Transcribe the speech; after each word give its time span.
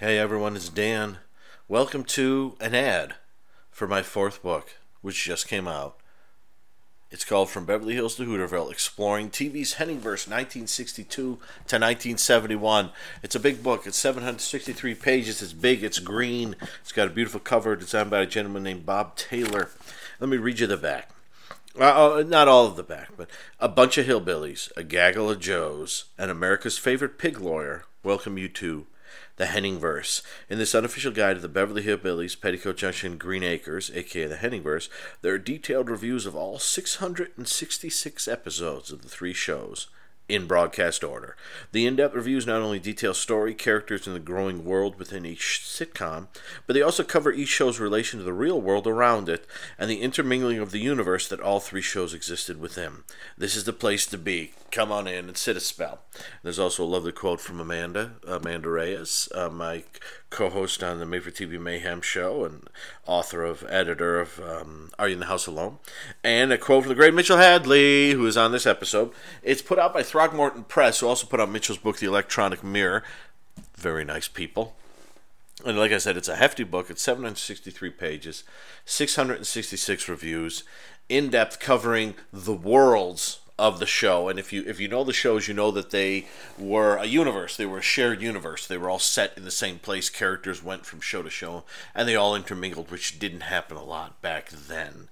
Hey 0.00 0.18
everyone, 0.18 0.56
it's 0.56 0.70
Dan. 0.70 1.18
Welcome 1.68 2.04
to 2.04 2.56
an 2.58 2.74
ad 2.74 3.16
for 3.70 3.86
my 3.86 4.00
fourth 4.00 4.42
book, 4.42 4.76
which 5.02 5.22
just 5.22 5.46
came 5.46 5.68
out. 5.68 5.98
It's 7.10 7.22
called 7.22 7.50
From 7.50 7.66
Beverly 7.66 7.92
Hills 7.92 8.14
to 8.14 8.22
Hooterville 8.22 8.72
Exploring 8.72 9.28
TV's 9.28 9.74
Henningverse 9.74 10.26
1962 10.26 11.04
to 11.12 11.36
1971. 11.36 12.92
It's 13.22 13.34
a 13.34 13.38
big 13.40 13.62
book. 13.62 13.86
It's 13.86 13.98
763 13.98 14.94
pages. 14.94 15.42
It's 15.42 15.52
big. 15.52 15.84
It's 15.84 15.98
green. 15.98 16.56
It's 16.80 16.92
got 16.92 17.08
a 17.08 17.10
beautiful 17.10 17.38
cover 17.38 17.76
designed 17.76 18.08
by 18.08 18.20
a 18.20 18.26
gentleman 18.26 18.62
named 18.62 18.86
Bob 18.86 19.16
Taylor. 19.16 19.68
Let 20.18 20.30
me 20.30 20.38
read 20.38 20.60
you 20.60 20.66
the 20.66 20.78
back. 20.78 21.10
Uh, 21.78 22.14
uh, 22.14 22.24
not 22.26 22.48
all 22.48 22.64
of 22.64 22.76
the 22.76 22.82
back, 22.82 23.10
but 23.18 23.28
a 23.58 23.68
bunch 23.68 23.98
of 23.98 24.06
hillbillies, 24.06 24.74
a 24.78 24.82
gaggle 24.82 25.28
of 25.28 25.40
Joes, 25.40 26.06
and 26.16 26.30
America's 26.30 26.78
favorite 26.78 27.18
pig 27.18 27.38
lawyer 27.38 27.84
welcome 28.02 28.38
you 28.38 28.48
to 28.48 28.86
the 29.40 29.46
Henningverse. 29.46 30.20
In 30.50 30.58
this 30.58 30.74
unofficial 30.74 31.12
guide 31.12 31.36
to 31.36 31.40
the 31.40 31.48
Beverly 31.48 31.82
Hillbillies, 31.82 32.38
Petticoat 32.38 32.76
Junction, 32.76 33.16
Green 33.16 33.42
Acres, 33.42 33.90
aka 33.94 34.26
the 34.26 34.36
Henningverse, 34.36 34.90
there 35.22 35.32
are 35.32 35.38
detailed 35.38 35.88
reviews 35.88 36.26
of 36.26 36.36
all 36.36 36.58
666 36.58 38.28
episodes 38.28 38.92
of 38.92 39.00
the 39.00 39.08
three 39.08 39.32
shows 39.32 39.86
in 40.30 40.46
broadcast 40.46 41.02
order. 41.02 41.36
The 41.72 41.86
in 41.86 41.96
depth 41.96 42.14
reviews 42.14 42.46
not 42.46 42.62
only 42.62 42.78
detail 42.78 43.14
story, 43.14 43.54
characters, 43.54 44.06
and 44.06 44.14
the 44.14 44.20
growing 44.20 44.64
world 44.64 44.98
within 44.98 45.26
each 45.26 45.60
sitcom, 45.64 46.28
but 46.66 46.74
they 46.74 46.82
also 46.82 47.02
cover 47.02 47.32
each 47.32 47.48
show's 47.48 47.80
relation 47.80 48.18
to 48.18 48.24
the 48.24 48.32
real 48.32 48.60
world 48.60 48.86
around 48.86 49.28
it 49.28 49.46
and 49.78 49.90
the 49.90 50.00
intermingling 50.00 50.58
of 50.58 50.70
the 50.70 50.78
universe 50.78 51.28
that 51.28 51.40
all 51.40 51.60
three 51.60 51.82
shows 51.82 52.14
existed 52.14 52.60
within. 52.60 53.02
This 53.36 53.56
is 53.56 53.64
the 53.64 53.72
place 53.72 54.06
to 54.06 54.18
be. 54.18 54.52
Come 54.70 54.92
on 54.92 55.08
in 55.08 55.26
and 55.26 55.36
sit 55.36 55.56
a 55.56 55.60
spell. 55.60 56.00
There's 56.42 56.58
also 56.58 56.84
a 56.84 56.86
lovely 56.86 57.12
quote 57.12 57.40
from 57.40 57.60
Amanda, 57.60 58.12
Amanda 58.26 58.68
Reyes, 58.68 59.28
uh, 59.34 59.48
my 59.48 59.84
co-host 60.30 60.82
on 60.82 60.98
the 60.98 61.06
Made 61.06 61.24
for 61.24 61.30
TV 61.30 61.60
Mayhem 61.60 62.00
show 62.00 62.44
and 62.44 62.68
author 63.06 63.44
of 63.44 63.64
editor 63.68 64.20
of 64.20 64.40
um, 64.40 64.90
Are 64.98 65.08
You 65.08 65.14
in 65.14 65.20
the 65.20 65.26
House 65.26 65.46
Alone? 65.46 65.78
And 66.22 66.52
a 66.52 66.58
quote 66.58 66.84
from 66.84 66.88
the 66.88 66.94
great 66.94 67.12
Mitchell 67.12 67.36
Hadley, 67.36 68.12
who 68.12 68.26
is 68.26 68.36
on 68.36 68.52
this 68.52 68.66
episode. 68.66 69.12
It's 69.42 69.62
put 69.62 69.78
out 69.78 69.92
by 69.92 70.02
Throckmorton 70.02 70.64
Press, 70.64 71.00
who 71.00 71.08
also 71.08 71.26
put 71.26 71.40
out 71.40 71.50
Mitchell's 71.50 71.78
book, 71.78 71.98
The 71.98 72.06
Electronic 72.06 72.62
Mirror. 72.64 73.02
Very 73.76 74.04
nice 74.04 74.28
people. 74.28 74.76
And 75.64 75.76
like 75.76 75.92
I 75.92 75.98
said, 75.98 76.16
it's 76.16 76.28
a 76.28 76.36
hefty 76.36 76.64
book. 76.64 76.88
It's 76.88 77.02
763 77.02 77.90
pages, 77.90 78.44
666 78.86 80.08
reviews, 80.08 80.64
in 81.08 81.28
depth 81.28 81.58
covering 81.58 82.14
the 82.32 82.54
worlds 82.54 83.39
of 83.60 83.78
the 83.78 83.86
show. 83.86 84.28
And 84.30 84.38
if 84.38 84.54
you 84.54 84.64
if 84.66 84.80
you 84.80 84.88
know 84.88 85.04
the 85.04 85.12
shows, 85.12 85.46
you 85.46 85.52
know 85.52 85.70
that 85.70 85.90
they 85.90 86.26
were 86.58 86.96
a 86.96 87.04
universe. 87.04 87.56
They 87.56 87.66
were 87.66 87.78
a 87.78 87.82
shared 87.82 88.22
universe. 88.22 88.66
They 88.66 88.78
were 88.78 88.88
all 88.88 88.98
set 88.98 89.36
in 89.36 89.44
the 89.44 89.50
same 89.50 89.78
place. 89.78 90.08
Characters 90.08 90.64
went 90.64 90.86
from 90.86 91.02
show 91.02 91.22
to 91.22 91.28
show, 91.28 91.64
and 91.94 92.08
they 92.08 92.16
all 92.16 92.34
intermingled, 92.34 92.90
which 92.90 93.18
didn't 93.18 93.42
happen 93.42 93.76
a 93.76 93.84
lot 93.84 94.20
back 94.22 94.48
then. 94.48 95.08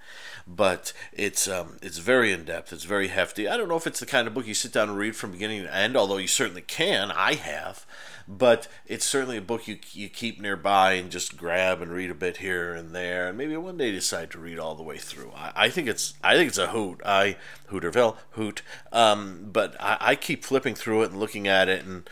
But 0.47 0.95
it's 1.13 1.47
um, 1.47 1.77
it's 1.83 1.99
very 1.99 2.33
in 2.33 2.45
depth. 2.45 2.73
It's 2.73 2.85
very 2.85 3.09
hefty. 3.09 3.47
I 3.47 3.59
don't 3.59 3.69
know 3.69 3.77
if 3.77 3.87
it's 3.87 4.01
the 4.01 4.07
kind 4.07 4.27
of 4.27 4.33
book 4.33 4.47
you 4.47 4.55
sit 4.55 4.73
down 4.73 4.89
and 4.89 4.97
read 4.97 5.15
from 5.15 5.33
beginning 5.33 5.65
to 5.65 5.75
end, 5.75 5.95
although 5.95 6.17
you 6.17 6.27
certainly 6.27 6.63
can. 6.63 7.13
I 7.13 7.35
have 7.35 7.85
but 8.29 8.69
it's 8.87 9.07
certainly 9.07 9.39
a 9.39 9.43
book 9.43 9.67
you 9.67 9.79
you 9.93 10.11
keep 10.11 10.39
nearby 10.39 10.93
and 10.93 11.11
just 11.11 11.39
grab 11.39 11.81
and 11.81 11.91
read 11.91 12.11
a 12.11 12.15
bit 12.15 12.37
here 12.37 12.75
and 12.75 12.95
there, 12.95 13.29
and 13.29 13.39
maybe 13.39 13.57
one 13.57 13.79
day 13.79 13.91
decide 13.91 14.31
to 14.31 14.39
read 14.39 14.59
all 14.59 14.75
the 14.75 14.83
way 14.83 14.99
through. 14.99 15.33
I, 15.35 15.53
I 15.57 15.69
think 15.71 15.89
it's 15.89 16.15
I 16.23 16.37
think 16.37 16.49
it's 16.49 16.59
a 16.59 16.69
hoot. 16.69 17.01
I 17.05 17.37
Hooterville 17.71 18.17
hoot, 18.33 18.61
um, 18.93 19.49
but 19.51 19.75
I, 19.81 19.97
I 20.01 20.15
keep 20.15 20.45
flipping 20.45 20.75
through 20.75 21.03
it 21.05 21.11
and 21.11 21.19
looking 21.19 21.49
at 21.49 21.69
it 21.71 21.87
and 21.87 22.09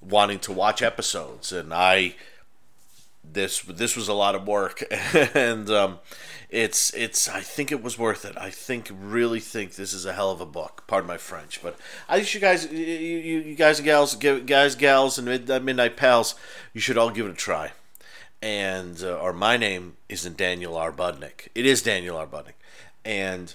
wanting 0.00 0.40
to 0.40 0.52
watch 0.52 0.82
episodes, 0.82 1.52
and 1.52 1.72
I 1.72 2.16
this 3.32 3.62
this 3.62 3.96
was 3.96 4.08
a 4.08 4.14
lot 4.14 4.34
of 4.34 4.46
work 4.46 4.82
and 5.34 5.70
um, 5.70 5.98
it's 6.50 6.94
it's 6.94 7.28
I 7.28 7.40
think 7.40 7.70
it 7.70 7.82
was 7.82 7.98
worth 7.98 8.24
it. 8.24 8.36
I 8.38 8.50
think 8.50 8.90
really 8.98 9.40
think 9.40 9.74
this 9.74 9.92
is 9.92 10.06
a 10.06 10.12
hell 10.12 10.30
of 10.30 10.40
a 10.40 10.46
book. 10.46 10.84
Pardon 10.86 11.06
my 11.06 11.18
French, 11.18 11.62
but 11.62 11.76
I 12.08 12.16
think 12.16 12.34
you 12.34 12.40
guys 12.40 12.70
you, 12.72 12.78
you, 12.78 13.54
guys 13.54 13.78
and 13.78 13.86
gals 13.86 14.14
guys 14.14 14.74
gals 14.74 15.18
and 15.18 15.26
midnight 15.64 15.96
pals 15.96 16.34
you 16.72 16.80
should 16.80 16.98
all 16.98 17.10
give 17.10 17.26
it 17.26 17.32
a 17.32 17.34
try. 17.34 17.72
And 18.40 19.02
uh, 19.02 19.18
or 19.18 19.32
my 19.32 19.56
name 19.56 19.96
isn't 20.08 20.36
Daniel 20.36 20.76
R. 20.76 20.92
Budnick. 20.92 21.48
It 21.54 21.66
is 21.66 21.82
Daniel 21.82 22.16
R. 22.16 22.26
Budnick, 22.26 22.54
and 23.04 23.54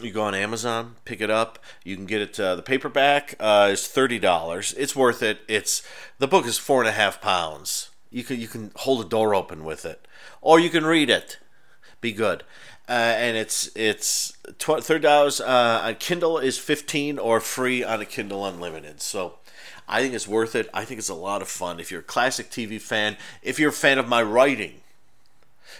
you 0.00 0.12
go 0.12 0.22
on 0.22 0.34
Amazon, 0.34 0.94
pick 1.04 1.20
it 1.20 1.30
up. 1.30 1.58
You 1.84 1.96
can 1.96 2.06
get 2.06 2.22
it. 2.22 2.38
Uh, 2.38 2.54
the 2.54 2.62
paperback 2.62 3.34
uh, 3.40 3.68
is 3.72 3.86
thirty 3.88 4.20
dollars. 4.20 4.72
It's 4.78 4.94
worth 4.94 5.22
it. 5.22 5.40
It's 5.48 5.82
the 6.18 6.28
book 6.28 6.46
is 6.46 6.58
four 6.58 6.80
and 6.80 6.88
a 6.88 6.92
half 6.92 7.20
pounds 7.20 7.90
you 8.10 8.24
can 8.24 8.40
you 8.40 8.48
can 8.48 8.72
hold 8.76 9.04
a 9.04 9.08
door 9.08 9.34
open 9.34 9.64
with 9.64 9.84
it, 9.84 10.06
or 10.40 10.58
you 10.58 10.70
can 10.70 10.84
read 10.84 11.10
it. 11.10 11.38
Be 12.00 12.12
good. 12.12 12.42
Uh, 12.88 12.92
and 12.92 13.36
it's 13.36 13.68
it's 13.74 14.36
thirty 14.58 15.00
dollars 15.00 15.40
uh, 15.40 15.82
on 15.84 15.94
Kindle 15.96 16.38
is 16.38 16.58
fifteen 16.58 17.18
or 17.18 17.40
free 17.40 17.82
on 17.82 18.00
a 18.00 18.04
Kindle 18.04 18.46
Unlimited. 18.46 19.00
So 19.00 19.38
I 19.88 20.02
think 20.02 20.14
it's 20.14 20.28
worth 20.28 20.54
it. 20.54 20.68
I 20.72 20.84
think 20.84 20.98
it's 20.98 21.08
a 21.08 21.14
lot 21.14 21.42
of 21.42 21.48
fun. 21.48 21.80
If 21.80 21.90
you're 21.90 22.00
a 22.00 22.04
classic 22.04 22.50
TV 22.50 22.80
fan, 22.80 23.16
if 23.42 23.58
you're 23.58 23.70
a 23.70 23.72
fan 23.72 23.98
of 23.98 24.08
my 24.08 24.22
writing, 24.22 24.80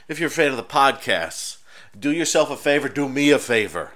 if 0.09 0.19
you're 0.19 0.29
a 0.29 0.31
fan 0.31 0.51
of 0.51 0.57
the 0.57 0.63
podcasts, 0.63 1.59
do 1.99 2.13
yourself 2.13 2.51
a 2.51 2.57
favor, 2.57 2.89
do 2.89 3.09
me 3.09 3.31
a 3.31 3.39
favor, 3.39 3.93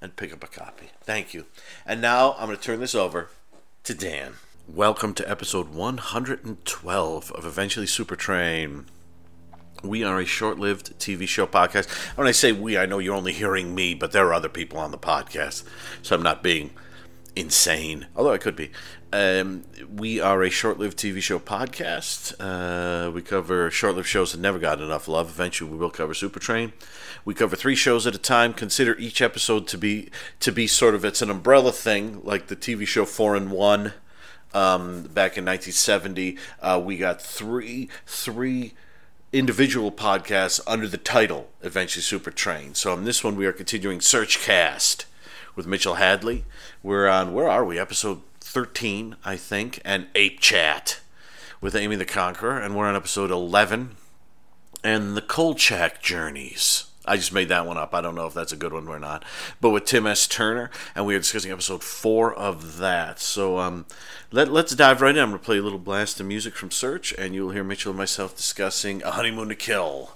and 0.00 0.16
pick 0.16 0.32
up 0.32 0.44
a 0.44 0.48
copy. 0.48 0.88
Thank 1.02 1.32
you. 1.32 1.46
And 1.86 2.00
now 2.00 2.34
I'm 2.38 2.46
going 2.46 2.56
to 2.56 2.62
turn 2.62 2.80
this 2.80 2.94
over 2.94 3.28
to 3.84 3.94
Dan. 3.94 4.34
Welcome 4.68 5.12
to 5.14 5.28
episode 5.28 5.74
112 5.74 7.32
of 7.32 7.44
Eventually 7.44 7.86
Super 7.86 8.14
Train. 8.14 8.86
We 9.82 10.04
are 10.04 10.20
a 10.20 10.24
short 10.24 10.58
lived 10.58 10.98
TV 10.98 11.26
show 11.26 11.46
podcast. 11.46 11.90
When 12.16 12.28
I 12.28 12.30
say 12.30 12.52
we, 12.52 12.78
I 12.78 12.86
know 12.86 13.00
you're 13.00 13.16
only 13.16 13.32
hearing 13.32 13.74
me, 13.74 13.92
but 13.94 14.12
there 14.12 14.26
are 14.28 14.32
other 14.32 14.48
people 14.48 14.78
on 14.78 14.92
the 14.92 14.98
podcast, 14.98 15.64
so 16.00 16.14
I'm 16.14 16.22
not 16.22 16.44
being 16.44 16.70
insane, 17.34 18.06
although 18.14 18.32
I 18.32 18.38
could 18.38 18.54
be. 18.54 18.70
Um, 19.12 19.64
we 19.94 20.20
are 20.20 20.42
a 20.42 20.48
short 20.48 20.78
lived 20.78 20.96
TV 20.96 21.20
show 21.20 21.38
podcast. 21.38 22.34
Uh, 22.38 23.10
we 23.10 23.20
cover 23.20 23.70
short 23.70 23.96
lived 23.96 24.08
shows 24.08 24.32
that 24.32 24.40
never 24.40 24.60
got 24.60 24.80
enough 24.80 25.08
love. 25.08 25.28
Eventually, 25.28 25.70
we 25.70 25.76
will 25.76 25.90
cover 25.90 26.14
Super 26.14 26.40
Train. 26.40 26.72
We 27.24 27.34
cover 27.34 27.56
three 27.56 27.76
shows 27.76 28.06
at 28.06 28.14
a 28.14 28.18
time. 28.18 28.54
Consider 28.54 28.96
each 28.96 29.20
episode 29.20 29.66
to 29.66 29.76
be 29.76 30.08
to 30.40 30.52
be 30.52 30.66
sort 30.66 30.94
of 30.94 31.04
it's 31.04 31.20
an 31.20 31.30
umbrella 31.30 31.72
thing, 31.72 32.20
like 32.22 32.46
the 32.46 32.56
TV 32.56 32.86
show 32.86 33.04
Four 33.04 33.36
in 33.36 33.50
One 33.50 33.92
um, 34.54 35.02
back 35.02 35.36
in 35.36 35.44
1970. 35.44 36.38
Uh, 36.60 36.80
we 36.84 36.96
got 36.96 37.20
three 37.20 37.88
three 38.06 38.74
individual 39.32 39.90
podcasts 39.90 40.60
under 40.66 40.86
the 40.86 40.98
title 40.98 41.50
Eventually 41.62 42.02
Super 42.02 42.30
Train. 42.30 42.74
So 42.74 42.92
on 42.92 43.04
this 43.04 43.24
one, 43.24 43.36
we 43.36 43.46
are 43.46 43.52
continuing 43.52 44.00
Search 44.00 44.38
Cast 44.40 45.06
with 45.56 45.66
Mitchell 45.66 45.94
Hadley. 45.94 46.44
We're 46.82 47.08
on 47.08 47.32
where 47.32 47.48
are 47.48 47.64
we? 47.64 47.78
Episode 47.78 48.20
13, 48.40 49.16
I 49.24 49.36
think, 49.36 49.80
and 49.84 50.06
Ape 50.14 50.40
Chat 50.40 51.00
with 51.60 51.74
Amy 51.74 51.96
the 51.96 52.04
Conqueror, 52.04 52.58
and 52.58 52.76
we're 52.76 52.86
on 52.86 52.96
episode 52.96 53.30
11 53.30 53.96
and 54.84 55.16
the 55.16 55.22
Kolchak 55.22 56.02
Journeys. 56.02 56.91
I 57.04 57.16
just 57.16 57.32
made 57.32 57.48
that 57.48 57.66
one 57.66 57.76
up. 57.76 57.94
I 57.94 58.00
don't 58.00 58.14
know 58.14 58.26
if 58.26 58.34
that's 58.34 58.52
a 58.52 58.56
good 58.56 58.72
one 58.72 58.86
or 58.86 58.98
not. 58.98 59.24
But 59.60 59.70
with 59.70 59.84
Tim 59.84 60.06
S. 60.06 60.26
Turner, 60.28 60.70
and 60.94 61.04
we 61.04 61.14
are 61.14 61.18
discussing 61.18 61.50
episode 61.50 61.82
four 61.82 62.32
of 62.32 62.78
that. 62.78 63.18
So 63.18 63.58
um, 63.58 63.86
let, 64.30 64.52
let's 64.52 64.74
dive 64.74 65.00
right 65.00 65.16
in. 65.16 65.22
I'm 65.22 65.30
going 65.30 65.40
to 65.40 65.44
play 65.44 65.58
a 65.58 65.62
little 65.62 65.78
blast 65.78 66.20
of 66.20 66.26
music 66.26 66.54
from 66.54 66.70
Search, 66.70 67.12
and 67.18 67.34
you'll 67.34 67.50
hear 67.50 67.64
Mitchell 67.64 67.90
and 67.90 67.98
myself 67.98 68.36
discussing 68.36 69.02
A 69.02 69.12
Honeymoon 69.12 69.48
to 69.48 69.56
Kill, 69.56 70.12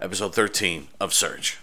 episode 0.00 0.34
13 0.34 0.88
of 1.00 1.14
Search. 1.14 1.58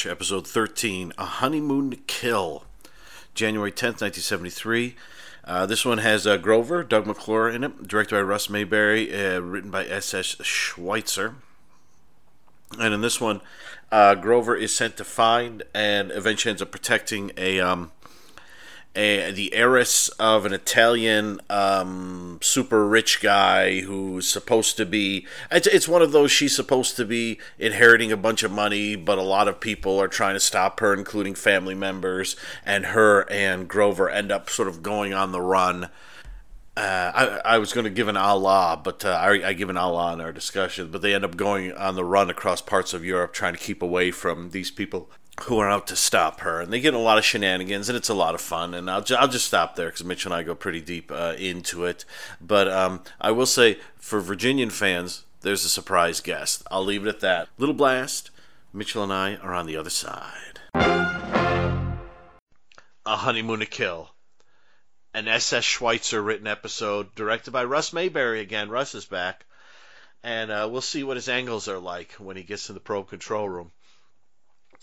Search, 0.00 0.10
episode 0.10 0.46
13, 0.46 1.12
A 1.18 1.24
Honeymoon 1.26 1.98
Kill, 2.06 2.64
January 3.34 3.70
10th, 3.70 4.00
1973. 4.00 4.96
Uh, 5.44 5.66
this 5.66 5.84
one 5.84 5.98
has 5.98 6.26
uh, 6.26 6.38
Grover, 6.38 6.82
Doug 6.82 7.06
McClure 7.06 7.50
in 7.50 7.64
it, 7.64 7.86
directed 7.86 8.14
by 8.14 8.22
Russ 8.22 8.48
Mayberry, 8.48 9.12
uh, 9.12 9.40
written 9.40 9.70
by 9.70 9.84
S.S. 9.84 10.36
Schweitzer. 10.40 11.34
And 12.78 12.94
in 12.94 13.02
this 13.02 13.20
one, 13.20 13.42
uh, 13.92 14.14
Grover 14.14 14.56
is 14.56 14.74
sent 14.74 14.96
to 14.96 15.04
find 15.04 15.64
and 15.74 16.10
eventually 16.12 16.50
ends 16.50 16.62
up 16.62 16.70
protecting 16.70 17.32
a 17.36 17.60
um, 17.60 17.92
a, 18.96 19.30
the 19.30 19.54
heiress 19.54 20.08
of 20.10 20.44
an 20.44 20.52
Italian 20.52 21.40
um, 21.48 22.38
super 22.42 22.86
rich 22.86 23.20
guy 23.20 23.80
who's 23.80 24.28
supposed 24.28 24.76
to 24.78 24.86
be. 24.86 25.26
It's, 25.50 25.66
it's 25.68 25.88
one 25.88 26.02
of 26.02 26.12
those 26.12 26.32
she's 26.32 26.54
supposed 26.54 26.96
to 26.96 27.04
be 27.04 27.38
inheriting 27.58 28.10
a 28.10 28.16
bunch 28.16 28.42
of 28.42 28.50
money, 28.50 28.96
but 28.96 29.18
a 29.18 29.22
lot 29.22 29.46
of 29.46 29.60
people 29.60 30.00
are 30.00 30.08
trying 30.08 30.34
to 30.34 30.40
stop 30.40 30.80
her, 30.80 30.92
including 30.92 31.34
family 31.34 31.74
members. 31.74 32.36
And 32.64 32.86
her 32.86 33.30
and 33.30 33.68
Grover 33.68 34.10
end 34.10 34.32
up 34.32 34.50
sort 34.50 34.68
of 34.68 34.82
going 34.82 35.14
on 35.14 35.32
the 35.32 35.40
run. 35.40 35.84
Uh, 36.76 37.12
I, 37.14 37.54
I 37.54 37.58
was 37.58 37.72
going 37.72 37.84
to 37.84 37.90
give 37.90 38.08
an 38.08 38.16
Allah, 38.16 38.80
but 38.82 39.04
uh, 39.04 39.10
I, 39.10 39.48
I 39.48 39.52
give 39.52 39.70
an 39.70 39.76
Allah 39.76 40.14
in 40.14 40.20
our 40.20 40.32
discussion. 40.32 40.90
But 40.90 41.02
they 41.02 41.14
end 41.14 41.24
up 41.24 41.36
going 41.36 41.72
on 41.72 41.94
the 41.94 42.04
run 42.04 42.28
across 42.28 42.60
parts 42.60 42.92
of 42.92 43.04
Europe, 43.04 43.32
trying 43.32 43.54
to 43.54 43.60
keep 43.60 43.82
away 43.82 44.10
from 44.10 44.50
these 44.50 44.70
people 44.70 45.10
who 45.44 45.58
are 45.58 45.70
out 45.70 45.86
to 45.88 45.96
stop 45.96 46.40
her, 46.40 46.60
and 46.60 46.72
they 46.72 46.80
get 46.80 46.94
a 46.94 46.98
lot 46.98 47.18
of 47.18 47.24
shenanigans, 47.24 47.88
and 47.88 47.96
it's 47.96 48.08
a 48.08 48.14
lot 48.14 48.34
of 48.34 48.40
fun. 48.40 48.74
And 48.74 48.90
I'll, 48.90 49.02
ju- 49.02 49.16
I'll 49.16 49.28
just 49.28 49.46
stop 49.46 49.76
there 49.76 49.88
because 49.88 50.04
Mitch 50.04 50.24
and 50.24 50.34
I 50.34 50.42
go 50.42 50.54
pretty 50.54 50.80
deep 50.80 51.10
uh, 51.10 51.34
into 51.38 51.84
it. 51.84 52.04
But 52.40 52.68
um, 52.68 53.02
I 53.20 53.30
will 53.30 53.46
say, 53.46 53.78
for 53.96 54.20
Virginian 54.20 54.70
fans, 54.70 55.24
there's 55.40 55.64
a 55.64 55.68
surprise 55.68 56.20
guest. 56.20 56.62
I'll 56.70 56.84
leave 56.84 57.06
it 57.06 57.08
at 57.08 57.20
that. 57.20 57.48
Little 57.58 57.74
blast. 57.74 58.30
Mitchell 58.72 59.02
and 59.02 59.12
I 59.12 59.36
are 59.36 59.54
on 59.54 59.66
the 59.66 59.76
other 59.76 59.90
side. 59.90 60.60
A 60.74 61.96
Honeymoon 63.16 63.60
to 63.60 63.66
Kill. 63.66 64.10
An 65.12 65.26
S.S. 65.26 65.64
Schweitzer 65.64 66.22
written 66.22 66.46
episode 66.46 67.12
directed 67.16 67.50
by 67.50 67.64
Russ 67.64 67.92
Mayberry 67.92 68.40
again. 68.40 68.68
Russ 68.68 68.94
is 68.94 69.06
back. 69.06 69.44
And 70.22 70.50
uh, 70.50 70.68
we'll 70.70 70.82
see 70.82 71.02
what 71.02 71.16
his 71.16 71.28
angles 71.28 71.66
are 71.66 71.78
like 71.78 72.12
when 72.12 72.36
he 72.36 72.42
gets 72.42 72.68
in 72.68 72.74
the 72.74 72.80
probe 72.80 73.08
control 73.08 73.48
room. 73.48 73.72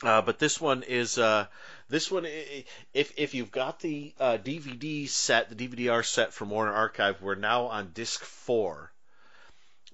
Uh, 0.03 0.21
but 0.21 0.37
this 0.37 0.61
one 0.61 0.83
is 0.83 1.17
uh, 1.17 1.47
this 1.89 2.11
one. 2.11 2.25
If 2.93 3.13
if 3.17 3.33
you've 3.33 3.51
got 3.51 3.79
the 3.79 4.13
uh, 4.19 4.37
DVD 4.37 5.09
set, 5.09 5.49
the 5.49 5.55
DVD-R 5.55 6.03
set 6.03 6.33
from 6.33 6.51
Warner 6.51 6.73
Archive, 6.73 7.21
we're 7.21 7.35
now 7.35 7.65
on 7.67 7.91
disc 7.93 8.23
four. 8.23 8.91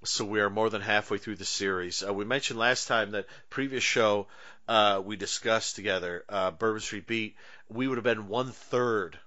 So 0.03 0.25
we 0.25 0.41
are 0.41 0.49
more 0.49 0.69
than 0.69 0.81
halfway 0.81 1.17
through 1.17 1.37
the 1.37 1.45
series. 1.45 2.03
Uh, 2.05 2.13
we 2.13 2.25
mentioned 2.25 2.59
last 2.59 2.89
time 2.89 3.11
that 3.11 3.27
previous 3.49 3.83
show 3.83 4.27
uh, 4.67 5.01
we 5.03 5.15
discussed 5.15 5.77
together, 5.77 6.25
uh, 6.27 6.51
Bourbon 6.51 6.81
Street 6.81 7.07
Beat. 7.07 7.37
We 7.69 7.87
would 7.87 7.97
have 7.97 8.03
been 8.03 8.27
one 8.27 8.51
third 8.51 9.17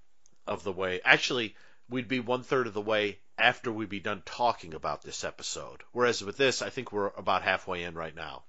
of 0.46 0.62
the 0.62 0.73
way. 0.73 1.00
Actually, 1.02 1.56
we'd 1.88 2.08
be 2.08 2.20
one 2.20 2.43
third 2.43 2.67
of 2.67 2.75
the 2.75 2.82
way 2.82 3.19
after 3.38 3.73
we'd 3.73 3.88
be 3.88 4.00
done 4.00 4.23
talking 4.26 4.75
about 4.75 5.02
this 5.02 5.25
episode. 5.25 5.82
Whereas 5.93 6.23
with 6.23 6.37
this, 6.37 6.61
I 6.61 6.69
think 6.69 6.93
we're 6.93 7.08
about 7.17 7.43
halfway 7.43 7.82
in 7.82 7.94
right 7.94 8.14
now. 8.14 8.43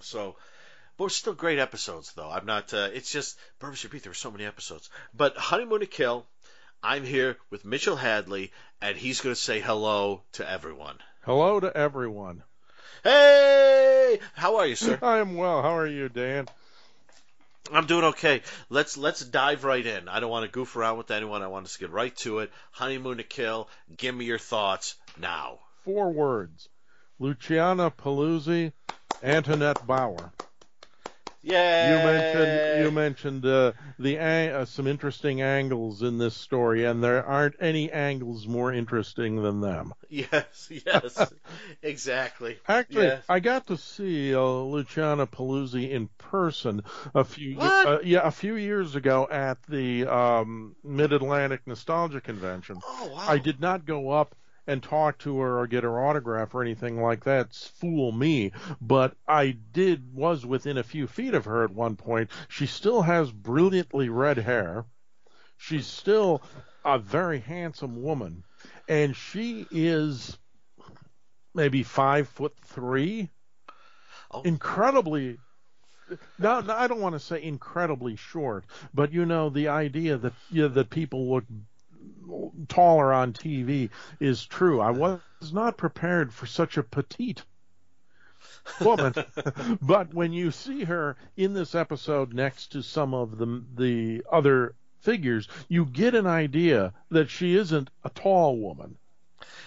So 0.00 0.36
but 0.98 1.04
we're 1.04 1.10
still 1.10 1.32
great 1.32 1.60
episodes, 1.60 2.12
though. 2.14 2.28
I'm 2.28 2.44
not. 2.44 2.74
Uh, 2.74 2.88
it's 2.92 3.10
just 3.10 3.38
Bourbon 3.60 3.78
Beat. 3.90 4.02
There 4.02 4.10
were 4.10 4.14
so 4.14 4.32
many 4.32 4.44
episodes. 4.44 4.90
But 5.14 5.36
Honeymoon 5.36 5.80
to 5.80 5.86
Kill. 5.86 6.26
I'm 6.82 7.04
here 7.04 7.36
with 7.50 7.64
Mitchell 7.64 7.96
Hadley, 7.96 8.52
and 8.80 8.96
he's 8.96 9.20
going 9.20 9.34
to 9.34 9.40
say 9.40 9.60
hello 9.60 10.22
to 10.32 10.48
everyone. 10.48 10.96
Hello 11.24 11.60
to 11.60 11.76
everyone. 11.76 12.42
Hey, 13.04 14.18
how 14.34 14.56
are 14.56 14.66
you, 14.66 14.74
sir? 14.74 14.98
I 15.02 15.18
am 15.18 15.36
well. 15.36 15.62
How 15.62 15.76
are 15.76 15.86
you, 15.86 16.08
Dan? 16.08 16.48
I'm 17.72 17.86
doing 17.86 18.04
okay. 18.04 18.42
Let's 18.68 18.96
let's 18.96 19.24
dive 19.24 19.62
right 19.62 19.84
in. 19.84 20.08
I 20.08 20.18
don't 20.18 20.30
want 20.30 20.46
to 20.46 20.50
goof 20.50 20.74
around 20.74 20.98
with 20.98 21.10
anyone. 21.12 21.42
I 21.42 21.48
want 21.48 21.66
us 21.66 21.74
to 21.74 21.80
get 21.80 21.90
right 21.90 22.16
to 22.18 22.40
it. 22.40 22.50
Honeymoon 22.72 23.18
to 23.18 23.24
Kill. 23.24 23.68
Give 23.96 24.14
me 24.14 24.24
your 24.24 24.38
thoughts 24.38 24.96
now. 25.16 25.58
Four 25.84 26.10
words: 26.10 26.68
Luciana 27.20 27.90
Paluzzi, 27.90 28.72
Antoinette 29.22 29.86
Bower. 29.86 30.32
Yeah. 31.48 31.88
You 31.90 32.04
mentioned 32.04 32.84
you 32.84 32.90
mentioned 32.90 33.46
uh, 33.46 33.72
the 33.98 34.18
uh, 34.18 34.64
some 34.66 34.86
interesting 34.86 35.40
angles 35.40 36.02
in 36.02 36.18
this 36.18 36.34
story, 36.34 36.84
and 36.84 37.02
there 37.02 37.24
aren't 37.24 37.56
any 37.60 37.90
angles 37.90 38.46
more 38.46 38.72
interesting 38.72 39.42
than 39.42 39.60
them. 39.60 39.94
Yes, 40.10 40.70
yes, 40.86 41.32
exactly. 41.82 42.58
Actually, 42.68 43.06
yes. 43.06 43.24
I 43.28 43.40
got 43.40 43.66
to 43.68 43.76
see 43.78 44.34
uh, 44.34 44.40
Luciana 44.42 45.26
Paluzzi 45.26 45.90
in 45.90 46.08
person 46.18 46.82
a 47.14 47.24
few 47.24 47.58
uh, 47.58 47.98
yeah 48.04 48.20
a 48.24 48.30
few 48.30 48.56
years 48.56 48.94
ago 48.94 49.26
at 49.30 49.62
the 49.68 50.06
um, 50.06 50.76
Mid 50.84 51.12
Atlantic 51.12 51.66
Nostalgia 51.66 52.20
Convention. 52.20 52.78
Oh 52.84 53.10
wow! 53.14 53.24
I 53.26 53.38
did 53.38 53.60
not 53.60 53.86
go 53.86 54.10
up 54.10 54.34
and 54.68 54.82
talk 54.82 55.18
to 55.18 55.40
her 55.40 55.58
or 55.58 55.66
get 55.66 55.82
her 55.82 55.98
autograph 55.98 56.54
or 56.54 56.62
anything 56.62 57.02
like 57.02 57.24
that. 57.24 57.54
Fool 57.54 58.12
me. 58.12 58.52
But 58.80 59.16
I 59.26 59.56
did, 59.72 60.14
was 60.14 60.44
within 60.46 60.76
a 60.76 60.84
few 60.84 61.06
feet 61.06 61.34
of 61.34 61.46
her 61.46 61.64
at 61.64 61.70
one 61.70 61.96
point. 61.96 62.30
She 62.48 62.66
still 62.66 63.02
has 63.02 63.32
brilliantly 63.32 64.10
red 64.10 64.36
hair. 64.36 64.84
She's 65.56 65.86
still 65.86 66.42
a 66.84 66.98
very 66.98 67.40
handsome 67.40 68.02
woman. 68.02 68.44
And 68.86 69.16
she 69.16 69.66
is 69.70 70.36
maybe 71.54 71.82
five 71.82 72.28
foot 72.28 72.54
three. 72.62 73.30
Oh. 74.30 74.42
Incredibly 74.42 75.38
no, 76.38 76.64
I 76.68 76.86
don't 76.86 77.00
want 77.00 77.14
to 77.14 77.20
say 77.20 77.42
incredibly 77.42 78.16
short, 78.16 78.64
but 78.94 79.12
you 79.12 79.26
know 79.26 79.50
the 79.50 79.68
idea 79.68 80.16
that 80.16 80.32
you 80.50 80.62
know, 80.62 80.68
that 80.68 80.88
people 80.88 81.30
look 81.30 81.44
taller 82.68 83.12
on 83.12 83.32
TV 83.32 83.90
is 84.20 84.44
true. 84.44 84.80
I 84.80 84.90
was 84.90 85.20
not 85.52 85.76
prepared 85.76 86.32
for 86.32 86.46
such 86.46 86.76
a 86.76 86.82
petite 86.82 87.42
woman. 88.80 89.14
but 89.82 90.12
when 90.14 90.32
you 90.32 90.50
see 90.50 90.84
her 90.84 91.16
in 91.36 91.54
this 91.54 91.74
episode 91.74 92.32
next 92.32 92.72
to 92.72 92.82
some 92.82 93.14
of 93.14 93.38
the 93.38 93.64
the 93.74 94.22
other 94.30 94.74
figures, 95.00 95.48
you 95.68 95.86
get 95.86 96.14
an 96.14 96.26
idea 96.26 96.92
that 97.10 97.30
she 97.30 97.56
isn't 97.56 97.90
a 98.04 98.10
tall 98.10 98.56
woman. 98.58 98.96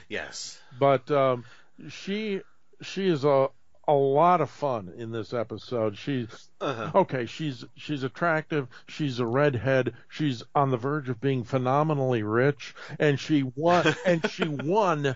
Yes. 0.08 0.60
But 0.78 1.10
um, 1.12 1.46
she 1.90 2.42
she 2.82 3.08
is 3.08 3.24
a 3.24 3.50
a 3.92 3.94
lot 3.94 4.40
of 4.40 4.50
fun 4.50 4.94
in 4.98 5.12
this 5.12 5.34
episode. 5.34 5.98
She's 5.98 6.50
uh-huh. 6.62 6.92
okay. 6.96 7.26
She's 7.26 7.66
she's 7.76 8.04
attractive. 8.04 8.68
She's 8.88 9.20
a 9.20 9.26
redhead. 9.26 9.94
She's 10.08 10.44
on 10.56 10.72
the 10.72 10.78
verge 10.78 11.10
of 11.10 11.20
being 11.20 11.44
phenomenally 11.44 12.24
rich, 12.24 12.74
and 13.00 13.20
she 13.20 13.44
won. 13.44 13.94
and 14.06 14.30
she 14.30 14.48
won 14.48 15.16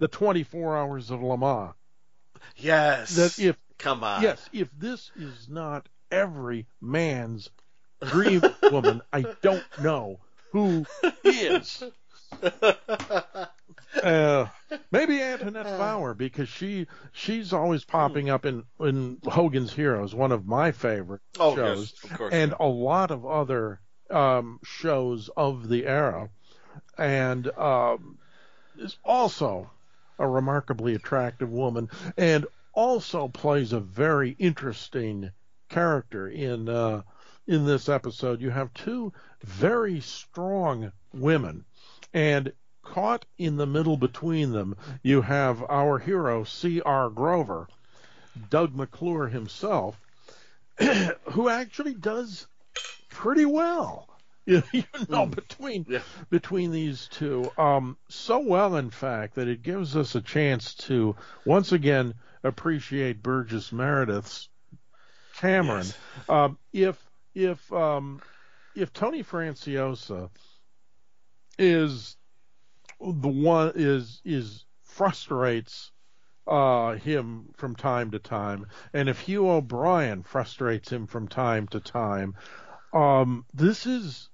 the 0.00 0.08
24 0.08 0.76
Hours 0.76 1.10
of 1.10 1.22
Le 1.22 1.36
Mans. 1.36 1.74
Yes. 2.56 3.16
That 3.16 3.38
if 3.38 3.56
come 3.76 4.02
on. 4.02 4.22
Yes. 4.22 4.48
If 4.52 4.70
this 4.72 5.10
is 5.14 5.48
not 5.48 5.86
every 6.10 6.66
man's 6.80 7.50
dream 8.02 8.42
woman, 8.62 9.02
I 9.12 9.26
don't 9.42 9.64
know 9.82 10.20
who 10.52 10.86
is. 11.24 11.82
Uh, 14.02 14.46
maybe 14.90 15.20
Antoinette 15.22 15.78
Bower 15.78 16.14
because 16.14 16.48
she 16.48 16.86
she's 17.12 17.52
always 17.52 17.84
popping 17.84 18.30
up 18.30 18.44
in 18.44 18.64
in 18.80 19.18
Hogan's 19.24 19.72
Heroes, 19.72 20.14
one 20.14 20.32
of 20.32 20.46
my 20.46 20.72
favorite 20.72 21.22
oh, 21.40 21.54
shows, 21.54 21.94
yes, 21.94 22.10
of 22.10 22.18
course, 22.18 22.34
and 22.34 22.52
yeah. 22.52 22.66
a 22.66 22.68
lot 22.68 23.10
of 23.10 23.26
other 23.26 23.80
um, 24.10 24.60
shows 24.62 25.30
of 25.36 25.68
the 25.68 25.86
era, 25.86 26.28
and 26.96 27.48
um, 27.58 28.18
is 28.78 28.96
also 29.04 29.70
a 30.18 30.28
remarkably 30.28 30.94
attractive 30.94 31.50
woman, 31.50 31.88
and 32.16 32.46
also 32.72 33.28
plays 33.28 33.72
a 33.72 33.80
very 33.80 34.36
interesting 34.38 35.30
character 35.68 36.28
in 36.28 36.68
uh, 36.68 37.02
in 37.46 37.64
this 37.64 37.88
episode. 37.88 38.40
You 38.40 38.50
have 38.50 38.72
two 38.74 39.12
very 39.42 40.00
strong 40.00 40.92
women, 41.12 41.64
and 42.12 42.52
caught 42.82 43.24
in 43.36 43.56
the 43.56 43.66
middle 43.66 43.96
between 43.96 44.52
them, 44.52 44.76
you 45.02 45.20
have 45.22 45.62
our 45.68 45.98
hero, 45.98 46.44
C.R. 46.44 47.10
Grover, 47.10 47.68
Doug 48.50 48.74
McClure 48.74 49.28
himself, 49.28 50.00
who 51.32 51.48
actually 51.48 51.94
does 51.94 52.46
pretty 53.10 53.44
well. 53.44 54.08
You, 54.46 54.62
you 54.72 54.84
know, 55.08 55.26
Mm. 55.26 55.34
between 55.34 55.86
Yeah. 55.88 56.00
between 56.30 56.70
these 56.70 57.08
two, 57.08 57.50
um, 57.58 57.98
so 58.08 58.38
well, 58.38 58.76
in 58.76 58.90
fact, 58.90 59.34
that 59.34 59.48
it 59.48 59.62
gives 59.62 59.96
us 59.96 60.14
a 60.14 60.20
chance 60.22 60.74
to 60.86 61.16
once 61.44 61.72
again 61.72 62.14
appreciate 62.42 63.22
Burgess 63.22 63.70
Meredith's 63.72 64.48
Cameron. 65.36 65.84
Yes. 65.86 65.98
Um, 66.28 66.58
if 66.72 67.04
if 67.34 67.72
um, 67.72 68.22
if 68.74 68.92
Tony 68.92 69.22
Franciosa 69.22 70.30
is 71.58 72.16
the 73.00 73.28
one 73.28 73.72
is 73.76 74.20
is 74.24 74.64
frustrates 74.84 75.92
uh, 76.46 76.94
him 76.94 77.52
from 77.56 77.74
time 77.76 78.10
to 78.12 78.18
time, 78.18 78.66
and 78.92 79.08
if 79.08 79.20
Hugh 79.20 79.48
O'Brian 79.48 80.22
frustrates 80.22 80.90
him 80.92 81.06
from 81.06 81.28
time 81.28 81.68
to 81.68 81.80
time, 81.80 82.34
um, 82.92 83.46
this 83.54 83.86
is 83.86 84.30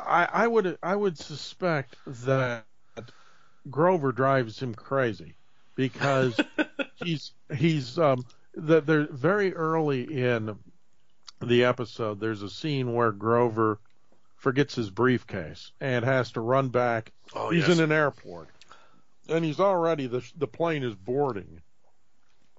I, 0.00 0.28
I 0.32 0.46
would 0.46 0.78
I 0.82 0.96
would 0.96 1.18
suspect 1.18 1.96
that 2.06 2.66
Grover 3.70 4.12
drives 4.12 4.60
him 4.60 4.74
crazy. 4.74 5.36
because 5.76 6.38
he's 6.96 7.32
he's 7.56 7.98
um 7.98 8.24
that 8.54 8.86
they're 8.86 9.08
very 9.10 9.54
early 9.54 10.02
in 10.02 10.58
the 11.40 11.64
episode. 11.64 12.20
There's 12.20 12.42
a 12.42 12.50
scene 12.50 12.92
where 12.94 13.12
Grover 13.12 13.80
forgets 14.40 14.74
his 14.74 14.90
briefcase 14.90 15.70
and 15.80 16.04
has 16.04 16.32
to 16.32 16.40
run 16.40 16.68
back. 16.68 17.12
Oh, 17.34 17.50
he's 17.50 17.68
yes. 17.68 17.78
in 17.78 17.84
an 17.84 17.92
airport, 17.92 18.48
and 19.28 19.44
he's 19.44 19.60
already 19.60 20.06
the 20.08 20.24
the 20.36 20.48
plane 20.48 20.82
is 20.82 20.94
boarding, 20.94 21.60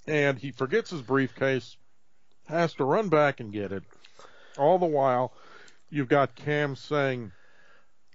and 0.08 0.38
he 0.38 0.52
forgets 0.52 0.92
his 0.92 1.02
briefcase, 1.02 1.76
has 2.48 2.74
to 2.76 2.86
run 2.86 3.10
back 3.10 3.40
and 3.40 3.52
get 3.52 3.72
it. 3.72 3.84
All 4.58 4.78
the 4.80 4.86
while, 4.86 5.34
you've 5.90 6.08
got 6.10 6.36
Cam 6.36 6.76
saying. 6.76 7.34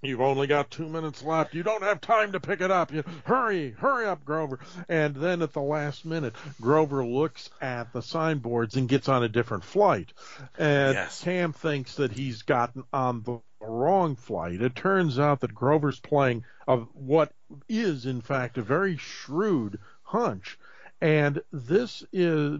You've 0.03 0.21
only 0.21 0.45
got 0.45 0.69
two 0.69 0.87
minutes 0.87 1.23
left. 1.23 1.55
You 1.55 1.63
don't 1.63 1.81
have 1.81 1.99
time 1.99 2.33
to 2.33 2.39
pick 2.39 2.61
it 2.61 2.69
up. 2.69 2.93
You, 2.93 3.03
hurry, 3.23 3.71
hurry 3.71 4.05
up, 4.05 4.23
Grover. 4.23 4.59
And 4.87 5.15
then 5.15 5.41
at 5.41 5.53
the 5.53 5.61
last 5.61 6.05
minute, 6.05 6.35
Grover 6.61 7.03
looks 7.03 7.49
at 7.59 7.91
the 7.93 8.03
signboards 8.03 8.75
and 8.75 8.87
gets 8.87 9.09
on 9.09 9.23
a 9.23 9.27
different 9.27 9.63
flight. 9.63 10.13
And 10.55 10.93
Yes. 10.93 11.23
Cam 11.23 11.51
thinks 11.51 11.95
that 11.95 12.11
he's 12.11 12.43
gotten 12.43 12.83
on 12.93 13.23
the 13.23 13.39
wrong 13.59 14.15
flight. 14.15 14.61
It 14.61 14.75
turns 14.75 15.19
out 15.19 15.41
that 15.41 15.55
Grover's 15.55 15.99
playing 15.99 16.43
of 16.67 16.87
what 16.93 17.31
is, 17.67 18.05
in 18.05 18.21
fact, 18.21 18.57
a 18.57 18.61
very 18.61 18.97
shrewd 18.97 19.79
hunch. 20.03 20.57
And 20.99 21.41
this 21.51 22.03
is 22.11 22.59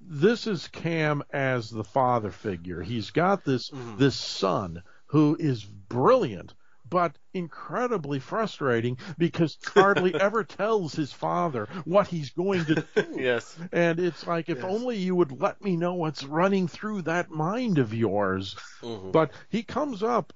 this 0.00 0.46
is 0.46 0.68
Cam 0.68 1.22
as 1.30 1.70
the 1.70 1.84
father 1.84 2.30
figure. 2.30 2.82
He's 2.82 3.10
got 3.10 3.44
this 3.44 3.70
mm-hmm. 3.70 3.96
this 3.96 4.16
son 4.16 4.82
who 5.06 5.36
is 5.40 5.64
brilliant, 5.64 6.52
but 6.88 7.18
incredibly 7.34 8.18
frustrating 8.20 8.98
because 9.18 9.58
hardly 9.66 10.14
ever 10.18 10.44
tells 10.44 10.94
his 10.94 11.12
father 11.12 11.68
what 11.84 12.08
he's 12.08 12.30
going 12.30 12.64
to 12.66 12.76
do. 12.76 12.84
Yes. 13.18 13.58
And 13.72 13.98
it's 14.00 14.26
like, 14.26 14.48
if 14.48 14.62
Yes. 14.62 14.64
only 14.64 14.96
you 14.96 15.14
would 15.16 15.32
let 15.40 15.62
me 15.62 15.76
know 15.76 15.94
what's 15.94 16.24
running 16.24 16.68
through 16.68 17.02
that 17.02 17.30
mind 17.30 17.78
of 17.78 17.94
yours. 17.94 18.56
Mhm. 18.82 19.12
But 19.12 19.32
he 19.48 19.62
comes 19.62 20.02
up, 20.02 20.32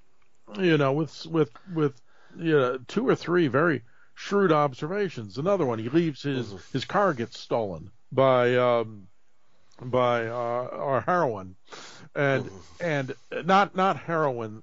you 0.59 0.77
know, 0.79 0.93
with 0.93 1.25
with 1.27 1.51
with 1.67 2.01
you 2.37 2.53
know, 2.59 2.79
two 2.89 3.09
or 3.09 3.15
three 3.15 3.49
very 3.49 3.83
shrewd 4.15 4.53
observations. 4.53 5.39
Another 5.39 5.65
one, 5.67 5.79
he 5.79 5.89
leaves 5.89 6.23
his 6.23 6.55
Mhm. 6.55 6.63
his 6.73 6.85
car 6.85 7.15
gets 7.15 7.39
stolen 7.39 7.91
by 8.13 8.57
um 8.57 9.09
by 9.83 10.27
uh, 10.27 10.67
or 10.73 11.01
heroin, 11.03 11.57
and 12.15 12.51
and 12.81 13.15
not 13.45 13.75
not 13.77 13.97
heroin 13.99 14.63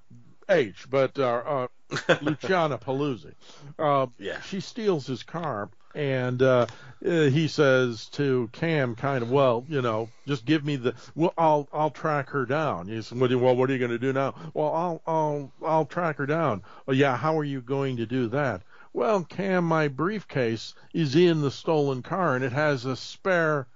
H, 0.50 0.90
but 0.90 1.18
uh, 1.20 1.44
uh, 1.46 1.68
Luciana 2.22 2.78
Paluzzi. 2.78 3.34
Uh, 3.78 4.08
Yeah. 4.18 4.42
She 4.42 4.60
steals 4.60 5.08
his 5.08 5.24
car, 5.24 5.70
and 5.96 6.42
uh, 6.42 6.68
uh, 7.06 7.10
he 7.24 7.48
says 7.48 8.06
to 8.14 8.50
Cam, 8.52 8.96
kind 8.96 9.24
of, 9.24 9.32
well, 9.32 9.66
you 9.68 9.82
know, 9.82 10.10
just 10.28 10.46
give 10.46 10.64
me 10.64 10.76
the, 10.76 10.94
well, 11.16 11.34
I'll 11.38 11.68
I'll 11.74 11.90
track 11.90 12.30
her 12.30 12.46
down. 12.46 12.88
He 12.88 13.02
said, 13.02 13.18
well, 13.20 13.56
what 13.56 13.70
are 13.70 13.74
you 13.74 13.80
going 13.80 13.92
to 13.92 13.98
do 14.00 14.14
now? 14.14 14.36
Well, 14.54 14.74
I'll 14.74 15.02
I'll 15.08 15.52
I'll 15.66 15.86
track 15.86 16.18
her 16.18 16.26
down. 16.26 16.62
Oh, 16.88 16.92
yeah, 16.92 17.18
how 17.18 17.38
are 17.40 17.44
you 17.44 17.62
going 17.62 17.98
to 17.98 18.06
do 18.06 18.28
that? 18.30 18.62
Well, 18.94 19.24
Cam, 19.24 19.66
my 19.66 19.88
briefcase 19.88 20.74
is 20.94 21.16
in 21.16 21.42
the 21.42 21.52
stolen 21.52 22.02
car, 22.02 22.36
and 22.36 22.44
it 22.44 22.52
has 22.52 22.86
a 22.86 22.96
spare 22.96 23.68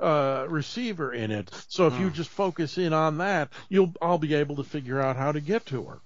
uh, 0.00 0.46
receiver 0.48 1.12
in 1.12 1.30
it. 1.30 1.50
So 1.68 1.86
if 1.86 1.98
you 2.00 2.10
just 2.10 2.30
focus 2.30 2.76
in 2.78 2.92
on 2.92 3.18
that, 3.18 3.50
you'll 3.68 3.92
I'll 4.02 4.18
be 4.18 4.34
able 4.34 4.56
to 4.56 4.64
figure 4.64 5.00
out 5.00 5.16
how 5.16 5.32
to 5.32 5.40
get 5.40 5.64
to 5.66 5.84
her. 5.84 6.00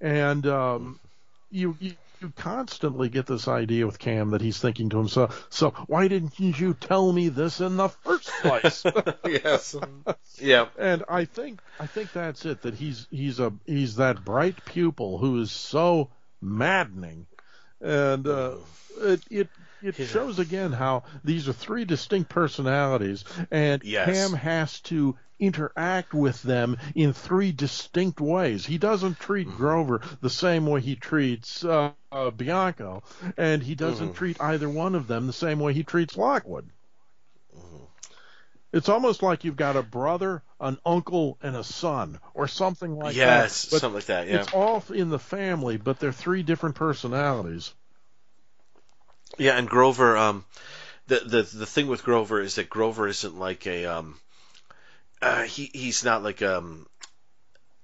And 0.00 0.46
um, 0.46 1.00
you, 1.52 1.76
you 1.78 1.92
you 2.20 2.32
constantly 2.36 3.08
get 3.08 3.26
this 3.26 3.48
idea 3.48 3.84
with 3.84 3.98
Cam 3.98 4.30
that 4.30 4.40
he's 4.40 4.58
thinking 4.58 4.90
to 4.90 4.98
himself, 4.98 5.46
so 5.50 5.70
why 5.88 6.06
didn't 6.08 6.38
you 6.38 6.72
tell 6.74 7.12
me 7.12 7.28
this 7.28 7.60
in 7.60 7.76
the 7.76 7.88
first 7.88 8.30
place? 8.42 8.84
yes. 9.26 9.74
Yeah. 10.40 10.68
and 10.78 11.02
I 11.08 11.24
think 11.24 11.60
I 11.80 11.86
think 11.86 12.12
that's 12.12 12.44
it. 12.46 12.62
That 12.62 12.74
he's 12.74 13.06
he's 13.10 13.40
a 13.40 13.52
he's 13.66 13.96
that 13.96 14.24
bright 14.24 14.64
pupil 14.64 15.18
who 15.18 15.40
is 15.40 15.50
so 15.50 16.10
maddening, 16.40 17.26
and 17.80 18.26
uh, 18.26 18.56
it 19.00 19.20
it 19.30 19.48
it 19.82 19.96
Yeah. 19.98 20.06
shows 20.06 20.38
again 20.38 20.70
how 20.72 21.02
these 21.24 21.48
are 21.48 21.52
three 21.52 21.84
distinct 21.84 22.28
personalities, 22.30 23.24
and 23.50 23.82
Yes. 23.82 24.06
Cam 24.06 24.32
has 24.34 24.80
to 24.82 25.16
interact 25.38 26.14
with 26.14 26.42
them 26.42 26.78
in 26.94 27.12
three 27.12 27.52
distinct 27.52 28.20
ways. 28.20 28.64
He 28.66 28.78
doesn't 28.78 29.18
treat 29.18 29.46
Mm-hmm. 29.48 29.56
Grover 29.56 30.00
the 30.20 30.30
same 30.30 30.66
way 30.66 30.80
he 30.80 30.96
treats 30.96 31.64
uh, 31.64 31.90
uh, 32.10 32.30
Bianco, 32.30 33.02
and 33.36 33.62
he 33.62 33.74
doesn't 33.74 34.10
Mhm. 34.12 34.16
treat 34.16 34.40
either 34.40 34.68
one 34.68 34.94
of 34.94 35.06
them 35.06 35.26
the 35.26 35.32
same 35.32 35.58
way 35.58 35.72
he 35.72 35.82
treats 35.82 36.16
Lockwood. 36.16 36.68
Mm-hmm. 37.56 37.84
It's 38.72 38.88
almost 38.88 39.22
like 39.22 39.44
you've 39.44 39.56
got 39.56 39.76
a 39.76 39.82
brother, 39.82 40.42
an 40.60 40.78
uncle, 40.86 41.38
and 41.42 41.56
a 41.56 41.64
son, 41.64 42.18
or 42.34 42.48
something 42.48 42.96
like 42.96 43.14
yes. 43.16 43.64
that. 43.64 43.70
But 43.70 43.80
Something 43.80 43.94
like 43.96 44.06
that. 44.06 44.28
Yeah. 44.28 44.40
It's 44.40 44.52
all 44.52 44.82
in 44.94 45.10
the 45.10 45.18
family, 45.18 45.76
but 45.76 45.98
they're 45.98 46.12
three 46.12 46.42
different 46.42 46.76
personalities. 46.76 47.74
Yeah, 49.38 49.56
and 49.58 49.68
Grover, 49.68 50.16
um, 50.16 50.44
the 51.06 51.20
the 51.20 51.42
the 51.42 51.66
thing 51.66 51.86
with 51.86 52.04
Grover 52.04 52.40
is 52.40 52.54
that 52.56 52.68
Grover 52.70 53.08
isn't 53.08 53.38
like 53.38 53.66
a 53.66 53.86
um, 53.86 54.18
uh, 55.22 55.42
he 55.42 55.70
he's 55.72 56.04
not 56.04 56.22
like 56.22 56.42
um. 56.42 56.86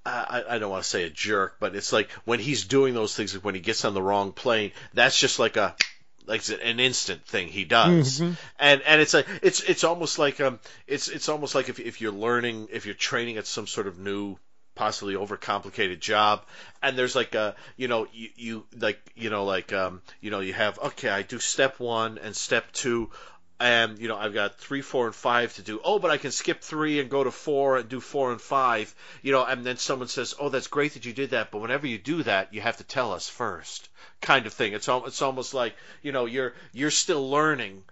I, 0.06 0.42
I 0.48 0.58
don't 0.58 0.70
want 0.70 0.82
to 0.84 0.88
say 0.88 1.02
a 1.04 1.10
jerk, 1.10 1.56
but 1.60 1.76
it's 1.76 1.92
like 1.92 2.10
when 2.24 2.40
he's 2.40 2.64
doing 2.64 2.94
those 2.94 3.14
things, 3.14 3.34
like 3.34 3.44
when 3.44 3.54
he 3.54 3.60
gets 3.60 3.84
on 3.84 3.92
the 3.92 4.00
wrong 4.00 4.32
plane, 4.32 4.72
that's 4.94 5.18
just 5.20 5.38
like 5.38 5.58
a 5.58 5.76
like 6.24 6.48
an 6.48 6.80
instant 6.80 7.26
thing 7.26 7.48
he 7.48 7.64
does, 7.66 8.20
Mhm. 8.20 8.36
and 8.58 8.82
and 8.82 9.02
it's 9.02 9.12
like 9.12 9.26
it's 9.42 9.60
it's 9.60 9.84
almost 9.84 10.18
like 10.18 10.40
um 10.40 10.60
it's 10.86 11.08
it's 11.08 11.28
almost 11.28 11.54
like 11.54 11.68
if 11.68 11.78
if 11.78 12.00
you're 12.00 12.12
learning 12.12 12.68
if 12.72 12.86
you're 12.86 12.94
training 12.94 13.36
at 13.36 13.46
some 13.46 13.66
sort 13.66 13.86
of 13.86 13.98
new 13.98 14.36
possibly 14.74 15.14
overcomplicated 15.14 15.98
job 16.00 16.42
and 16.82 16.96
there's 16.96 17.16
like 17.16 17.34
a 17.34 17.56
you 17.76 17.88
know 17.88 18.06
you, 18.12 18.28
you 18.36 18.66
like 18.78 19.00
you 19.16 19.28
know 19.28 19.44
like 19.44 19.72
um 19.72 20.00
you 20.20 20.30
know 20.30 20.40
you 20.40 20.52
have 20.54 20.78
okay 20.78 21.08
I 21.10 21.22
do 21.22 21.38
step 21.38 21.80
one 21.80 22.16
and 22.18 22.34
step 22.34 22.70
two 22.72 23.10
and 23.60 23.98
you 23.98 24.08
know 24.08 24.16
I've 24.16 24.34
got 24.34 24.58
three 24.58 24.82
four 24.82 25.06
and 25.06 25.14
five 25.14 25.54
to 25.54 25.62
do 25.62 25.80
oh 25.84 25.98
but 25.98 26.10
I 26.10 26.16
can 26.16 26.30
skip 26.30 26.60
three 26.62 27.00
and 27.00 27.10
go 27.10 27.24
to 27.24 27.30
four 27.30 27.76
and 27.78 27.88
do 27.88 28.00
four 28.00 28.30
and 28.30 28.40
five 28.40 28.94
you 29.22 29.32
know 29.32 29.44
and 29.44 29.64
then 29.64 29.76
someone 29.78 30.08
says 30.08 30.34
oh 30.38 30.48
that's 30.48 30.68
great 30.68 30.94
that 30.94 31.04
you 31.04 31.12
did 31.12 31.30
that 31.30 31.50
but 31.50 31.60
whenever 31.60 31.86
you 31.86 31.98
do 31.98 32.22
that 32.22 32.54
you 32.54 32.60
have 32.60 32.76
to 32.76 32.84
tell 32.84 33.12
us 33.12 33.28
first 33.28 33.88
kind 34.20 34.46
of 34.46 34.52
thing 34.52 34.72
it's 34.74 34.88
al- 34.88 35.06
it's 35.06 35.22
almost 35.22 35.54
like 35.54 35.74
you 36.02 36.12
know 36.12 36.26
you're 36.26 36.54
you're 36.72 36.90
still 36.90 37.28
learning 37.30 37.82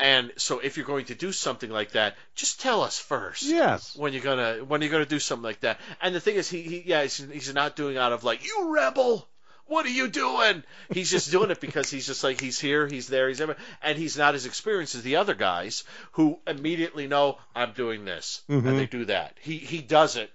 and 0.00 0.30
so 0.36 0.60
if 0.60 0.76
you're 0.76 0.86
going 0.86 1.06
to 1.06 1.14
do 1.16 1.32
something 1.32 1.70
like 1.70 1.90
that 1.92 2.14
just 2.36 2.60
tell 2.60 2.82
us 2.82 3.00
first 3.00 3.42
Yes. 3.42 3.96
when 3.96 4.12
you're 4.12 4.22
gonna 4.22 4.58
when 4.64 4.80
you're 4.82 4.90
gonna 4.92 5.04
do 5.06 5.18
something 5.18 5.42
like 5.42 5.60
that. 5.60 5.80
And 6.00 6.14
the 6.14 6.20
thing 6.20 6.36
is, 6.36 6.48
he, 6.48 6.62
he 6.62 6.82
yeah, 6.86 7.02
he's, 7.02 7.16
he's 7.16 7.52
not 7.52 7.74
doing 7.74 7.96
out 7.96 8.12
of 8.12 8.22
like 8.22 8.44
you 8.44 8.72
rebel. 8.72 9.26
What 9.68 9.86
are 9.86 9.90
you 9.90 10.08
doing? 10.08 10.62
He's 10.90 11.10
just 11.10 11.30
doing 11.30 11.50
it 11.50 11.60
because 11.60 11.90
he's 11.90 12.06
just 12.06 12.24
like 12.24 12.40
he's 12.40 12.58
here, 12.58 12.86
he's 12.86 13.06
there, 13.06 13.28
he's 13.28 13.40
ever, 13.40 13.56
and 13.82 13.96
he's 13.98 14.16
not 14.16 14.34
as 14.34 14.46
experienced 14.46 14.94
as 14.94 15.02
the 15.02 15.16
other 15.16 15.34
guys 15.34 15.84
who 16.12 16.38
immediately 16.46 17.06
know 17.06 17.38
I'm 17.54 17.72
doing 17.72 18.04
this 18.04 18.42
Mhm. 18.48 18.66
and 18.66 18.78
they 18.78 18.86
do 18.86 19.04
that. 19.06 19.36
He 19.40 19.58
he 19.58 19.80
does 19.82 20.16
it, 20.16 20.30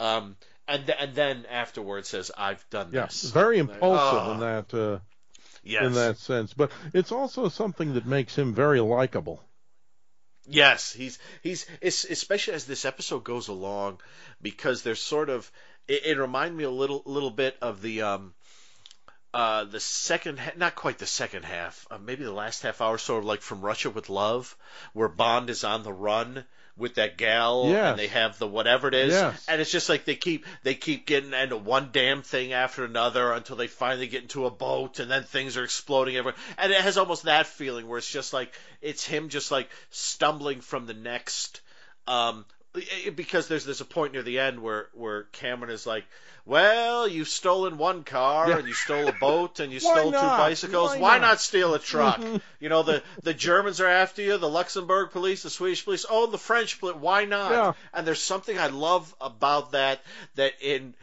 um, 0.00 0.36
and 0.68 0.86
th- 0.86 0.98
and 1.00 1.14
then 1.14 1.46
afterwards 1.46 2.08
says 2.08 2.30
I've 2.36 2.68
done 2.70 2.90
Yeah. 2.92 3.06
this. 3.06 3.30
Very 3.30 3.58
impulsive 3.58 4.22
Oh. 4.28 4.32
in 4.32 4.40
that 4.40 4.74
uh, 4.74 4.98
Yes. 5.62 5.84
in 5.86 5.92
that 5.94 6.18
sense, 6.18 6.52
but 6.52 6.70
it's 6.92 7.12
also 7.12 7.48
something 7.48 7.94
that 7.94 8.04
makes 8.06 8.36
him 8.36 8.54
very 8.54 8.80
likable. 8.80 9.40
Yes, 10.46 10.92
he's 10.92 11.18
he's 11.42 11.64
especially 11.80 12.52
as 12.54 12.66
this 12.66 12.84
episode 12.84 13.24
goes 13.24 13.48
along, 13.48 14.00
because 14.42 14.82
there's 14.82 15.00
sort 15.00 15.30
of 15.30 15.50
it, 15.88 16.04
it 16.04 16.18
reminded 16.18 16.56
me 16.56 16.64
a 16.64 16.70
little 16.70 17.02
little 17.06 17.30
bit 17.30 17.56
of 17.62 17.80
the 17.80 18.02
um 18.02 18.34
uh 19.34 19.64
the 19.64 19.80
second 19.80 20.38
ha- 20.38 20.52
not 20.56 20.74
quite 20.74 20.98
the 20.98 21.06
second 21.06 21.44
half 21.44 21.86
uh, 21.90 21.98
maybe 21.98 22.24
the 22.24 22.32
last 22.32 22.62
half 22.62 22.80
hour 22.80 22.96
sort 22.98 23.18
of 23.18 23.24
like 23.26 23.40
from 23.42 23.60
Russia 23.60 23.90
with 23.90 24.08
Love 24.08 24.56
where 24.92 25.08
Bond 25.08 25.50
is 25.50 25.64
on 25.64 25.82
the 25.82 25.92
run 25.92 26.44
with 26.76 26.94
that 26.96 27.16
gal 27.18 27.66
Yes. 27.68 27.90
and 27.90 27.98
they 27.98 28.08
have 28.08 28.38
the 28.38 28.46
whatever 28.48 28.88
it 28.88 28.94
is 28.94 29.12
Yes. 29.12 29.44
and 29.48 29.60
it's 29.60 29.70
just 29.70 29.88
like 29.88 30.04
they 30.04 30.16
keep 30.16 30.44
they 30.62 30.74
keep 30.74 31.06
getting 31.06 31.32
into 31.32 31.56
one 31.56 31.90
damn 31.92 32.22
thing 32.22 32.52
after 32.52 32.84
another 32.84 33.32
until 33.32 33.56
they 33.56 33.66
finally 33.68 34.06
get 34.08 34.22
into 34.22 34.46
a 34.46 34.50
boat 34.50 34.98
and 35.00 35.10
then 35.10 35.22
things 35.24 35.56
are 35.56 35.64
exploding 35.64 36.16
everywhere 36.16 36.38
and 36.58 36.72
it 36.72 36.80
has 36.80 36.96
almost 36.96 37.24
that 37.24 37.46
feeling 37.46 37.86
where 37.88 37.98
it's 37.98 38.10
just 38.10 38.32
like 38.32 38.52
it's 38.82 39.04
him 39.04 39.28
just 39.28 39.50
like 39.50 39.68
stumbling 39.90 40.60
from 40.60 40.86
the 40.86 40.94
next 40.94 41.60
um 42.06 42.44
because 43.14 43.48
there's 43.48 43.64
there's 43.64 43.80
a 43.80 43.84
point 43.84 44.12
near 44.12 44.22
the 44.22 44.38
end 44.40 44.60
where 44.60 44.88
where 44.94 45.24
Cameron 45.24 45.70
is 45.70 45.86
like 45.86 46.04
well 46.44 47.06
you've 47.06 47.28
stolen 47.28 47.78
one 47.78 48.02
car 48.04 48.48
Yeah. 48.48 48.58
and 48.58 48.66
you 48.68 48.74
stole 48.74 49.08
a 49.08 49.12
boat 49.12 49.60
and 49.60 49.72
you 49.72 49.80
stole 49.92 50.10
two 50.12 50.18
bicycles 50.18 50.90
Why 50.90 50.98
why, 50.98 51.18
not? 51.18 51.22
not? 51.22 51.40
steal 51.40 51.74
a 51.74 51.78
truck 51.78 52.18
Mhm. 52.20 52.40
you 52.60 52.68
know 52.68 52.82
the 52.82 53.02
the 53.22 53.34
Germans 53.34 53.80
are 53.80 53.86
after 53.88 54.22
you 54.22 54.36
the 54.38 54.48
Luxembourg 54.48 55.10
police 55.12 55.42
the 55.42 55.50
Swedish 55.50 55.84
police 55.84 56.04
oh 56.08 56.26
the 56.26 56.38
French 56.38 56.80
police 56.80 56.96
why 56.96 57.24
not 57.24 57.50
Yeah. 57.52 57.72
and 57.92 58.06
there's 58.06 58.22
something 58.22 58.58
I 58.58 58.66
love 58.68 59.14
about 59.20 59.72
that 59.72 60.02
that 60.34 60.54
in 60.60 60.94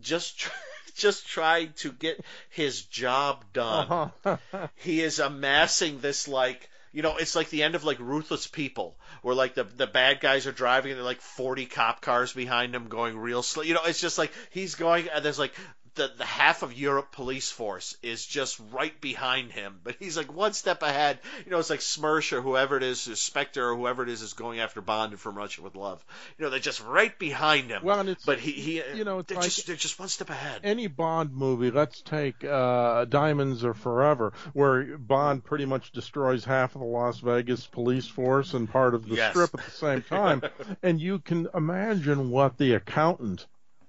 just 0.00 0.48
just 0.94 1.26
trying 1.26 1.72
to 1.78 1.92
get 1.92 2.24
his 2.50 2.82
job 2.82 3.44
done 3.52 4.10
Uh-huh. 4.24 4.68
he 4.76 5.00
is 5.02 5.18
amassing 5.18 6.00
this 6.00 6.28
like 6.28 6.70
you 6.92 7.02
know, 7.02 7.18
it's 7.18 7.36
like 7.36 7.50
the 7.50 7.62
end 7.62 7.74
of 7.74 7.84
like 7.84 7.98
Ruthless 7.98 8.46
People, 8.46 8.96
where 9.26 9.34
like 9.34 9.56
the 9.56 9.64
the 9.64 9.88
bad 9.88 10.20
guys 10.20 10.46
are 10.46 10.52
driving 10.52 10.92
and 10.92 10.98
they're 10.98 11.04
like 11.04 11.20
40 11.20 11.66
cop 11.66 12.00
cars 12.00 12.32
behind 12.32 12.76
him 12.76 12.86
going 12.86 13.18
real 13.18 13.42
slow. 13.42 13.64
You 13.64 13.74
know, 13.74 13.80
it's 13.84 14.00
just 14.00 14.18
like 14.18 14.30
he's 14.50 14.76
going 14.76 15.08
and 15.12 15.24
there's 15.24 15.36
like 15.36 15.52
the, 15.96 16.10
the 16.16 16.24
half 16.24 16.62
of 16.62 16.72
Europe 16.72 17.10
police 17.12 17.50
force 17.50 17.96
is 18.02 18.24
just 18.24 18.60
right 18.72 18.98
behind 19.00 19.50
him, 19.52 19.80
but 19.82 19.96
he's 19.98 20.16
like 20.16 20.32
one 20.32 20.52
step 20.52 20.82
ahead. 20.82 21.18
You 21.44 21.50
know, 21.50 21.58
it's 21.58 21.70
like 21.70 21.80
Smersh 21.80 22.32
or 22.32 22.40
whoever 22.40 22.76
it 22.76 22.82
is, 22.82 23.08
or 23.08 23.16
Spectre 23.16 23.70
or 23.70 23.76
whoever 23.76 24.02
it 24.02 24.08
is, 24.08 24.22
is 24.22 24.34
going 24.34 24.60
after 24.60 24.80
Bond 24.80 25.18
from 25.18 25.36
Russia 25.36 25.62
with 25.62 25.74
Love. 25.74 26.04
You 26.38 26.44
know, 26.44 26.50
they're 26.50 26.60
just 26.60 26.82
right 26.84 27.16
behind 27.18 27.70
him. 27.70 27.82
Well, 27.82 27.98
and 28.00 28.08
it's 28.08 28.24
but 28.24 28.38
he, 28.38 28.52
he 28.52 28.82
you 28.94 29.04
know, 29.04 29.22
they're 29.22 29.36
like 29.36 29.46
just 29.46 29.66
they're 29.66 29.76
just 29.76 29.98
one 29.98 30.08
step 30.08 30.30
ahead. 30.30 30.60
any 30.64 30.86
Bond 30.86 31.32
movie. 31.34 31.70
Let's 31.70 32.02
take 32.02 32.44
uh, 32.44 33.06
Diamonds 33.06 33.64
Are 33.64 33.74
Forever, 33.74 34.32
where 34.52 34.98
Bond 34.98 35.44
pretty 35.44 35.64
much 35.66 35.92
destroys 35.92 36.44
half 36.44 36.74
of 36.74 36.80
the 36.80 36.86
Las 36.86 37.18
Vegas 37.20 37.66
police 37.66 38.06
force 38.06 38.54
and 38.54 38.70
part 38.70 38.94
of 38.94 39.08
the 39.08 39.16
Yes. 39.16 39.30
strip 39.30 39.54
at 39.54 39.64
the 39.64 39.70
same 39.70 40.02
time, 40.02 40.42
and 40.82 41.00
you 41.00 41.18
can 41.18 41.48
imagine 41.54 42.30
what 42.30 42.58
the 42.58 42.74
accountant 42.74 43.46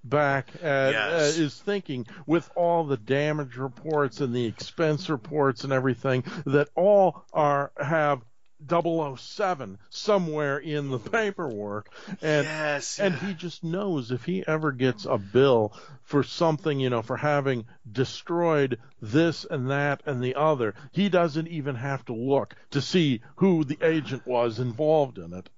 back 0.10 0.50
at, 0.62 0.92
Yes. 0.94 1.38
uh, 1.38 1.42
is 1.42 1.56
thinking 1.60 2.06
with 2.26 2.50
all 2.56 2.86
the 2.86 2.98
damage 2.98 3.58
reports 3.58 4.22
and 4.22 4.34
the 4.34 4.46
expense 4.46 5.10
reports 5.10 5.64
and 5.64 5.74
everything 5.74 6.24
that 6.46 6.70
all 6.76 7.26
are 7.34 7.72
have 7.78 8.22
007 8.68 9.78
somewhere 9.90 10.58
in 10.58 10.90
the 10.90 10.98
paperwork 10.98 11.90
and 12.24 12.46
yes, 12.46 13.00
and 13.00 13.14
he 13.16 13.34
just 13.36 13.64
knows 13.64 14.12
if 14.12 14.24
he 14.24 14.44
ever 14.48 14.72
gets 14.72 15.06
a 15.06 15.18
bill 15.18 15.74
for 16.04 16.24
something, 16.24 16.80
you 16.80 16.90
know, 16.90 17.02
for 17.04 17.18
having 17.18 17.66
destroyed 17.92 18.80
this 19.02 19.46
and 19.46 19.70
that 19.70 20.02
and 20.06 20.24
the 20.24 20.36
other, 20.36 20.74
he 20.92 21.08
doesn't 21.10 21.48
even 21.48 21.76
have 21.76 22.04
to 22.06 22.14
look 22.14 22.56
to 22.72 22.82
see 22.82 23.22
who 23.36 23.64
the 23.64 23.78
agent 23.82 24.26
was 24.26 24.60
involved 24.60 25.18
in 25.20 25.34
it. 25.34 25.50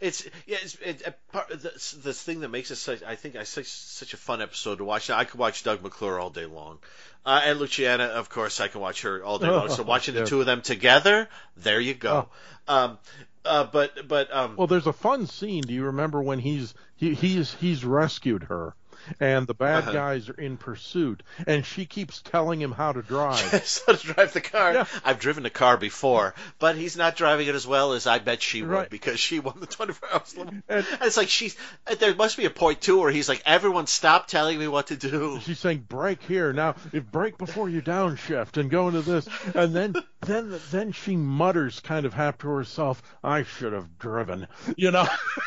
It's 0.00 0.24
yeah, 0.46 0.58
it's 0.62 0.74
it, 0.76 1.02
it, 1.06 1.18
part 1.32 1.50
of 1.50 1.62
this, 1.62 1.92
this 1.92 2.22
thing 2.22 2.40
that 2.40 2.48
makes 2.48 2.70
it 2.70 2.76
such. 2.76 3.02
I 3.02 3.16
think 3.16 3.36
I 3.36 3.44
such 3.44 3.66
such 3.66 4.14
a 4.14 4.16
fun 4.16 4.42
episode 4.42 4.78
to 4.78 4.84
watch. 4.84 5.10
I 5.10 5.24
could 5.24 5.38
watch 5.38 5.62
Doug 5.64 5.82
McClure 5.82 6.18
all 6.18 6.30
day 6.30 6.46
long, 6.46 6.78
uh, 7.24 7.40
and 7.44 7.58
Luciana, 7.58 8.04
of 8.04 8.28
course, 8.28 8.60
I 8.60 8.68
can 8.68 8.80
watch 8.80 9.02
her 9.02 9.22
all 9.24 9.38
day 9.38 9.48
long. 9.48 9.68
So 9.68 9.82
watching 9.84 10.14
the 10.14 10.24
two 10.24 10.40
of 10.40 10.46
them 10.46 10.62
together, 10.62 11.28
there 11.56 11.80
you 11.80 11.94
go. 11.94 12.28
Um, 12.68 12.98
uh, 13.44 13.64
but 13.64 14.08
but 14.08 14.32
um, 14.32 14.56
Well, 14.56 14.66
there's 14.66 14.86
a 14.86 14.92
fun 14.92 15.26
scene. 15.26 15.62
Do 15.62 15.74
you 15.74 15.84
remember 15.84 16.22
when 16.22 16.38
he's 16.38 16.74
he, 16.96 17.14
he's 17.14 17.54
he's 17.54 17.84
rescued 17.84 18.44
her 18.44 18.74
and 19.20 19.46
the 19.46 19.54
bad 19.54 19.82
Uh-huh. 19.84 19.92
guys 19.92 20.28
are 20.28 20.34
in 20.40 20.56
pursuit 20.56 21.22
and 21.46 21.64
she 21.64 21.86
keeps 21.86 22.22
telling 22.22 22.60
him 22.60 22.72
how 22.72 22.92
to 22.92 23.02
drive. 23.02 23.38
so 23.64 23.94
to 23.94 24.06
drive 24.12 24.32
the 24.32 24.40
car. 24.40 24.72
Yeah. 24.74 24.84
I've 25.04 25.18
driven 25.18 25.44
a 25.46 25.50
car 25.50 25.76
before, 25.76 26.34
but 26.58 26.76
he's 26.76 26.96
not 26.96 27.16
driving 27.16 27.48
it 27.48 27.54
as 27.54 27.66
well 27.66 27.92
as 27.92 28.06
I 28.06 28.18
bet 28.18 28.42
she 28.42 28.62
would 28.62 28.90
because 28.90 29.18
she 29.20 29.40
won 29.40 29.60
the 29.60 29.66
24 29.66 30.08
hours. 30.12 30.34
And- 30.38 30.62
And 30.68 30.86
it's 31.02 31.16
like 31.16 31.28
she's. 31.28 31.56
There 31.98 32.14
must 32.14 32.36
be 32.36 32.44
a 32.44 32.50
point 32.50 32.80
too 32.80 33.00
where 33.00 33.10
he's 33.10 33.28
like, 33.28 33.42
"Everyone, 33.46 33.86
stop 33.86 34.26
telling 34.26 34.58
me 34.58 34.68
what 34.68 34.86
to 34.88 34.96
do." 34.96 35.40
She's 35.42 35.58
saying 35.58 35.86
break 35.88 36.22
here 36.22 36.52
now. 36.52 36.74
If 36.92 37.04
break 37.10 37.38
before 37.38 37.68
you 37.68 37.82
downshift 37.82 38.56
and 38.56 38.70
go 38.70 38.88
into 38.88 39.02
this, 39.02 39.28
and 39.54 39.74
then 39.74 39.94
then 40.20 40.58
then 40.70 40.92
she 40.92 41.16
mutters 41.16 41.80
kind 41.80 42.06
of 42.06 42.14
half 42.14 42.38
to 42.38 42.48
herself, 42.48 43.02
"I 43.22 43.42
should 43.44 43.72
have 43.72 43.98
driven," 43.98 44.46
you 44.76 44.90
know. 44.90 45.06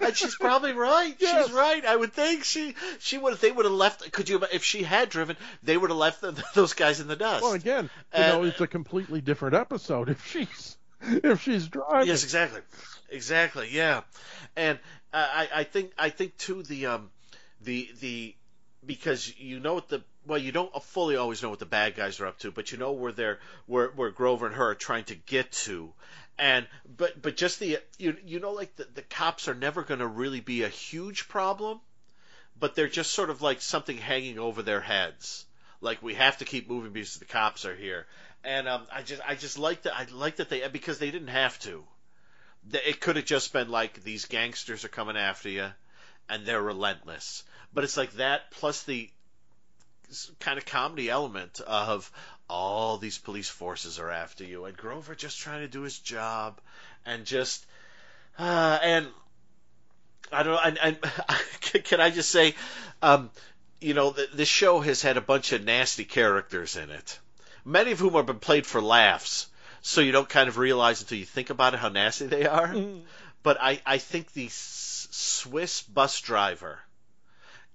and 0.00 0.16
she's 0.16 0.34
probably 0.36 0.72
right. 0.72 1.14
Yes. 1.18 1.46
She's 1.46 1.54
right. 1.54 1.84
I 1.84 1.94
would 1.96 2.12
think 2.12 2.31
she 2.40 2.74
she 2.98 3.18
would. 3.18 3.38
They 3.38 3.52
would 3.52 3.64
have 3.64 3.74
left. 3.74 4.10
Could 4.12 4.28
you? 4.28 4.42
If 4.52 4.64
she 4.64 4.82
had 4.82 5.08
driven, 5.08 5.36
they 5.62 5.76
would 5.76 5.90
have 5.90 5.98
left 5.98 6.20
the, 6.20 6.32
those 6.54 6.72
guys 6.74 7.00
in 7.00 7.08
the 7.08 7.16
dust. 7.16 7.42
well, 7.42 7.52
again, 7.52 7.90
you 8.14 8.20
know, 8.20 8.44
it's 8.44 8.60
a 8.60 8.66
completely 8.66 9.20
different 9.20 9.54
episode 9.54 10.08
if 10.08 10.26
she's 10.26 10.76
if 11.02 11.42
she's 11.42 11.68
driving. 11.68 12.08
Yes, 12.08 12.24
exactly, 12.24 12.60
exactly. 13.08 13.68
Yeah, 13.70 14.02
and 14.56 14.78
I, 15.12 15.48
I 15.54 15.64
think 15.64 15.92
I 15.98 16.10
think 16.10 16.36
too 16.36 16.62
the 16.62 16.86
um 16.86 17.10
the 17.60 17.88
the 18.00 18.34
because 18.84 19.32
you 19.38 19.60
know 19.60 19.74
what 19.74 19.88
the 19.88 20.02
well 20.26 20.38
you 20.38 20.52
don't 20.52 20.82
fully 20.82 21.16
always 21.16 21.42
know 21.42 21.50
what 21.50 21.58
the 21.58 21.66
bad 21.66 21.96
guys 21.96 22.20
are 22.20 22.26
up 22.26 22.38
to, 22.40 22.50
but 22.50 22.72
you 22.72 22.78
know 22.78 22.92
where 22.92 23.12
they're 23.12 23.38
where 23.66 23.88
where 23.88 24.10
Grover 24.10 24.46
and 24.46 24.54
her 24.54 24.70
are 24.70 24.74
trying 24.74 25.04
to 25.04 25.14
get 25.14 25.52
to. 25.52 25.92
And 26.38 26.66
but 26.96 27.20
but 27.20 27.36
just 27.36 27.60
the 27.60 27.78
you 27.98 28.16
you 28.24 28.40
know 28.40 28.52
like 28.52 28.74
the, 28.76 28.86
the 28.94 29.02
cops 29.02 29.48
are 29.48 29.54
never 29.54 29.82
going 29.82 30.00
to 30.00 30.06
really 30.06 30.40
be 30.40 30.62
a 30.62 30.68
huge 30.68 31.28
problem, 31.28 31.80
but 32.62 32.76
they're 32.76 32.86
just 32.86 33.10
sort 33.10 33.28
of 33.28 33.42
like 33.42 33.60
something 33.60 33.98
hanging 33.98 34.38
over 34.38 34.62
their 34.62 34.80
heads. 34.80 35.44
Like 35.80 36.00
we 36.00 36.14
have 36.14 36.38
to 36.38 36.44
keep 36.44 36.70
moving 36.70 36.92
because 36.92 37.16
the 37.16 37.24
cops 37.24 37.64
are 37.64 37.74
here. 37.74 38.06
And 38.44 38.68
um, 38.68 38.82
I 38.92 39.02
just 39.02 39.20
I 39.26 39.34
just 39.34 39.58
like 39.58 39.82
that 39.82 39.96
I 39.96 40.06
like 40.12 40.36
that 40.36 40.48
they 40.48 40.66
because 40.68 41.00
they 41.00 41.10
didn't 41.10 41.34
have 41.42 41.58
to. 41.60 41.82
It 42.72 43.00
could 43.00 43.16
have 43.16 43.24
just 43.24 43.52
been 43.52 43.68
like 43.68 44.04
these 44.04 44.26
gangsters 44.26 44.84
are 44.84 44.88
coming 44.88 45.16
after 45.16 45.48
you, 45.48 45.72
and 46.28 46.46
they're 46.46 46.62
relentless. 46.62 47.42
But 47.74 47.82
it's 47.82 47.96
like 47.96 48.12
that 48.12 48.52
plus 48.52 48.84
the 48.84 49.10
kind 50.38 50.56
of 50.56 50.64
comedy 50.64 51.10
element 51.10 51.60
of 51.66 52.12
all 52.48 52.96
these 52.96 53.18
police 53.18 53.48
forces 53.48 53.98
are 53.98 54.10
after 54.10 54.44
you, 54.44 54.66
and 54.66 54.76
Grover 54.76 55.16
just 55.16 55.40
trying 55.40 55.62
to 55.62 55.68
do 55.68 55.80
his 55.80 55.98
job, 55.98 56.60
and 57.04 57.24
just 57.24 57.66
uh, 58.38 58.78
and 58.80 59.08
I 60.32 60.42
don't 60.42 60.74
know. 61.02 61.08
Can 61.84 62.00
I 62.00 62.10
just 62.10 62.30
say, 62.30 62.54
um, 63.02 63.30
you 63.80 63.94
know, 63.94 64.12
th- 64.12 64.30
this 64.32 64.48
show 64.48 64.80
has 64.80 65.02
had 65.02 65.16
a 65.16 65.20
bunch 65.20 65.52
of 65.52 65.64
nasty 65.64 66.04
characters 66.04 66.76
in 66.76 66.90
it, 66.90 67.18
many 67.64 67.92
of 67.92 67.98
whom 67.98 68.14
have 68.14 68.26
been 68.26 68.38
played 68.38 68.66
for 68.66 68.80
laughs. 68.80 69.48
So 69.82 70.00
you 70.00 70.12
don't 70.12 70.28
kind 70.28 70.48
of 70.48 70.58
realize 70.58 71.00
until 71.02 71.18
you 71.18 71.24
think 71.24 71.50
about 71.50 71.74
it 71.74 71.80
how 71.80 71.88
nasty 71.88 72.26
they 72.26 72.46
are. 72.46 72.74
But 73.42 73.58
I, 73.60 73.80
I 73.84 73.98
think 73.98 74.32
the 74.32 74.46
S- 74.46 75.08
Swiss 75.10 75.82
bus 75.82 76.20
driver 76.20 76.78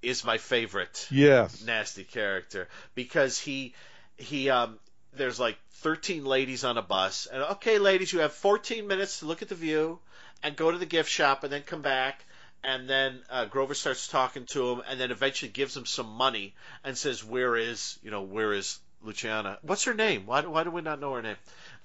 is 0.01 0.23
my 0.23 0.37
favorite 0.37 1.05
Yes. 1.11 1.61
nasty 1.65 2.03
character 2.05 2.69
because 2.95 3.37
he 3.39 3.73
he 4.15 4.49
um 4.49 4.79
there's 5.13 5.39
like 5.39 5.57
13 5.81 6.23
ladies 6.23 6.63
on 6.63 6.77
a 6.77 6.81
bus 6.81 7.27
and 7.31 7.41
okay 7.43 7.79
ladies 7.79 8.13
you 8.13 8.19
have 8.19 8.31
14 8.31 8.87
minutes 8.87 9.19
to 9.19 9.25
look 9.25 9.41
at 9.41 9.49
the 9.49 9.55
view 9.55 9.99
and 10.43 10.55
go 10.55 10.71
to 10.71 10.77
the 10.77 10.85
gift 10.85 11.09
shop 11.09 11.43
and 11.43 11.51
then 11.51 11.63
come 11.63 11.81
back 11.81 12.23
and 12.63 12.89
then 12.89 13.19
uh, 13.29 13.45
Grover 13.45 13.73
starts 13.73 14.07
talking 14.07 14.45
to 14.47 14.71
him 14.71 14.81
and 14.89 14.99
then 14.99 15.11
eventually 15.11 15.51
gives 15.51 15.75
him 15.75 15.85
some 15.85 16.07
money 16.09 16.53
and 16.83 16.97
says 16.97 17.23
where 17.23 17.55
is 17.55 17.97
you 18.03 18.11
know 18.11 18.21
where 18.23 18.53
is 18.53 18.79
Luciana 19.03 19.59
what's 19.61 19.83
her 19.85 19.93
name 19.93 20.25
why 20.25 20.41
do, 20.41 20.49
why 20.49 20.63
do 20.63 20.71
we 20.71 20.81
not 20.81 20.99
know 20.99 21.13
her 21.13 21.21
name 21.21 21.35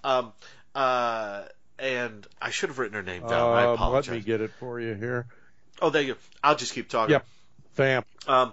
um 0.05 0.33
uh 0.75 1.43
and 1.79 2.27
I 2.41 2.51
should 2.51 2.69
have 2.71 2.79
written 2.79 2.95
her 2.95 3.03
name 3.03 3.23
down 3.27 3.55
I 3.55 3.65
Um, 3.65 3.75
apologize 3.75 4.09
let 4.09 4.17
me 4.17 4.23
get 4.23 4.41
it 4.41 4.51
for 4.59 4.81
you 4.81 4.95
here. 4.95 5.27
oh 5.81 5.91
there 5.91 6.03
you 6.03 6.15
go 6.15 6.21
I'll 6.43 6.57
just 6.57 6.73
keep 6.75 6.89
talking 6.89 7.13
Yep. 7.13 7.27
Vamp. 7.75 8.07
um, 8.27 8.53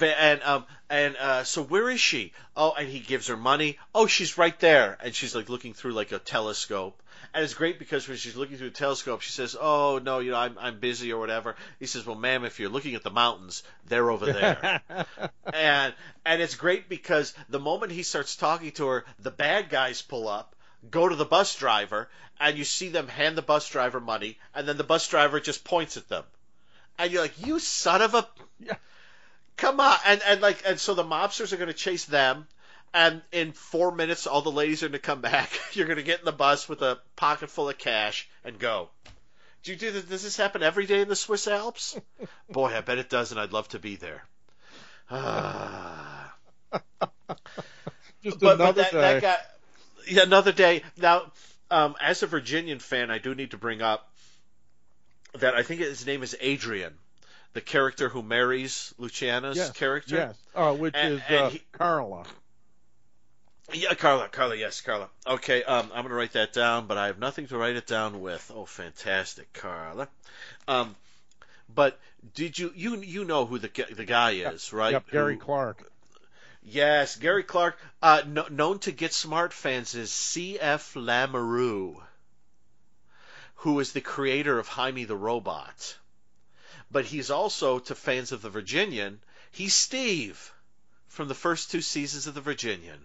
and 0.00 0.42
um, 0.42 0.64
and 0.90 1.16
uh, 1.16 1.44
so 1.44 1.62
where 1.62 1.88
is 1.90 2.00
she? 2.00 2.32
Oh, 2.56 2.74
and 2.78 2.88
he 2.88 3.00
gives 3.00 3.28
her 3.28 3.36
money. 3.36 3.78
Oh, 3.94 4.06
she's 4.06 4.36
right 4.38 4.58
there, 4.60 4.96
and 5.02 5.14
she's 5.14 5.34
like 5.34 5.48
looking 5.48 5.72
through 5.74 5.92
like 5.92 6.12
a 6.12 6.18
telescope. 6.18 7.02
And 7.36 7.44
it's 7.44 7.52
great 7.52 7.78
because 7.78 8.08
when 8.08 8.16
she's 8.16 8.34
looking 8.34 8.56
through 8.56 8.70
the 8.70 8.78
telescope, 8.78 9.20
she 9.20 9.30
says, 9.30 9.54
"Oh 9.60 10.00
no, 10.02 10.20
you 10.20 10.30
know, 10.30 10.38
I'm 10.38 10.56
I'm 10.58 10.80
busy 10.80 11.12
or 11.12 11.20
whatever." 11.20 11.54
He 11.78 11.84
says, 11.84 12.06
"Well, 12.06 12.16
ma'am, 12.16 12.46
if 12.46 12.58
you're 12.58 12.70
looking 12.70 12.94
at 12.94 13.02
the 13.02 13.10
mountains, 13.10 13.62
they're 13.84 14.10
over 14.10 14.24
there." 14.24 14.80
and 15.52 15.94
and 16.24 16.40
it's 16.40 16.54
great 16.54 16.88
because 16.88 17.34
the 17.50 17.60
moment 17.60 17.92
he 17.92 18.04
starts 18.04 18.36
talking 18.36 18.72
to 18.72 18.86
her, 18.86 19.04
the 19.18 19.30
bad 19.30 19.68
guys 19.68 20.00
pull 20.00 20.28
up, 20.28 20.56
go 20.90 21.06
to 21.10 21.14
the 21.14 21.26
bus 21.26 21.54
driver, 21.56 22.08
and 22.40 22.56
you 22.56 22.64
see 22.64 22.88
them 22.88 23.06
hand 23.06 23.36
the 23.36 23.42
bus 23.42 23.68
driver 23.68 24.00
money, 24.00 24.38
and 24.54 24.66
then 24.66 24.78
the 24.78 24.82
bus 24.82 25.06
driver 25.06 25.38
just 25.38 25.62
points 25.62 25.98
at 25.98 26.08
them, 26.08 26.24
and 26.98 27.12
you're 27.12 27.20
like, 27.20 27.46
"You 27.46 27.58
son 27.58 28.00
of 28.00 28.14
a." 28.14 28.26
Yeah. 28.60 28.76
Come 29.58 29.78
on, 29.78 29.98
and 30.06 30.22
and 30.22 30.40
like 30.40 30.62
and 30.64 30.80
so 30.80 30.94
the 30.94 31.04
mobsters 31.04 31.52
are 31.52 31.58
going 31.58 31.68
to 31.68 31.74
chase 31.74 32.06
them, 32.06 32.46
and 32.94 33.22
in 33.32 33.52
four 33.52 33.92
minutes 33.92 34.26
all 34.26 34.42
the 34.42 34.50
ladies 34.50 34.82
are 34.82 34.88
going 34.88 34.92
to 34.92 34.98
come 34.98 35.20
back. 35.20 35.50
You're 35.72 35.86
going 35.86 35.98
to 35.98 36.02
get 36.02 36.20
in 36.20 36.24
the 36.24 36.32
bus 36.32 36.68
with 36.68 36.82
a 36.82 36.98
pocket 37.16 37.50
full 37.50 37.68
of 37.68 37.78
cash 37.78 38.28
and 38.44 38.58
go. 38.58 38.90
Do 39.62 39.72
you 39.72 39.78
do 39.78 39.90
this? 39.90 40.04
Does 40.04 40.22
this 40.22 40.36
happen 40.36 40.62
every 40.62 40.86
day 40.86 41.00
in 41.00 41.08
the 41.08 41.16
Swiss 41.16 41.48
Alps? 41.48 41.98
Boy, 42.50 42.74
I 42.76 42.80
bet 42.82 42.98
it 42.98 43.10
does, 43.10 43.32
and 43.32 43.40
I'd 43.40 43.52
love 43.52 43.68
to 43.70 43.78
be 43.78 43.96
there. 43.96 44.24
Ah. 45.10 46.34
Just 48.22 48.38
but, 48.40 48.54
another 48.54 48.82
but 48.82 48.92
that, 48.92 48.92
day. 48.92 49.00
that 49.00 49.22
guy, 49.22 49.36
yeah, 50.08 50.22
another 50.22 50.52
day. 50.52 50.82
Now, 50.96 51.32
um, 51.70 51.96
as 52.00 52.22
a 52.22 52.26
Virginian 52.26 52.78
fan, 52.78 53.10
I 53.10 53.18
do 53.18 53.34
need 53.34 53.50
to 53.52 53.58
bring 53.58 53.82
up 53.82 54.08
that 55.34 55.54
I 55.54 55.62
think 55.62 55.80
his 55.80 56.06
name 56.06 56.22
is 56.22 56.36
Adrian, 56.40 56.94
the 57.52 57.60
character 57.60 58.08
who 58.08 58.22
marries 58.22 58.94
Luciana's 58.98 59.56
yes. 59.56 59.72
character. 59.72 60.16
Yes. 60.16 60.36
Uh, 60.54 60.74
which 60.74 60.94
And- 60.96 61.14
is 61.14 61.22
and 61.28 61.36
uh, 61.36 61.50
he- 61.50 61.62
Carla. 61.72 62.24
Yeah, 63.72 63.94
Carla, 63.94 64.28
Carla, 64.28 64.54
yes, 64.54 64.80
Carla. 64.80 65.08
Okay, 65.26 65.62
um, 65.64 65.86
I'm 65.92 66.02
going 66.02 66.10
to 66.10 66.14
write 66.14 66.32
that 66.32 66.52
down, 66.52 66.86
but 66.86 66.96
I 66.98 67.08
have 67.08 67.18
nothing 67.18 67.48
to 67.48 67.58
write 67.58 67.76
it 67.76 67.86
down 67.86 68.20
with. 68.20 68.50
Oh, 68.54 68.64
fantastic, 68.64 69.52
Carla. 69.52 70.08
Um, 70.68 70.94
but 71.74 71.98
did 72.34 72.58
you 72.58 72.72
you 72.76 72.96
you 73.00 73.24
know 73.24 73.44
who 73.44 73.58
the 73.58 73.70
the 73.92 74.04
guy 74.04 74.32
is, 74.32 74.72
right? 74.72 74.92
Yep. 74.92 75.10
Gary 75.10 75.34
Who- 75.34 75.40
Clarke. 75.40 75.90
Yes, 76.68 77.14
Gary 77.16 77.44
Clarke, 77.44 77.78
uh, 78.02 78.22
no, 78.26 78.46
known 78.48 78.80
to 78.80 78.92
Get 78.92 79.12
Smart 79.12 79.52
fans 79.52 79.94
as 79.94 80.10
C.F. 80.10 80.94
Lamoureux, 80.94 82.02
who 83.56 83.78
is 83.78 83.92
the 83.92 84.00
creator 84.00 84.58
of 84.58 84.66
Hymie 84.66 85.06
the 85.06 85.16
Robot. 85.16 85.96
But 86.90 87.04
he's 87.04 87.30
also, 87.30 87.78
to 87.78 87.94
fans 87.94 88.32
of 88.32 88.42
The 88.42 88.50
Virginian, 88.50 89.20
he's 89.52 89.74
Steve 89.74 90.52
from 91.06 91.28
the 91.28 91.34
first 91.34 91.70
two 91.70 91.82
seasons 91.82 92.26
of 92.26 92.34
The 92.34 92.40
Virginian. 92.40 93.04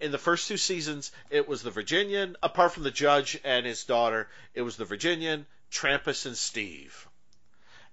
In 0.00 0.12
the 0.12 0.18
first 0.18 0.48
two 0.48 0.56
seasons, 0.56 1.10
it 1.30 1.48
was 1.48 1.62
The 1.62 1.70
Virginian, 1.70 2.36
apart 2.42 2.72
from 2.72 2.84
the 2.84 2.90
judge 2.90 3.38
and 3.44 3.66
his 3.66 3.84
daughter, 3.84 4.28
it 4.54 4.62
was 4.62 4.76
The 4.76 4.84
Virginian, 4.84 5.46
Trampas, 5.70 6.26
and 6.26 6.36
Steve 6.36 7.08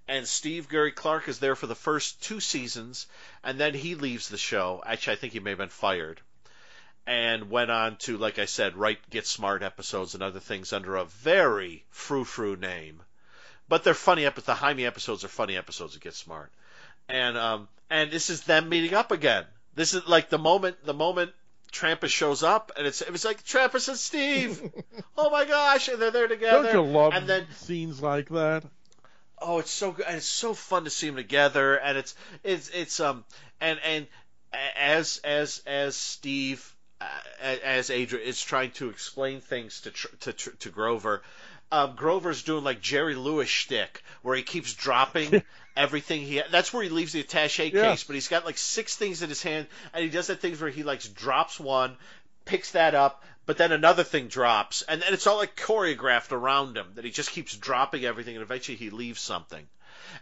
and 0.08 0.26
Steve 0.26 0.68
Gary 0.68 0.92
Clarke 0.92 1.28
is 1.28 1.38
there 1.38 1.56
for 1.56 1.66
the 1.66 1.74
first 1.74 2.22
two 2.22 2.40
seasons, 2.40 3.06
and 3.42 3.58
then 3.58 3.74
he 3.74 3.94
leaves 3.94 4.28
the 4.28 4.38
show. 4.38 4.82
Actually, 4.86 5.14
I 5.14 5.16
think 5.16 5.32
he 5.32 5.40
may 5.40 5.50
have 5.50 5.58
been 5.58 5.68
fired, 5.68 6.20
and 7.06 7.50
went 7.50 7.70
on 7.70 7.96
to, 7.98 8.16
like 8.16 8.38
I 8.38 8.44
said, 8.44 8.76
write 8.76 9.10
Get 9.10 9.26
Smart 9.26 9.62
episodes 9.62 10.14
and 10.14 10.22
other 10.22 10.40
things 10.40 10.72
under 10.72 10.96
a 10.96 11.04
very 11.04 11.84
frou 11.90 12.24
frou 12.24 12.56
name. 12.56 13.02
But 13.68 13.82
they're 13.82 13.94
funny 13.94 14.24
episodes. 14.26 14.46
The 14.46 14.54
Hymie 14.54 14.86
episodes 14.86 15.24
are 15.24 15.28
funny 15.28 15.56
episodes 15.56 15.96
of 15.96 16.00
Get 16.00 16.14
Smart, 16.14 16.52
and 17.08 17.36
um, 17.36 17.68
and 17.90 18.10
this 18.10 18.30
is 18.30 18.42
them 18.42 18.68
meeting 18.68 18.94
up 18.94 19.10
again. 19.10 19.44
This 19.74 19.92
is 19.92 20.06
like 20.06 20.30
the 20.30 20.38
moment 20.38 20.84
the 20.84 20.94
moment 20.94 21.32
Trampas 21.76 22.08
shows 22.08 22.42
up, 22.42 22.72
and 22.76 22.86
it's 22.86 23.02
it 23.02 23.12
was 23.12 23.24
like 23.24 23.44
Trampas 23.44 23.88
and 23.88 23.98
Steve. 23.98 24.62
oh 25.18 25.30
my 25.30 25.44
gosh, 25.44 25.88
and 25.88 26.00
they're 26.00 26.10
there 26.10 26.28
together. 26.28 26.72
Don't 26.72 26.86
you 26.86 26.92
love 26.92 27.12
and 27.14 27.26
then 27.26 27.46
scenes 27.52 28.00
like 28.02 28.28
that? 28.30 28.64
oh, 29.38 29.58
it's 29.58 29.70
so 29.70 29.92
good, 29.92 30.06
and 30.06 30.16
it's 30.16 30.26
so 30.26 30.54
fun 30.54 30.84
to 30.84 30.90
see 30.90 31.06
them 31.06 31.16
together, 31.16 31.76
and 31.76 31.98
it's 31.98 32.14
it's 32.42 32.68
it's 32.70 33.00
um 33.00 33.24
and 33.60 33.78
and 33.84 34.06
as 34.76 35.20
as 35.24 35.62
as 35.66 35.96
Steve 35.96 36.74
uh, 37.00 37.04
as 37.64 37.90
Adrian 37.90 38.26
is 38.26 38.40
trying 38.40 38.70
to 38.72 38.88
explain 38.88 39.40
things 39.40 39.82
to 39.82 40.32
to 40.32 40.32
to 40.32 40.70
Grover. 40.70 41.22
Um, 41.72 41.96
Grover's 41.96 42.42
doing 42.44 42.62
like 42.64 42.80
Jerry 42.80 43.14
Lewis 43.16 43.48
shtick, 43.48 44.02
where 44.22 44.36
he 44.36 44.42
keeps 44.42 44.72
dropping 44.74 45.42
everything 45.76 46.20
he. 46.22 46.40
That's 46.50 46.72
where 46.72 46.82
he 46.82 46.88
leaves 46.88 47.12
the 47.12 47.22
attaché 47.24 47.72
Yeah. 47.72 47.90
case, 47.90 48.04
but 48.04 48.14
he's 48.14 48.28
got 48.28 48.44
like 48.46 48.56
six 48.58 48.94
things 48.96 49.22
in 49.22 49.28
his 49.28 49.42
hand, 49.42 49.66
and 49.92 50.04
he 50.04 50.08
does 50.10 50.28
that 50.28 50.40
thing 50.40 50.54
where 50.56 50.70
he 50.70 50.84
like 50.84 51.02
drops 51.14 51.58
one, 51.58 51.96
picks 52.44 52.70
that 52.72 52.94
up, 52.94 53.24
but 53.46 53.56
then 53.58 53.72
another 53.72 54.04
thing 54.04 54.28
drops, 54.28 54.82
and, 54.82 55.02
and 55.02 55.12
it's 55.12 55.26
all 55.26 55.36
like 55.38 55.56
choreographed 55.56 56.30
around 56.32 56.76
him 56.76 56.86
that 56.94 57.04
he 57.04 57.10
just 57.10 57.30
keeps 57.32 57.56
dropping 57.56 58.04
everything, 58.04 58.36
and 58.36 58.42
eventually 58.42 58.76
he 58.76 58.90
leaves 58.90 59.20
something, 59.20 59.66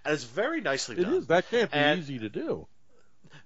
and 0.05 0.15
it's 0.15 0.25
very 0.25 0.63
nicely 0.63 0.97
It 0.97 1.03
done. 1.03 1.15
is. 1.15 1.27
That 1.27 1.51
can't 1.51 1.71
be 1.71 1.77
And- 1.77 2.01
easy 2.01 2.19
to 2.21 2.29
do. 2.31 2.67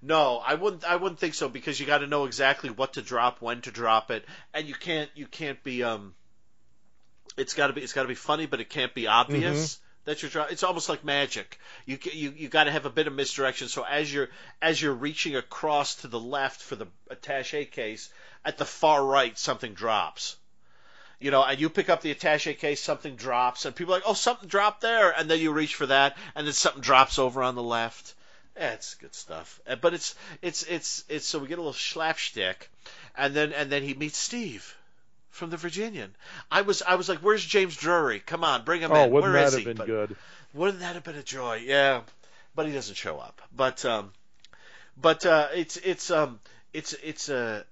No, 0.01 0.37
I 0.37 0.53
wouldn't. 0.53 0.85
I 0.85 0.95
wouldn't 0.95 1.19
think 1.19 1.33
so 1.33 1.49
because 1.49 1.77
you 1.77 1.85
got 1.85 1.97
to 1.97 2.07
know 2.07 2.23
exactly 2.23 2.69
what 2.69 2.93
to 2.93 3.01
drop, 3.01 3.41
when 3.41 3.59
to 3.63 3.71
drop 3.71 4.11
it, 4.11 4.23
and 4.53 4.65
you 4.65 4.73
can't. 4.73 5.09
You 5.15 5.25
can't 5.27 5.61
be. 5.63 5.83
Um, 5.83 6.13
it's 7.37 7.53
got 7.53 7.67
to 7.67 7.73
be. 7.73 7.81
It's 7.81 7.93
got 7.93 8.03
to 8.03 8.07
be 8.07 8.15
funny, 8.15 8.45
but 8.45 8.59
it 8.59 8.69
can't 8.69 8.93
be 8.93 9.07
obvious 9.07 9.79
that 10.05 10.21
you're. 10.21 10.31
Dro- 10.31 10.47
it's 10.49 10.63
almost 10.63 10.89
like 10.89 11.03
magic. 11.03 11.59
You 11.85 11.97
you 12.11 12.33
you 12.35 12.47
got 12.49 12.65
to 12.65 12.71
have 12.71 12.85
a 12.85 12.89
bit 12.89 13.07
of 13.07 13.13
misdirection. 13.13 13.67
So 13.67 13.83
as 13.83 14.11
you're 14.13 14.29
as 14.61 14.81
you're 14.81 14.93
reaching 14.93 15.35
across 15.35 15.95
to 15.95 16.07
the 16.07 16.19
left 16.19 16.61
for 16.61 16.75
the 16.75 16.87
attaché 17.11 17.69
case, 17.69 18.09
at 18.43 18.57
the 18.57 18.65
far 18.65 19.03
right 19.03 19.37
something 19.37 19.73
drops. 19.73 20.35
You 21.21 21.31
know, 21.31 21.43
and 21.43 21.59
you 21.59 21.69
pick 21.69 21.89
up 21.89 22.01
the 22.01 22.15
attaché 22.15 22.57
case, 22.57 22.81
something 22.81 23.15
drops, 23.17 23.65
and 23.65 23.75
people 23.75 23.93
are 23.93 23.97
like, 23.97 24.07
"Oh, 24.07 24.13
something 24.13 24.47
dropped 24.47 24.81
there," 24.81 25.11
and 25.11 25.29
then 25.29 25.39
you 25.39 25.51
reach 25.51 25.75
for 25.75 25.85
that, 25.87 26.17
and 26.33 26.47
then 26.47 26.53
something 26.53 26.81
drops 26.81 27.19
over 27.19 27.43
on 27.43 27.55
the 27.55 27.63
left. 27.63 28.15
Yeah, 28.55 28.71
it's 28.71 28.95
good 28.95 29.13
stuff. 29.13 29.59
Uh, 29.67 29.75
But 29.75 29.93
it's 29.93 30.15
it's 30.41 30.63
it's 30.63 31.03
it's 31.09 31.27
so 31.27 31.39
we 31.39 31.47
get 31.47 31.57
a 31.57 31.61
little 31.61 31.73
slapstick, 31.73 32.69
and 33.17 33.33
then 33.33 33.51
and 33.51 33.69
then 33.69 33.83
he 33.83 33.93
meets 33.93 34.17
Steve 34.17 34.75
from 35.31 35.49
the 35.49 35.57
Virginian. 35.57 36.15
I 36.51 36.61
was 36.61 36.81
I 36.81 36.95
was 36.95 37.09
like, 37.09 37.19
"Where's 37.19 37.45
James 37.45 37.75
Drury? 37.75 38.19
Come 38.19 38.43
on, 38.43 38.63
bring 38.63 38.81
him 38.81 38.91
Oh, 38.91 39.05
in. 39.05 39.11
wouldn't 39.11 39.33
Where 39.33 39.33
that 39.33 39.47
is 39.47 39.53
have 39.53 39.59
he?" 39.59 39.65
been 39.65 39.77
But 39.77 39.87
good? 39.87 40.17
Wouldn't 40.53 40.79
that 40.79 40.95
have 40.95 41.03
been 41.03 41.15
a 41.15 41.23
joy? 41.23 41.61
Yeah, 41.65 42.01
but 42.55 42.65
he 42.67 42.73
doesn't 42.73 42.95
show 42.95 43.17
up. 43.19 43.41
But 43.55 43.85
um, 43.85 44.11
but 44.97 45.25
uh, 45.25 45.47
it's 45.53 45.77
it's 45.77 46.11
um 46.11 46.39
it's 46.73 46.93
it's 47.03 47.29
a 47.29 47.65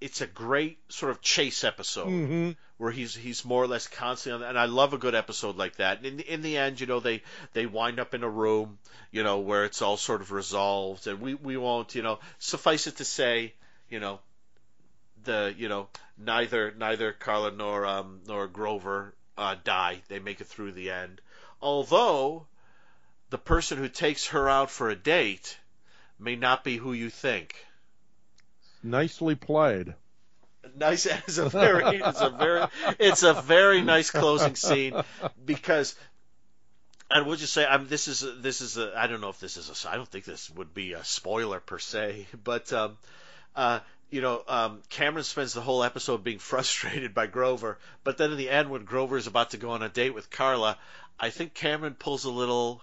it's 0.00 0.20
a 0.20 0.26
great 0.26 0.78
sort 0.92 1.10
of 1.10 1.20
chase 1.20 1.64
episode 1.64 2.08
hmm 2.08 2.50
where 2.76 2.90
he's 2.90 3.14
he's 3.14 3.44
more 3.44 3.62
or 3.62 3.68
less 3.68 3.86
constantly 3.86 4.42
on 4.44 4.48
and 4.50 4.58
I 4.58 4.64
love 4.66 4.92
a 4.92 4.98
good 4.98 5.14
episode 5.14 5.56
like 5.56 5.76
that. 5.76 6.04
In 6.04 6.20
in 6.20 6.42
the 6.42 6.56
end, 6.58 6.80
you 6.80 6.86
know, 6.86 7.00
they 7.00 7.22
they 7.52 7.66
wind 7.66 8.00
up 8.00 8.14
in 8.14 8.24
a 8.24 8.28
room, 8.28 8.78
you 9.12 9.22
know, 9.22 9.38
where 9.38 9.64
it's 9.64 9.80
all 9.80 9.96
sort 9.96 10.20
of 10.20 10.32
resolved, 10.32 11.06
and 11.06 11.20
we 11.20 11.34
we 11.34 11.56
won't, 11.56 11.94
you 11.94 12.02
know, 12.02 12.18
suffice 12.38 12.86
it 12.88 12.96
to 12.96 13.04
say, 13.04 13.54
you 13.88 14.00
know, 14.00 14.18
the 15.24 15.54
you 15.56 15.68
know 15.68 15.88
neither 16.18 16.72
neither 16.76 17.12
Carla 17.12 17.50
nor 17.50 17.86
um 17.86 18.20
nor 18.26 18.46
Grover 18.46 19.14
uh, 19.36 19.56
die. 19.62 20.02
They 20.08 20.18
make 20.18 20.40
it 20.40 20.46
through 20.46 20.72
the 20.72 20.90
end, 20.90 21.20
although 21.60 22.46
the 23.30 23.38
person 23.38 23.78
who 23.78 23.88
takes 23.88 24.28
her 24.28 24.48
out 24.48 24.70
for 24.70 24.90
a 24.90 24.96
date 24.96 25.58
may 26.18 26.36
not 26.36 26.64
be 26.64 26.76
who 26.76 26.92
you 26.92 27.10
think. 27.10 27.54
Nicely 28.82 29.34
played. 29.34 29.94
nice 30.76 31.06
it's 31.26 31.38
a 31.38 31.48
very 31.48 31.98
it's 31.98 32.20
a 32.20 32.30
very 32.30 32.66
it's 32.98 33.22
a 33.22 33.34
very 33.34 33.82
nice 33.82 34.10
closing 34.10 34.54
scene 34.54 34.94
because 35.44 35.94
and 37.10 37.26
we'll 37.26 37.36
just 37.36 37.52
say 37.52 37.66
I'm 37.66 37.88
this 37.88 38.08
is 38.08 38.22
a, 38.22 38.32
this 38.32 38.60
is 38.60 38.76
a 38.78 38.92
I 38.96 39.06
don't 39.06 39.20
know 39.20 39.28
if 39.28 39.40
this 39.40 39.56
is 39.56 39.84
a 39.84 39.90
I 39.90 39.96
don't 39.96 40.08
think 40.08 40.24
this 40.24 40.50
would 40.50 40.74
be 40.74 40.92
a 40.92 41.04
spoiler 41.04 41.60
per 41.60 41.78
se 41.78 42.26
but 42.42 42.72
um 42.72 42.96
uh 43.56 43.80
you 44.10 44.20
know 44.20 44.42
um 44.48 44.82
Cameron 44.90 45.24
spends 45.24 45.52
the 45.52 45.60
whole 45.60 45.82
episode 45.82 46.22
being 46.24 46.38
frustrated 46.50 47.14
by 47.14 47.26
Grover 47.26 47.78
but 48.04 48.18
then 48.18 48.30
in 48.32 48.36
the 48.38 48.50
end 48.50 48.70
when 48.70 48.84
Grover 48.84 49.16
is 49.16 49.26
about 49.26 49.50
to 49.50 49.56
go 49.56 49.70
on 49.70 49.82
a 49.82 49.88
date 49.88 50.14
with 50.14 50.30
Carla 50.30 50.78
I 51.18 51.30
think 51.30 51.54
Cameron 51.54 51.94
pulls 51.94 52.24
a 52.24 52.30
little 52.30 52.82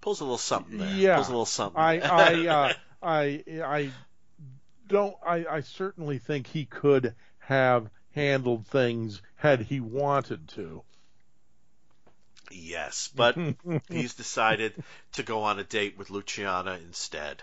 pulls 0.00 0.20
a 0.20 0.24
little 0.24 0.38
something 0.38 0.78
there 0.78 0.88
Yeah. 0.88 1.16
pulls 1.16 1.28
a 1.28 1.32
little 1.32 1.46
something 1.46 1.80
I 1.80 2.00
I 2.00 2.46
uh, 2.46 2.72
I 3.02 3.44
I 3.64 3.90
don't 4.86 5.14
I, 5.26 5.44
I 5.50 5.60
certainly 5.60 6.18
think 6.18 6.46
he 6.46 6.64
could 6.64 7.14
have 7.40 7.90
handled 8.12 8.66
things 8.66 9.20
had 9.36 9.60
he 9.60 9.80
wanted 9.80 10.48
to. 10.48 10.82
Yes, 12.50 13.10
but 13.14 13.36
he's 13.90 14.14
decided 14.14 14.72
to 15.14 15.22
go 15.22 15.42
on 15.42 15.58
a 15.58 15.64
date 15.64 15.98
with 15.98 16.10
Luciana 16.10 16.78
instead. 16.84 17.42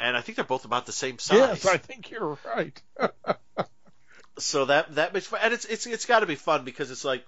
And 0.00 0.16
I 0.16 0.20
think 0.20 0.36
they're 0.36 0.44
both 0.44 0.64
about 0.64 0.86
the 0.86 0.92
same 0.92 1.18
size. 1.18 1.38
Yes, 1.38 1.66
I 1.66 1.76
think 1.76 2.10
you're 2.10 2.38
right. 2.44 2.82
So 4.38 4.64
that 4.64 4.94
that 4.94 5.12
makes 5.12 5.26
fun. 5.26 5.40
And 5.42 5.52
it's 5.52 5.66
it's 5.66 5.86
it's 5.86 6.06
got 6.06 6.20
to 6.20 6.26
be 6.26 6.36
fun 6.36 6.64
because 6.64 6.90
it's 6.90 7.04
like 7.04 7.22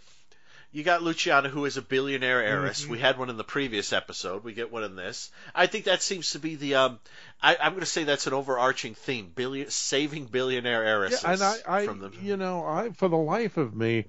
you 0.73 0.83
got 0.83 1.03
Luciana 1.03 1.51
who 1.51 1.67
is 1.67 1.77
a 1.77 1.83
billionaire 1.83 2.43
heiress. 2.43 2.85
Mhm. 2.85 2.89
We 2.89 2.99
had 2.99 3.19
one 3.19 3.29
in 3.29 3.37
the 3.37 3.45
previous 3.45 3.93
episode. 3.93 4.43
We 4.43 4.55
get 4.55 4.73
one 4.73 4.85
in 4.85 4.97
this. 4.97 5.31
I 5.55 5.67
think 5.67 5.85
that 5.85 6.03
seems 6.03 6.31
to 6.31 6.39
be 6.39 6.55
the 6.57 6.77
um. 6.77 6.99
I, 7.43 7.57
I'm 7.61 7.73
going 7.73 7.81
to 7.81 7.87
say 7.87 8.05
that's 8.05 8.27
an 8.27 8.33
overarching 8.33 8.95
theme: 8.95 9.31
billion 9.35 9.71
saving 9.71 10.27
billionaire 10.27 10.83
Yeah, 10.83 10.89
heiresses 10.91 11.25
and 11.25 11.43
I, 11.43 11.57
I 11.69 11.85
from 11.85 12.01
the. 12.01 12.11
you 12.23 12.37
know, 12.39 12.65
I 12.65 12.91
for 12.91 13.09
the 13.09 13.17
life 13.19 13.59
of 13.59 13.75
me, 13.77 14.07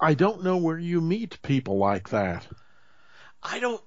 I 0.00 0.14
don't 0.14 0.44
know 0.44 0.58
where 0.58 0.78
you 0.78 1.00
meet 1.00 1.42
people 1.42 1.76
like 1.78 2.10
that. 2.10 2.46
I 3.42 3.58
don't. 3.58 3.82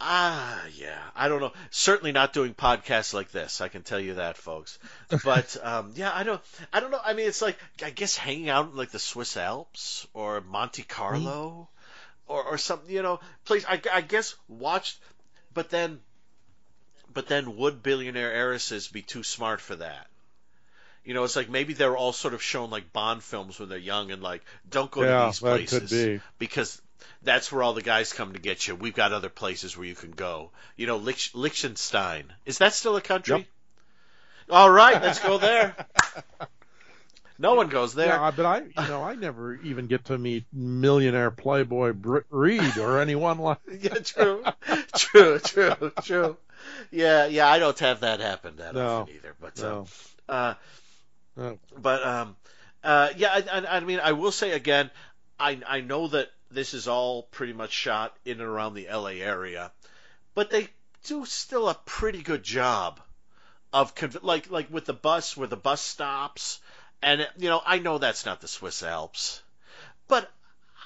Ah, 0.00 0.62
yeah. 0.74 1.02
I 1.14 1.28
don't 1.28 1.40
know. 1.40 1.52
Certainly 1.70 2.12
not 2.12 2.32
doing 2.32 2.54
podcasts 2.54 3.14
like 3.14 3.30
this. 3.30 3.60
I 3.60 3.68
can 3.68 3.82
tell 3.82 3.98
you 3.98 4.14
that, 4.14 4.36
folks. 4.36 4.78
But 5.24 5.56
um, 5.62 5.92
yeah, 5.94 6.10
I 6.14 6.22
don't. 6.22 6.40
I 6.72 6.80
don't 6.80 6.90
know. 6.90 7.00
I 7.02 7.14
mean, 7.14 7.26
it's 7.26 7.40
like 7.40 7.58
I 7.82 7.90
guess 7.90 8.16
hanging 8.16 8.50
out 8.50 8.70
in 8.70 8.76
like 8.76 8.90
the 8.90 8.98
Swiss 8.98 9.36
Alps 9.36 10.06
or 10.12 10.40
Monte 10.42 10.82
Carlo, 10.82 11.68
or 12.26 12.42
or 12.44 12.58
something. 12.58 12.94
You 12.94 13.02
know, 13.02 13.20
place. 13.44 13.64
I, 13.66 13.80
I 13.92 14.00
guess 14.02 14.34
watched, 14.48 14.98
But 15.54 15.70
then, 15.70 16.00
but 17.12 17.26
then, 17.26 17.56
would 17.56 17.82
billionaire 17.82 18.32
heiresses 18.32 18.88
be 18.88 19.00
too 19.02 19.22
smart 19.22 19.62
for 19.62 19.76
that? 19.76 20.08
You 21.04 21.14
know, 21.14 21.24
it's 21.24 21.36
like 21.36 21.48
maybe 21.48 21.72
they're 21.72 21.96
all 21.96 22.12
sort 22.12 22.34
of 22.34 22.42
shown 22.42 22.68
like 22.68 22.92
Bond 22.92 23.22
films 23.22 23.58
when 23.58 23.68
they're 23.70 23.78
young 23.78 24.10
and 24.10 24.22
like 24.22 24.44
don't 24.68 24.90
go 24.90 25.04
yeah, 25.04 25.20
to 25.20 25.26
these 25.26 25.38
places 25.38 25.78
could 25.78 25.88
be. 25.90 26.20
because 26.38 26.82
that's 27.22 27.50
where 27.50 27.62
all 27.62 27.72
the 27.74 27.82
guys 27.82 28.12
come 28.12 28.32
to 28.32 28.38
get 28.38 28.66
you. 28.66 28.74
We've 28.76 28.94
got 28.94 29.12
other 29.12 29.28
places 29.28 29.76
where 29.76 29.86
you 29.86 29.94
can 29.94 30.10
go. 30.12 30.50
You 30.76 30.86
know, 30.86 30.96
Lich- 30.96 31.34
Liechtenstein. 31.34 32.32
Is 32.44 32.58
that 32.58 32.74
still 32.74 32.96
a 32.96 33.00
country? 33.00 33.38
Yep. 33.38 33.46
All 34.50 34.70
right, 34.70 35.02
let's 35.02 35.18
go 35.20 35.38
there. 35.38 35.74
No 37.38 37.54
one 37.54 37.68
goes 37.68 37.94
there. 37.94 38.06
Yeah, 38.06 38.30
but 38.34 38.46
I, 38.46 38.58
you 38.60 38.88
know, 38.88 39.02
I 39.02 39.14
never 39.14 39.56
even 39.56 39.88
get 39.88 40.06
to 40.06 40.16
meet 40.16 40.46
millionaire 40.54 41.30
playboy 41.30 41.92
Britt 41.92 42.24
Reed 42.30 42.78
or 42.78 42.98
anyone 42.98 43.38
like. 43.38 43.58
Yeah, 43.78 43.94
true, 44.02 44.42
true, 44.96 45.38
true, 45.40 45.92
true. 46.02 46.36
Yeah, 46.90 47.26
yeah, 47.26 47.46
I 47.46 47.58
don't 47.58 47.78
have 47.80 48.00
that 48.00 48.20
happen 48.20 48.56
that 48.56 48.74
No. 48.74 49.00
often 49.00 49.14
either. 49.14 49.34
But 49.38 49.58
No. 49.60 49.80
um, 49.80 49.86
uh, 50.30 50.54
No. 51.36 51.58
but 51.78 52.06
um, 52.06 52.36
uh, 52.82 53.10
yeah, 53.18 53.28
I, 53.34 53.58
I, 53.60 53.76
I 53.76 53.80
mean, 53.80 54.00
I 54.02 54.12
will 54.12 54.32
say 54.32 54.52
again, 54.52 54.90
I 55.38 55.60
I 55.68 55.80
know 55.82 56.08
that 56.08 56.30
this 56.56 56.74
is 56.74 56.88
all 56.88 57.24
pretty 57.24 57.52
much 57.52 57.70
shot 57.70 58.16
in 58.24 58.40
and 58.40 58.48
around 58.48 58.74
the 58.74 58.88
L.A. 58.88 59.20
area, 59.20 59.70
but 60.34 60.50
they 60.50 60.68
do 61.04 61.26
still 61.26 61.68
a 61.68 61.74
pretty 61.74 62.22
good 62.22 62.42
job 62.42 63.00
of 63.72 63.94
conv- 63.94 64.22
like 64.22 64.50
like 64.50 64.70
with 64.70 64.86
the 64.86 64.94
bus 64.94 65.36
where 65.36 65.48
the 65.48 65.56
bus 65.56 65.80
stops, 65.80 66.60
and 67.02 67.28
you 67.36 67.50
know 67.50 67.62
I 67.64 67.78
know 67.78 67.98
that's 67.98 68.24
not 68.24 68.40
the 68.40 68.48
Swiss 68.48 68.82
Alps, 68.82 69.42
but 70.08 70.32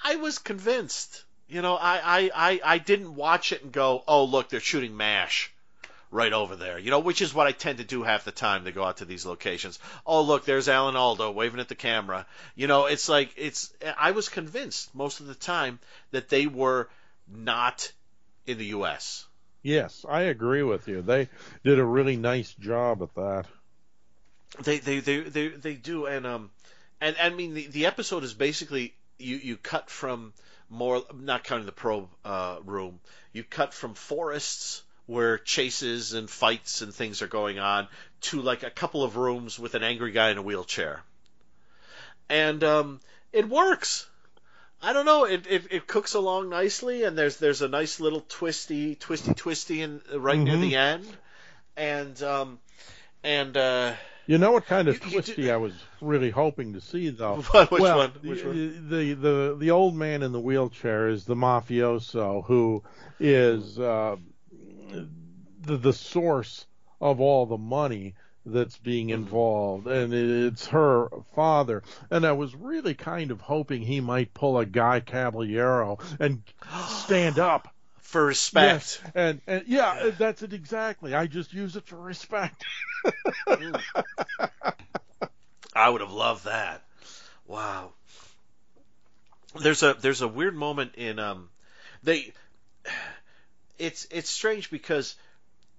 I 0.02 0.16
was 0.16 0.38
convinced. 0.38 1.24
You 1.48 1.62
know, 1.62 1.76
I 1.76 2.00
I 2.18 2.30
I, 2.35 2.61
I 2.64 2.78
didn't 2.78 3.14
watch 3.14 3.52
it 3.52 3.62
and 3.62 3.72
go, 3.72 4.02
oh 4.09 4.24
look, 4.24 4.48
they're 4.48 4.61
shooting 4.61 4.96
Mash 4.96 5.49
right 6.11 6.33
over 6.33 6.57
there. 6.57 6.79
You 6.79 6.90
know, 6.90 7.01
which 7.01 7.23
is 7.23 7.33
what 7.33 7.46
I 7.46 7.53
tend 7.53 7.79
to 7.79 7.85
do 7.85 8.03
half 8.03 8.25
the 8.25 8.33
time 8.33 8.64
to 8.64 8.73
go 8.73 8.85
out 8.85 8.99
to 8.99 9.05
these 9.05 9.25
locations. 9.25 9.79
Oh, 10.05 10.23
look, 10.23 10.44
there's 10.44 10.68
Alan 10.68 10.96
Alda 10.96 11.31
waving 11.31 11.61
at 11.61 11.68
the 11.68 11.75
camera. 11.75 12.27
You 12.55 12.66
know, 12.66 12.87
it's 12.87 13.09
like 13.09 13.33
it's. 13.37 13.73
I 13.99 14.11
was 14.12 14.29
convinced 14.29 14.94
most 14.94 15.20
of 15.20 15.27
the 15.27 15.35
time 15.35 15.79
that 16.11 16.29
they 16.29 16.46
were 16.46 16.88
not 17.29 17.92
in 18.46 18.59
the 18.59 18.66
U.S. 18.66 19.27
Yes, 19.62 20.05
I 20.09 20.23
agree 20.23 20.62
with 20.62 20.88
you. 20.88 21.03
They 21.03 21.29
did 21.64 21.79
a 21.79 21.85
really 21.85 22.16
nice 22.16 22.53
job 22.55 23.03
at 23.03 23.14
that. 23.14 23.46
They 24.62 24.79
they 24.79 25.01
they 25.01 25.20
they, 25.20 25.49
they 25.49 25.75
do, 25.75 26.07
and 26.07 26.27
um, 26.27 26.51
and 27.01 27.14
I 27.20 27.31
mean 27.31 27.55
the 27.55 27.66
the 27.66 27.87
episode 27.87 28.25
is 28.25 28.35
basically 28.35 28.94
you 29.18 29.37
you 29.37 29.57
cut 29.57 29.90
from 29.90 30.33
more 30.68 31.03
not 31.14 31.44
counting 31.44 31.66
the 31.66 31.73
probe 31.73 32.09
uh, 32.25 32.59
room, 32.64 33.01
you 33.33 33.44
cut 33.44 33.75
from 33.75 33.94
forests 33.94 34.83
where 35.11 35.38
chases 35.38 36.12
and 36.14 36.31
fights 36.31 36.83
and 36.83 36.94
things 36.94 37.20
are 37.23 37.27
going 37.27 37.59
on 37.59 37.88
to 38.23 38.40
like 38.40 38.62
a 38.62 38.70
couple 38.70 39.03
of 39.03 39.16
rooms 39.16 39.59
with 39.59 39.75
an 39.75 39.83
angry 39.83 40.12
guy 40.12 40.31
in 40.31 40.38
a 40.38 40.42
wheelchair, 40.42 41.03
and 42.29 42.62
um, 42.64 43.01
it 43.33 43.49
works. 43.49 44.07
I 44.83 44.92
don't 44.92 45.05
know. 45.05 45.25
It, 45.25 45.46
it 45.49 45.62
it 45.70 45.87
cooks 45.87 46.14
along 46.14 46.49
nicely, 46.49 47.03
and 47.05 47.16
there's 47.18 47.37
there's 47.37 47.61
a 47.62 47.68
nice 47.68 48.01
little 48.01 48.25
twisty, 48.29 48.94
twisty, 48.94 49.35
twisty, 49.35 49.83
in 49.83 50.01
right 50.14 50.38
near 50.38 50.57
Mhm. 50.57 50.61
the 50.62 50.77
end, 50.77 51.07
and 51.77 52.23
um, 52.23 52.59
and 53.23 53.57
uh, 53.57 53.92
You 54.27 54.38
know 54.38 54.53
what 54.53 54.64
kind 54.66 54.88
of 54.88 54.94
You- 55.01 55.07
you 55.07 55.12
twisty 55.12 55.42
do- 55.42 55.51
I 55.53 55.57
was 55.57 55.75
really 56.01 56.31
hoping 56.31 56.73
to 56.75 56.81
see 56.81 57.11
though. 57.11 57.37
Which 57.70 57.70
well, 57.70 57.99
one? 57.99 58.11
Which 58.23 58.42
one? 58.44 58.88
The, 58.88 59.12
the 59.14 59.57
the 59.59 59.70
old 59.70 59.94
man 59.94 60.23
in 60.23 60.33
the 60.33 60.40
wheelchair 60.40 61.09
is 61.09 61.25
the 61.25 61.35
mafioso 61.37 62.44
who 62.46 62.83
is 63.18 63.79
uh, 63.79 64.16
the 65.70 65.76
the 65.76 65.92
source 65.92 66.66
of 67.00 67.20
all 67.20 67.46
the 67.46 67.59
money 67.59 68.14
that's 68.46 68.76
being 68.78 69.09
Mm-hmm. 69.09 69.22
involved, 69.22 69.87
and 69.87 70.12
it's 70.14 70.66
her 70.68 71.09
father. 71.35 71.83
And 72.11 72.26
I 72.26 72.33
was 72.33 72.54
really 72.54 72.94
kind 72.94 73.30
of 73.30 73.40
hoping 73.40 73.83
he 73.83 74.00
might 74.00 74.33
pull 74.35 74.59
a 74.59 74.66
Guy 74.66 75.00
Caballero 75.00 75.98
and 76.18 76.42
stand 76.88 77.38
up. 77.38 77.68
for 78.00 78.24
respect. 78.26 79.00
Yes, 79.02 79.12
and 79.14 79.40
and 79.46 79.64
yeah, 79.66 80.11
that's 80.18 80.42
it 80.42 80.52
exactly. 80.52 81.14
I 81.14 81.26
just 81.26 81.52
use 81.52 81.76
it 81.76 81.87
for 81.87 81.96
respect. 81.96 82.64
I 85.74 85.88
would 85.88 86.00
have 86.00 86.12
loved 86.12 86.44
that. 86.44 86.83
Wow. 87.46 87.92
There's 89.61 89.83
a 89.83 89.94
there's 89.94 90.22
a 90.22 90.28
weird 90.28 90.54
moment 90.56 90.94
in 90.96 91.18
um 91.18 91.48
they 92.02 92.33
it's 93.78 94.06
it's 94.11 94.30
strange 94.30 94.70
because 94.70 95.14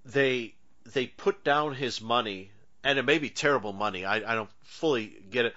they 0.04 0.54
they 0.92 1.06
put 1.06 1.44
down 1.44 1.74
his 1.74 2.00
money 2.00 2.50
and 2.84 2.98
it 2.98 3.04
may 3.04 3.18
be 3.18 3.30
terrible 3.30 3.72
money. 3.72 4.04
I, 4.04 4.16
I 4.16 4.34
don't 4.34 4.50
fully 4.62 5.06
get 5.30 5.46
it. 5.46 5.54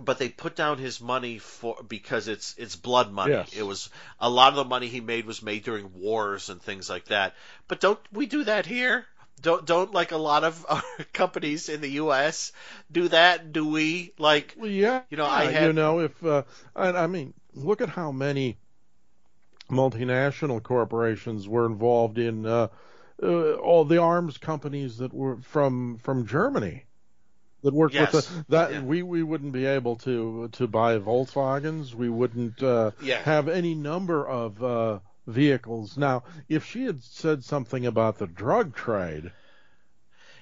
But 0.00 0.18
they 0.18 0.28
put 0.28 0.54
down 0.54 0.78
his 0.78 1.00
money 1.00 1.38
for 1.38 1.76
because 1.88 2.28
it's 2.28 2.54
it's 2.56 2.76
blood 2.76 3.10
money. 3.12 3.32
Yes. 3.32 3.52
It 3.56 3.64
was 3.64 3.90
a 4.20 4.30
lot 4.30 4.50
of 4.50 4.56
the 4.56 4.64
money 4.64 4.86
he 4.86 5.00
made 5.00 5.26
was 5.26 5.42
made 5.42 5.64
during 5.64 5.92
wars 5.94 6.50
and 6.50 6.62
things 6.62 6.88
like 6.88 7.06
that. 7.06 7.34
But 7.66 7.80
don't 7.80 7.98
we 8.12 8.26
do 8.26 8.44
that 8.44 8.64
here? 8.64 9.06
Don't 9.42 9.64
don't 9.66 9.92
like 9.92 10.12
a 10.12 10.16
lot 10.16 10.44
of 10.44 10.64
companies 11.12 11.68
in 11.68 11.80
the 11.80 11.90
U.S. 12.02 12.52
do 12.92 13.08
that? 13.08 13.52
Do 13.52 13.66
we 13.68 14.12
like? 14.18 14.54
Well, 14.56 14.70
yeah, 14.70 15.02
You 15.10 15.16
know, 15.16 15.26
I 15.26 15.46
had- 15.46 15.66
you 15.66 15.72
know 15.72 16.00
if 16.00 16.24
uh, 16.24 16.42
and 16.76 16.96
I 16.96 17.08
mean, 17.08 17.34
look 17.54 17.80
at 17.80 17.88
how 17.88 18.12
many 18.12 18.56
multinational 19.70 20.62
corporations 20.62 21.48
were 21.48 21.66
involved 21.66 22.18
in 22.18 22.46
uh, 22.46 22.68
uh, 23.22 23.54
all 23.54 23.84
the 23.84 23.98
arms 23.98 24.38
companies 24.38 24.98
that 24.98 25.12
were 25.12 25.36
from 25.42 25.98
from 25.98 26.26
Germany 26.26 26.84
that 27.62 27.74
worked 27.74 27.94
Yes. 27.94 28.12
with 28.12 28.28
the, 28.28 28.44
that 28.50 28.72
Yeah. 28.72 28.82
we 28.82 29.02
we 29.02 29.22
wouldn't 29.22 29.52
be 29.52 29.66
able 29.66 29.96
to 29.96 30.48
to 30.52 30.66
buy 30.68 30.98
Volkswagens. 30.98 31.94
We 31.94 32.08
wouldn't 32.08 32.62
uh, 32.62 32.92
Yeah. 33.02 33.20
have 33.22 33.48
any 33.48 33.74
number 33.74 34.26
of 34.26 34.62
uh, 34.62 34.98
vehicles. 35.26 35.96
Now, 35.96 36.22
if 36.48 36.64
she 36.64 36.84
had 36.84 37.02
said 37.02 37.44
something 37.44 37.84
about 37.86 38.18
the 38.18 38.26
drug 38.26 38.74
trade. 38.74 39.32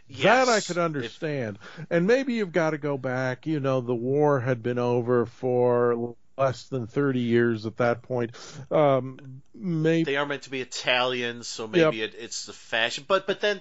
That 0.08 0.48
I 0.48 0.54
Yes. 0.54 0.66
could 0.68 0.76
If- 0.76 0.82
understand. 0.84 1.58
and 1.90 2.06
maybe 2.06 2.34
you've 2.34 2.52
got 2.52 2.70
to 2.70 2.78
go 2.78 2.96
back. 2.96 3.44
You 3.46 3.58
know, 3.58 3.80
the 3.80 3.94
war 3.94 4.38
had 4.40 4.62
been 4.62 4.78
over 4.78 5.26
for 5.26 6.14
less 6.36 6.64
than 6.64 6.86
30 6.86 7.20
years 7.20 7.66
at 7.66 7.78
that 7.78 8.02
point. 8.02 8.32
Um, 8.70 9.42
maybe. 9.54 10.04
they 10.04 10.16
are 10.16 10.26
meant 10.26 10.42
to 10.42 10.50
be 10.50 10.60
Italian, 10.60 11.42
so 11.42 11.66
maybe 11.66 12.02
it, 12.02 12.14
it's 12.18 12.46
the 12.46 12.52
fashion. 12.52 13.04
But 13.06 13.26
but 13.26 13.40
then 13.40 13.60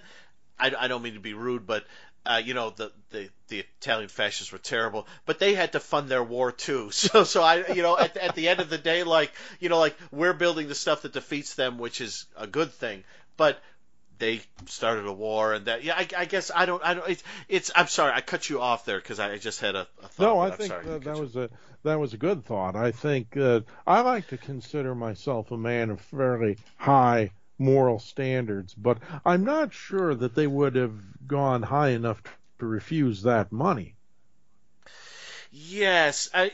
I, 0.60 0.74
I 0.78 0.88
don't 0.88 1.02
mean 1.02 1.14
to 1.14 1.20
be 1.20 1.34
rude, 1.34 1.66
but 1.66 1.86
uh, 2.26 2.42
you 2.44 2.54
know 2.54 2.72
the, 2.72 2.92
the 3.12 3.30
the 3.48 3.60
Italian 3.60 4.10
fascists 4.10 4.52
were 4.52 4.58
terrible, 4.58 5.08
but 5.26 5.40
they 5.40 5.54
had 5.54 5.74
to 5.74 5.80
fund 5.80 6.10
their 6.10 6.24
war 6.24 6.52
too. 6.52 6.90
So 6.92 7.24
so 7.24 7.44
I 7.44 7.74
you 7.74 7.82
know 7.82 7.98
at 7.98 8.18
at 8.18 8.36
the 8.36 8.48
end 8.50 8.60
of 8.60 8.70
the 8.70 8.78
day, 8.78 9.04
like 9.04 9.32
you 9.60 9.70
know 9.70 9.80
like 9.80 9.96
we're 10.12 10.34
building 10.34 10.68
the 10.68 10.76
stuff 10.76 11.04
that 11.04 11.14
defeats 11.14 11.56
them, 11.56 11.78
which 11.78 12.02
is 12.02 12.26
a 12.36 12.48
good 12.48 12.72
thing, 12.74 13.04
but. 13.38 13.60
They 14.18 14.42
started 14.66 15.06
a 15.06 15.14
war, 15.14 15.54
and 15.54 15.66
that 15.66 15.84
yeah. 15.84 15.96
I, 15.96 16.08
I 16.18 16.26
guess 16.26 16.52
I 16.54 16.66
don't. 16.66 16.84
I 16.84 16.94
don't. 16.94 17.10
It's. 17.10 17.24
It's. 17.50 17.72
I'm 17.76 17.88
sorry. 17.88 18.14
I 18.14 18.22
cut 18.22 18.50
you 18.50 18.62
off 18.62 18.86
there 18.86 19.00
because 19.00 19.20
I 19.20 19.38
just 19.38 19.60
had 19.60 19.76
a, 19.76 19.88
a 20.04 20.08
thought. 20.08 20.24
no, 20.24 20.40
I 20.40 20.48
I'm 20.48 20.58
think 20.58 20.70
sorry 20.70 20.86
that, 20.86 21.04
that 21.04 21.18
was 21.18 21.36
a 21.36 21.50
that 21.84 22.00
was 22.00 22.14
a 22.14 22.18
good 22.18 22.46
thought. 22.46 22.76
I 22.76 22.92
think 22.92 23.36
uh, 23.38 23.62
I 23.86 24.02
like 24.02 24.28
to 24.30 24.38
consider 24.38 24.96
myself 24.96 25.52
a 25.52 25.58
man 25.58 25.90
of 25.90 26.02
fairly 26.02 26.58
high 26.78 27.32
moral 27.58 28.00
standards, 28.00 28.74
but 28.74 29.00
I'm 29.26 29.44
not 29.44 29.74
sure 29.74 30.16
that 30.16 30.36
they 30.36 30.48
would 30.48 30.76
have 30.76 30.96
gone 31.28 31.62
high 31.62 31.90
enough 31.90 32.22
to 32.60 32.66
refuse 32.66 33.24
that 33.24 33.52
money. 33.52 33.96
Yes, 35.52 36.30
I. 36.34 36.52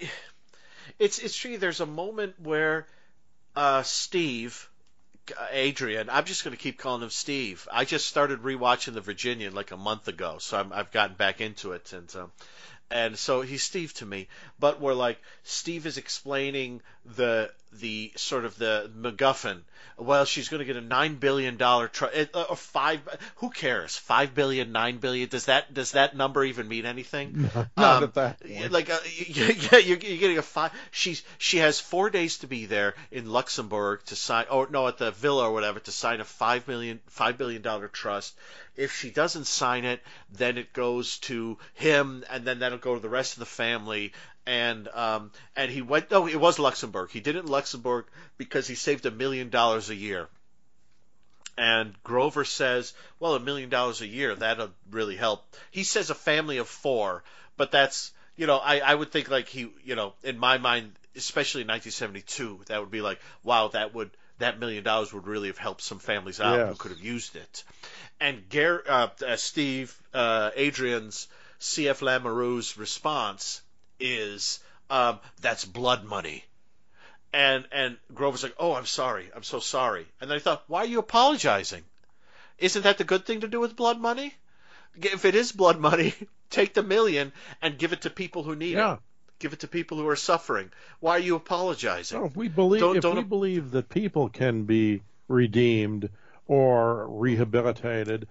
It's 1.00 1.20
it's 1.20 1.36
true. 1.36 1.58
There's 1.58 1.80
a 1.80 1.86
moment 1.86 2.40
where 2.40 2.88
uh, 3.56 3.84
Steve, 3.84 4.70
Adrian. 5.52 6.10
I'm 6.10 6.26
just 6.26 6.44
going 6.44 6.56
to 6.56 6.62
keep 6.62 6.78
calling 6.78 7.04
him 7.04 7.10
Steve. 7.10 7.68
I 7.72 7.86
just 7.86 8.08
started 8.08 8.42
rewatching 8.42 8.94
The 8.94 9.02
Virginian 9.02 9.54
like 9.54 9.72
a 9.72 9.78
month 9.78 10.08
ago, 10.08 10.38
so 10.40 10.60
I'm, 10.60 10.74
I've 10.74 10.92
gotten 10.92 11.16
back 11.16 11.42
into 11.42 11.74
it, 11.74 11.94
and 11.94 12.14
um, 12.16 12.32
and 12.90 13.18
so 13.18 13.42
he's 13.42 13.64
Steve 13.64 13.94
to 13.96 14.06
me. 14.06 14.28
But 14.60 14.82
we're 14.82 14.94
like 14.94 15.20
Steve 15.44 15.86
is 15.86 15.98
explaining 15.98 16.82
the 17.06 17.52
the 17.74 18.12
sort 18.16 18.46
of 18.46 18.58
the 18.58 18.92
MacGuffin. 18.98 19.62
Well, 19.98 20.26
she's 20.26 20.50
going 20.50 20.60
to 20.60 20.66
get 20.66 20.78
a 20.78 20.82
nine 20.82 21.16
billion 21.16 21.58
dollar 21.58 21.88
tr- 21.88 22.06
or 22.34 22.56
five. 22.56 23.02
Who 23.38 23.50
cares? 23.50 23.96
Five 23.98 24.34
billion, 24.34 24.72
nine 24.72 24.98
billion. 24.98 25.30
Does 25.30 25.46
that 25.46 25.74
does 25.74 25.92
that 25.92 26.16
number 26.16 26.44
even 26.44 26.68
mean 26.68 26.86
anything? 26.86 27.50
Not 27.56 27.68
Um, 27.78 28.04
at 28.06 28.14
that 28.16 28.40
point. 28.40 28.72
Like, 28.72 28.90
uh, 28.90 28.98
yeah, 29.28 29.78
you're, 29.78 29.98
you're 29.98 29.98
getting 29.98 30.38
a 30.38 30.42
five. 30.42 30.72
She's 30.92 31.24
she 31.38 31.58
has 31.58 31.80
four 31.80 32.10
days 32.10 32.40
to 32.40 32.48
be 32.48 32.66
there 32.66 32.96
in 33.12 33.30
Luxembourg 33.30 34.04
to 34.06 34.16
sign, 34.16 34.46
or 34.50 34.68
no, 34.70 34.88
at 34.88 34.98
the 34.98 35.12
villa 35.12 35.48
or 35.50 35.54
whatever, 35.54 35.80
to 35.80 35.92
sign 35.92 36.20
a 36.20 36.26
five 36.26 36.68
million, 36.68 37.00
five 37.08 37.38
billion 37.38 37.62
dollar 37.62 37.88
trust. 37.88 38.36
If 38.76 38.96
she 38.96 39.12
doesn't 39.12 39.46
sign 39.48 39.84
it, 39.86 40.02
then 40.32 40.58
it 40.58 40.72
goes 40.74 41.20
to 41.20 41.58
him, 41.74 42.24
and 42.30 42.46
then 42.46 42.60
that'll 42.60 42.78
go 42.78 42.96
to 42.96 43.02
the 43.02 43.10
rest 43.10 43.34
of 43.34 43.40
the 43.40 43.46
family. 43.46 44.14
And 44.46 44.88
um, 44.88 45.32
and 45.56 45.70
he 45.72 45.82
went. 45.82 46.10
No, 46.10 46.28
it 46.28 46.40
was 46.40 46.58
Luxembourg. 46.58 47.12
He 47.12 47.20
did 47.20 47.36
it 47.36 47.46
in 47.46 47.48
Luxembourg 47.48 48.06
because 48.38 48.68
he 48.68 48.76
saved 48.76 49.06
a 49.06 49.12
million 49.12 49.50
dollars 49.50 49.90
a 49.90 49.96
year. 49.96 50.28
And 51.58 51.94
Grover 52.04 52.46
says, 52.46 52.94
well, 53.20 53.36
a 53.36 53.40
million 53.40 53.70
dollars 53.70 54.02
a 54.02 54.08
year, 54.08 54.34
that'll 54.34 54.72
really 54.90 55.16
help. 55.16 55.46
He 55.70 55.84
says 55.84 56.10
a 56.10 56.16
family 56.16 56.58
of 56.58 56.68
four, 56.68 57.24
but 57.58 57.72
that's, 57.72 58.12
you 58.36 58.48
know, 58.48 58.58
I, 58.58 58.80
I 58.80 58.96
would 58.96 59.12
think 59.12 59.30
like 59.30 59.48
he, 59.48 59.72
you 59.84 59.96
know, 59.96 60.14
in 60.24 60.40
my 60.40 60.58
mind, 60.58 60.94
especially 61.16 61.62
in 61.62 61.68
1972, 61.68 62.62
that 62.68 62.80
would 62.80 62.90
be 62.90 63.02
like, 63.02 63.20
wow, 63.44 63.68
that 63.70 63.94
would, 63.94 64.12
that 64.40 64.60
million 64.60 64.84
dollars 64.84 65.14
would 65.14 65.28
really 65.28 65.50
have 65.50 65.58
helped 65.58 65.82
some 65.82 66.00
families 66.00 66.40
out 66.40 66.70
who 66.70 66.76
could 66.76 66.92
have 66.92 67.02
used 67.02 67.36
it. 67.36 67.64
And 68.20 68.50
Gar- 68.50 68.84
uh, 68.88 69.08
uh, 69.28 69.36
Steve, 69.36 69.96
uh, 70.14 70.52
Adrian's, 70.56 71.28
C.F. 71.60 72.00
Lamoureux's 72.00 72.78
response 72.78 73.62
is, 74.02 74.60
um, 74.90 75.20
that's 75.42 75.64
blood 75.66 76.04
money. 76.04 76.44
And 77.34 77.66
and 77.72 77.98
Grover's 78.14 78.44
like, 78.44 78.56
"Oh, 78.60 78.74
I'm 78.74 78.86
sorry. 78.86 79.30
I'm 79.34 79.44
so 79.44 79.60
sorry." 79.60 80.06
And 80.20 80.30
then 80.30 80.36
I 80.36 80.40
thought, 80.40 80.64
"Why 80.68 80.80
are 80.80 80.86
you 80.86 81.00
apologizing? 81.00 81.84
Isn't 82.58 82.82
that 82.84 82.98
the 82.98 83.06
good 83.06 83.26
thing 83.26 83.42
to 83.42 83.48
do 83.48 83.60
with 83.62 83.76
blood 83.78 84.00
money? 84.00 84.34
If 84.96 85.24
it 85.24 85.36
is 85.36 85.54
blood 85.54 85.80
money, 85.80 86.14
take 86.50 86.74
the 86.74 86.84
million 86.84 87.32
and 87.62 87.78
give 87.78 87.94
it 87.94 88.02
to 88.02 88.10
people 88.10 88.44
who 88.44 88.56
need 88.56 88.74
Yeah. 88.74 88.96
it. 88.96 89.00
Give 89.40 89.54
it 89.54 89.62
to 89.62 89.68
people 89.70 89.98
who 89.98 90.08
are 90.10 90.18
suffering. 90.18 90.72
Why 91.00 91.12
are 91.16 91.20
you 91.20 91.36
apologizing?" 91.36 92.20
No, 92.20 92.26
if 92.26 92.36
we 92.36 92.50
believe 92.50 92.82
Don't- 92.82 92.98
if 92.98 93.02
don't- 93.04 93.16
we 93.16 93.24
believe 93.24 93.72
that 93.72 93.88
people 93.88 94.28
can 94.28 94.64
be 94.66 95.02
redeemed 95.30 96.10
or 96.48 97.08
rehabilitated, 97.08 98.28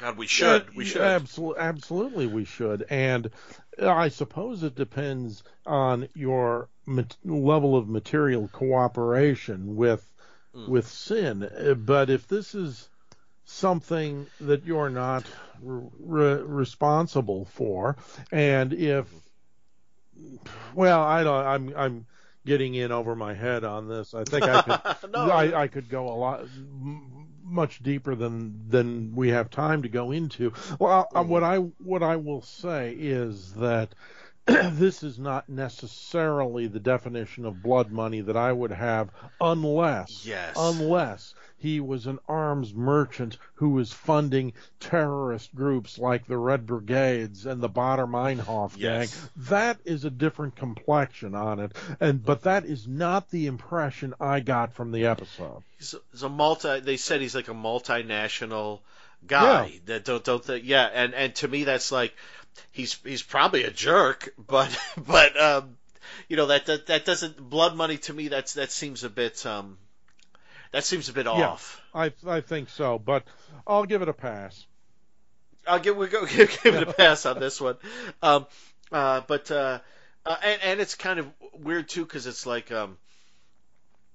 God, 0.00 0.16
we 0.16 0.26
should. 0.26 0.74
We 0.74 0.86
should. 0.86 1.02
Absolutely, 1.02 1.60
absolutely, 1.60 2.26
we 2.26 2.44
should. 2.46 2.86
And 2.88 3.30
I 3.80 4.08
suppose 4.08 4.62
it 4.62 4.74
depends 4.74 5.42
on 5.66 6.08
your 6.14 6.68
level 7.24 7.76
of 7.76 7.88
material 7.88 8.48
cooperation 8.48 9.76
with 9.76 10.04
mm. 10.54 10.68
with 10.68 10.88
sin. 10.88 11.76
But 11.84 12.08
if 12.08 12.26
this 12.28 12.54
is 12.54 12.88
something 13.44 14.26
that 14.40 14.64
you're 14.64 14.90
not 14.90 15.24
re- 15.60 16.42
responsible 16.42 17.44
for, 17.44 17.96
and 18.32 18.72
if 18.72 19.06
well, 20.74 21.02
I 21.02 21.24
don't. 21.24 21.46
I'm 21.46 21.74
I'm 21.76 22.06
getting 22.46 22.74
in 22.74 22.92
over 22.92 23.14
my 23.14 23.34
head 23.34 23.64
on 23.64 23.88
this. 23.88 24.14
I 24.14 24.24
think 24.24 24.44
I 24.44 24.62
could 24.62 25.12
no. 25.12 25.30
I, 25.30 25.62
I 25.62 25.68
could 25.68 25.88
go 25.88 26.08
a 26.08 26.16
lot 26.16 26.46
much 27.42 27.82
deeper 27.82 28.14
than 28.14 28.68
than 28.68 29.14
we 29.14 29.28
have 29.30 29.50
time 29.50 29.82
to 29.82 29.88
go 29.88 30.12
into. 30.12 30.52
Well, 30.78 31.08
mm. 31.12 31.26
what 31.26 31.42
I 31.42 31.58
what 31.58 32.02
I 32.02 32.16
will 32.16 32.42
say 32.42 32.94
is 32.98 33.52
that 33.54 33.94
this 34.72 35.02
is 35.02 35.18
not 35.18 35.48
necessarily 35.48 36.66
the 36.66 36.80
definition 36.80 37.44
of 37.44 37.62
blood 37.62 37.90
money 37.90 38.20
that 38.20 38.36
I 38.36 38.52
would 38.52 38.72
have 38.72 39.10
unless 39.40 40.26
yes. 40.26 40.54
unless 40.56 41.34
he 41.58 41.78
was 41.78 42.06
an 42.06 42.18
arms 42.26 42.72
merchant 42.74 43.36
who 43.54 43.70
was 43.70 43.92
funding 43.92 44.54
terrorist 44.80 45.54
groups 45.54 45.98
like 45.98 46.26
the 46.26 46.38
Red 46.38 46.66
Brigades 46.66 47.44
and 47.44 47.62
the 47.62 47.68
Baader 47.68 48.08
Meinhof 48.08 48.72
yes. 48.76 49.14
gang. 49.14 49.30
That 49.48 49.78
is 49.84 50.04
a 50.04 50.10
different 50.10 50.56
complexion 50.56 51.34
on 51.34 51.60
it, 51.60 51.72
and 52.00 52.24
but 52.24 52.42
that 52.42 52.64
is 52.64 52.88
not 52.88 53.30
the 53.30 53.46
impression 53.46 54.14
I 54.18 54.40
got 54.40 54.72
from 54.72 54.90
the 54.90 55.06
episode. 55.06 55.62
He's 55.78 55.94
a, 55.94 55.98
he's 56.12 56.22
a 56.22 56.28
multi. 56.28 56.80
They 56.80 56.96
said 56.96 57.20
he's 57.20 57.34
like 57.34 57.48
a 57.48 57.54
multinational 57.54 58.80
guy. 59.26 59.66
Yeah. 59.66 59.78
That 59.86 60.04
don't 60.04 60.24
don't 60.24 60.44
think, 60.44 60.64
yeah, 60.66 60.86
and 60.86 61.14
and 61.14 61.34
to 61.36 61.48
me 61.48 61.64
that's 61.64 61.92
like 61.92 62.14
he's 62.72 62.94
he's 63.04 63.22
probably 63.22 63.64
a 63.64 63.70
jerk, 63.70 64.32
but 64.38 64.76
but 64.96 65.40
um, 65.40 65.76
you 66.28 66.36
know 66.36 66.46
that 66.46 66.66
that 66.66 66.86
that 66.86 67.04
doesn't 67.04 67.38
blood 67.38 67.76
money 67.76 67.98
to 67.98 68.12
me. 68.12 68.28
That's 68.28 68.54
that 68.54 68.70
seems 68.70 69.04
a 69.04 69.10
bit 69.10 69.44
um 69.46 69.78
that 70.72 70.84
seems 70.84 71.08
a 71.08 71.12
bit 71.12 71.26
yeah, 71.26 71.32
off. 71.32 71.80
I 71.94 72.12
I 72.26 72.40
think 72.40 72.68
so, 72.70 72.98
but 72.98 73.24
I'll 73.66 73.86
give 73.86 74.02
it 74.02 74.08
a 74.08 74.12
pass. 74.12 74.66
I'll 75.66 75.80
give 75.80 75.96
we 75.96 76.08
go 76.08 76.26
give, 76.26 76.58
give 76.62 76.74
it 76.74 76.88
a 76.88 76.92
pass 76.92 77.26
on 77.26 77.40
this 77.40 77.60
one. 77.60 77.76
Um, 78.22 78.46
uh, 78.92 79.22
but 79.26 79.50
uh, 79.50 79.80
uh, 80.24 80.36
and 80.42 80.62
and 80.62 80.80
it's 80.80 80.94
kind 80.94 81.18
of 81.18 81.28
weird 81.54 81.88
too 81.88 82.04
because 82.04 82.26
it's 82.26 82.46
like 82.46 82.70
um, 82.70 82.96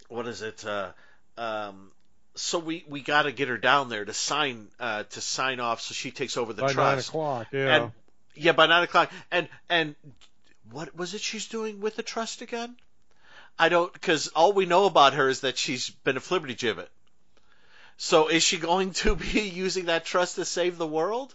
what 0.08 0.28
is 0.28 0.42
it? 0.42 0.66
Uh, 0.66 0.92
um, 1.38 1.92
so 2.36 2.60
we 2.60 2.86
we 2.88 3.02
got 3.02 3.24
to 3.24 3.32
get 3.32 3.48
her 3.48 3.58
down 3.58 3.90
there 3.90 4.06
to 4.06 4.14
sign 4.14 4.68
uh, 4.80 5.04
to 5.04 5.22
sign 5.22 5.60
off 5.60 5.82
so 5.82 5.94
she 5.94 6.12
takes 6.12 6.38
over 6.38 6.54
the 6.54 6.62
by 6.62 6.74
trust. 6.74 6.78
nine 6.78 7.00
o'clock. 7.00 7.48
Yeah. 7.52 7.76
And, 7.76 7.92
yeah, 8.36 8.52
by 8.52 8.68
nine 8.68 8.84
o'clock. 8.84 9.12
And 9.32 9.48
and 9.70 9.96
what 10.72 10.96
was 10.96 11.14
it 11.14 11.22
she's 11.22 11.48
doing 11.48 11.80
with 11.80 11.96
the 11.96 12.04
trust 12.04 12.42
again? 12.42 12.76
I 13.58 13.70
don't 13.70 13.92
because 13.92 14.28
all 14.30 14.54
we 14.54 14.66
know 14.66 14.86
about 14.86 15.14
her 15.14 15.30
is 15.30 15.42
that 15.42 15.58
she's 15.58 15.90
been 15.90 16.18
a 16.18 16.22
Flibbertigibbet. 16.22 16.88
So 17.98 18.28
is 18.28 18.44
she 18.44 18.58
going 18.58 18.92
to 18.94 19.16
be 19.16 19.42
using 19.54 19.86
that 19.86 20.06
trust 20.06 20.36
to 20.36 20.46
save 20.46 20.78
the 20.78 20.88
world? 20.88 21.34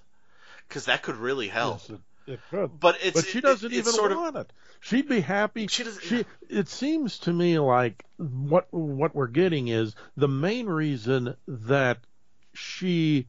Because 0.68 0.84
that 0.86 1.02
could 1.02 1.16
really 1.16 1.48
help. 1.48 1.80
Yes, 1.88 1.90
it, 1.90 2.32
it 2.32 2.40
could. 2.50 2.78
But 2.78 2.98
it's 3.02 3.22
but 3.22 3.26
she 3.26 3.40
doesn't 3.40 3.72
it, 3.72 3.76
even 3.76 3.92
sort 3.92 4.14
want 4.14 4.36
of, 4.36 4.46
it. 4.46 4.52
She'd 4.80 5.08
be 5.08 5.20
happy. 5.20 5.66
She 5.66 5.84
doesn't. 5.84 6.04
She, 6.04 6.24
it 6.48 6.68
seems 6.68 7.18
to 7.20 7.32
me 7.32 7.58
like 7.58 8.04
what 8.18 8.66
what 8.70 9.14
we're 9.14 9.26
getting 9.26 9.68
is 9.68 9.94
the 10.16 10.28
main 10.28 10.66
reason 10.66 11.36
that 11.46 11.98
she 12.52 13.26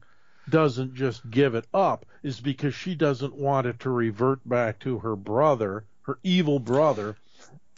doesn't 0.48 0.94
just 0.94 1.28
give 1.30 1.54
it 1.54 1.66
up 1.72 2.06
is 2.22 2.40
because 2.40 2.74
she 2.74 2.94
doesn't 2.94 3.34
want 3.34 3.66
it 3.66 3.80
to 3.80 3.90
revert 3.90 4.46
back 4.48 4.78
to 4.80 4.98
her 5.00 5.16
brother, 5.16 5.84
her 6.02 6.18
evil 6.22 6.58
brother, 6.58 7.16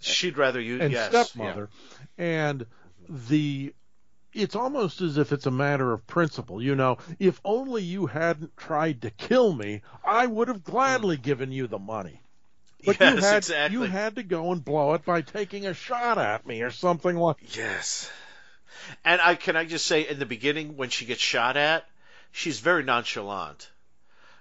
She'd 0.05 0.37
rather 0.37 0.61
you 0.61 0.81
and 0.83 0.93
yes, 0.93 1.09
stepmother, 1.09 1.71
yeah. 2.19 2.25
and 2.25 2.67
the 3.09 3.75
it's 4.35 4.55
almost 4.55 5.01
as 5.01 5.17
if 5.17 5.33
it's 5.33 5.47
a 5.47 5.51
matter 5.51 5.93
of 5.93 6.07
principle. 6.07 6.61
You 6.61 6.75
know, 6.75 6.99
if 7.19 7.41
only 7.45 7.83
you 7.83 8.07
hadn't 8.07 8.57
tried 8.57 9.03
to 9.03 9.11
kill 9.11 9.55
me, 9.55 9.81
I 10.05 10.27
would 10.27 10.49
have 10.49 10.63
gladly 10.63 11.17
mm. 11.17 11.23
given 11.23 11.53
you 11.53 11.67
the 11.67 11.79
money. 11.79 12.21
But 12.85 13.01
yes, 13.01 13.15
you 13.15 13.21
had 13.23 13.37
exactly. 13.39 13.77
you 13.79 13.83
had 13.85 14.17
to 14.17 14.23
go 14.23 14.53
and 14.53 14.63
blow 14.63 14.93
it 14.93 15.07
by 15.07 15.23
taking 15.23 15.67
a 15.67 15.73
shot 15.73 16.19
at 16.19 16.47
me 16.47 16.61
or 16.61 16.71
something 16.71 17.17
like. 17.17 17.57
Yes. 17.57 18.11
And 19.07 19.23
I 19.23 19.37
can 19.37 19.57
I 19.57 19.65
just 19.65 19.87
say 19.87 20.07
in 20.07 20.19
the 20.19 20.27
beginning 20.27 20.77
when 20.77 20.91
she 20.91 21.07
gets 21.07 21.23
shot 21.23 21.57
at, 21.57 21.87
she's 22.35 22.59
very 22.59 22.83
nonchalant 22.83 23.71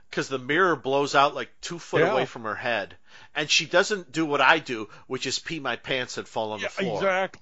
because 0.10 0.27
the 0.27 0.39
mirror 0.39 0.75
blows 0.75 1.15
out 1.15 1.36
like 1.36 1.49
two 1.62 1.79
foot 1.79 2.01
yeah. 2.01 2.12
away 2.12 2.25
from 2.25 2.43
her 2.43 2.56
head, 2.56 2.95
and 3.36 3.49
she 3.49 3.65
doesn't 3.65 4.12
do 4.12 4.25
what 4.25 4.41
I 4.41 4.60
do, 4.60 4.89
which 5.08 5.25
is 5.25 5.39
pee 5.39 5.60
my 5.60 5.75
pants 5.75 6.17
and 6.17 6.27
fall 6.27 6.51
on 6.51 6.60
yeah, 6.60 6.67
the 6.67 6.73
floor. 6.73 6.97
Exactly. 6.97 7.41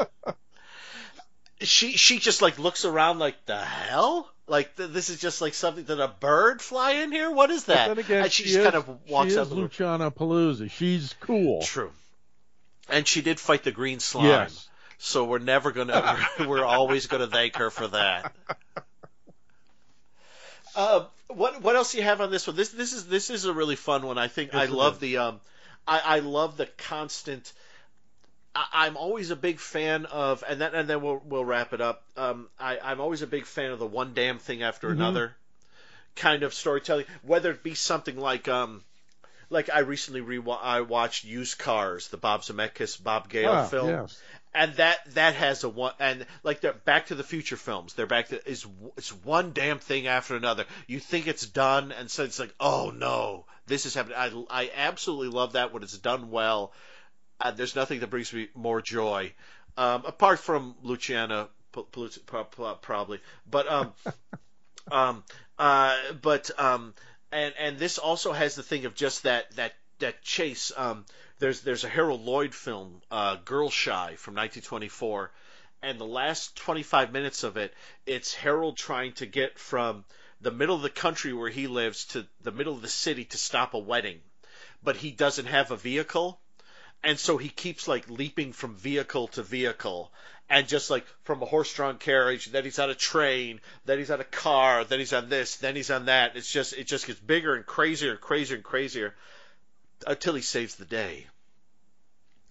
she 1.60 1.92
she 1.92 2.18
just 2.18 2.42
like 2.42 2.58
looks 2.58 2.84
around 2.84 3.18
like 3.18 3.44
the 3.46 3.58
hell. 3.58 4.30
Like 4.48 4.76
th- 4.76 4.90
this 4.90 5.10
is 5.10 5.20
just 5.20 5.40
like 5.40 5.54
something 5.54 5.84
that 5.84 6.02
a 6.02 6.08
bird 6.08 6.62
fly 6.62 6.92
in 6.92 7.12
here. 7.12 7.30
What 7.30 7.50
is 7.50 7.64
that? 7.64 7.88
But 7.88 7.96
then 7.96 8.04
again, 8.04 8.22
and 8.24 8.32
she, 8.32 8.44
she 8.44 8.48
just 8.50 8.58
is, 8.60 8.64
kind 8.64 8.76
of 8.76 9.10
walks 9.10 9.32
she. 9.32 9.38
Is 9.38 9.50
Luciana 9.52 10.10
Paluzzi. 10.10 10.70
She's 10.70 11.14
cool. 11.20 11.62
True. 11.62 11.92
And 12.88 13.06
she 13.06 13.20
did 13.20 13.40
fight 13.40 13.64
the 13.64 13.72
green 13.72 14.00
slime. 14.00 14.26
Yes. 14.26 14.68
So 14.98 15.24
we're 15.24 15.38
never 15.38 15.72
gonna. 15.72 16.18
we're 16.46 16.64
always 16.64 17.06
gonna 17.06 17.26
thank 17.26 17.56
her 17.56 17.70
for 17.70 17.88
that. 17.88 18.32
Uh, 20.74 21.06
what 21.28 21.62
what 21.62 21.74
else 21.74 21.92
do 21.92 21.98
you 21.98 22.04
have 22.04 22.20
on 22.20 22.30
this 22.30 22.46
one? 22.46 22.54
This 22.54 22.68
this 22.70 22.92
is 22.92 23.06
this 23.06 23.30
is 23.30 23.46
a 23.46 23.52
really 23.52 23.76
fun 23.76 24.06
one. 24.06 24.18
I 24.18 24.28
think 24.28 24.52
yes, 24.52 24.68
I 24.68 24.72
love 24.72 24.94
is. 24.94 25.00
the 25.00 25.16
um, 25.18 25.40
I, 25.88 26.00
I 26.04 26.18
love 26.20 26.56
the 26.56 26.66
constant. 26.66 27.52
I, 28.54 28.86
am 28.86 28.96
always 28.96 29.30
a 29.30 29.36
big 29.36 29.58
fan 29.58 30.06
of, 30.06 30.42
and 30.48 30.60
then 30.60 30.74
and 30.74 30.88
then 30.88 31.02
we'll 31.02 31.20
we'll 31.24 31.44
wrap 31.44 31.72
it 31.72 31.80
up. 31.80 32.04
Um, 32.16 32.48
I 32.58 32.78
I'm 32.78 33.00
always 33.00 33.22
a 33.22 33.26
big 33.26 33.46
fan 33.46 33.70
of 33.70 33.78
the 33.78 33.86
one 33.86 34.12
damn 34.14 34.38
thing 34.38 34.62
after 34.62 34.88
mm-hmm. 34.88 35.00
another 35.00 35.36
kind 36.14 36.42
of 36.42 36.54
storytelling, 36.54 37.06
whether 37.22 37.50
it 37.50 37.62
be 37.62 37.74
something 37.74 38.18
like 38.18 38.48
um, 38.48 38.82
like 39.50 39.70
I 39.72 39.80
recently 39.80 40.20
re 40.20 40.42
I 40.62 40.82
watched 40.82 41.24
Used 41.24 41.58
Cars, 41.58 42.08
the 42.08 42.16
Bob 42.16 42.42
Zemeckis 42.42 43.02
Bob 43.02 43.28
Gale 43.28 43.50
ah, 43.50 43.66
film, 43.66 43.88
yes 43.88 44.20
and 44.56 44.74
that 44.76 44.98
that 45.14 45.34
has 45.34 45.62
a 45.64 45.68
one 45.68 45.92
and 46.00 46.26
like 46.42 46.60
the 46.60 46.72
Back 46.72 47.06
to 47.06 47.14
the 47.14 47.22
Future 47.22 47.56
films, 47.56 47.92
they're 47.92 48.06
back 48.06 48.28
to 48.28 48.50
is 48.50 48.66
it's 48.96 49.10
one 49.10 49.52
damn 49.52 49.78
thing 49.78 50.06
after 50.06 50.34
another. 50.34 50.64
You 50.86 50.98
think 50.98 51.26
it's 51.26 51.46
done, 51.46 51.92
and 51.92 52.10
so 52.10 52.24
it's 52.24 52.38
like, 52.38 52.54
oh 52.58 52.90
no, 52.90 53.44
this 53.66 53.84
is 53.84 53.94
happening. 53.94 54.16
I 54.16 54.62
I 54.64 54.70
absolutely 54.74 55.28
love 55.28 55.52
that 55.52 55.72
when 55.72 55.82
it's 55.82 55.98
done 55.98 56.30
well. 56.30 56.72
Uh, 57.38 57.50
there's 57.50 57.76
nothing 57.76 58.00
that 58.00 58.08
brings 58.08 58.32
me 58.32 58.48
more 58.54 58.80
joy, 58.80 59.34
um, 59.76 60.04
apart 60.06 60.38
from 60.38 60.74
Luciana 60.82 61.48
probably, 62.80 63.20
but 63.50 63.70
um, 63.70 63.92
um, 64.90 65.24
uh, 65.58 65.94
but 66.22 66.50
um, 66.58 66.94
and 67.30 67.52
and 67.58 67.78
this 67.78 67.98
also 67.98 68.32
has 68.32 68.54
the 68.54 68.62
thing 68.62 68.86
of 68.86 68.94
just 68.94 69.24
that 69.24 69.54
that 69.56 69.74
that 69.98 70.22
chase. 70.22 70.72
Um, 70.74 71.04
there's 71.38 71.60
there's 71.60 71.84
a 71.84 71.88
Harold 71.88 72.24
Lloyd 72.24 72.54
film, 72.54 73.00
uh, 73.10 73.36
Girl 73.44 73.70
Shy 73.70 74.16
from 74.16 74.34
1924, 74.34 75.30
and 75.82 76.00
the 76.00 76.04
last 76.04 76.56
25 76.56 77.12
minutes 77.12 77.44
of 77.44 77.56
it, 77.56 77.74
it's 78.06 78.34
Harold 78.34 78.76
trying 78.76 79.12
to 79.14 79.26
get 79.26 79.58
from 79.58 80.04
the 80.40 80.50
middle 80.50 80.76
of 80.76 80.82
the 80.82 80.90
country 80.90 81.32
where 81.32 81.50
he 81.50 81.66
lives 81.66 82.06
to 82.06 82.26
the 82.42 82.52
middle 82.52 82.74
of 82.74 82.82
the 82.82 82.88
city 82.88 83.24
to 83.24 83.38
stop 83.38 83.74
a 83.74 83.78
wedding, 83.78 84.20
but 84.82 84.96
he 84.96 85.10
doesn't 85.10 85.46
have 85.46 85.70
a 85.70 85.76
vehicle, 85.76 86.40
and 87.04 87.18
so 87.18 87.36
he 87.36 87.48
keeps 87.48 87.86
like 87.86 88.08
leaping 88.08 88.52
from 88.52 88.74
vehicle 88.74 89.28
to 89.28 89.42
vehicle. 89.42 90.12
And 90.48 90.68
just 90.68 90.90
like 90.90 91.04
from 91.24 91.42
a 91.42 91.46
horse-drawn 91.46 91.98
carriage, 91.98 92.46
then 92.46 92.62
he's 92.62 92.78
on 92.78 92.88
a 92.88 92.94
train, 92.94 93.60
then 93.84 93.98
he's 93.98 94.12
on 94.12 94.20
a 94.20 94.24
car, 94.24 94.84
then 94.84 95.00
he's 95.00 95.12
on 95.12 95.28
this, 95.28 95.56
then 95.56 95.74
he's 95.74 95.90
on 95.90 96.06
that. 96.06 96.36
It's 96.36 96.50
just 96.50 96.72
it 96.72 96.86
just 96.86 97.06
gets 97.06 97.18
bigger 97.18 97.56
and 97.56 97.66
crazier 97.66 98.12
and 98.12 98.20
crazier 98.20 98.54
and 98.54 98.64
crazier 98.64 99.14
until 100.06 100.34
he 100.34 100.42
saves 100.42 100.74
the 100.76 100.84
day. 100.84 101.26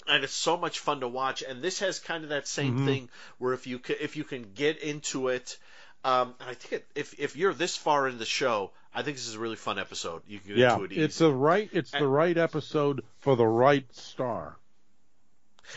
And 0.07 0.23
it's 0.23 0.33
so 0.33 0.55
much 0.55 0.79
fun 0.79 0.99
to 0.99 1.07
watch. 1.07 1.41
And 1.41 1.63
this 1.63 1.79
has 1.79 1.99
kind 1.99 2.23
of 2.23 2.29
that 2.29 2.47
same 2.47 2.75
mm-hmm. 2.75 2.85
thing 2.85 3.09
where 3.39 3.53
if 3.53 3.65
you 3.65 3.79
can, 3.79 3.95
if 3.99 4.15
you 4.15 4.23
can 4.23 4.51
get 4.53 4.77
into 4.77 5.29
it, 5.29 5.57
um, 6.03 6.35
and 6.39 6.49
I 6.51 6.53
think 6.53 6.73
it, 6.73 6.87
if 6.93 7.19
if 7.19 7.35
you're 7.35 7.53
this 7.53 7.75
far 7.75 8.07
in 8.07 8.19
the 8.19 8.25
show, 8.25 8.69
I 8.93 9.01
think 9.01 9.17
this 9.17 9.27
is 9.27 9.33
a 9.33 9.39
really 9.39 9.55
fun 9.55 9.79
episode. 9.79 10.21
You 10.27 10.39
can 10.39 10.49
get 10.49 10.57
yeah, 10.57 10.73
into 10.73 10.85
it 10.85 10.91
easy. 10.91 11.01
it's 11.01 11.17
the 11.17 11.33
right 11.33 11.67
it's 11.73 11.93
and, 11.93 12.03
the 12.03 12.07
right 12.07 12.37
episode 12.37 13.03
for 13.21 13.35
the 13.35 13.47
right 13.47 13.91
star. 13.95 14.55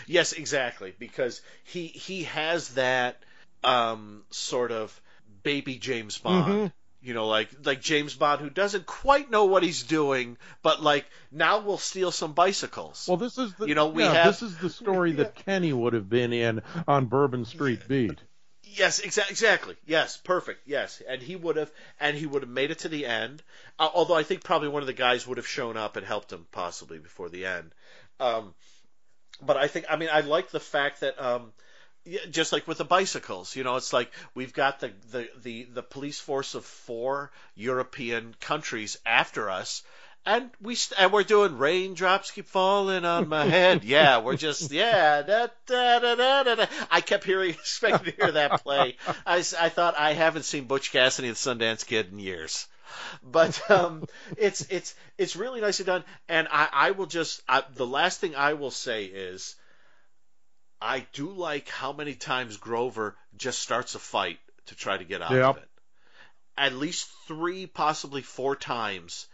Yes, 0.06 0.34
exactly, 0.34 0.94
because 0.98 1.40
he 1.64 1.86
he 1.86 2.24
has 2.24 2.74
that 2.74 3.22
um, 3.64 4.22
sort 4.28 4.70
of 4.70 5.00
baby 5.42 5.76
James 5.78 6.18
Bond. 6.18 6.52
Mm-hmm 6.52 6.66
you 7.00 7.14
know, 7.14 7.28
like 7.28 7.48
like 7.64 7.80
James 7.80 8.14
Bond, 8.14 8.40
who 8.40 8.50
doesn't 8.50 8.86
quite 8.86 9.30
know 9.30 9.44
what 9.44 9.62
he's 9.62 9.82
doing, 9.82 10.36
but 10.62 10.82
like 10.82 11.06
now 11.30 11.60
we'll 11.60 11.78
steal 11.78 12.10
some 12.10 12.32
bicycles. 12.32 13.06
Well, 13.08 13.16
this 13.16 13.38
is 13.38 13.54
the 13.54 13.66
you 13.66 13.74
know 13.74 13.88
we 13.88 14.02
yeah, 14.02 14.12
have 14.12 14.26
this 14.26 14.42
is 14.42 14.56
the 14.58 14.70
story 14.70 15.12
that 15.12 15.34
Kenny 15.34 15.72
would 15.72 15.92
have 15.92 16.08
been 16.08 16.32
in 16.32 16.62
on 16.86 17.06
Bourbon 17.06 17.44
Street 17.44 17.86
Beat. 17.86 18.18
Yes, 18.62 19.00
exa- 19.00 19.30
exactly. 19.30 19.76
Yes, 19.86 20.16
perfect. 20.16 20.60
Yes, 20.66 21.02
and 21.08 21.22
he 21.22 21.36
would 21.36 21.56
have, 21.56 21.70
and 21.98 22.16
he 22.16 22.26
would 22.26 22.42
have 22.42 22.50
made 22.50 22.70
it 22.70 22.80
to 22.80 22.88
the 22.88 23.06
end. 23.06 23.42
Uh, 23.78 23.88
although 23.92 24.14
I 24.14 24.22
think 24.22 24.44
probably 24.44 24.68
one 24.68 24.82
of 24.82 24.86
the 24.86 24.92
guys 24.92 25.26
would 25.26 25.38
have 25.38 25.46
shown 25.46 25.76
up 25.76 25.96
and 25.96 26.06
helped 26.06 26.32
him 26.32 26.46
possibly 26.52 26.98
before 26.98 27.28
the 27.28 27.46
end. 27.46 27.72
Um, 28.20 28.54
but 29.40 29.56
I 29.56 29.68
think, 29.68 29.86
I 29.88 29.96
mean, 29.96 30.10
I 30.12 30.20
like 30.20 30.50
the 30.50 30.60
fact 30.60 31.00
that, 31.00 31.20
um, 31.20 31.52
just 32.30 32.52
like 32.52 32.66
with 32.66 32.78
the 32.78 32.84
bicycles, 32.84 33.54
you 33.56 33.64
know, 33.64 33.76
it's 33.76 33.92
like 33.92 34.10
we've 34.34 34.52
got 34.52 34.80
the, 34.80 34.92
the, 35.10 35.28
the, 35.42 35.64
the 35.74 35.82
police 35.82 36.18
force 36.18 36.54
of 36.54 36.64
four 36.64 37.30
European 37.54 38.34
countries 38.40 38.98
after 39.06 39.50
us, 39.50 39.82
and 40.26 40.50
we 40.60 40.74
st- 40.74 41.00
and 41.00 41.12
we're 41.12 41.22
doing 41.22 41.56
raindrops 41.58 42.30
keep 42.30 42.46
falling 42.48 43.04
on 43.04 43.28
my 43.28 43.44
head. 43.46 43.84
Yeah, 43.88 44.18
we're 44.18 44.36
just 44.36 44.70
yeah. 44.70 45.22
Da, 45.22 45.48
da, 45.66 45.98
da, 46.00 46.42
da, 46.42 46.54
da. 46.54 46.66
I 46.90 47.00
kept 47.00 47.24
hearing, 47.24 47.50
expecting 47.54 48.12
to 48.12 48.16
hear 48.16 48.32
that 48.32 48.62
play. 48.62 48.96
I, 49.26 49.36
I 49.38 49.68
thought 49.70 49.98
I 49.98 50.12
haven't 50.12 50.44
seen 50.44 50.64
Butch 50.66 50.92
Cassidy 50.92 51.28
and 51.28 51.36
Sundance 51.36 51.86
Kid 51.86 52.12
in 52.12 52.18
years, 52.18 52.66
but 53.22 53.70
um, 53.70 54.04
it's 54.36 54.66
it's 54.70 54.94
it's 55.16 55.36
really 55.36 55.60
nicely 55.60 55.84
done. 55.86 56.04
And 56.28 56.48
I, 56.50 56.68
I 56.72 56.90
will 56.90 57.06
just 57.06 57.42
I, 57.48 57.62
the 57.74 57.86
last 57.86 58.20
thing 58.20 58.34
I 58.36 58.54
will 58.54 58.70
say 58.70 59.04
is. 59.04 59.56
I 60.80 61.06
do 61.12 61.30
like 61.30 61.68
how 61.68 61.92
many 61.92 62.14
times 62.14 62.56
Grover 62.56 63.16
just 63.36 63.60
starts 63.60 63.94
a 63.94 63.98
fight 63.98 64.38
to 64.66 64.74
try 64.74 64.96
to 64.96 65.04
get 65.04 65.22
out 65.22 65.32
Yep. 65.32 65.50
of 65.50 65.56
it. 65.58 65.68
At 66.56 66.72
least 66.74 67.08
three, 67.26 67.66
possibly 67.66 68.22
four 68.22 68.56
times 68.56 69.26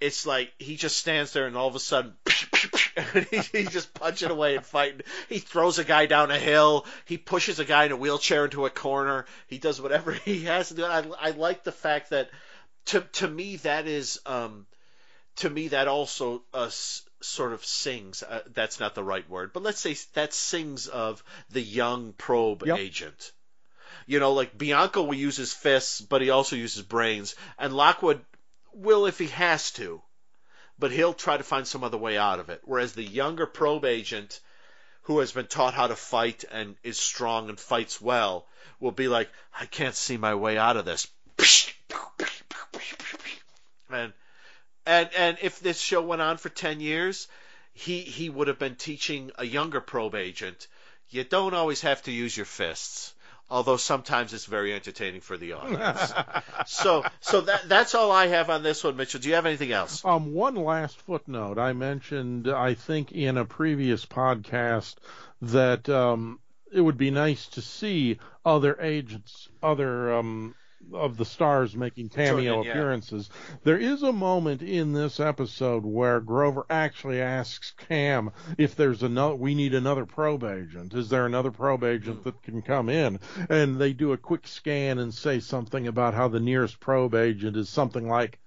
it's 0.00 0.26
like 0.26 0.52
he 0.58 0.76
just 0.76 0.96
stands 0.96 1.32
there 1.32 1.46
and 1.46 1.56
all 1.56 1.68
of 1.68 1.74
a 1.74 1.80
sudden 1.80 2.14
he, 3.30 3.38
he's 3.52 3.70
just 3.70 3.92
punching 3.94 4.30
away 4.30 4.56
and 4.56 4.64
fighting. 4.64 5.00
He 5.28 5.38
throws 5.38 5.78
a 5.78 5.84
guy 5.84 6.06
down 6.06 6.30
a 6.30 6.38
hill. 6.38 6.86
He 7.06 7.18
pushes 7.18 7.58
a 7.58 7.64
guy 7.64 7.84
in 7.84 7.92
a 7.92 7.96
wheelchair 7.96 8.44
into 8.44 8.66
a 8.66 8.70
corner. 8.70 9.26
He 9.46 9.58
does 9.58 9.80
whatever 9.80 10.12
he 10.24 10.44
has 10.44 10.68
to 10.68 10.74
do. 10.74 10.84
I, 10.84 11.04
I 11.18 11.30
like 11.30 11.64
the 11.64 11.72
fact 11.72 12.10
that 12.10 12.30
to 12.86 13.00
to 13.14 13.28
me 13.28 13.56
that 13.56 13.86
is 13.86 14.20
um, 14.26 14.66
to 15.36 15.48
me 15.48 15.68
that 15.68 15.88
also 15.88 16.42
uh, 16.52 16.70
sort 17.24 17.52
of 17.52 17.64
sings. 17.64 18.22
Uh, 18.22 18.40
that's 18.52 18.80
not 18.80 18.94
the 18.94 19.04
right 19.04 19.28
word, 19.28 19.52
but 19.52 19.62
let's 19.62 19.80
say 19.80 19.96
that 20.14 20.32
sings 20.34 20.86
of 20.86 21.22
the 21.50 21.62
young 21.62 22.12
probe 22.12 22.64
Yep. 22.66 22.78
agent. 22.78 23.32
You 24.06 24.20
know, 24.20 24.32
like 24.32 24.56
Bianco 24.56 25.02
will 25.02 25.14
use 25.14 25.36
his 25.36 25.52
fists, 25.52 26.00
but 26.00 26.20
he 26.20 26.30
also 26.30 26.56
uses 26.56 26.82
brains, 26.82 27.34
and 27.58 27.74
Lockwood 27.74 28.24
will 28.72 29.06
if 29.06 29.18
he 29.18 29.28
has 29.28 29.70
to, 29.72 30.02
but 30.78 30.90
he'll 30.90 31.14
try 31.14 31.36
to 31.36 31.44
find 31.44 31.66
some 31.66 31.84
other 31.84 31.96
way 31.96 32.18
out 32.18 32.40
of 32.40 32.50
it. 32.50 32.60
Whereas 32.64 32.92
the 32.92 33.04
younger 33.04 33.46
probe 33.46 33.84
agent, 33.84 34.40
who 35.02 35.20
has 35.20 35.32
been 35.32 35.46
taught 35.46 35.74
how 35.74 35.86
to 35.86 35.96
fight 35.96 36.44
and 36.50 36.76
is 36.82 36.98
strong 36.98 37.48
and 37.48 37.58
fights 37.58 38.00
well, 38.00 38.46
will 38.80 38.90
be 38.92 39.08
like, 39.08 39.30
I 39.58 39.66
can't 39.66 39.94
see 39.94 40.16
my 40.16 40.34
way 40.34 40.58
out 40.58 40.76
of 40.76 40.84
this. 40.84 41.06
And 43.90 44.12
and 44.86 45.08
and 45.16 45.38
if 45.42 45.60
this 45.60 45.80
show 45.80 46.02
went 46.02 46.22
on 46.22 46.36
for 46.36 46.48
ten 46.48 46.80
years, 46.80 47.28
he 47.72 48.00
he 48.00 48.30
would 48.30 48.48
have 48.48 48.58
been 48.58 48.76
teaching 48.76 49.30
a 49.36 49.44
younger 49.44 49.80
probe 49.80 50.14
agent. 50.14 50.66
You 51.10 51.24
don't 51.24 51.54
always 51.54 51.82
have 51.82 52.02
to 52.04 52.12
use 52.12 52.36
your 52.36 52.46
fists. 52.46 53.14
Although 53.50 53.76
sometimes 53.76 54.32
it's 54.32 54.46
very 54.46 54.72
entertaining 54.72 55.20
for 55.20 55.36
the 55.36 55.52
audience. 55.52 56.12
so 56.66 57.04
so 57.20 57.42
that 57.42 57.68
that's 57.68 57.94
all 57.94 58.10
I 58.10 58.28
have 58.28 58.48
on 58.48 58.62
this 58.62 58.82
one, 58.82 58.96
Mitchell. 58.96 59.20
Do 59.20 59.28
you 59.28 59.34
have 59.34 59.46
anything 59.46 59.70
else? 59.70 60.04
Um, 60.04 60.32
one 60.32 60.54
last 60.54 60.98
footnote. 61.02 61.58
I 61.58 61.74
mentioned, 61.74 62.48
I 62.48 62.74
think, 62.74 63.12
in 63.12 63.36
a 63.36 63.44
previous 63.44 64.06
podcast 64.06 64.96
that 65.42 65.88
um, 65.90 66.40
it 66.72 66.80
would 66.80 66.96
be 66.96 67.10
nice 67.10 67.46
to 67.48 67.60
see 67.60 68.18
other 68.44 68.80
agents, 68.80 69.48
other 69.62 70.14
um, 70.14 70.54
of 70.92 71.16
the 71.16 71.24
stars 71.24 71.74
making 71.76 72.08
cameo 72.10 72.36
Join 72.36 72.58
in, 72.60 72.64
yeah. 72.64 72.70
appearances. 72.70 73.30
There 73.64 73.78
is 73.78 74.02
a 74.02 74.12
moment 74.12 74.62
in 74.62 74.92
this 74.92 75.18
episode 75.20 75.84
where 75.84 76.20
Grover 76.20 76.66
actually 76.70 77.20
asks 77.20 77.72
Cam 77.88 78.30
if 78.58 78.76
there's 78.76 79.02
another. 79.02 79.34
We 79.34 79.54
need 79.54 79.74
another 79.74 80.06
probe 80.06 80.44
agent. 80.44 80.94
Is 80.94 81.08
there 81.08 81.26
another 81.26 81.50
probe 81.50 81.84
agent 81.84 82.18
Hmm. 82.18 82.22
that 82.24 82.42
can 82.42 82.62
come 82.62 82.88
in? 82.88 83.20
And 83.48 83.78
they 83.78 83.92
do 83.92 84.12
a 84.12 84.16
quick 84.18 84.46
scan 84.46 84.98
and 84.98 85.12
say 85.12 85.40
something 85.40 85.86
about 85.86 86.14
how 86.14 86.28
the 86.28 86.40
nearest 86.40 86.80
probe 86.80 87.14
agent 87.14 87.56
is 87.56 87.68
something 87.68 88.08
like 88.08 88.38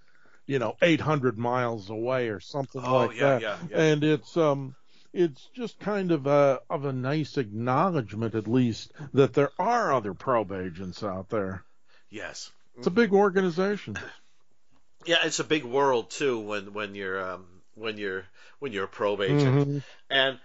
you 0.46 0.60
know 0.60 0.76
800 0.82 1.38
miles 1.38 1.90
away 1.90 2.30
or 2.30 2.40
something 2.40 2.82
Oh, 2.84 3.08
like 3.08 3.16
yeah, 3.18 3.22
that 3.30 3.42
yeah, 3.42 3.58
yeah. 3.70 3.82
and 3.82 4.04
it's 4.04 4.38
um 4.38 4.76
it's 5.14 5.50
just 5.54 5.78
kind 5.80 6.12
of 6.12 6.26
a 6.28 6.60
of 6.70 6.86
a 6.86 6.94
nice 6.94 7.38
acknowledgement 7.38 8.34
at 8.36 8.48
least 8.48 8.94
that 9.14 9.34
there 9.34 9.52
are 9.60 9.94
other 9.94 10.14
probe 10.14 10.52
agents 10.54 11.04
out 11.04 11.30
there 11.30 11.64
Yes. 12.10 12.51
it's 12.78 12.88
a 12.88 12.91
big 12.91 13.14
organization 13.14 13.97
Yeah, 15.05 15.18
it's 15.24 15.39
a 15.39 15.43
big 15.45 15.64
world 15.64 16.10
too 16.10 16.39
when 16.39 16.74
when 16.74 16.93
you're 16.93 17.22
um, 17.32 17.45
when 17.76 17.97
you're 17.97 18.26
when 18.60 18.74
you're 18.74 18.86
a 18.86 18.89
probe 18.89 19.22
agent. 19.22 19.68
Mhm. 19.68 19.84
And 20.10 20.39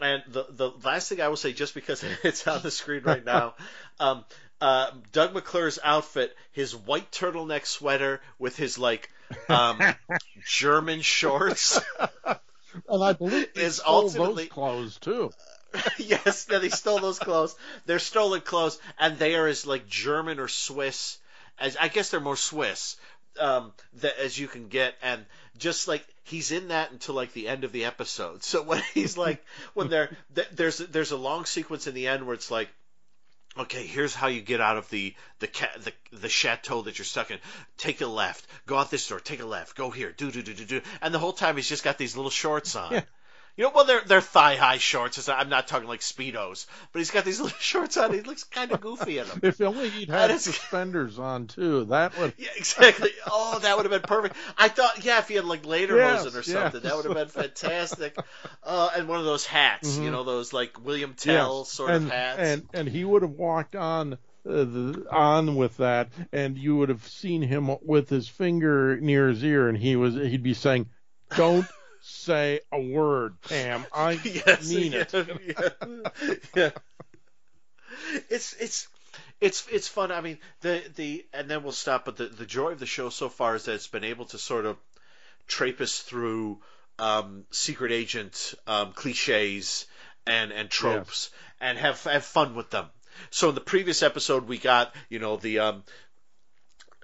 and 0.00 0.22
the 0.28 0.46
the 0.48 0.70
last 0.82 1.08
thing 1.10 1.20
I 1.20 1.28
will 1.28 1.36
say, 1.36 1.52
just 1.52 1.74
because 1.74 2.02
it's 2.24 2.46
on 2.46 2.62
the 2.62 2.70
screen 2.70 3.02
right 3.02 3.22
now, 3.24 3.54
um, 4.00 4.24
uh, 4.62 4.92
Doug 5.12 5.34
McClure's 5.34 5.78
outfit, 5.84 6.34
his 6.52 6.74
white 6.74 7.10
turtleneck 7.12 7.66
sweater 7.66 8.22
with 8.38 8.56
his 8.56 8.78
like 8.78 9.10
um, 9.50 9.78
German 10.46 11.02
shorts. 11.02 11.78
and 12.88 13.02
i 13.04 13.12
believe 13.12 13.48
Is 13.56 13.82
ultimately- 13.86 14.46
clothes 14.46 14.96
too 14.98 15.32
yes, 15.98 16.46
yeah, 16.50 16.58
they 16.58 16.68
stole 16.68 16.98
those 16.98 17.18
clothes. 17.18 17.54
They're 17.86 17.98
stolen 17.98 18.40
clothes, 18.40 18.78
and 18.98 19.18
they 19.18 19.34
are 19.34 19.46
as 19.46 19.66
like 19.66 19.88
German 19.88 20.38
or 20.38 20.48
Swiss 20.48 21.18
as 21.58 21.76
I 21.76 21.88
guess 21.88 22.10
they're 22.10 22.20
more 22.20 22.36
Swiss 22.36 22.96
um, 23.40 23.72
that 24.00 24.18
as 24.18 24.38
you 24.38 24.48
can 24.48 24.68
get, 24.68 24.94
and 25.02 25.24
just 25.58 25.88
like 25.88 26.04
he's 26.24 26.52
in 26.52 26.68
that 26.68 26.90
until 26.90 27.14
like 27.14 27.32
the 27.32 27.48
end 27.48 27.64
of 27.64 27.72
the 27.72 27.84
episode. 27.84 28.42
So 28.42 28.62
when 28.62 28.82
he's 28.94 29.16
like 29.16 29.44
when 29.74 29.88
they're 29.88 30.16
th- 30.34 30.48
there's 30.52 30.78
there's 30.78 31.12
a 31.12 31.16
long 31.16 31.44
sequence 31.44 31.86
in 31.86 31.94
the 31.94 32.08
end 32.08 32.26
where 32.26 32.34
it's 32.34 32.50
like. 32.50 32.68
Okay, 33.56 33.86
here's 33.86 34.14
how 34.14 34.28
you 34.28 34.40
get 34.40 34.60
out 34.60 34.76
of 34.76 34.88
the 34.90 35.14
the 35.40 35.48
ca- 35.48 35.78
the 35.80 35.92
the 36.16 36.28
chateau 36.28 36.82
that 36.82 36.96
you're 36.96 37.04
stuck 37.04 37.32
in. 37.32 37.38
Take 37.76 38.00
a 38.02 38.06
left. 38.06 38.46
Go 38.66 38.76
out 38.76 38.88
this 38.88 39.08
door. 39.08 39.18
Take 39.18 39.40
a 39.40 39.46
left. 39.46 39.74
Go 39.74 39.90
here. 39.90 40.12
Do 40.12 40.30
do 40.30 40.42
do 40.42 40.54
do 40.54 40.64
do. 40.64 40.80
And 41.02 41.12
the 41.12 41.18
whole 41.18 41.32
time 41.32 41.56
he's 41.56 41.68
just 41.68 41.82
got 41.82 41.98
these 41.98 42.14
little 42.14 42.30
shorts 42.30 42.76
on. 42.76 42.92
Yeah. 42.92 43.00
You 43.56 43.64
know, 43.64 43.72
well, 43.74 43.84
they're 43.84 44.02
they're 44.02 44.20
thigh 44.20 44.54
high 44.56 44.78
shorts. 44.78 45.26
Not- 45.26 45.40
I'm 45.40 45.48
not 45.48 45.66
talking 45.66 45.88
like 45.88 46.00
speedos, 46.00 46.66
but 46.92 46.98
he's 47.00 47.10
got 47.10 47.24
these 47.24 47.40
little 47.40 47.58
shorts 47.58 47.96
on. 47.96 48.12
He 48.12 48.20
looks 48.20 48.44
kind 48.44 48.70
of 48.70 48.80
goofy 48.80 49.18
in 49.18 49.26
them. 49.26 49.40
if 49.42 49.60
only 49.60 49.88
he'd 49.90 50.08
had 50.08 50.30
is- 50.30 50.44
suspenders 50.44 51.18
on 51.18 51.46
too 51.48 51.84
that 51.86 52.16
would 52.18 52.34
Yeah, 52.38 52.48
exactly. 52.56 53.10
Oh, 53.30 53.58
that 53.60 53.76
would 53.76 53.84
have 53.84 53.90
been 53.92 54.06
perfect. 54.08 54.36
I 54.56 54.68
thought, 54.68 55.04
yeah, 55.04 55.18
if 55.18 55.28
he 55.28 55.34
had 55.34 55.44
like 55.44 55.66
later 55.66 55.96
Yes, 55.96 56.24
or 56.34 56.42
something, 56.42 56.80
that 56.82 56.94
would 56.96 57.04
have 57.06 57.14
been 57.14 57.28
fantastic. 57.28 58.16
Uh, 58.62 58.90
and 58.96 59.08
one 59.08 59.18
of 59.18 59.24
those 59.24 59.44
hats, 59.46 59.96
you 59.98 60.04
Mhm. 60.08 60.12
know, 60.12 60.24
those 60.24 60.52
like 60.52 60.84
William 60.84 61.14
Tell 61.14 61.60
Yes, 61.60 61.70
sort 61.72 61.90
and, 61.90 62.06
of 62.06 62.10
hats. 62.12 62.38
and 62.40 62.68
and 62.74 62.88
he 62.88 63.04
would 63.04 63.22
have 63.22 63.32
walked 63.32 63.74
on 63.74 64.14
uh, 64.14 64.16
the, 64.64 65.06
on 65.10 65.56
with 65.56 65.76
that, 65.78 66.10
and 66.32 66.56
you 66.56 66.76
would 66.76 66.88
have 66.88 67.06
seen 67.06 67.42
him 67.42 67.70
with 67.82 68.08
his 68.08 68.28
finger 68.28 68.98
near 69.00 69.28
his 69.28 69.42
ear, 69.44 69.68
and 69.68 69.76
he 69.76 69.96
was 69.96 70.14
he'd 70.14 70.42
be 70.42 70.54
saying, 70.54 70.86
"Don't 71.36 71.66
say 72.08 72.60
a 72.72 72.80
word, 72.80 73.40
Pam. 73.42 73.84
I 73.94 74.12
yes, 74.12 74.68
mean 74.68 74.92
yeah, 74.92 75.04
it." 75.12 75.12
Yeah, 75.14 76.30
yeah. 76.54 76.70
It's 78.30 78.54
it's 78.54 78.88
it's 79.40 79.66
it's 79.70 79.88
fun. 79.88 80.12
I 80.12 80.20
mean, 80.20 80.38
the 80.60 80.82
the 80.94 81.26
and 81.32 81.48
then 81.48 81.62
we'll 81.62 81.72
stop. 81.72 82.04
But 82.04 82.16
the 82.16 82.26
the 82.26 82.46
joy 82.46 82.72
of 82.72 82.78
the 82.78 82.86
show 82.86 83.08
so 83.08 83.28
far 83.28 83.56
is 83.56 83.64
that 83.64 83.74
it's 83.74 83.88
been 83.88 84.04
able 84.04 84.26
to 84.26 84.38
sort 84.38 84.66
of 84.66 84.76
trape 85.46 85.78
through 85.78 86.60
um, 86.98 87.44
secret 87.50 87.92
agent 87.92 88.54
um, 88.66 88.92
cliches 88.92 89.86
and 90.26 90.52
and 90.52 90.70
tropes 90.70 91.30
and 91.60 91.78
have 91.78 92.02
have 92.04 92.24
fun 92.24 92.54
with 92.54 92.70
them. 92.70 92.86
So 93.30 93.48
in 93.48 93.54
the 93.54 93.60
previous 93.60 94.02
episode, 94.02 94.46
we 94.46 94.58
got 94.58 94.94
you 95.08 95.18
know 95.18 95.36
the 95.36 95.60
um, 95.60 95.84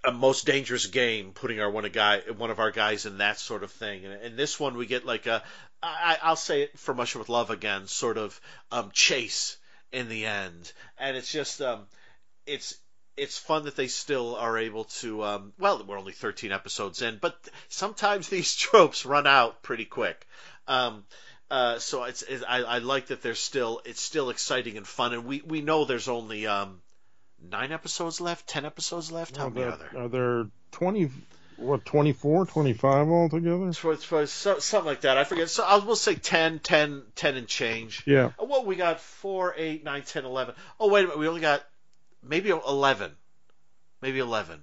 a 0.06 0.12
most 0.12 0.46
dangerous 0.46 0.86
game, 0.86 1.32
putting 1.32 1.60
our 1.60 1.70
one 1.70 1.84
a 1.84 1.88
guy 1.88 2.20
one 2.36 2.50
of 2.50 2.58
our 2.58 2.70
guys 2.70 3.06
in 3.06 3.18
that 3.18 3.38
sort 3.38 3.62
of 3.62 3.70
thing. 3.70 4.04
And 4.04 4.22
in 4.22 4.36
this 4.36 4.58
one, 4.60 4.76
we 4.76 4.86
get 4.86 5.04
like 5.04 5.26
a 5.26 5.42
I, 5.82 6.18
I'll 6.22 6.36
say 6.36 6.62
it 6.62 6.78
From 6.78 6.98
Russia 6.98 7.18
with 7.18 7.28
Love 7.28 7.50
again, 7.50 7.86
sort 7.86 8.18
of 8.18 8.40
um, 8.70 8.90
chase 8.92 9.56
in 9.92 10.08
the 10.08 10.26
end, 10.26 10.72
and 10.98 11.16
it's 11.16 11.30
just 11.30 11.60
um, 11.60 11.86
it's 12.46 12.76
it's 13.16 13.38
fun 13.38 13.64
that 13.64 13.76
they 13.76 13.88
still 13.88 14.36
are 14.36 14.58
able 14.58 14.84
to. 14.84 15.22
Um, 15.22 15.52
well, 15.58 15.84
we're 15.84 15.98
only 15.98 16.12
13 16.12 16.52
episodes 16.52 17.02
in, 17.02 17.18
but 17.20 17.36
sometimes 17.68 18.28
these 18.28 18.54
tropes 18.56 19.06
run 19.06 19.26
out 19.26 19.62
pretty 19.62 19.84
quick. 19.84 20.26
Um, 20.66 21.04
uh, 21.50 21.78
so 21.78 22.04
it's, 22.04 22.22
it's 22.22 22.42
I, 22.48 22.62
I 22.62 22.78
like 22.78 23.08
that 23.08 23.22
there's 23.22 23.38
still 23.38 23.82
it's 23.84 24.00
still 24.00 24.30
exciting 24.30 24.76
and 24.76 24.86
fun, 24.86 25.12
and 25.12 25.24
we 25.24 25.42
we 25.42 25.60
know 25.60 25.84
there's 25.84 26.08
only 26.08 26.46
um, 26.46 26.80
nine 27.42 27.72
episodes 27.72 28.20
left, 28.20 28.46
ten 28.46 28.64
episodes 28.64 29.10
left. 29.12 29.36
How 29.36 29.46
Are 29.46 29.50
many 29.50 29.62
there, 29.62 29.72
are 29.72 29.76
there? 29.76 30.02
are 30.02 30.08
there 30.08 30.46
20, 30.72 31.10
what, 31.56 31.84
24, 31.84 32.46
25 32.46 33.08
altogether? 33.08 33.72
For, 33.72 34.26
so, 34.26 34.58
something 34.58 34.86
like 34.86 35.02
that. 35.02 35.16
I 35.16 35.24
forget. 35.24 35.50
So 35.50 35.64
I 35.64 35.76
will 35.78 35.96
say 35.96 36.14
10, 36.14 36.58
10, 36.60 37.02
10 37.14 37.36
and 37.36 37.46
change. 37.46 38.02
Yeah. 38.06 38.30
Oh, 38.38 38.46
Well, 38.46 38.64
we 38.64 38.76
got 38.76 39.00
4, 39.00 39.54
8, 39.56 39.84
9, 39.84 40.02
10, 40.02 40.24
11. 40.24 40.54
Oh, 40.80 40.88
wait 40.88 41.00
a 41.00 41.02
minute. 41.04 41.18
We 41.18 41.28
only 41.28 41.40
got 41.40 41.64
maybe 42.22 42.50
eleven, 42.50 43.12
maybe 44.00 44.18
eleven. 44.18 44.60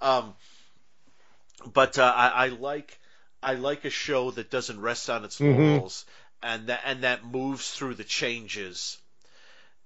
Um, 0.00 0.34
but 1.72 1.98
uh, 1.98 2.12
I, 2.14 2.28
I 2.28 2.46
like 2.48 2.98
I 3.42 3.54
like 3.54 3.84
a 3.84 3.90
show 3.90 4.30
that 4.32 4.50
doesn't 4.50 4.80
rest 4.80 5.08
on 5.10 5.24
its 5.24 5.40
Mhm. 5.40 5.56
laurels 5.56 6.04
and 6.42 6.66
that 6.68 6.80
and 6.84 7.04
that 7.04 7.24
moves 7.24 7.70
through 7.70 7.94
the 7.94 8.04
changes. 8.04 8.98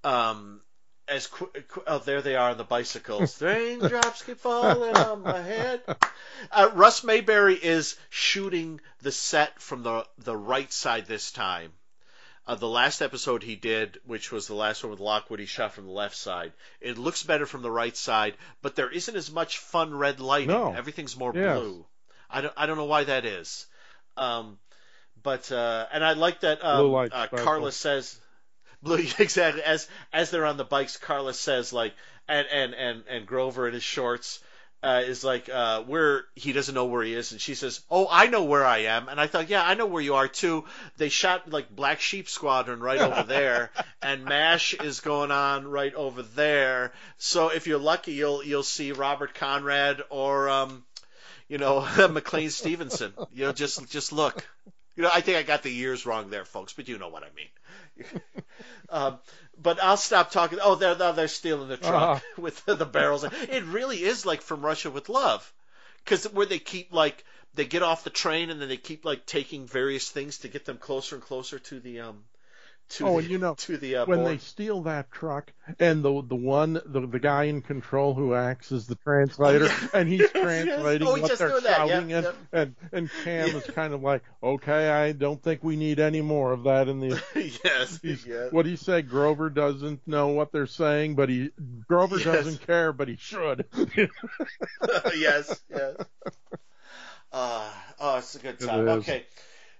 Um, 0.03 0.61
as 1.09 1.27
qu- 1.27 1.49
oh, 1.87 1.99
there 1.99 2.21
they 2.21 2.35
are 2.35 2.51
on 2.51 2.57
the 2.57 2.63
bicycles. 2.63 3.41
Raindrops 3.41 4.23
keep 4.23 4.39
falling 4.39 4.95
on 4.95 5.21
my 5.23 5.41
head. 5.41 5.81
Uh, 6.51 6.69
Russ 6.73 7.03
Mayberry 7.03 7.55
is 7.55 7.97
shooting 8.09 8.79
the 9.01 9.11
set 9.11 9.61
from 9.61 9.83
the 9.83 10.05
the 10.17 10.35
right 10.37 10.71
side 10.71 11.05
this 11.07 11.31
time. 11.31 11.71
Uh, 12.47 12.55
the 12.55 12.67
last 12.67 13.01
episode 13.01 13.43
he 13.43 13.55
did, 13.55 13.99
which 14.05 14.31
was 14.31 14.47
the 14.47 14.55
last 14.55 14.83
one 14.83 14.89
with 14.89 14.99
Lockwood, 14.99 15.39
he 15.39 15.45
shot 15.45 15.73
from 15.73 15.85
the 15.85 15.91
left 15.91 16.15
side. 16.15 16.51
It 16.81 16.97
looks 16.97 17.21
better 17.21 17.45
from 17.45 17.61
the 17.61 17.69
right 17.69 17.95
side, 17.95 18.35
but 18.63 18.75
there 18.75 18.89
isn't 18.89 19.15
as 19.15 19.29
much 19.31 19.59
fun 19.59 19.93
red 19.93 20.19
lighting. 20.19 20.47
No. 20.47 20.73
Everything's 20.73 21.15
more 21.15 21.31
Yes. 21.35 21.59
blue. 21.59 21.85
I 22.29 22.41
don't 22.41 22.53
I 22.57 22.65
don't 22.65 22.77
know 22.77 22.85
why 22.85 23.03
that 23.03 23.25
is. 23.25 23.65
Um, 24.17 24.57
but 25.21 25.51
uh, 25.51 25.85
and 25.91 26.03
I 26.03 26.13
like 26.13 26.39
that 26.41 26.63
um, 26.63 26.93
uh. 27.11 27.27
Carla 27.27 27.71
says 27.71 28.17
blue 28.81 28.97
exactly 29.19 29.63
as 29.63 29.87
as 30.13 30.31
they're 30.31 30.45
on 30.45 30.57
the 30.57 30.63
bikes. 30.63 30.97
Carla 30.97 31.33
says 31.33 31.73
like 31.73 31.93
and 32.27 32.47
and 32.47 32.73
and 32.73 33.03
and 33.09 33.25
Grover 33.25 33.67
in 33.67 33.73
his 33.73 33.83
shorts. 33.83 34.39
Uh, 34.81 35.01
is 35.05 35.25
like 35.25 35.49
uh, 35.49 35.81
where 35.81 36.23
he 36.35 36.53
doesn't 36.53 36.73
know 36.73 36.85
where 36.85 37.03
he 37.03 37.13
is, 37.13 37.33
and 37.33 37.41
she 37.41 37.53
says, 37.53 37.81
"Oh, 37.91 38.07
I 38.09 38.27
know 38.27 38.45
where 38.45 38.65
I 38.65 38.77
am." 38.83 39.09
And 39.09 39.19
I 39.19 39.27
thought, 39.27 39.49
"Yeah, 39.49 39.61
I 39.61 39.73
know 39.73 39.87
where 39.87 40.01
you 40.01 40.15
are 40.15 40.29
too." 40.29 40.63
They 40.95 41.09
shot 41.09 41.51
like 41.51 41.69
Black 41.69 41.99
Sheep 41.99 42.29
Squadron 42.29 42.79
right 42.79 43.01
over 43.01 43.23
there, 43.27 43.71
and 44.01 44.23
Mash 44.23 44.73
is 44.75 45.01
going 45.01 45.31
on 45.31 45.67
right 45.67 45.93
over 45.93 46.21
there. 46.21 46.93
So 47.17 47.49
if 47.49 47.67
you're 47.67 47.77
lucky, 47.77 48.13
you'll 48.13 48.41
you'll 48.41 48.63
see 48.63 48.93
Robert 48.93 49.33
Conrad 49.33 50.01
or 50.09 50.47
um, 50.47 50.85
you 51.49 51.57
know, 51.57 51.81
McLean 52.09 52.49
Stevenson. 52.49 53.11
You 53.33 53.47
know, 53.47 53.51
just 53.51 53.89
just 53.89 54.13
look. 54.13 54.47
You 54.99 55.03
know, 55.05 55.11
I 55.13 55.21
think 55.21 55.37
I 55.37 55.43
got 55.43 55.63
the 55.63 55.71
years 55.71 56.05
wrong 56.05 56.29
there, 56.29 56.43
folks, 56.43 56.73
but 56.73 56.89
you 56.89 56.97
know 56.97 57.07
what 57.07 57.23
I 57.23 57.29
mean. 57.33 58.21
um, 58.89 59.19
but 59.57 59.81
I'll 59.81 59.95
stop 59.95 60.29
talking. 60.29 60.59
Oh, 60.61 60.75
they're 60.75 60.93
they're, 60.93 61.29
stealing 61.29 61.69
the 61.69 61.77
truck 61.77 62.17
Uh-huh. 62.17 62.19
with 62.37 62.65
the, 62.65 62.85
barrels. 62.85 63.23
It 63.23 63.63
really 63.63 64.03
is 64.03 64.25
like 64.25 64.41
from 64.41 64.61
Russia 64.61 64.91
with 64.91 65.07
Love, 65.07 65.53
because 66.03 66.25
where 66.33 66.45
they 66.45 66.59
keep 66.59 66.91
like 66.91 67.23
they 67.53 67.63
get 67.63 67.81
off 67.81 68.03
the 68.03 68.09
train 68.09 68.49
and 68.49 68.61
then 68.61 68.67
they 68.67 68.75
keep 68.75 69.05
like 69.05 69.25
taking 69.25 69.65
various 69.67 70.09
things 70.09 70.39
to 70.39 70.49
get 70.49 70.65
them 70.65 70.77
closer 70.77 71.15
and 71.15 71.23
closer 71.23 71.59
to 71.59 71.79
the 71.79 72.01
um 72.01 72.25
to 72.89 73.05
Oh, 73.07 73.11
the, 73.13 73.17
and 73.19 73.29
you 73.29 73.37
know, 73.37 73.53
to 73.57 73.77
the 73.77 73.97
uh, 73.97 74.05
when 74.05 74.19
board. 74.19 74.31
they 74.31 74.37
steal 74.39 74.81
that 74.83 75.11
truck 75.11 75.51
and 75.79 76.03
the 76.03 76.23
the 76.27 76.35
one 76.35 76.73
the, 76.85 77.05
the 77.07 77.19
guy 77.19 77.43
in 77.45 77.61
control 77.61 78.13
who 78.15 78.33
acts 78.33 78.71
as 78.71 78.87
the 78.87 78.95
translator 78.95 79.65
Oh, 79.69 79.89
yeah. 79.93 79.99
and 79.99 80.09
he's 80.09 80.19
Yes, 80.21 80.31
yes. 80.33 80.43
translating 80.43 81.07
Oh, 81.07 81.11
what 81.21 81.37
they're 81.37 81.49
doing 81.49 81.63
that. 81.63 81.79
Yep, 81.79 81.89
shouting 81.89 82.13
and, 82.13 82.23
yep. 82.25 82.35
and 82.51 82.75
and 82.91 83.09
Cam 83.23 83.47
Yeah. 83.49 83.55
is 83.57 83.63
kind 83.65 83.93
of 83.93 84.01
like 84.01 84.23
okay 84.41 84.89
I 84.89 85.11
don't 85.11 85.41
think 85.41 85.63
we 85.63 85.75
need 85.75 85.99
any 85.99 86.21
more 86.21 86.51
of 86.51 86.63
that 86.63 86.87
in 86.87 86.99
the 86.99 87.21
yes, 87.63 87.99
yes. 88.03 88.51
what 88.51 88.63
do 88.63 88.69
you 88.71 88.77
say 88.77 89.01
Grover 89.01 89.49
doesn't 89.49 90.07
know 90.07 90.29
what 90.29 90.51
they're 90.51 90.65
saying 90.65 91.15
but 91.15 91.29
he 91.29 91.51
Grover 91.87 92.15
Yes. 92.17 92.25
doesn't 92.25 92.65
care 92.65 92.91
but 92.93 93.07
he 93.07 93.15
should 93.17 93.65
yes, 95.15 95.61
yes. 95.69 95.95
Uh, 97.31 97.69
oh, 97.99 98.17
it's 98.17 98.33
a 98.35 98.39
good 98.39 98.59
time. 98.59 98.87
Okay. 98.87 99.23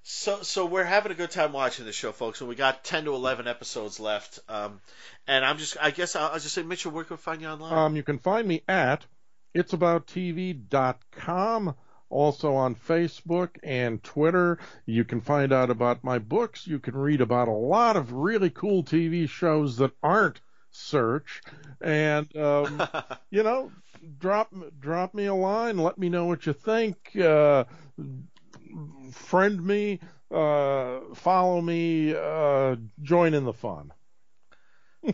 So, 0.03 0.41
so 0.41 0.65
we're 0.65 0.85
having 0.85 1.11
a 1.11 1.15
good 1.15 1.31
time 1.31 1.51
watching 1.51 1.85
the 1.85 1.91
show, 1.91 2.11
folks, 2.11 2.41
and 2.41 2.49
we 2.49 2.55
got 2.55 2.83
ten 2.83 3.05
to 3.05 3.13
eleven 3.13 3.47
episodes 3.47 3.99
left. 3.99 4.39
Um, 4.47 4.79
and 5.27 5.45
I'm 5.45 5.57
just, 5.57 5.77
I 5.79 5.91
guess 5.91 6.15
I'll, 6.15 6.31
I'll 6.31 6.39
just 6.39 6.55
say, 6.55 6.63
Mitchell, 6.63 6.91
where 6.91 7.03
can 7.03 7.17
we 7.17 7.21
find 7.21 7.41
you 7.41 7.47
online? 7.47 7.73
Um, 7.73 7.95
you 7.95 8.03
can 8.03 8.17
find 8.17 8.47
me 8.47 8.63
at 8.67 9.05
itsabouttv.com, 9.55 11.75
also 12.09 12.55
on 12.55 12.75
Facebook 12.75 13.49
and 13.63 14.01
Twitter. 14.03 14.59
You 14.85 15.03
can 15.03 15.21
find 15.21 15.51
out 15.51 15.69
about 15.69 16.03
my 16.03 16.19
books. 16.19 16.65
You 16.65 16.79
can 16.79 16.95
read 16.95 17.21
about 17.21 17.47
a 17.47 17.51
lot 17.51 17.97
of 17.97 18.13
really 18.13 18.49
cool 18.49 18.83
TV 18.83 19.29
shows 19.29 19.77
that 19.77 19.91
aren't 20.01 20.39
search. 20.71 21.41
And, 21.81 22.35
um, 22.37 22.81
you 23.29 23.43
know, 23.43 23.71
drop 24.17 24.53
drop 24.79 25.13
me 25.13 25.25
a 25.25 25.35
line. 25.35 25.77
Let 25.77 25.97
me 25.97 26.09
know 26.09 26.25
what 26.25 26.45
you 26.45 26.53
think. 26.53 27.15
Uh, 27.15 27.65
friend 29.11 29.65
me. 29.65 29.99
Uh, 30.31 30.99
follow 31.15 31.61
me. 31.61 32.13
Uh, 32.15 32.75
join 33.01 33.33
in 33.33 33.45
the 33.45 33.53
fun. 33.53 33.91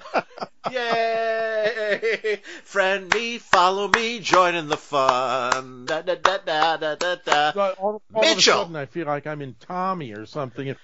Yay! 0.72 2.41
Friend 2.64 3.14
me, 3.14 3.38
follow 3.38 3.88
me, 3.88 4.20
join 4.20 4.56
in 4.56 4.68
the 4.68 4.78
fun. 4.78 5.86
Da, 5.86 6.01
da, 6.01 6.16
da, 6.16 6.38
da, 6.38 6.95
da, 6.95 7.16
da. 7.24 7.51
All, 7.78 8.01
all 8.14 8.32
of 8.32 8.38
a 8.38 8.41
sudden, 8.41 8.76
I 8.76 8.86
feel 8.88 9.06
like 9.06 9.28
I'm 9.28 9.41
in 9.41 9.56
Tommy 9.60 10.14
or 10.14 10.26
something. 10.26 10.76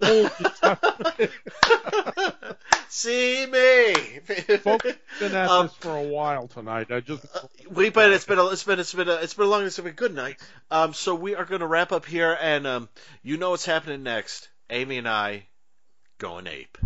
And 0.00 0.28
holy 0.28 0.50
stuff. 0.54 0.80
See 2.88 3.46
me. 3.46 3.94
Folks 4.58 4.92
been 5.20 5.34
at 5.34 5.48
Um, 5.48 5.66
this 5.66 5.74
for 5.76 5.96
a 5.96 6.02
while 6.02 6.48
tonight. 6.48 6.90
I 6.90 7.00
just 7.00 7.26
we 7.70 7.90
but 7.90 8.12
it's 8.12 8.24
been 8.24 8.38
a, 8.38 8.46
it's 8.46 8.64
been 8.64 8.78
it's 8.78 8.94
been 8.94 9.08
a, 9.08 9.14
it's 9.16 9.34
been 9.34 9.46
a 9.46 9.48
long 9.48 9.64
it's 9.64 9.76
been 9.76 9.86
a 9.86 9.92
good 9.92 10.14
night. 10.14 10.40
Um, 10.70 10.94
so 10.94 11.14
we 11.14 11.34
are 11.34 11.44
going 11.44 11.60
to 11.60 11.66
wrap 11.66 11.92
up 11.92 12.06
here, 12.06 12.36
and 12.40 12.66
um, 12.66 12.88
you 13.22 13.36
know 13.36 13.50
what's 13.50 13.66
happening 13.66 14.02
next. 14.02 14.48
Amy 14.70 14.98
and 14.98 15.08
I 15.08 15.46
going 16.18 16.46
ape. 16.46 16.78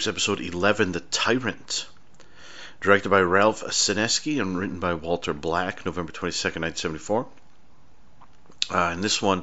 Planet 0.00 0.16
of 0.16 0.24
the 0.24 0.30
Apes, 0.30 0.38
episode 0.38 0.54
11, 0.54 0.92
The 0.92 1.00
Tyrant. 1.00 1.86
Directed 2.80 3.10
by 3.10 3.20
Ralph 3.20 3.62
Senensky 3.64 4.40
and 4.40 4.56
written 4.56 4.80
by 4.80 4.94
Walter 4.94 5.34
Black, 5.34 5.84
November 5.84 6.10
22nd, 6.10 6.62
1974. 6.62 7.26
Uh, 8.70 8.90
in 8.94 9.02
this 9.02 9.20
one, 9.20 9.40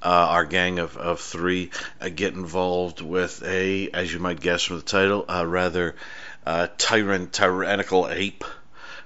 uh, 0.00 0.08
our 0.08 0.44
gang 0.44 0.78
of, 0.78 0.96
of 0.96 1.20
three 1.20 1.72
uh, 2.00 2.08
get 2.08 2.34
involved 2.34 3.00
with 3.00 3.42
a, 3.42 3.90
as 3.90 4.12
you 4.12 4.20
might 4.20 4.38
guess 4.38 4.62
from 4.62 4.76
the 4.76 4.82
title, 4.82 5.24
a 5.28 5.44
rather 5.44 5.96
uh, 6.46 6.68
tyrant, 6.78 7.32
tyrannical 7.32 8.08
ape 8.08 8.44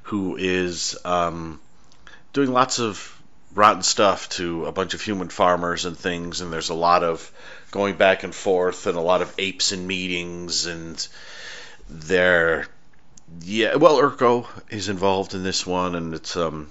who 0.03 0.37
is 0.37 0.99
um, 1.07 1.61
doing 2.35 2.53
lots 2.53 2.79
of 2.79 3.19
rotten 3.55 3.83
stuff 3.83 4.29
to 4.29 4.67
a 4.67 4.73
bunch 4.73 4.93
of 4.93 5.01
human 5.01 5.31
farmers 5.31 5.87
and 5.87 5.97
things, 5.97 6.43
and 6.43 6.53
there's 6.53 6.69
a 6.69 6.75
lot 6.75 7.03
of 7.03 7.33
going 7.71 7.97
back 7.97 8.23
and 8.23 8.35
forth 8.35 8.87
and 8.87 8.97
a 8.97 9.01
lot 9.01 9.23
of 9.23 9.35
apes 9.39 9.73
in 9.73 9.87
meetings, 9.87 10.67
and 10.67 11.09
they're 11.89 12.67
yeah, 13.43 13.77
well, 13.77 13.99
Urko 13.99 14.47
is 14.71 14.89
involved 14.89 15.35
in 15.35 15.43
this 15.43 15.67
one, 15.67 15.95
and 15.95 16.15
it's 16.15 16.37
um, 16.37 16.71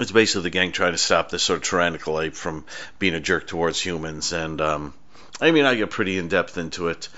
it's 0.00 0.12
basically 0.12 0.42
the 0.42 0.50
gang 0.50 0.72
trying 0.72 0.92
to 0.92 0.98
stop 0.98 1.30
this 1.30 1.42
sort 1.42 1.58
of 1.58 1.64
tyrannical 1.64 2.20
ape 2.20 2.34
from 2.34 2.64
being 2.98 3.14
a 3.14 3.20
jerk 3.20 3.46
towards 3.46 3.80
humans, 3.80 4.32
and 4.32 4.60
um, 4.60 4.94
I 5.40 5.50
mean, 5.52 5.64
I 5.64 5.74
get 5.74 5.90
pretty 5.90 6.18
in 6.18 6.28
depth 6.28 6.58
into 6.58 6.88
it. 6.88 7.08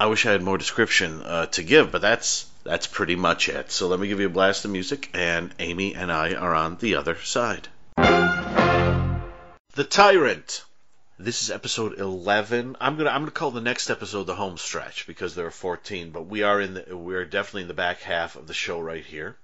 I 0.00 0.06
wish 0.06 0.26
I 0.26 0.32
had 0.32 0.42
more 0.42 0.58
description 0.58 1.22
uh, 1.22 1.46
to 1.46 1.62
give, 1.62 1.92
but 1.92 2.02
that's 2.02 2.46
That's 2.64 2.86
pretty 2.86 3.16
much 3.16 3.48
it. 3.48 3.72
So 3.72 3.88
let 3.88 3.98
me 3.98 4.06
give 4.06 4.20
you 4.20 4.26
a 4.26 4.30
blast 4.30 4.64
of 4.64 4.70
music, 4.70 5.10
and 5.14 5.52
Amy 5.58 5.94
and 5.94 6.12
I 6.12 6.34
are 6.34 6.54
on 6.54 6.76
the 6.78 6.94
other 6.94 7.16
side. 7.22 7.68
The 9.74 9.84
Tyrant. 9.84 10.64
This 11.18 11.42
is 11.42 11.50
episode 11.50 11.98
11. 11.98 12.76
I'm 12.80 12.96
gonna 12.96 13.10
I'm 13.10 13.20
gonna 13.20 13.32
call 13.32 13.50
the 13.50 13.60
next 13.60 13.90
episode 13.90 14.24
the 14.24 14.34
home 14.34 14.56
stretch 14.56 15.06
because 15.06 15.34
there 15.34 15.44
are 15.44 15.50
14, 15.50 16.10
but 16.10 16.22
we 16.22 16.42
are 16.42 16.58
in 16.58 16.72
the 16.72 16.96
we're 16.96 17.26
definitely 17.26 17.62
in 17.62 17.68
the 17.68 17.74
back 17.74 18.00
half 18.00 18.34
of 18.34 18.46
the 18.46 18.54
show 18.54 18.80
right 18.80 19.04
here. 19.04 19.36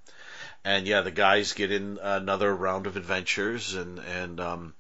And 0.64 0.86
yeah, 0.86 1.02
the 1.02 1.10
guys 1.10 1.52
get 1.52 1.70
in 1.70 1.98
another 2.00 2.56
round 2.56 2.86
of 2.86 2.96
adventures, 2.96 3.74
and 3.74 3.98
and 3.98 4.40
um, 4.40 4.74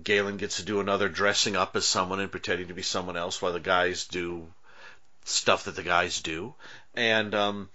Galen 0.00 0.36
gets 0.36 0.58
to 0.58 0.62
do 0.62 0.78
another 0.78 1.08
dressing 1.08 1.56
up 1.56 1.74
as 1.74 1.86
someone 1.86 2.20
and 2.20 2.30
pretending 2.30 2.68
to 2.68 2.74
be 2.74 2.82
someone 2.82 3.16
else, 3.16 3.40
while 3.40 3.54
the 3.54 3.58
guys 3.58 4.06
do 4.06 4.52
stuff 5.24 5.64
that 5.64 5.74
the 5.74 5.82
guys 5.82 6.20
do. 6.20 6.54
And 6.94 7.34
um, 7.34 7.70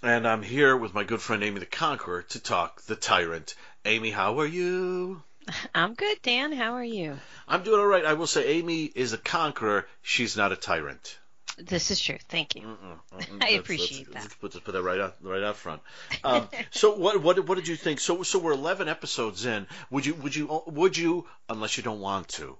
and 0.00 0.28
I'm 0.28 0.42
here 0.42 0.76
with 0.76 0.94
my 0.94 1.02
good 1.02 1.20
friend 1.20 1.42
Amy 1.42 1.58
the 1.58 1.66
Conqueror 1.66 2.22
to 2.22 2.38
talk 2.38 2.82
the 2.82 2.96
Tyrant. 2.96 3.56
Amy, 3.84 4.10
how 4.10 4.38
are 4.38 4.46
you? 4.46 5.24
I'm 5.74 5.94
good, 5.94 6.18
Dan. 6.22 6.52
How 6.52 6.74
are 6.74 6.84
you? 6.84 7.18
I'm 7.48 7.62
doing 7.62 7.80
all 7.80 7.86
right. 7.86 8.04
I 8.04 8.14
will 8.14 8.26
say 8.26 8.46
Amy 8.54 8.84
is 8.84 9.12
a 9.12 9.18
conqueror. 9.18 9.86
She's 10.02 10.36
not 10.36 10.52
a 10.52 10.56
tyrant. 10.56 11.18
This 11.56 11.90
is 11.92 12.00
true. 12.00 12.18
Thank 12.28 12.56
you. 12.56 12.62
Mm-mm, 12.62 13.20
mm-mm. 13.20 13.42
I 13.44 13.50
appreciate 13.50 14.12
that. 14.12 14.22
Let's 14.22 14.34
put, 14.34 14.54
let's 14.54 14.64
put 14.64 14.72
that 14.72 14.82
right 14.82 14.98
out 14.98 15.16
right 15.22 15.42
out 15.42 15.56
front. 15.56 15.82
Um, 16.24 16.48
so 16.70 16.96
what 16.96 17.22
what 17.22 17.46
what 17.46 17.56
did 17.56 17.68
you 17.68 17.76
think? 17.76 18.00
So 18.00 18.22
so 18.22 18.38
we're 18.38 18.52
11 18.52 18.88
episodes 18.88 19.44
in. 19.44 19.66
Would 19.90 20.06
you 20.06 20.14
would 20.14 20.34
you 20.34 20.62
would 20.66 20.96
you 20.96 21.26
unless 21.48 21.76
you 21.76 21.82
don't 21.82 22.00
want 22.00 22.28
to? 22.30 22.56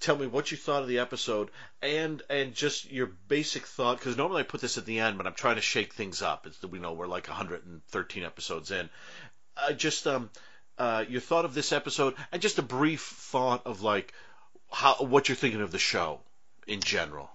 Tell 0.00 0.16
me 0.16 0.26
what 0.26 0.50
you 0.50 0.56
thought 0.56 0.82
of 0.82 0.88
the 0.88 1.00
episode 1.00 1.50
and 1.80 2.22
and 2.30 2.54
just 2.54 2.90
your 2.90 3.06
basic 3.06 3.66
thought 3.66 3.98
because 3.98 4.16
normally 4.16 4.40
I 4.40 4.44
put 4.44 4.60
this 4.60 4.78
at 4.78 4.86
the 4.86 5.00
end, 5.00 5.18
but 5.18 5.26
I'm 5.26 5.34
trying 5.34 5.56
to 5.56 5.60
shake 5.60 5.92
things 5.92 6.22
up. 6.22 6.46
It's, 6.46 6.62
we 6.62 6.78
know 6.78 6.92
we're 6.92 7.06
like 7.06 7.28
113 7.28 8.24
episodes 8.24 8.70
in. 8.70 8.88
Uh, 9.56 9.72
just 9.72 10.06
um 10.06 10.30
uh, 10.78 11.04
your 11.08 11.20
thought 11.20 11.44
of 11.44 11.54
this 11.54 11.72
episode 11.72 12.14
and 12.30 12.42
just 12.42 12.58
a 12.58 12.62
brief 12.62 13.02
thought 13.02 13.66
of 13.66 13.82
like 13.82 14.12
how 14.70 14.94
what 14.96 15.28
you're 15.28 15.36
thinking 15.36 15.60
of 15.60 15.70
the 15.70 15.78
show 15.78 16.20
in 16.66 16.80
general. 16.80 17.30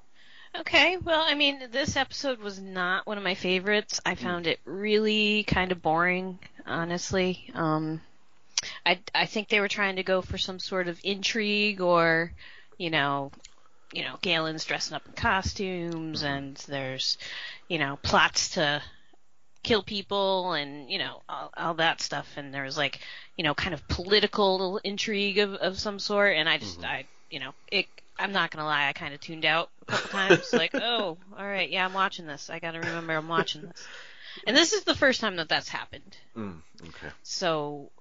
Okay, 0.59 0.97
well, 0.97 1.23
I 1.27 1.35
mean, 1.35 1.69
this 1.71 1.95
episode 1.95 2.39
was 2.39 2.59
not 2.59 3.05
one 3.05 3.17
of 3.17 3.23
my 3.23 3.35
favorites. 3.35 4.01
I 4.05 4.15
found 4.15 4.47
it 4.47 4.59
really 4.65 5.43
kind 5.43 5.71
of 5.71 5.81
boring, 5.81 6.39
honestly. 6.65 7.51
Um, 7.53 8.01
I 8.85 8.99
I 9.13 9.27
think 9.27 9.49
they 9.49 9.59
were 9.59 9.67
trying 9.67 9.97
to 9.97 10.03
go 10.03 10.21
for 10.21 10.37
some 10.37 10.57
sort 10.57 10.87
of 10.87 10.99
intrigue, 11.03 11.81
or 11.81 12.31
you 12.77 12.89
know, 12.89 13.31
you 13.93 14.03
know, 14.03 14.17
Galen's 14.21 14.65
dressing 14.65 14.95
up 14.95 15.05
in 15.05 15.13
costumes, 15.13 16.23
and 16.23 16.55
there's, 16.67 17.17
you 17.67 17.77
know, 17.77 17.99
plots 18.01 18.51
to 18.51 18.81
kill 19.63 19.83
people, 19.83 20.53
and 20.53 20.89
you 20.89 20.99
know, 20.99 21.21
all, 21.27 21.51
all 21.55 21.73
that 21.75 22.01
stuff. 22.01 22.27
And 22.37 22.53
there 22.53 22.63
was 22.63 22.77
like, 22.77 22.99
you 23.35 23.43
know, 23.43 23.53
kind 23.53 23.73
of 23.73 23.87
political 23.87 24.79
intrigue 24.83 25.39
of 25.39 25.53
of 25.55 25.79
some 25.79 25.99
sort, 25.99 26.35
and 26.35 26.47
I 26.47 26.57
just 26.57 26.83
I 26.83 27.05
you 27.29 27.39
know 27.39 27.53
it. 27.71 27.87
I'm 28.19 28.31
not 28.31 28.49
gonna 28.49 28.65
lie, 28.65 28.87
I 28.87 28.93
kind 28.93 29.13
of 29.13 29.21
tuned 29.21 29.45
out 29.45 29.69
a 29.83 29.85
couple 29.85 30.09
times. 30.09 30.51
like, 30.51 30.71
oh, 30.73 31.17
all 31.37 31.45
right, 31.45 31.69
yeah, 31.69 31.85
I'm 31.85 31.93
watching 31.93 32.25
this. 32.25 32.49
I 32.49 32.57
gotta 32.57 32.79
remember 32.79 33.13
I'm 33.13 33.27
watching 33.27 33.61
this. 33.61 33.87
And 34.45 34.55
this 34.55 34.73
is 34.73 34.83
the 34.83 34.95
first 34.95 35.21
time 35.21 35.35
that 35.37 35.49
that's 35.49 35.69
happened. 35.69 36.17
Mm, 36.35 36.61
okay. 36.81 37.09
So, 37.23 37.91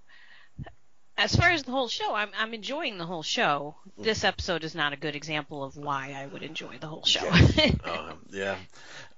as 1.19 1.35
far 1.35 1.51
as 1.51 1.63
the 1.63 1.71
whole 1.71 1.89
show, 1.89 2.15
I'm 2.15 2.31
I'm 2.39 2.55
enjoying 2.55 2.99
the 2.99 3.07
whole 3.07 3.23
show. 3.23 3.77
This 3.99 4.25
episode 4.25 4.65
is 4.65 4.75
not 4.75 4.93
a 4.93 4.97
good 4.97 5.17
example 5.17 5.65
of 5.65 5.77
why 5.77 6.15
I 6.17 6.27
would 6.27 6.43
enjoy 6.43 6.79
the 6.79 6.87
whole 6.87 7.05
show. 7.05 7.29
Um, 7.85 8.19
yeah. 8.31 8.57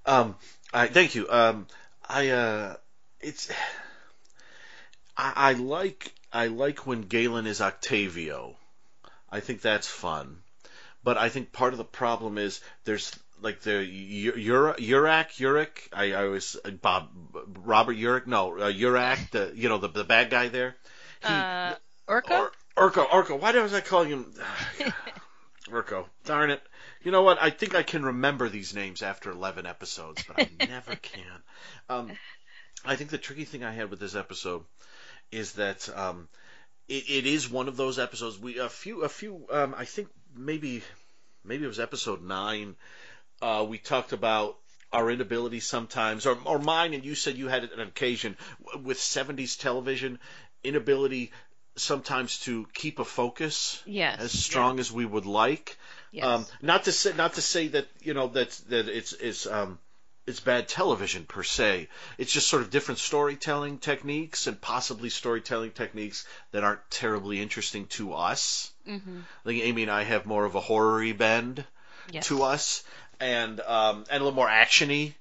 Um, 0.06 0.36
I 0.72 0.86
thank 0.86 1.14
you. 1.14 1.26
Um, 1.28 1.66
I 2.08 2.30
uh, 2.30 2.76
it's 3.20 3.50
I, 5.16 5.32
I 5.36 5.52
like 5.52 6.12
I 6.32 6.46
like 6.46 6.86
when 6.86 7.02
Galen 7.02 7.46
is 7.46 7.60
Octavio. 7.60 8.56
I 9.30 9.40
think 9.40 9.60
that's 9.60 9.86
fun, 9.86 10.38
but 11.04 11.18
I 11.18 11.28
think 11.28 11.52
part 11.52 11.74
of 11.74 11.78
the 11.78 11.84
problem 11.84 12.38
is 12.38 12.60
there's 12.84 13.12
like 13.42 13.60
the 13.60 13.76
Ur- 13.76 14.74
Urak 14.74 15.38
Uric. 15.38 15.88
I, 15.92 16.12
I 16.12 16.24
always 16.24 16.56
Bob 16.80 17.10
Robert 17.64 17.96
Urich. 17.96 18.26
No, 18.26 18.58
uh, 18.58 18.72
Urak. 18.72 19.30
The 19.30 19.52
you 19.54 19.68
know 19.68 19.78
the 19.78 19.88
the 19.88 20.04
bad 20.04 20.30
guy 20.30 20.48
there. 20.48 20.76
He, 21.20 21.26
uh, 21.28 21.74
Orko? 22.08 22.50
Or, 22.76 22.90
Urko, 22.90 23.08
Urko. 23.08 23.40
Why 23.40 23.52
was 23.52 23.74
I 23.74 23.80
calling 23.80 24.08
him 24.10 24.34
Urko? 25.68 26.06
Darn 26.24 26.50
it. 26.50 26.62
You 27.02 27.12
know 27.12 27.22
what? 27.22 27.40
I 27.40 27.50
think 27.50 27.74
I 27.74 27.82
can 27.82 28.04
remember 28.04 28.48
these 28.48 28.74
names 28.74 29.02
after 29.02 29.30
11 29.30 29.66
episodes, 29.66 30.24
but 30.26 30.40
I 30.40 30.66
never 30.66 30.96
can. 30.96 31.42
Um, 31.88 32.12
I 32.84 32.96
think 32.96 33.10
the 33.10 33.18
tricky 33.18 33.44
thing 33.44 33.64
I 33.64 33.72
had 33.72 33.90
with 33.90 34.00
this 34.00 34.14
episode 34.14 34.64
is 35.30 35.52
that 35.52 35.88
um, 35.96 36.28
it, 36.88 37.04
it 37.08 37.26
is 37.26 37.50
one 37.50 37.68
of 37.68 37.76
those 37.76 37.98
episodes. 37.98 38.38
We 38.38 38.58
a 38.58 38.68
few 38.68 39.02
a 39.02 39.08
few. 39.08 39.46
Um, 39.50 39.74
I 39.76 39.84
think 39.84 40.08
maybe 40.34 40.82
maybe 41.44 41.64
it 41.64 41.68
was 41.68 41.80
episode 41.80 42.22
nine. 42.22 42.76
Uh, 43.40 43.64
we 43.68 43.78
talked 43.78 44.12
about 44.12 44.56
our 44.92 45.10
inability 45.10 45.60
sometimes, 45.60 46.26
or, 46.26 46.38
or 46.44 46.58
mine, 46.58 46.94
and 46.94 47.04
you 47.04 47.14
said 47.14 47.36
you 47.36 47.48
had 47.48 47.64
an 47.64 47.80
occasion 47.80 48.36
with 48.82 48.98
70s 48.98 49.58
television, 49.58 50.18
inability 50.64 51.30
sometimes 51.76 52.38
to 52.40 52.66
keep 52.72 52.98
a 52.98 53.04
focus 53.04 53.82
yes. 53.86 54.18
as 54.18 54.32
strong 54.32 54.80
as 54.80 54.90
we 54.90 55.04
would 55.04 55.26
like. 55.26 55.76
Yes. 56.10 56.24
Um, 56.24 56.46
not 56.62 56.84
to 56.84 56.92
say 56.92 57.12
not 57.16 57.34
to 57.34 57.42
say 57.42 57.68
that 57.68 57.86
you 58.02 58.14
know 58.14 58.28
that 58.28 58.50
that 58.68 58.88
it's 58.88 59.12
it's 59.12 59.46
um, 59.46 59.78
it's 60.26 60.40
bad 60.40 60.68
television 60.68 61.24
per 61.24 61.42
se. 61.42 61.88
It's 62.18 62.32
just 62.32 62.48
sort 62.48 62.62
of 62.62 62.70
different 62.70 62.98
storytelling 62.98 63.78
techniques 63.78 64.46
and 64.46 64.60
possibly 64.60 65.10
storytelling 65.10 65.72
techniques 65.72 66.26
that 66.52 66.64
aren't 66.64 66.90
terribly 66.90 67.40
interesting 67.40 67.86
to 67.88 68.14
us. 68.14 68.70
mm-hmm. 68.86 69.20
I 69.44 69.48
think 69.48 69.64
Amy 69.64 69.82
and 69.82 69.90
I 69.90 70.04
have 70.04 70.26
more 70.26 70.44
of 70.44 70.54
a 70.54 70.60
horror 70.60 71.14
bend 71.14 71.64
yes. 72.12 72.26
to 72.26 72.42
us, 72.42 72.84
and 73.20 73.60
um, 73.60 74.04
and 74.10 74.20
a 74.20 74.24
little 74.24 74.32
more 74.32 74.48
actiony 74.48 75.14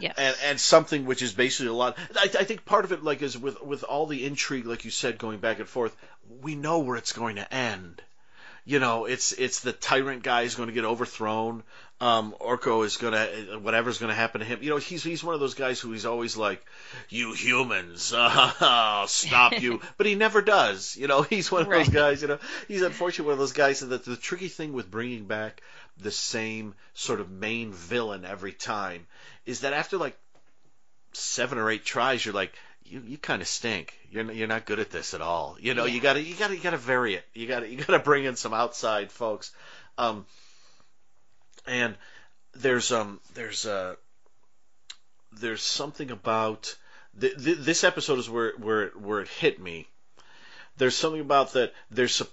Yes. 0.00 0.14
and 0.16 0.36
and 0.44 0.60
something 0.60 1.06
which 1.06 1.22
is 1.22 1.32
basically 1.32 1.68
a 1.68 1.72
lot. 1.72 1.98
I, 2.16 2.24
I 2.24 2.44
think 2.44 2.64
part 2.64 2.84
of 2.84 2.92
it, 2.92 3.02
like, 3.02 3.20
is 3.22 3.36
with 3.36 3.60
with 3.62 3.82
all 3.82 4.06
the 4.06 4.24
intrigue, 4.24 4.66
like 4.66 4.84
you 4.84 4.90
said, 4.90 5.18
going 5.18 5.38
back 5.38 5.58
and 5.58 5.68
forth. 5.68 5.96
We 6.40 6.54
know 6.54 6.80
where 6.80 6.96
it's 6.96 7.12
going 7.12 7.36
to 7.36 7.52
end. 7.54 8.00
You 8.68 8.80
know, 8.80 9.06
it's 9.06 9.32
it's 9.32 9.60
the 9.60 9.72
tyrant 9.72 10.22
guy 10.22 10.42
is 10.42 10.54
going 10.54 10.66
to 10.66 10.74
get 10.74 10.84
overthrown. 10.84 11.62
Um, 12.02 12.34
Orko 12.38 12.84
is 12.84 12.98
going 12.98 13.14
to 13.14 13.58
whatever's 13.60 13.96
going 13.96 14.10
to 14.10 14.14
happen 14.14 14.40
to 14.40 14.44
him. 14.44 14.58
You 14.60 14.68
know, 14.68 14.76
he's 14.76 15.02
he's 15.02 15.24
one 15.24 15.32
of 15.32 15.40
those 15.40 15.54
guys 15.54 15.80
who 15.80 15.90
he's 15.90 16.04
always 16.04 16.36
like, 16.36 16.62
"You 17.08 17.32
humans, 17.32 18.12
uh, 18.12 18.52
I'll 18.60 19.08
stop 19.08 19.58
you," 19.62 19.80
but 19.96 20.04
he 20.04 20.16
never 20.16 20.42
does. 20.42 20.98
You 20.98 21.06
know, 21.06 21.22
he's 21.30 21.50
one 21.50 21.62
of 21.62 21.70
those 21.70 21.88
guys. 21.88 22.20
You 22.20 22.28
know, 22.28 22.38
he's 22.68 22.82
unfortunately 22.82 23.30
one 23.30 23.32
of 23.32 23.38
those 23.38 23.54
guys 23.54 23.80
that 23.80 24.04
the 24.04 24.16
tricky 24.16 24.48
thing 24.48 24.74
with 24.74 24.90
bringing 24.90 25.24
back 25.24 25.62
the 25.96 26.10
same 26.10 26.74
sort 26.92 27.20
of 27.20 27.30
main 27.30 27.72
villain 27.72 28.26
every 28.26 28.52
time 28.52 29.06
is 29.46 29.60
that 29.60 29.72
after 29.72 29.96
like 29.96 30.18
seven 31.14 31.56
or 31.56 31.70
eight 31.70 31.86
tries, 31.86 32.22
you're 32.22 32.34
like, 32.34 32.52
you, 32.90 33.02
you 33.06 33.18
kind 33.18 33.42
of 33.42 33.48
stink. 33.48 33.94
You're 34.10 34.24
not, 34.24 34.34
you're 34.34 34.48
not 34.48 34.64
good 34.64 34.78
at 34.78 34.90
this 34.90 35.14
at 35.14 35.20
all. 35.20 35.56
You 35.60 35.74
know, 35.74 35.84
you 35.84 36.00
gotta 36.00 36.22
you 36.22 36.34
gotta 36.34 36.56
you 36.56 36.62
gotta 36.62 36.76
vary 36.76 37.14
it. 37.14 37.24
You 37.34 37.46
gotta 37.46 37.68
you 37.68 37.76
gotta 37.76 37.98
bring 37.98 38.24
in 38.24 38.36
some 38.36 38.54
outside 38.54 39.12
folks. 39.12 39.52
Um, 39.96 40.26
and 41.66 41.96
there's 42.54 42.92
um 42.92 43.20
there's 43.34 43.66
uh 43.66 43.94
there's 45.32 45.62
something 45.62 46.10
about 46.10 46.76
th- 47.20 47.36
th- 47.42 47.58
this 47.58 47.84
episode 47.84 48.18
is 48.18 48.30
where 48.30 48.52
where 48.56 48.82
it, 48.84 49.00
where 49.00 49.20
it 49.20 49.28
hit 49.28 49.60
me. 49.60 49.86
There's 50.76 50.96
something 50.96 51.20
about 51.20 51.52
that. 51.54 51.74
There's 51.90 52.20
a, 52.20 52.26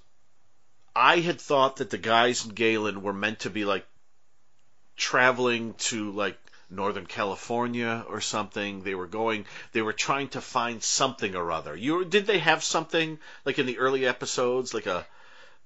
I 0.96 1.20
had 1.20 1.42
thought 1.42 1.78
that 1.78 1.90
the 1.90 1.98
guys 1.98 2.46
in 2.46 2.52
Galen 2.52 3.02
were 3.02 3.14
meant 3.14 3.40
to 3.40 3.50
be 3.50 3.66
like 3.66 3.86
traveling 4.96 5.74
to 5.74 6.12
like 6.12 6.38
Northern 6.76 7.06
California 7.06 8.06
or 8.10 8.22
something. 8.22 8.84
They 8.84 8.96
were 8.96 9.08
going. 9.08 9.46
They 9.72 9.82
were 9.82 9.94
trying 9.94 10.30
to 10.30 10.42
find 10.42 10.84
something 10.84 11.36
or 11.36 11.52
other. 11.52 11.76
You 11.76 12.06
did 12.06 12.26
they 12.28 12.40
have 12.40 12.64
something 12.64 13.20
like 13.46 13.60
in 13.60 13.66
the 13.66 13.78
early 13.80 14.06
episodes, 14.06 14.74
like 14.74 14.86
a, 14.86 15.06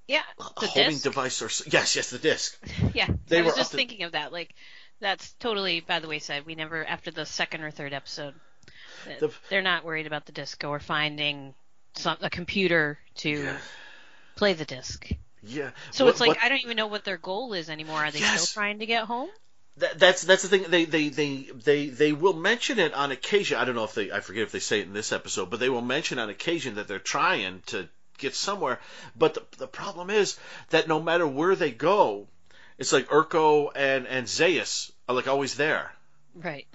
yeah. 0.08 0.22
a 0.40 0.44
homing 0.68 0.92
disc. 0.92 1.04
device 1.04 1.42
or 1.42 1.50
yes, 1.70 1.96
yes, 1.96 2.10
the 2.10 2.18
disc. 2.20 2.58
Yeah. 2.94 3.08
They 3.28 3.40
I 3.40 3.42
was 3.42 3.56
just 3.56 3.72
to- 3.72 3.78
thinking 3.78 4.04
of 4.04 4.14
that. 4.14 4.32
Like, 4.32 4.54
that's 5.00 5.32
totally 5.34 5.80
by 5.80 6.00
the 6.00 6.08
wayside. 6.08 6.46
We 6.46 6.56
never, 6.56 6.86
after 6.86 7.12
the 7.12 7.26
second 7.26 7.62
or 7.62 7.72
third 7.72 7.94
episode, 7.94 8.34
uh, 9.08 9.20
The- 9.20 9.34
they're 9.50 9.62
not 9.62 9.84
worried 9.86 10.08
about 10.08 10.26
the 10.26 10.32
disc 10.32 10.64
or 10.64 10.80
finding 10.80 11.54
some 11.96 12.18
a 12.22 12.30
computer 12.30 13.00
to 13.16 13.30
Yeah. 13.30 13.58
play 14.36 14.54
the 14.54 14.66
disc. 14.66 15.10
Yeah. 15.42 15.72
So 15.92 16.04
What- 16.06 16.12
it's 16.12 16.20
like 16.20 16.28
what- 16.30 16.44
I 16.44 16.50
don't 16.50 16.60
even 16.64 16.76
know 16.78 16.88
what 16.88 17.04
their 17.06 17.18
goal 17.18 17.54
is 17.54 17.70
anymore. 17.70 18.04
Are 18.04 18.12
they 18.12 18.20
Yes. 18.20 18.42
still 18.50 18.62
trying 18.62 18.80
to 18.80 18.86
get 18.86 19.06
home? 19.06 19.30
That, 19.80 19.98
that's 19.98 20.24
that's 20.24 20.44
the 20.44 20.50
thing. 20.50 20.66
They, 20.70 20.86
they 20.86 21.10
they 21.10 21.48
they 21.54 21.88
they 21.88 22.14
will 22.14 22.34
mention 22.34 22.80
it 22.80 22.94
on 22.94 23.12
occasion. 23.12 23.58
I 23.58 23.66
don't 23.66 23.76
know 23.76 23.86
if 23.86 23.94
they 23.94 24.12
I 24.12 24.20
forget 24.20 24.44
if 24.44 24.52
they 24.52 24.60
say 24.60 24.82
it 24.82 24.88
in 24.88 24.94
this 24.94 25.12
episode, 25.12 25.50
but 25.50 25.60
they 25.60 25.70
will 25.70 25.82
mention 25.82 26.20
on 26.20 26.30
occasion 26.30 26.76
that 26.76 26.88
they're 26.88 27.00
trying 27.00 27.62
to 27.68 27.88
get 28.18 28.36
somewhere. 28.36 28.80
But 29.18 29.34
the, 29.36 29.44
the 29.58 29.68
problem 29.68 30.10
is 30.10 30.38
that 30.70 30.88
no 30.88 31.02
matter 31.02 31.26
where 31.26 31.56
they 31.56 31.72
go, 31.72 32.28
it's 32.78 32.94
like 32.94 33.08
Urko 33.08 33.72
and 33.76 34.06
and 34.08 34.28
Zaius 34.28 34.92
are 35.08 35.16
like 35.16 35.28
always 35.28 35.56
there. 35.56 35.92
Right. 36.36 36.68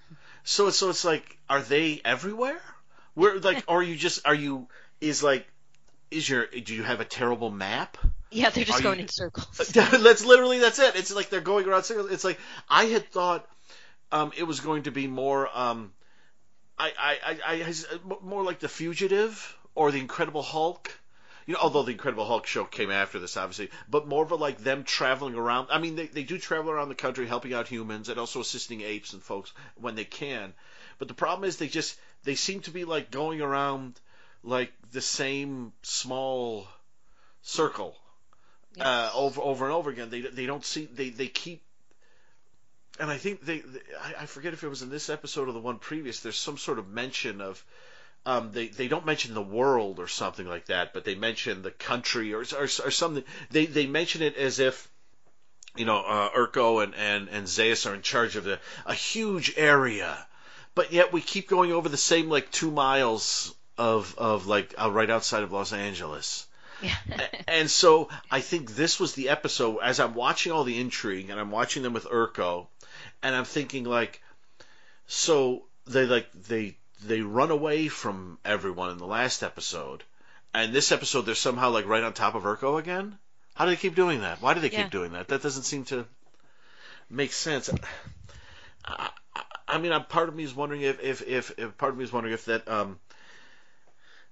So 0.43 0.71
so 0.71 0.91
it's 0.91 1.05
like, 1.05 1.39
are 1.49 1.63
they 1.63 2.01
everywhere? 2.05 2.61
Where 3.15 3.39
like, 3.39 3.65
or 3.69 3.79
are 3.81 3.83
you 3.83 3.97
just 3.97 4.27
are 4.27 4.35
you 4.35 4.67
is 5.01 5.23
like, 5.23 5.47
is 6.11 6.29
your 6.29 6.47
do 6.47 6.75
you 6.75 6.83
have 6.83 7.01
a 7.01 7.05
terrible 7.05 7.51
map? 7.51 7.99
Yeah, 8.35 8.51
they're 8.51 8.64
just 8.64 8.80
Are 8.80 8.82
going 8.82 8.99
you- 8.99 9.03
in 9.03 9.09
circles. 9.09 9.47
that's 9.72 10.24
literally 10.24 10.59
that's 10.59 10.78
it. 10.78 10.97
It's 10.97 11.14
like 11.14 11.30
they're 11.30 11.41
going 11.41 11.66
around 11.66 11.85
circles. 11.85 12.11
It's 12.11 12.24
like 12.24 12.39
I 12.68 12.85
had 12.87 13.09
thought 13.11 13.49
um, 14.11 14.32
it 14.37 14.43
was 14.43 14.61
going 14.61 14.85
to 14.85 14.91
be 14.91 15.07
more 15.07 15.49
um, 15.55 15.93
I, 16.78 16.93
I, 16.99 17.39
I, 17.47 17.55
I 17.62 18.16
more 18.22 18.43
like 18.43 18.59
the 18.59 18.68
fugitive 18.68 19.57
or 19.74 19.91
the 19.93 20.01
Incredible 20.01 20.43
Hulk. 20.43 20.99
You 21.47 21.55
know, 21.55 21.61
although 21.62 21.82
the 21.82 21.93
Incredible 21.93 22.24
Hulk 22.24 22.47
show 22.47 22.64
came 22.64 22.91
after 22.91 23.18
this, 23.18 23.37
obviously, 23.37 23.70
but 23.89 24.09
more 24.09 24.24
of 24.24 24.30
a 24.30 24.35
like 24.35 24.59
them 24.59 24.82
traveling 24.82 25.35
around. 25.35 25.68
I 25.70 25.78
mean, 25.78 25.95
they, 25.95 26.07
they 26.07 26.22
do 26.22 26.39
travel 26.39 26.70
around 26.70 26.89
the 26.89 26.95
country 26.95 27.26
helping 27.26 27.53
out 27.53 27.68
humans 27.68 28.09
and 28.09 28.18
also 28.18 28.41
assisting 28.41 28.80
apes 28.80 29.12
and 29.12 29.22
folks 29.22 29.53
when 29.76 29.95
they 29.95 30.05
can. 30.05 30.55
But 30.99 31.09
the 31.09 31.14
problem 31.14 31.47
is 31.47 31.57
they 31.57 31.68
just 31.68 31.99
they 32.24 32.35
seem 32.35 32.61
to 32.61 32.70
be 32.70 32.85
like 32.85 33.11
going 33.11 33.41
around 33.43 34.01
like 34.43 34.72
the 34.91 35.01
same 35.01 35.72
small 35.82 36.66
circle 37.43 37.95
uh, 38.81 39.11
over 39.14 39.41
over 39.41 39.64
and 39.64 39.75
over 39.75 39.91
again. 39.91 40.11
They 40.11 40.20
they 40.22 40.47
don't 40.47 40.64
see 40.64 40.87
they 40.87 41.11
they 41.11 41.29
keep. 41.29 41.62
And 43.01 43.11
I 43.11 43.16
think 43.16 43.45
they, 43.45 43.59
they 43.59 43.81
I, 44.01 44.22
I 44.22 44.27
forget 44.27 44.53
if 44.53 44.62
it 44.62 44.68
was 44.68 44.83
in 44.83 44.91
this 44.91 45.11
episode 45.11 45.49
or 45.49 45.53
the 45.53 45.61
one 45.61 45.79
previous. 45.79 46.20
There's 46.20 46.37
some 46.37 46.59
sort 46.59 46.79
of 46.79 46.89
mention 46.89 47.41
of 47.41 47.64
um, 48.27 48.53
they 48.53 48.68
they 48.68 48.89
don't 48.89 49.05
mention 49.05 49.35
the 49.35 49.43
world 49.43 49.99
or 49.99 50.09
something 50.09 50.47
like 50.47 50.66
that, 50.66 50.95
but 50.95 51.05
they 51.05 51.14
mention 51.14 51.62
the 51.62 51.70
country 51.70 52.33
or 52.33 52.41
or, 52.57 52.64
or 52.64 52.68
something. 52.68 53.25
They 53.51 53.66
they 53.66 53.87
mention 53.87 54.22
it 54.22 54.37
as 54.37 54.59
if 54.59 54.89
you 55.77 55.85
know 55.85 56.01
uh, 56.01 56.31
Urko 56.31 56.83
and 56.83 56.95
and 56.95 57.29
and 57.29 57.49
Zeus 57.49 57.87
are 57.87 57.95
in 57.95 58.03
charge 58.03 58.37
of 58.37 58.45
the, 58.45 58.61
a 58.87 58.95
huge 58.95 59.55
area, 59.57 60.16
but 60.75 60.93
yet 60.93 61.12
we 61.12 61.20
keep 61.20 61.49
going 61.49 61.72
over 61.72 61.89
the 61.89 61.97
same 61.97 62.31
like 62.31 62.51
two 62.51 62.70
miles 62.70 63.55
of 63.77 64.14
of 64.16 64.47
like 64.47 64.75
uh, 64.81 64.91
right 64.91 65.11
outside 65.11 65.43
of 65.43 65.53
Los 65.53 65.72
Angeles. 65.72 66.47
Yeah. 66.83 66.97
And 67.49 67.70
so 67.70 68.09
I 68.31 68.41
think 68.41 68.75
this 68.75 68.99
was 69.01 69.14
the 69.14 69.29
episode 69.31 69.79
as 69.83 70.01
I'm 70.01 70.14
watching 70.14 70.53
all 70.53 70.64
the 70.64 70.79
intrigue 70.81 71.31
and 71.31 71.39
I'm 71.41 71.51
watching 71.51 71.83
them 71.83 71.93
with 71.93 72.05
Urko, 72.05 72.66
and 73.22 73.35
I'm 73.35 73.45
thinking 73.45 73.85
like, 73.85 74.20
so 75.07 75.64
they 75.87 76.07
like 76.07 76.31
they 76.33 76.77
they 77.05 77.20
run 77.20 77.51
away 77.51 77.89
from 77.89 78.39
everyone 78.45 78.91
in 78.91 78.99
the 78.99 79.07
last 79.07 79.43
episode, 79.43 80.03
and 80.53 80.72
this 80.72 80.93
episode 80.93 81.22
they're 81.22 81.35
somehow 81.35 81.70
like 81.70 81.87
right 81.87 82.03
on 82.03 82.12
top 82.12 82.35
of 82.35 82.43
Urko 82.45 82.79
again. 82.79 83.18
How 83.55 83.64
do 83.66 83.70
they 83.70 83.77
keep 83.77 83.95
doing 83.95 84.22
that? 84.22 84.43
Why 84.43 84.55
do 84.55 84.61
they 84.61 84.70
Yeah. 84.70 84.83
keep 84.83 84.91
doing 84.91 85.12
that? 85.12 85.29
That 85.29 85.43
doesn't 85.43 85.62
seem 85.62 85.85
to 85.87 86.07
make 87.09 87.33
sense. 87.33 87.70
I, 88.85 89.11
I, 89.37 89.43
I 89.68 89.79
mean, 89.79 89.93
I'm, 89.93 90.05
part 90.05 90.29
of 90.29 90.35
me 90.35 90.43
is 90.43 90.55
wondering 90.55 90.83
if, 90.83 91.01
if, 91.03 91.22
if, 91.22 91.59
if 91.59 91.79
part 91.79 91.93
of 91.93 91.99
me 91.99 92.05
is 92.05 92.12
wondering 92.12 92.35
if 92.35 92.47
that 92.47 92.66
um, 92.68 92.99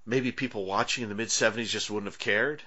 maybe 0.07 0.33
people 0.33 0.65
watching 0.65 1.03
in 1.03 1.09
the 1.09 1.15
mid 1.15 1.29
70s 1.29 1.67
just 1.67 1.91
wouldn't 1.91 2.11
have 2.11 2.19
cared. 2.19 2.63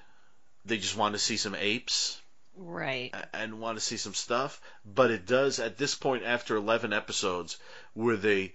They 0.65 0.77
just 0.77 0.97
wanted 0.97 1.13
to 1.13 1.23
see 1.23 1.38
some 1.38 1.55
apes 1.55 2.19
right. 2.55 3.13
and 3.33 3.59
want 3.59 3.77
to 3.77 3.83
see 3.83 3.97
some 3.97 4.13
stuff. 4.13 4.61
But 4.86 5.11
it 5.11 5.25
does 5.25 5.59
at 5.59 5.77
this 5.77 5.95
point 5.95 6.23
after 6.23 6.55
11 6.55 6.93
episodes 6.93 7.57
where 7.93 8.17
they 8.17 8.53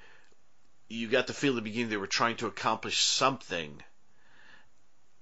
you 0.89 1.07
got 1.09 1.29
the 1.29 1.33
feel 1.33 1.53
at 1.53 1.57
the 1.57 1.63
beginning 1.63 1.89
they 1.89 1.97
were 1.97 2.07
trying 2.07 2.37
to 2.37 2.47
accomplish 2.47 3.01
something. 3.01 3.83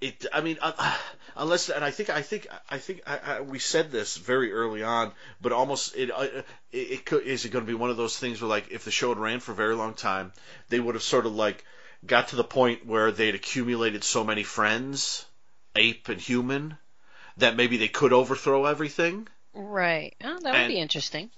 It, 0.01 0.25
I 0.33 0.41
mean, 0.41 0.57
uh, 0.61 0.97
unless, 1.35 1.69
and 1.69 1.85
I 1.85 1.91
think, 1.91 2.09
I 2.09 2.21
think, 2.21 2.47
I 2.69 2.79
think, 2.79 3.01
I, 3.05 3.17
I, 3.17 3.41
we 3.41 3.59
said 3.59 3.91
this 3.91 4.17
very 4.17 4.51
early 4.51 4.81
on, 4.81 5.11
but 5.41 5.51
almost, 5.51 5.95
it, 5.95 6.09
uh, 6.09 6.23
it, 6.23 6.43
it 6.71 7.05
could, 7.05 7.23
is 7.23 7.45
it 7.45 7.49
going 7.49 7.65
to 7.65 7.71
be 7.71 7.75
one 7.75 7.91
of 7.91 7.97
those 7.97 8.17
things 8.17 8.41
where, 8.41 8.49
like, 8.49 8.71
if 8.71 8.83
the 8.83 8.91
show 8.91 9.09
had 9.09 9.19
ran 9.19 9.39
for 9.39 9.51
a 9.51 9.55
very 9.55 9.75
long 9.75 9.93
time, 9.93 10.33
they 10.69 10.79
would 10.79 10.95
have 10.95 11.03
sort 11.03 11.25
of 11.25 11.35
like 11.35 11.63
got 12.05 12.29
to 12.29 12.35
the 12.35 12.43
point 12.43 12.85
where 12.85 13.11
they'd 13.11 13.35
accumulated 13.35 14.03
so 14.03 14.23
many 14.23 14.43
friends, 14.43 15.25
ape 15.75 16.09
and 16.09 16.19
human, 16.21 16.77
that 17.37 17.55
maybe 17.55 17.77
they 17.77 17.87
could 17.87 18.13
overthrow 18.13 18.65
everything 18.65 19.27
Right. 19.51 20.15
Oh, 20.23 20.35
that 20.43 20.43
would 20.43 20.55
And- 20.55 20.67
be 20.73 20.79
interesting. 20.79 21.31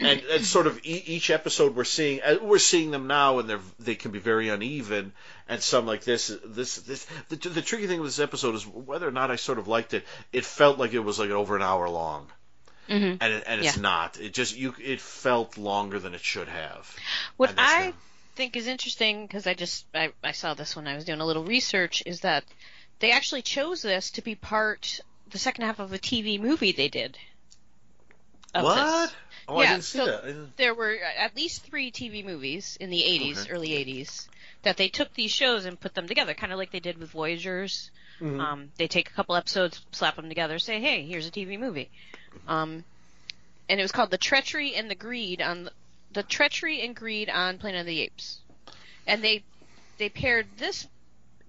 and, 0.00 0.20
and 0.22 0.44
sort 0.44 0.66
of 0.66 0.78
e- 0.84 1.02
each 1.06 1.28
episode 1.30 1.76
we're 1.76 1.84
seeing 1.84 2.22
uh, 2.22 2.36
we're 2.40 2.58
seeing 2.58 2.90
them 2.90 3.06
now 3.06 3.38
and 3.40 3.48
they're 3.48 3.60
they 3.78 3.94
can 3.94 4.10
be 4.10 4.18
very 4.18 4.48
uneven 4.48 5.12
and 5.48 5.60
some 5.62 5.84
like 5.86 6.02
this 6.02 6.32
this 6.46 6.76
this 6.76 7.06
the, 7.28 7.36
the 7.36 7.60
tricky 7.60 7.86
thing 7.86 8.00
with 8.00 8.08
this 8.08 8.18
episode 8.20 8.54
is 8.54 8.66
whether 8.66 9.06
or 9.06 9.10
not 9.10 9.30
I 9.30 9.36
sort 9.36 9.58
of 9.58 9.68
liked 9.68 9.92
it 9.92 10.04
it 10.32 10.46
felt 10.46 10.78
like 10.78 10.94
it 10.94 11.00
was 11.00 11.18
like 11.18 11.30
over 11.30 11.56
an 11.56 11.62
hour 11.62 11.88
long 11.90 12.26
hmm 12.88 12.94
and 13.20 13.22
it, 13.22 13.44
and 13.46 13.60
it's 13.60 13.76
Yeah. 13.76 13.82
not 13.82 14.18
it 14.18 14.32
just 14.32 14.56
you 14.56 14.74
it 14.82 15.00
felt 15.02 15.58
longer 15.58 15.98
than 15.98 16.14
it 16.14 16.22
should 16.22 16.48
have 16.48 16.96
What 17.36 17.54
I 17.58 17.92
think 18.38 18.56
is 18.56 18.68
interesting 18.68 19.26
because 19.26 19.46
I 19.48 19.54
just 19.54 19.84
I, 19.92 20.12
I 20.22 20.30
saw 20.32 20.54
this 20.54 20.76
when 20.76 20.86
I 20.86 20.94
was 20.94 21.04
doing 21.04 21.20
a 21.20 21.26
little 21.26 21.42
research 21.44 22.04
is 22.06 22.20
that 22.20 22.44
they 23.00 23.10
actually 23.10 23.42
chose 23.42 23.82
this 23.82 24.12
to 24.12 24.22
be 24.22 24.36
part 24.36 25.00
the 25.30 25.38
second 25.38 25.64
half 25.64 25.80
of 25.80 25.92
a 25.92 25.98
TV 25.98 26.40
movie 26.40 26.70
they 26.70 26.88
did. 26.88 27.18
what 28.54 28.62
this. 28.76 29.14
oh 29.48 29.56
I 29.58 29.62
Yeah, 29.64 29.70
didn't 29.72 29.84
see 29.84 29.98
so- 29.98 30.06
that 30.06 30.22
I 30.24 30.26
didn't- 30.28 30.56
There 30.56 30.72
were 30.74 30.96
at 31.18 31.34
least 31.36 31.64
three 31.64 31.90
TV 31.90 32.24
movies 32.24 32.76
in 32.80 32.90
the 32.90 33.02
80s, 33.02 33.42
Okay. 33.42 33.50
early 33.50 33.70
80s, 33.70 34.28
that 34.62 34.76
they 34.76 34.88
took 34.88 35.12
these 35.14 35.32
shows 35.32 35.64
and 35.64 35.78
put 35.78 35.94
them 35.94 36.06
together, 36.06 36.32
kind 36.34 36.52
of 36.52 36.58
like 36.58 36.70
they 36.70 36.80
did 36.80 36.96
with 36.98 37.10
Voyagers. 37.10 37.90
Mhm. 38.20 38.40
Um, 38.40 38.72
they 38.76 38.86
take 38.88 39.10
a 39.10 39.12
couple 39.12 39.34
episodes, 39.34 39.84
slap 39.92 40.16
them 40.16 40.28
together, 40.28 40.58
say, 40.60 40.80
"Hey, 40.80 41.04
here's 41.06 41.26
a 41.26 41.30
TV 41.30 41.58
movie." 41.58 41.90
Um, 42.46 42.84
and 43.68 43.78
it 43.80 43.82
was 43.82 43.92
called 43.92 44.10
"The 44.10 44.18
Treachery 44.18 44.74
and 44.76 44.88
the 44.90 44.94
Greed" 44.96 45.42
on 45.42 45.68
the 46.12 46.22
Treachery 46.22 46.82
and 46.82 46.94
Greed 46.96 47.28
on 47.28 47.58
Planet 47.58 47.80
of 47.80 47.86
the 47.86 48.00
Apes, 48.00 48.38
and 49.06 49.22
they 49.22 49.44
they 49.98 50.08
paired 50.08 50.46
this 50.58 50.86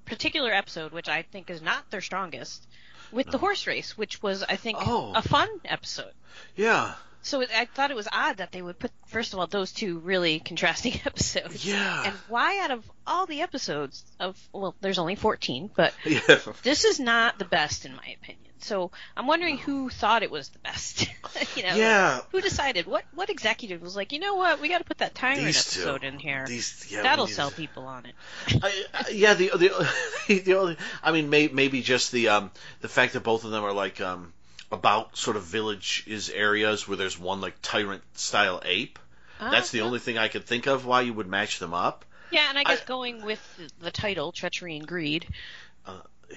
particular 0.06 0.52
episode, 0.52 0.92
which 0.92 1.08
I 1.08 1.22
think 1.22 1.50
is 1.50 1.62
not 1.62 1.90
their 1.92 2.02
strongest, 2.02 2.68
with 3.12 3.28
the 3.28 3.38
horse 3.38 3.68
race, 3.68 3.98
which 3.98 4.22
was 4.22 4.44
I 4.44 4.56
think 4.56 4.78
Oh. 4.82 5.14
a 5.16 5.22
fun 5.22 5.48
episode. 5.66 6.14
yeah 6.56 6.96
So 7.22 7.42
it, 7.42 7.50
I 7.56 7.66
thought 7.66 7.92
it 7.92 7.96
was 7.98 8.08
odd 8.12 8.38
that 8.38 8.52
they 8.52 8.62
would 8.62 8.80
put, 8.80 8.92
first 9.08 9.34
of 9.34 9.40
all, 9.40 9.48
those 9.48 9.72
two 9.74 10.00
really 10.00 10.40
contrasting 10.40 10.94
episodes. 11.06 11.66
yeah 11.66 12.04
And 12.06 12.14
why, 12.30 12.60
out 12.64 12.72
of 12.72 12.90
all 13.06 13.26
the 13.26 13.42
episodes 13.42 14.04
of, 14.20 14.38
well, 14.54 14.74
there's 14.82 15.00
only 15.00 15.16
14, 15.16 15.70
but 15.76 15.94
yeah 16.06 16.20
this 16.64 16.86
is 16.86 17.00
not 17.00 17.38
the 17.38 17.46
best 17.46 17.86
in 17.86 17.94
my 17.96 18.16
opinion. 18.22 18.46
So 18.62 18.92
I'm 19.16 19.26
wondering 19.26 19.58
who 19.58 19.90
thought 19.90 20.22
it 20.22 20.32
was 20.32 20.50
the 20.50 20.60
best. 20.60 21.08
you 21.56 21.64
know, 21.64 21.76
yeah 21.76 22.20
who 22.32 22.42
decided? 22.42 22.88
What 22.88 23.06
what 23.14 23.30
executive 23.30 23.82
was 23.82 23.96
like, 23.96 24.12
you 24.12 24.20
know 24.20 24.36
what, 24.36 24.60
we 24.60 24.68
got 24.68 24.80
to 24.80 24.84
put 24.84 24.98
that 24.98 25.16
Tyrant 25.16 25.40
These 25.46 25.74
two. 25.74 25.82
episode 25.82 26.04
in 26.04 26.20
here. 26.20 26.46
these 26.46 26.86
yeah 26.90 27.04
That'll 27.04 27.28
sell 27.28 27.52
to- 27.52 27.56
people 27.56 27.84
on 27.86 28.06
it. 28.06 28.16
I, 28.62 28.84
I- 28.94 29.10
yeah, 29.12 29.34
the 29.34 29.50
the 29.56 30.42
the 30.46 30.54
only, 30.56 30.78
I 31.02 31.12
mean, 31.14 31.30
may, 31.30 31.48
maybe 31.48 31.82
just 31.82 32.12
the 32.12 32.28
um 32.30 32.52
the 32.82 32.90
fact 32.90 33.14
that 33.14 33.22
both 33.24 33.46
of 33.46 33.52
them 33.52 33.64
are 33.64 33.72
like 33.74 34.02
um 34.02 34.34
about 34.72 35.18
sort 35.18 35.36
of 35.38 35.44
village 35.44 36.04
is 36.08 36.30
areas 36.30 36.88
where 36.88 36.98
there's 36.98 37.18
one 37.18 37.42
like 37.42 37.56
tyrant 37.62 38.04
style 38.18 38.62
ape. 38.66 39.00
That's 39.40 39.72
the 39.72 39.82
Uh, 39.82 39.86
only 39.86 40.00
thing 40.00 40.18
I 40.18 40.28
could 40.28 40.46
think 40.46 40.68
of 40.68 40.86
why 40.86 41.02
you 41.02 41.14
would 41.14 41.28
match 41.28 41.60
them 41.60 41.74
up. 41.74 42.06
Yeah, 42.32 42.48
and 42.50 42.58
I 42.60 42.64
guess 42.64 42.82
I- 42.82 42.86
going 42.86 43.24
with 43.26 43.40
the 43.80 43.90
title, 43.92 44.32
Treachery 44.32 44.76
and 44.78 44.88
Greed. 44.88 45.28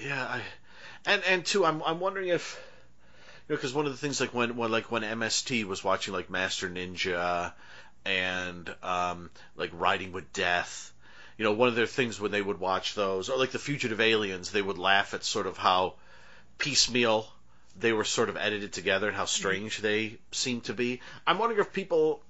Yeah, 0.01 0.23
I, 0.25 0.41
and 1.05 1.23
and 1.25 1.45
two, 1.45 1.63
I'm 1.65 1.83
I'm 1.83 1.99
wondering 1.99 2.29
if 2.29 2.59
you 3.47 3.53
know 3.53 3.57
because 3.57 3.73
one 3.75 3.85
of 3.85 3.91
the 3.91 3.97
things 3.99 4.19
like 4.19 4.33
when 4.33 4.55
when 4.57 4.71
like 4.71 4.89
when 4.91 5.03
MST 5.03 5.65
was 5.65 5.83
watching 5.83 6.15
like 6.15 6.31
Master 6.31 6.67
Ninja 6.67 7.53
and 8.05 8.73
um 8.81 9.29
like 9.55 9.69
Riding 9.73 10.11
with 10.13 10.33
Death. 10.33 10.91
You 11.37 11.43
know, 11.45 11.51
one 11.51 11.67
of 11.67 11.75
their 11.75 11.85
things 11.85 12.19
when 12.19 12.31
they 12.31 12.41
would 12.41 12.59
watch 12.59 12.95
those, 12.95 13.29
or 13.29 13.37
like 13.37 13.51
the 13.51 13.59
Fugitive 13.59 14.01
Aliens, 14.01 14.49
they 14.51 14.61
would 14.63 14.77
laugh 14.79 15.13
at 15.13 15.23
sort 15.23 15.45
of 15.45 15.57
how 15.57 15.93
piecemeal 16.57 17.27
they 17.75 17.93
were 17.93 18.03
sort 18.03 18.29
of 18.29 18.37
edited 18.37 18.73
together 18.73 19.07
and 19.07 19.15
how 19.15 19.25
strange 19.25 19.79
they 19.79 20.17
seemed 20.31 20.65
to 20.65 20.73
be. 20.73 21.01
I'm 21.25 21.37
wondering 21.37 21.61
if 21.61 21.73
people 21.73 22.21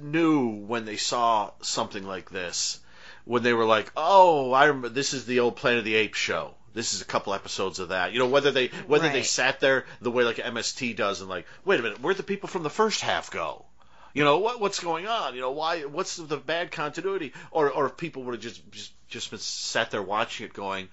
knew 0.00 0.48
when 0.48 0.84
they 0.84 0.96
saw 0.96 1.52
something 1.62 2.04
like 2.04 2.30
this, 2.30 2.80
when 3.24 3.42
they 3.42 3.52
were 3.52 3.64
like, 3.64 3.90
"Oh, 3.96 4.52
I 4.52 4.66
remember 4.66 4.88
this 4.88 5.14
is 5.14 5.24
the 5.24 5.40
old 5.40 5.56
Planet 5.56 5.80
of 5.80 5.84
the 5.84 5.94
Apes 5.94 6.18
show. 6.18 6.54
This 6.72 6.94
is 6.94 7.00
a 7.00 7.06
couple 7.06 7.34
episodes 7.34 7.78
of 7.78 7.90
that." 7.90 8.12
You 8.12 8.18
know, 8.18 8.26
whether 8.26 8.50
they 8.50 8.68
whether 8.86 9.08
they 9.08 9.22
sat 9.22 9.60
there 9.60 9.86
the 10.00 10.10
way 10.10 10.24
like 10.24 10.38
MST 10.38 10.94
does 10.94 11.20
and 11.20 11.30
like, 11.30 11.46
"Wait 11.64 11.80
a 11.80 11.82
minute, 11.82 12.00
where'd 12.00 12.16
the 12.16 12.22
people 12.22 12.48
from 12.48 12.62
the 12.62 12.70
first 12.70 13.00
half 13.00 13.30
go?" 13.30 13.64
You 14.12 14.22
know 14.24 14.38
what 14.38 14.60
what's 14.60 14.80
going 14.80 15.06
on? 15.06 15.34
You 15.34 15.40
know 15.40 15.50
why? 15.50 15.84
What's 15.84 16.16
the 16.16 16.36
bad 16.36 16.70
continuity? 16.70 17.32
Or 17.50 17.70
or 17.70 17.86
if 17.86 17.96
people 17.96 18.22
would 18.24 18.34
have 18.34 18.42
just 18.42 18.70
just 18.70 18.92
just 19.08 19.30
been 19.30 19.40
sat 19.40 19.90
there 19.90 20.02
watching 20.02 20.46
it, 20.46 20.52
going, 20.52 20.88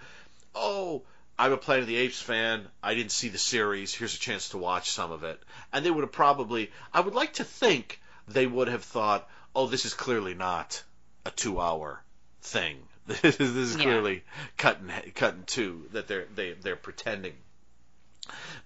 "Oh, 0.56 1.04
I'm 1.42 1.52
a 1.54 1.58
Planet 1.58 1.82
of 1.84 1.88
the 1.88 1.96
Apes 1.98 2.22
fan. 2.22 2.68
I 2.84 2.94
didn't 2.94 3.12
see 3.12 3.30
the 3.30 3.38
series. 3.40 3.94
Here's 3.94 4.16
a 4.16 4.20
chance 4.20 4.50
to 4.50 4.58
watch 4.60 4.92
some 4.92 5.12
of 5.12 5.24
it." 5.24 5.42
And 5.74 5.84
they 5.86 5.90
would 5.92 6.04
have 6.04 6.12
probably. 6.12 6.72
I 6.94 7.00
would 7.00 7.16
like 7.16 7.34
to 7.36 7.44
think 7.44 8.00
they 8.28 8.46
would 8.46 8.68
have 8.68 8.84
thought, 8.84 9.28
"Oh, 9.56 9.68
this 9.68 9.86
is 9.86 9.94
clearly 9.96 10.34
not 10.36 10.84
a 11.26 11.32
two-hour 11.32 12.04
thing. 12.42 12.78
This 13.08 13.24
is, 13.24 13.38
this 13.38 13.70
is 13.72 13.76
Yeah. 13.78 13.84
clearly 13.84 14.24
cut 14.58 14.78
in 14.82 15.12
cut 15.14 15.34
in 15.34 15.44
two 15.46 15.90
that 15.94 16.08
they're 16.08 16.28
they 16.36 16.52
they're 16.54 16.76
pretending." 16.76 17.36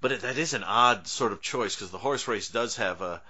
But 0.02 0.12
it, 0.12 0.22
that 0.22 0.38
is 0.38 0.54
an 0.54 0.64
odd 0.66 1.08
sort 1.08 1.32
of 1.32 1.42
choice 1.42 1.76
because 1.76 1.92
the 1.92 1.98
horse 1.98 2.28
race 2.28 2.50
does 2.50 2.76
have 2.76 3.02
a 3.02 3.22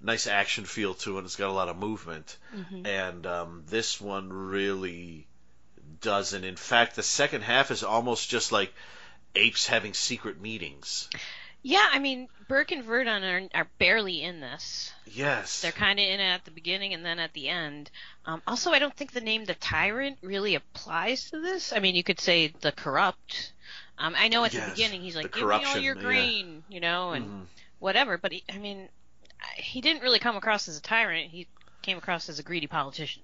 nice 0.00 0.26
action 0.26 0.64
feel 0.64 0.94
to 0.94 1.18
it. 1.18 1.24
It's 1.24 1.36
got 1.36 1.48
a 1.50 1.52
lot 1.60 1.68
of 1.68 1.76
movement, 1.76 2.36
Mhm. 2.56 2.86
and 2.86 3.26
um, 3.26 3.62
this 3.68 4.00
one 4.00 4.32
really 4.32 5.26
doesn't. 6.00 6.44
In 6.44 6.56
fact, 6.56 6.96
the 6.96 7.02
second 7.02 7.42
half 7.42 7.70
is 7.70 7.82
almost 7.82 8.28
just 8.28 8.52
like 8.52 8.72
apes 9.34 9.66
having 9.66 9.94
secret 9.94 10.40
meetings. 10.40 11.08
Yeah, 11.62 11.86
I 11.92 11.98
mean, 11.98 12.28
Burke 12.48 12.72
and 12.72 12.82
Virdon 12.84 13.22
are, 13.22 13.58
are 13.58 13.68
barely 13.78 14.22
in 14.22 14.40
this. 14.40 14.92
Yes. 15.06 15.60
They're 15.60 15.72
kind 15.72 15.98
of 15.98 16.04
in 16.04 16.18
it 16.18 16.24
at 16.24 16.44
the 16.46 16.50
beginning 16.50 16.94
and 16.94 17.04
then 17.04 17.18
at 17.18 17.34
the 17.34 17.48
end. 17.48 17.90
Um, 18.24 18.40
also, 18.46 18.70
I 18.70 18.78
don't 18.78 18.96
think 18.96 19.12
the 19.12 19.20
name 19.20 19.44
the 19.44 19.54
Tyrant 19.54 20.16
really 20.22 20.54
applies 20.54 21.30
to 21.30 21.40
this. 21.40 21.74
I 21.74 21.80
mean, 21.80 21.94
you 21.94 22.02
could 22.02 22.18
say 22.18 22.54
the 22.62 22.72
Corrupt. 22.72 23.52
Um, 23.98 24.14
I 24.16 24.28
know 24.28 24.42
at 24.44 24.54
Yes, 24.54 24.64
the 24.64 24.70
beginning 24.70 25.02
he's 25.02 25.14
like, 25.14 25.32
"Give 25.34 25.46
me 25.46 25.62
all 25.64 25.76
your 25.76 25.94
yeah. 25.94 26.02
grain," 26.02 26.64
you 26.70 26.80
know, 26.80 27.12
and 27.12 27.26
Mhm. 27.26 27.46
whatever. 27.78 28.16
But 28.16 28.32
he, 28.32 28.42
I 28.50 28.56
mean, 28.56 28.88
he 29.56 29.82
didn't 29.82 30.02
really 30.02 30.18
come 30.18 30.36
across 30.36 30.66
as 30.68 30.78
a 30.78 30.82
tyrant. 30.82 31.30
He 31.30 31.46
came 31.82 31.98
across 31.98 32.30
as 32.30 32.38
a 32.38 32.42
greedy 32.42 32.66
politician. 32.66 33.22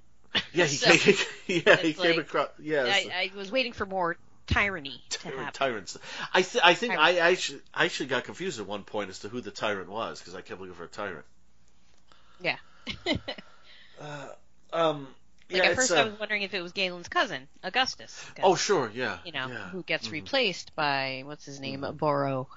Yeah, 0.52 0.64
he, 0.66 0.76
So, 0.76 0.90
came, 0.92 1.14
yeah, 1.66 1.76
he 1.76 1.92
came 1.92 2.16
like- 2.16 2.26
across. 2.26 2.48
Yes. 2.58 3.06
I, 3.12 3.30
I 3.34 3.36
was 3.36 3.50
waiting 3.50 3.72
for 3.72 3.86
more 3.86 4.16
tyranny 4.46 5.02
to 5.10 5.18
Tyrant, 5.18 5.38
happen. 5.40 5.52
tyrants. 5.54 5.98
I 6.32 6.42
th- 6.42 6.62
I 6.64 6.74
think 6.74 6.94
Tyrant. 6.94 7.18
I 7.18 7.30
actually, 7.30 7.60
I 7.74 7.84
actually 7.84 8.06
got 8.06 8.24
confused 8.24 8.60
at 8.60 8.66
one 8.66 8.84
point 8.84 9.10
as 9.10 9.18
to 9.20 9.28
who 9.28 9.40
the 9.40 9.50
tyrant 9.50 9.90
was 9.90 10.20
because 10.20 10.34
I 10.34 10.40
kept 10.40 10.60
looking 10.60 10.74
for 10.74 10.84
a 10.84 10.88
tyrant. 10.88 11.24
Yeah. 12.40 12.56
Uh, 14.00 14.28
um, 14.74 15.08
Like 15.50 15.62
yeah, 15.62 15.70
at 15.70 15.76
first, 15.76 15.90
uh, 15.90 15.94
I 15.94 16.04
was 16.04 16.18
wondering 16.20 16.42
if 16.42 16.52
it 16.52 16.60
was 16.60 16.72
Galen's 16.72 17.08
cousin, 17.08 17.48
Augustus. 17.62 18.22
oh 18.42 18.56
sure, 18.56 18.90
yeah, 18.94 19.18
you 19.24 19.32
know, 19.32 19.48
yeah. 19.48 19.68
who 19.70 19.82
gets 19.82 20.08
Mhm. 20.08 20.12
replaced 20.12 20.74
by 20.76 21.22
what's 21.24 21.46
his 21.46 21.60
name, 21.60 21.80
Mhm. 21.80 21.96
Boro. 21.96 22.48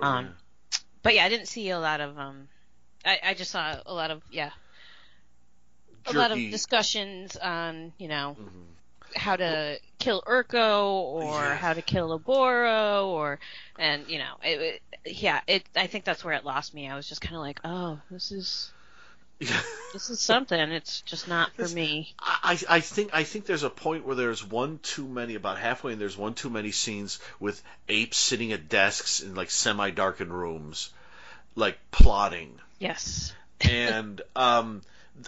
Um, 0.00 0.34
But 1.02 1.14
yeah, 1.14 1.24
I 1.24 1.28
didn't 1.28 1.46
see 1.48 1.68
a 1.70 1.78
lot 1.78 2.00
of 2.00 2.18
um. 2.18 2.48
I, 3.04 3.20
I 3.22 3.34
just 3.34 3.50
saw 3.50 3.76
a 3.84 3.92
lot 3.92 4.10
of 4.10 4.22
yeah, 4.30 4.50
yeah. 6.08 6.16
a 6.16 6.18
lot 6.18 6.32
of 6.32 6.38
discussions 6.38 7.36
on 7.36 7.92
you 7.98 8.08
know 8.08 8.36
Mhm. 8.40 9.18
how 9.18 9.36
to 9.36 9.78
kill 9.98 10.22
Urko 10.26 10.82
or 10.92 11.24
Yeah. 11.32 11.56
how 11.56 11.72
to 11.72 11.82
kill 11.82 12.18
Oboro 12.18 13.06
or 13.06 13.38
and 13.78 14.06
you 14.08 14.18
know 14.18 14.34
it, 14.42 14.60
it 14.60 14.82
yeah 15.18 15.40
it 15.46 15.64
I 15.74 15.86
think 15.86 16.04
that's 16.04 16.24
where 16.24 16.34
it 16.34 16.44
lost 16.44 16.74
me. 16.74 16.88
I 16.88 16.96
was 16.96 17.08
just 17.08 17.20
kind 17.20 17.34
of 17.36 17.40
like 17.42 17.60
oh 17.64 17.98
this 18.10 18.32
is 18.32 18.70
this 19.38 20.08
is 20.08 20.18
something. 20.18 20.58
It's 20.58 21.02
just 21.02 21.28
not 21.28 21.52
for 21.52 21.62
It's- 21.62 21.74
me. 21.74 22.14
I, 22.20 22.58
I 22.70 22.80
think 22.80 23.10
I 23.12 23.24
think 23.24 23.44
there's 23.44 23.64
a 23.64 23.70
point 23.70 24.06
where 24.06 24.16
there's 24.16 24.42
one 24.42 24.78
too 24.82 25.06
many 25.06 25.34
about 25.34 25.58
halfway 25.58 25.92
and 25.92 26.00
there's 26.00 26.16
one 26.16 26.32
too 26.32 26.48
many 26.48 26.70
scenes 26.72 27.18
with 27.38 27.62
apes 27.86 28.16
sitting 28.16 28.52
at 28.52 28.70
desks 28.70 29.20
in 29.20 29.34
like 29.34 29.50
semi 29.50 29.90
darkened 29.90 30.32
rooms, 30.32 30.88
like 31.54 31.78
plotting. 31.90 32.58
Yes. 32.78 33.34
and 33.60 34.20
um, 34.34 34.80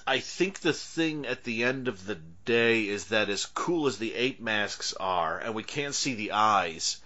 I 0.07 0.20
think 0.20 0.61
the 0.61 0.72
thing 0.72 1.26
at 1.26 1.45
the 1.45 1.64
end 1.64 1.89
of 1.89 2.05
the 2.05 2.16
day 2.45 2.89
is 2.89 3.07
that 3.07 3.28
as 3.28 3.47
cool 3.47 3.86
as 3.86 3.99
the 3.99 4.14
ape 4.14 4.41
masks 4.41 4.93
are, 4.99 5.39
and 5.39 5.55
we 5.55 5.62
can't 5.62 5.95
see 5.95 6.14
the 6.14 6.32
eyes, 6.32 7.01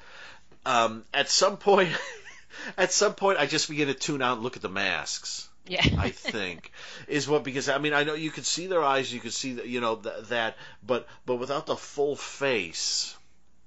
um, 0.66 1.04
at 1.14 1.28
some 1.28 1.56
point, 1.56 1.90
at 2.76 2.92
some 2.92 3.14
point, 3.14 3.38
I 3.38 3.46
just 3.46 3.68
begin 3.68 3.88
to 3.88 3.94
tune 3.94 4.22
out 4.22 4.34
and 4.34 4.42
look 4.42 4.56
at 4.56 4.62
the 4.62 4.68
masks. 4.68 5.48
Yeah. 5.66 5.86
I 5.96 6.10
think 6.10 6.72
is 7.06 7.28
what 7.28 7.44
because 7.44 7.68
I 7.68 7.78
mean 7.78 7.94
I 7.94 8.02
know 8.02 8.14
you 8.14 8.32
could 8.32 8.46
see 8.46 8.66
their 8.66 8.82
eyes, 8.82 9.12
you 9.12 9.20
could 9.20 9.32
see 9.32 9.54
that 9.54 9.68
you 9.68 9.80
know 9.80 9.96
th- 9.96 10.26
that, 10.28 10.56
but 10.84 11.06
but 11.24 11.36
without 11.36 11.66
the 11.66 11.76
full 11.76 12.16
face, 12.16 13.16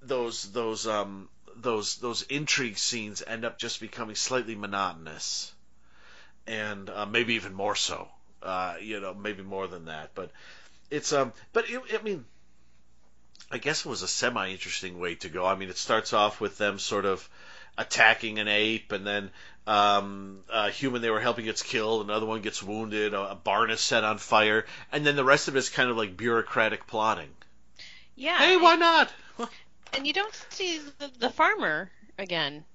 those 0.01 0.51
those 0.51 0.87
um 0.87 1.29
those 1.55 1.95
those 1.97 2.23
intrigue 2.23 2.77
scenes 2.77 3.23
end 3.25 3.45
up 3.45 3.57
just 3.57 3.79
becoming 3.79 4.15
slightly 4.15 4.55
monotonous, 4.55 5.53
and 6.45 6.89
uh, 6.89 7.05
maybe 7.05 7.35
even 7.35 7.53
more 7.53 7.75
so. 7.75 8.09
Uh, 8.45 8.75
you 8.79 8.99
know, 8.99 9.13
maybe 9.13 9.43
more 9.43 9.67
than 9.67 9.85
that, 9.85 10.11
but 10.13 10.31
it's 10.91 11.11
um, 11.13 11.33
but 11.51 11.69
it, 11.69 11.81
I 11.99 12.03
mean, 12.03 12.25
I 13.51 13.57
guess 13.57 13.85
it 13.85 13.89
was 13.89 14.03
a 14.03 14.07
semi 14.07 14.51
interesting 14.51 14.99
way 14.99 15.15
to 15.15 15.29
go. 15.29 15.45
I 15.45 15.55
mean, 15.55 15.69
it 15.69 15.77
starts 15.77 16.13
off 16.13 16.39
with 16.39 16.57
them 16.57 16.77
sort 16.79 17.05
of 17.05 17.27
attacking 17.77 18.39
an 18.39 18.47
ape, 18.47 18.91
and 18.91 19.05
then 19.05 19.31
um, 19.67 20.39
a 20.51 20.69
human 20.69 21.01
they 21.01 21.09
were 21.09 21.19
helping 21.19 21.45
gets 21.45 21.63
killed, 21.63 22.05
another 22.05 22.25
one 22.25 22.41
gets 22.41 22.61
wounded, 22.61 23.13
a, 23.13 23.31
a 23.31 23.35
barn 23.35 23.71
is 23.71 23.81
set 23.81 24.03
on 24.03 24.17
fire, 24.17 24.65
and 24.91 25.05
then 25.05 25.15
the 25.15 25.25
rest 25.25 25.47
of 25.47 25.55
it 25.55 25.59
is 25.59 25.69
kind 25.69 25.89
of 25.89 25.97
like 25.97 26.15
bureaucratic 26.15 26.87
plotting. 26.87 27.29
yeah. 28.15 28.37
Hey, 28.37 28.57
why 28.57 28.75
not? 28.75 29.11
And 29.93 30.05
you 30.05 30.11
don't 30.11 30.35
see 30.49 30.81
the, 30.99 31.09
the 31.19 31.29
farmer 31.29 31.89
again. 32.17 32.65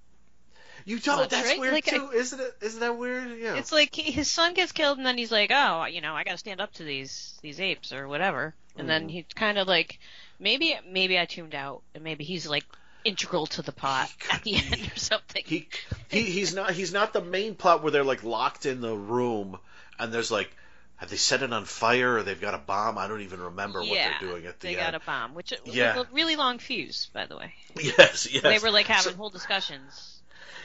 You 0.85 0.99
don't. 0.99 1.19
Much, 1.19 1.31
That's 1.31 1.49
right? 1.49 1.61
weird 1.61 1.75
Like, 1.75 1.89
I- 1.93 1.97
too, 1.99 2.11
isn't 2.13 2.41
it? 2.41 2.57
Isn't 2.63 2.81
that 2.81 2.97
weird? 2.99 3.39
Yeah. 3.39 3.55
It's 3.57 3.73
like 3.73 3.95
he- 3.95 4.11
his 4.13 4.31
son 4.31 4.55
gets 4.55 4.73
killed, 4.73 4.99
and 4.99 5.07
then 5.07 5.19
he's 5.19 5.33
like, 5.33 5.51
"Oh, 5.53 5.85
you 5.87 6.01
know, 6.01 6.15
I 6.15 6.25
got 6.25 6.33
to 6.33 6.39
stand 6.39 6.61
up 6.61 6.73
to 6.75 6.83
these 6.85 7.39
these 7.43 7.61
apes 7.61 7.93
or 7.93 8.09
whatever." 8.09 8.55
And 8.77 8.89
then 8.89 9.09
Mhm. 9.09 9.11
he's 9.11 9.25
kind 9.35 9.59
of 9.59 9.67
like, 9.69 9.99
maybe 10.39 10.79
maybe 10.87 11.19
I 11.19 11.25
tuned 11.27 11.55
out, 11.55 11.83
and 11.95 12.05
maybe 12.05 12.25
he's 12.25 12.47
like 12.47 12.65
integral 13.05 13.47
to 13.47 13.63
the 13.63 13.73
plot 13.73 14.11
at 14.31 14.43
the 14.45 14.53
be. 14.53 14.57
end 14.73 14.93
or 14.93 14.97
something. 14.99 15.43
he, 15.47 15.69
he 16.11 16.23
he's 16.23 16.55
not 16.55 16.73
he's 16.73 16.93
not 16.93 17.13
the 17.13 17.23
main 17.23 17.55
plot 17.55 17.83
where 17.83 17.91
they're 17.91 18.05
like 18.05 18.23
locked 18.25 18.67
in 18.67 18.83
the 18.83 18.95
room 18.95 19.59
and 19.99 20.13
there's 20.13 20.31
like 20.31 20.55
have 20.97 21.09
they 21.09 21.17
set 21.17 21.43
it 21.43 21.51
on 21.51 21.65
fire 21.65 22.17
or 22.19 22.23
they've 22.23 22.43
got 22.43 22.53
a 22.53 22.59
bomb? 22.59 22.99
I 22.99 23.09
don't 23.09 23.23
even 23.23 23.41
remember 23.41 23.81
yeah, 23.83 23.89
what 24.11 24.21
they're 24.21 24.29
doing 24.29 24.45
at 24.47 24.61
the 24.61 24.67
they 24.67 24.75
end. 24.75 24.81
They 24.81 24.85
got 24.85 24.95
a 24.95 25.01
bomb, 25.01 25.33
which 25.35 25.55
Yeah. 25.65 25.97
was 25.97 26.07
a 26.07 26.13
really 26.13 26.37
long 26.37 26.59
fuse, 26.59 27.09
by 27.15 27.25
the 27.25 27.39
way. 27.39 27.55
Yes, 27.83 28.29
yes. 28.31 28.43
They 28.43 28.59
were 28.59 28.71
like 28.71 28.87
having 28.87 29.13
So- 29.13 29.17
whole 29.17 29.31
discussions. 29.31 30.20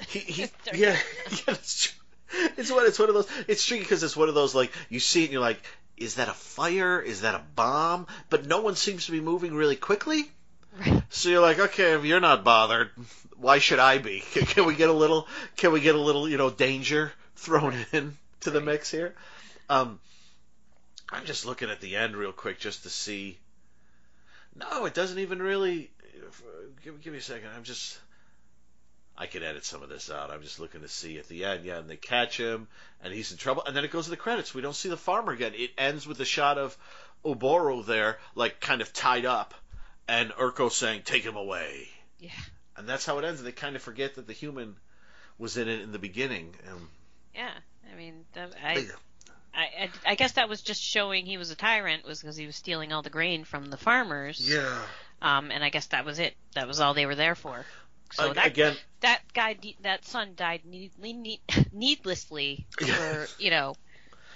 He, 0.07 0.19
he, 0.19 0.41
yeah, 0.43 0.47
yeah, 0.75 0.97
it's 1.47 1.83
true. 1.85 2.01
It's 2.57 2.71
one. 2.71 2.85
It's 2.85 2.99
one 2.99 3.09
of 3.09 3.15
those. 3.15 3.27
It's 3.47 3.65
tricky 3.65 3.83
because 3.83 4.03
it's 4.03 4.17
one 4.17 4.29
of 4.29 4.35
those 4.35 4.53
like 4.55 4.71
you 4.89 4.99
see 4.99 5.21
it 5.21 5.25
and 5.25 5.33
you're 5.33 5.41
like, 5.41 5.61
is 5.97 6.15
that 6.15 6.27
a 6.27 6.33
fire? 6.33 6.99
Is 6.99 7.21
that 7.21 7.35
a 7.35 7.41
bomb? 7.55 8.07
But 8.29 8.45
no 8.45 8.61
one 8.61 8.75
seems 8.75 9.05
to 9.05 9.11
be 9.11 9.21
moving 9.21 9.53
really 9.53 9.75
quickly. 9.75 10.29
Right. 10.79 11.01
So 11.09 11.29
you're 11.29 11.41
like, 11.41 11.59
okay, 11.59 11.93
if 11.93 12.03
you're 12.03 12.19
not 12.19 12.43
bothered, 12.43 12.89
why 13.37 13.59
should 13.59 13.79
I 13.79 13.97
be? 13.99 14.23
Can, 14.33 14.45
can 14.45 14.65
we 14.65 14.75
get 14.75 14.89
a 14.89 14.93
little? 14.93 15.27
Can 15.55 15.71
we 15.71 15.79
get 15.79 15.95
a 15.95 16.01
little, 16.01 16.27
you 16.27 16.37
know, 16.37 16.49
danger 16.49 17.13
thrown 17.35 17.75
in 17.93 18.17
to 18.41 18.51
the 18.51 18.59
Right. 18.59 18.65
mix 18.65 18.91
here? 18.91 19.15
Um, 19.69 19.99
I'm 21.11 21.25
just 21.25 21.45
looking 21.45 21.69
at 21.69 21.79
the 21.79 21.95
end 21.95 22.15
real 22.15 22.31
quick 22.31 22.59
just 22.59 22.83
to 22.83 22.89
see. 22.89 23.37
No, 24.55 24.85
it 24.85 24.93
doesn't 24.93 25.19
even 25.19 25.41
really. 25.41 25.91
Give, 26.83 27.01
give 27.01 27.13
me 27.13 27.19
a 27.19 27.21
second. 27.21 27.49
I'm 27.55 27.63
just. 27.63 27.99
I 29.17 29.27
could 29.27 29.43
edit 29.43 29.63
some 29.63 29.81
of 29.81 29.89
this 29.89 30.11
out. 30.11 30.29
I'm 30.31 30.41
just 30.41 30.59
looking 30.59 30.81
to 30.81 30.87
see 30.89 31.17
at 31.17 31.27
the 31.27 31.45
end. 31.45 31.63
Yeah, 31.65 31.77
and 31.77 31.89
they 31.89 31.95
catch 31.95 32.37
him, 32.37 32.67
and 33.03 33.13
he's 33.13 33.31
in 33.31 33.37
trouble. 33.37 33.63
And 33.65 33.75
then 33.75 33.85
it 33.85 33.91
goes 33.91 34.05
to 34.05 34.09
the 34.09 34.17
credits. 34.17 34.53
We 34.53 34.61
don't 34.61 34.75
see 34.75 34.89
the 34.89 34.97
farmer 34.97 35.31
again. 35.31 35.53
It 35.55 35.71
ends 35.77 36.05
with 36.05 36.19
a 36.19 36.25
shot 36.25 36.57
of 36.57 36.77
Oboro 37.23 37.85
there, 37.85 38.19
like 38.35 38.59
kind 38.59 38.81
of 38.81 38.91
tied 38.93 39.25
up, 39.25 39.53
and 40.07 40.31
Urko 40.31 40.71
saying, 40.71 41.03
"Take 41.05 41.23
him 41.23 41.35
away." 41.37 41.87
Yeah. 42.19 42.31
And 42.77 42.87
that's 42.89 43.05
how 43.05 43.17
it 43.19 43.25
ends. 43.25 43.39
And 43.39 43.47
They 43.47 43.53
kind 43.53 43.75
of 43.77 43.81
forget 43.81 44.15
that 44.15 44.27
the 44.27 44.33
human 44.33 44.75
was 45.37 45.55
in 45.57 45.67
it 45.69 45.79
in 45.81 45.91
the 45.93 45.99
beginning. 45.99 46.53
And 46.67 46.87
Yeah. 47.33 47.51
I 47.91 47.95
mean, 47.95 48.25
that, 48.33 48.51
I, 48.63 48.75
they- 48.75 48.87
I, 49.53 49.63
I 49.63 49.89
I 50.11 50.15
guess 50.15 50.33
that 50.33 50.49
was 50.49 50.61
just 50.61 50.81
showing 50.81 51.25
he 51.25 51.37
was 51.37 51.49
a 51.51 51.55
tyrant 51.55 52.03
was 52.05 52.19
because 52.19 52.35
he 52.35 52.45
was 52.45 52.57
stealing 52.57 52.91
all 52.91 53.01
the 53.01 53.09
grain 53.09 53.45
from 53.45 53.69
the 53.69 53.77
farmers. 53.77 54.39
yeah. 54.41 54.77
Um, 55.21 55.49
and 55.51 55.63
I 55.63 55.69
guess 55.69 55.85
that 55.87 56.03
was 56.03 56.19
it. 56.19 56.35
That 56.55 56.67
was 56.67 56.81
all 56.81 56.93
they 56.93 57.05
were 57.05 57.15
there 57.15 57.35
for. 57.35 57.65
So 58.13 58.33
that 58.33 58.47
again, 58.47 58.75
that 59.01 59.21
guy, 59.33 59.57
that 59.81 60.05
son 60.05 60.33
died 60.35 60.61
need, 60.65 60.91
need, 60.99 61.39
needlessly 61.73 62.65
for 62.79 63.27
you 63.39 63.49
know 63.49 63.75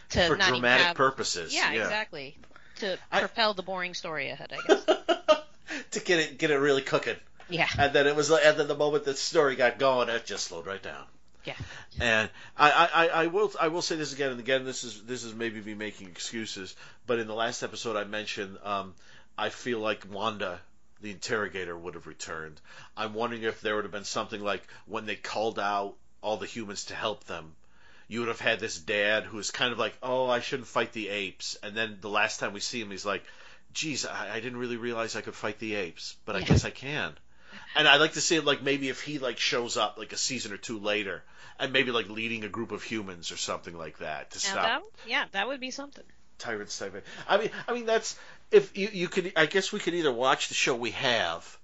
to 0.09 0.27
for 0.27 0.35
not 0.35 0.49
dramatic 0.49 0.87
have, 0.87 0.95
purposes. 0.95 1.53
Yeah, 1.53 1.71
exactly. 1.71 2.37
To 2.77 2.97
I- 3.11 3.19
propel 3.19 3.53
the 3.53 3.63
boring 3.63 3.93
story 3.93 4.29
ahead, 4.29 4.51
I 4.53 4.67
guess. 4.67 4.85
to 5.91 5.99
get 5.99 6.19
it 6.19 6.37
get 6.37 6.51
it 6.51 6.57
really 6.57 6.81
cooking. 6.81 7.15
yeah. 7.49 7.67
And 7.77 7.93
then 7.93 8.07
it 8.07 8.15
was 8.15 8.29
and 8.31 8.57
then 8.59 8.67
the 8.67 8.75
moment 8.75 9.05
the 9.05 9.15
story 9.15 9.55
got 9.55 9.79
going, 9.79 10.09
it 10.09 10.25
just 10.25 10.47
slowed 10.47 10.65
right 10.65 10.81
down. 10.81 11.03
Yeah. 11.45 11.53
And 12.01 12.29
I, 12.57 12.71
I, 12.71 13.05
I- 13.05 13.23
I 13.23 13.27
will 13.27 13.51
I 13.59 13.67
will 13.69 13.81
say 13.81 13.95
this 13.95 14.13
again 14.13 14.31
and 14.31 14.39
again. 14.39 14.65
This 14.65 14.83
is 14.83 15.01
this 15.03 15.23
is 15.23 15.33
maybe 15.33 15.61
me 15.61 15.73
making 15.73 16.07
excuses, 16.07 16.75
but 17.07 17.19
in 17.19 17.27
the 17.27 17.33
last 17.35 17.63
episode 17.63 17.95
I 17.95 18.03
mentioned 18.03 18.57
um, 18.63 18.93
I 19.37 19.49
feel 19.49 19.79
like 19.79 20.05
Wanda, 20.11 20.59
the 21.01 21.11
interrogator, 21.11 21.77
would 21.77 21.95
have 21.95 22.07
returned. 22.07 22.59
I'm 22.97 23.13
wondering 23.13 23.43
if 23.43 23.61
there 23.61 23.75
would 23.75 23.85
have 23.85 23.91
been 23.91 24.03
something 24.03 24.41
like 24.41 24.63
when 24.85 25.05
they 25.05 25.15
called 25.15 25.59
out 25.59 25.95
all 26.21 26.37
the 26.37 26.45
humans 26.45 26.85
to 26.85 26.95
help 26.95 27.23
them. 27.25 27.55
You 28.07 28.19
would 28.21 28.29
have 28.29 28.39
had 28.41 28.59
this 28.59 28.77
dad 28.77 29.23
who's 29.25 29.51
kind 29.51 29.71
of 29.71 29.79
like, 29.79 29.95
oh, 30.01 30.27
I 30.27 30.39
shouldn't 30.39 30.67
fight 30.67 30.93
the 30.93 31.09
apes, 31.09 31.57
and 31.63 31.75
then 31.75 31.97
the 32.01 32.09
last 32.09 32.39
time 32.39 32.53
we 32.53 32.59
see 32.59 32.81
him, 32.81 32.91
he's 32.91 33.05
like, 33.05 33.23
geez, 33.73 34.05
I, 34.05 34.35
I 34.35 34.39
didn't 34.39 34.57
really 34.59 34.77
realize 34.77 35.15
I 35.15 35.21
could 35.21 35.35
fight 35.35 35.59
the 35.59 35.75
apes, 35.75 36.15
but 36.25 36.35
I 36.35 36.39
Yeah. 36.39 36.45
guess 36.45 36.65
I 36.65 36.71
can. 36.71 37.13
And 37.75 37.87
I'd 37.87 38.01
like 38.01 38.13
to 38.13 38.21
see 38.21 38.35
it 38.35 38.45
like 38.45 38.61
maybe 38.63 38.89
if 38.89 39.01
he 39.01 39.19
like 39.19 39.37
shows 39.37 39.77
up 39.77 39.97
like 39.97 40.11
a 40.13 40.17
season 40.17 40.53
or 40.53 40.57
two 40.57 40.79
later, 40.79 41.23
and 41.59 41.71
maybe 41.73 41.91
like 41.91 42.09
leading 42.09 42.43
a 42.43 42.49
group 42.49 42.71
of 42.71 42.83
humans 42.83 43.31
or 43.31 43.37
something 43.37 43.77
like 43.77 43.99
that 43.99 44.31
to 44.31 44.39
Now 44.47 44.51
stop 44.53 44.63
that, 44.63 44.81
yeah, 45.09 45.25
that 45.31 45.47
would 45.47 45.59
be 45.59 45.71
something. 45.71 46.03
tyrants 46.39 46.77
type. 46.77 47.03
I 47.27 47.37
mean, 47.37 47.51
I 47.67 47.73
mean 47.73 47.85
that's 47.85 48.15
if 48.51 48.77
you 48.77 48.89
you 48.91 49.07
could. 49.07 49.33
I 49.35 49.45
guess 49.45 49.71
we 49.71 49.79
could 49.79 49.93
either 49.93 50.11
watch 50.11 50.47
the 50.47 50.53
show 50.53 50.75
we 50.75 50.91
have, 50.91 51.57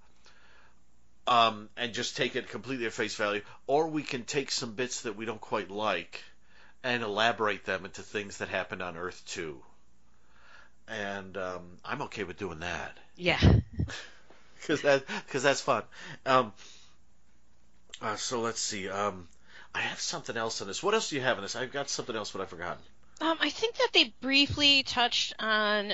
um, 1.27 1.69
and 1.77 1.93
just 1.93 2.17
take 2.17 2.36
it 2.36 2.49
completely 2.49 2.86
at 2.86 2.93
face 2.93 3.15
value, 3.15 3.41
or 3.67 3.88
we 3.88 4.03
can 4.03 4.23
take 4.23 4.51
some 4.51 4.73
bits 4.73 5.01
that 5.01 5.15
we 5.15 5.25
don't 5.25 5.41
quite 5.41 5.71
like, 5.71 6.23
and 6.83 7.03
elaborate 7.03 7.65
them 7.65 7.86
into 7.86 8.01
things 8.01 8.38
that 8.38 8.49
happened 8.49 8.81
on 8.81 8.97
Earth 8.97 9.21
too. 9.27 9.61
And 10.88 11.36
um, 11.38 11.63
I'm 11.83 12.03
okay 12.03 12.23
with 12.23 12.38
doing 12.38 12.59
that 12.59 12.95
Yeah. 13.15 13.39
because 14.59 14.81
that 14.83 15.03
because 15.25 15.41
that's 15.43 15.61
fun. 15.61 15.83
Um, 16.25 16.53
uh, 18.01 18.15
so 18.15 18.41
let's 18.41 18.59
see. 18.59 18.89
Um, 18.89 19.27
I 19.73 19.81
have 19.81 19.99
something 19.99 20.38
else 20.38 20.61
on 20.61 20.67
this. 20.67 20.83
What 20.83 20.93
else 20.93 21.09
do 21.09 21.15
you 21.15 21.21
have 21.21 21.38
on 21.38 21.43
this? 21.43 21.55
I've 21.55 21.73
got 21.73 21.89
something 21.89 22.15
else, 22.15 22.31
but 22.31 22.41
I've 22.41 22.49
forgotten. 22.49 22.83
Um, 23.21 23.38
I 23.39 23.49
think 23.49 23.77
that 23.77 23.89
they 23.93 24.13
briefly 24.21 24.83
touched 24.83 25.33
on 25.39 25.93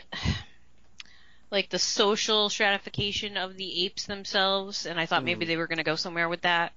like 1.52 1.70
the 1.70 1.80
social 1.80 2.50
stratification 2.50 3.38
of 3.38 3.58
the 3.58 3.84
apes 3.86 4.06
themselves, 4.06 4.86
and 4.86 5.00
I 5.00 5.06
thought 5.06 5.24
maybe 5.24 5.46
they 5.46 5.58
were 5.58 5.68
going 5.68 5.78
to 5.78 5.84
go 5.84 5.96
somewhere 5.96 6.30
with 6.30 6.42
that 6.42 6.72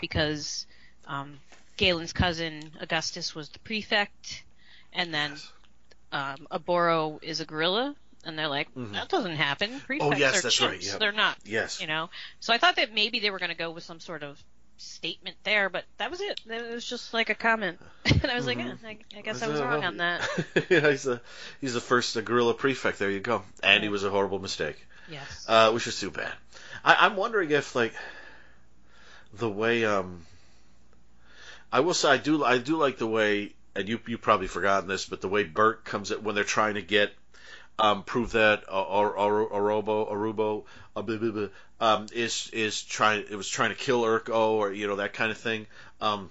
because 0.00 0.66
um, 1.06 1.38
Galen's 1.76 2.12
cousin 2.12 2.70
Augustus 2.80 3.34
was 3.34 3.48
the 3.48 3.58
prefect, 3.60 4.44
and 4.92 5.12
then 5.12 5.32
um, 6.12 6.46
Aboro 6.52 7.18
is 7.22 7.40
a 7.40 7.44
gorilla, 7.46 7.94
and 8.24 8.38
they're 8.38 8.48
like, 8.48 8.72
Mhm. 8.74 8.92
that 8.92 9.08
doesn't 9.08 9.36
happen. 9.36 9.80
Prefects 9.80 10.14
Oh, 10.14 10.16
yes, 10.16 10.38
are 10.38 10.42
that's 10.42 10.56
chimps. 10.56 10.68
right, 10.68 10.82
yep. 10.84 10.98
They're 11.00 11.12
not, 11.12 11.38
Yes. 11.44 11.80
you 11.80 11.86
know. 11.86 12.10
So 12.40 12.52
I 12.52 12.58
thought 12.58 12.76
that 12.76 12.92
maybe 12.92 13.20
they 13.20 13.30
were 13.30 13.38
going 13.38 13.50
to 13.50 13.56
go 13.56 13.70
with 13.70 13.84
some 13.84 14.00
sort 14.00 14.22
of 14.22 14.42
statement 14.78 15.36
there, 15.44 15.68
but 15.68 15.84
that 15.98 16.10
was 16.10 16.20
it. 16.20 16.40
It 16.48 16.74
was 16.74 16.84
just 16.84 17.12
like 17.12 17.30
a 17.30 17.34
comment, 17.34 17.78
and 18.04 18.24
I 18.30 18.34
was 18.36 18.46
like, 18.46 18.58
Mhm. 18.58 18.72
eh, 18.84 18.88
I, 19.14 19.18
I 19.18 19.20
guess 19.22 19.42
I 19.42 19.48
was 19.48 19.60
wrong 19.60 19.84
on 19.84 19.96
that. 19.98 20.28
yeah, 20.70 20.90
he's 20.90 21.02
the 21.02 21.20
he's 21.60 21.74
the 21.74 21.80
first 21.80 22.16
uh, 22.16 22.20
gorilla 22.20 22.54
prefect. 22.54 22.98
There 22.98 23.10
you 23.10 23.20
go. 23.20 23.42
And 23.62 23.82
he 23.82 23.88
was 23.88 24.04
a 24.04 24.10
horrible 24.10 24.38
mistake. 24.38 24.84
Yes. 25.10 25.46
uh, 25.48 25.70
which 25.72 25.86
is 25.86 25.98
too 25.98 26.10
bad. 26.10 26.32
I, 26.84 27.06
I'm 27.06 27.16
wondering 27.16 27.50
if 27.50 27.74
like 27.74 27.94
the 29.34 29.48
way 29.48 29.84
um 29.84 30.26
I 31.72 31.80
will 31.80 31.94
say 31.94 32.08
I 32.10 32.16
do 32.18 32.44
I 32.44 32.58
do 32.58 32.76
like 32.76 32.98
the 32.98 33.06
way 33.06 33.52
and 33.74 33.88
you 33.88 34.00
you 34.06 34.18
probably 34.18 34.48
forgotten 34.48 34.88
this, 34.88 35.06
but 35.06 35.20
the 35.20 35.28
way 35.28 35.44
Burke 35.44 35.84
comes 35.84 36.10
at 36.10 36.22
when 36.22 36.34
they're 36.34 36.44
trying 36.44 36.74
to 36.74 36.82
get 36.82 37.12
um 37.78 38.02
prove 38.02 38.32
that 38.32 38.64
uh, 38.68 38.82
or 38.82 39.16
or 39.16 39.50
Orobo 39.50 40.10
Arubo 40.10 40.64
uh, 40.96 41.02
blah, 41.02 41.16
blah, 41.16 41.30
blah, 41.30 41.48
um 41.80 42.06
is 42.12 42.50
is 42.52 42.82
trying 42.82 43.24
it 43.30 43.36
was 43.36 43.48
trying 43.48 43.70
to 43.70 43.76
kill 43.76 44.02
Urko 44.02 44.50
or 44.52 44.72
you 44.72 44.86
know 44.86 44.96
that 44.96 45.12
kind 45.12 45.30
of 45.30 45.38
thing. 45.38 45.66
Um 46.00 46.30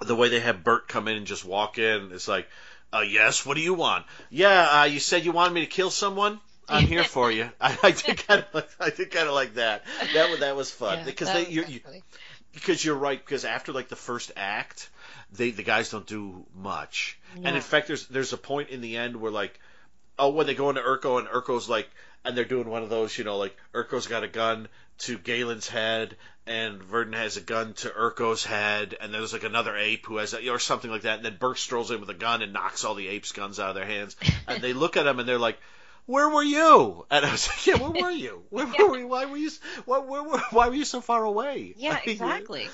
the 0.00 0.16
way 0.16 0.28
they 0.28 0.40
have 0.40 0.64
Bert 0.64 0.88
come 0.88 1.08
in 1.08 1.16
and 1.16 1.26
just 1.26 1.44
walk 1.44 1.78
in, 1.78 2.10
it's 2.12 2.28
like, 2.28 2.48
uh, 2.92 3.00
yes, 3.00 3.44
what 3.44 3.56
do 3.56 3.62
you 3.62 3.74
want? 3.74 4.04
Yeah, 4.30 4.80
uh, 4.80 4.84
you 4.84 5.00
said 5.00 5.24
you 5.24 5.32
wanted 5.32 5.54
me 5.54 5.60
to 5.60 5.66
kill 5.66 5.90
someone. 5.90 6.40
I'm 6.68 6.86
here 6.86 7.04
for 7.04 7.30
you. 7.30 7.50
I, 7.60 7.76
I 7.82 7.90
did 7.90 8.26
kind 8.26 8.40
of, 8.40 8.54
like, 8.54 8.68
I 8.80 8.90
did 8.90 9.10
kind 9.10 9.28
of 9.28 9.34
like 9.34 9.54
that. 9.54 9.84
That 10.14 10.40
that 10.40 10.56
was 10.56 10.70
fun 10.70 10.98
Yeah, 10.98 11.04
because 11.04 11.32
they, 11.32 11.46
you, 11.46 11.64
you, 11.68 11.80
because 12.52 12.84
you're 12.84 12.96
right. 12.96 13.22
Because 13.22 13.44
after 13.44 13.72
like 13.72 13.88
the 13.88 13.96
first 13.96 14.32
act, 14.36 14.88
they 15.32 15.50
the 15.50 15.62
guys 15.62 15.90
don't 15.90 16.06
do 16.06 16.46
much. 16.54 17.18
And 17.36 17.54
in 17.54 17.60
fact, 17.62 17.88
there's 17.88 18.06
there's 18.06 18.32
a 18.32 18.38
point 18.38 18.70
in 18.70 18.80
the 18.80 18.96
end 18.96 19.16
where 19.16 19.32
like, 19.32 19.58
oh, 20.18 20.30
when 20.30 20.46
they 20.46 20.54
go 20.54 20.68
into 20.70 20.80
Urko 20.82 21.18
and 21.18 21.28
Urko's 21.28 21.68
like, 21.68 21.88
and 22.24 22.36
they're 22.36 22.44
doing 22.44 22.68
one 22.68 22.82
of 22.82 22.88
those, 22.90 23.16
you 23.18 23.24
know, 23.24 23.36
like 23.36 23.56
Urko's 23.74 24.06
got 24.06 24.24
a 24.24 24.28
gun 24.28 24.68
to 24.98 25.18
Galen's 25.18 25.68
head, 25.68 26.16
and 26.46 26.80
Virdon 26.80 27.14
has 27.14 27.36
a 27.36 27.40
gun 27.40 27.74
to 27.74 27.88
Urko's 27.90 28.44
head, 28.44 28.96
and 29.00 29.12
there's 29.12 29.32
like 29.32 29.44
another 29.44 29.76
ape 29.76 30.06
who 30.06 30.18
has 30.18 30.34
a, 30.34 30.48
or 30.50 30.58
something 30.58 30.90
like 30.90 31.02
that, 31.02 31.16
and 31.16 31.24
then 31.24 31.36
Burke 31.38 31.58
strolls 31.58 31.90
in 31.90 32.00
with 32.00 32.10
a 32.10 32.14
gun 32.14 32.42
and 32.42 32.52
knocks 32.52 32.84
all 32.84 32.94
the 32.94 33.08
apes' 33.08 33.32
guns 33.32 33.58
out 33.58 33.70
of 33.70 33.74
their 33.74 33.86
hands, 33.86 34.16
and 34.48 34.62
they 34.62 34.72
look 34.72 34.96
at 34.96 35.06
him 35.06 35.18
and 35.18 35.28
they're 35.28 35.38
like. 35.38 35.58
Where 36.06 36.28
were 36.28 36.42
you? 36.42 37.06
And 37.10 37.24
I 37.24 37.32
was 37.32 37.48
like, 37.48 37.66
"Yeah, 37.66 37.76
where 37.78 38.02
were 38.04 38.10
you? 38.10 38.42
Where 38.50 38.66
Yeah. 38.66 38.88
were 38.88 38.98
you? 38.98 39.08
Why 39.08 39.24
were 39.24 39.38
you? 39.38 39.50
Why, 39.86 40.00
where, 40.00 40.22
were- 40.22 40.38
why 40.50 40.68
were 40.68 40.74
you 40.74 40.84
so 40.84 41.00
far 41.00 41.24
away?" 41.24 41.72
Yeah, 41.78 41.92
I 41.92 41.94
mean, 41.94 42.02
exactly. 42.16 42.68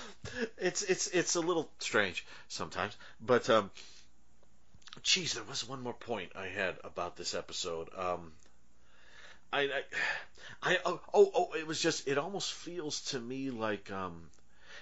it's 0.58 0.82
it's 0.82 1.06
it's 1.06 1.36
a 1.36 1.40
little 1.40 1.70
strange 1.78 2.26
sometimes, 2.48 2.96
but 3.20 3.48
um, 3.48 3.70
geez, 5.02 5.34
there 5.34 5.44
was 5.44 5.68
one 5.68 5.82
more 5.82 5.94
point 5.94 6.32
I 6.36 6.46
had 6.46 6.76
about 6.84 7.16
this 7.16 7.34
episode. 7.34 7.88
Um, 7.96 8.32
I 9.52 9.62
I, 9.62 9.82
I 10.62 10.78
oh, 10.84 11.00
oh 11.12 11.30
oh 11.34 11.52
it 11.56 11.66
was 11.66 11.80
just 11.80 12.08
it 12.08 12.18
almost 12.18 12.52
feels 12.52 13.00
to 13.12 13.20
me 13.20 13.50
like 13.50 13.90
um, 13.90 14.30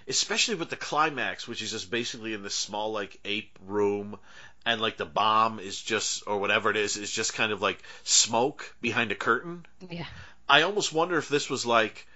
especially 0.09 0.55
with 0.55 0.71
the 0.71 0.77
climax, 0.77 1.47
which 1.47 1.63
is 1.63 1.71
just 1.71 1.91
basically 1.91 2.33
in 2.35 2.43
this 2.43 2.55
small 2.55 2.93
like 2.93 3.19
ape 3.25 3.59
room. 3.67 4.19
And 4.67 4.81
like 4.81 4.97
the 4.97 5.07
bomb 5.07 5.61
is 5.61 5.81
just, 5.81 6.25
or 6.27 6.39
whatever 6.39 6.71
it 6.71 6.77
is, 6.77 6.97
is 6.97 7.11
just 7.11 7.33
kind 7.33 7.53
of 7.53 7.63
like 7.63 7.79
smoke 8.05 8.75
behind 8.81 9.13
a 9.13 9.15
curtain. 9.15 9.65
Yeah. 9.89 10.05
I 10.49 10.63
almost 10.63 10.93
wonder 10.93 11.17
if 11.17 11.29
this 11.29 11.49
was 11.49 11.65
like, 11.65 12.07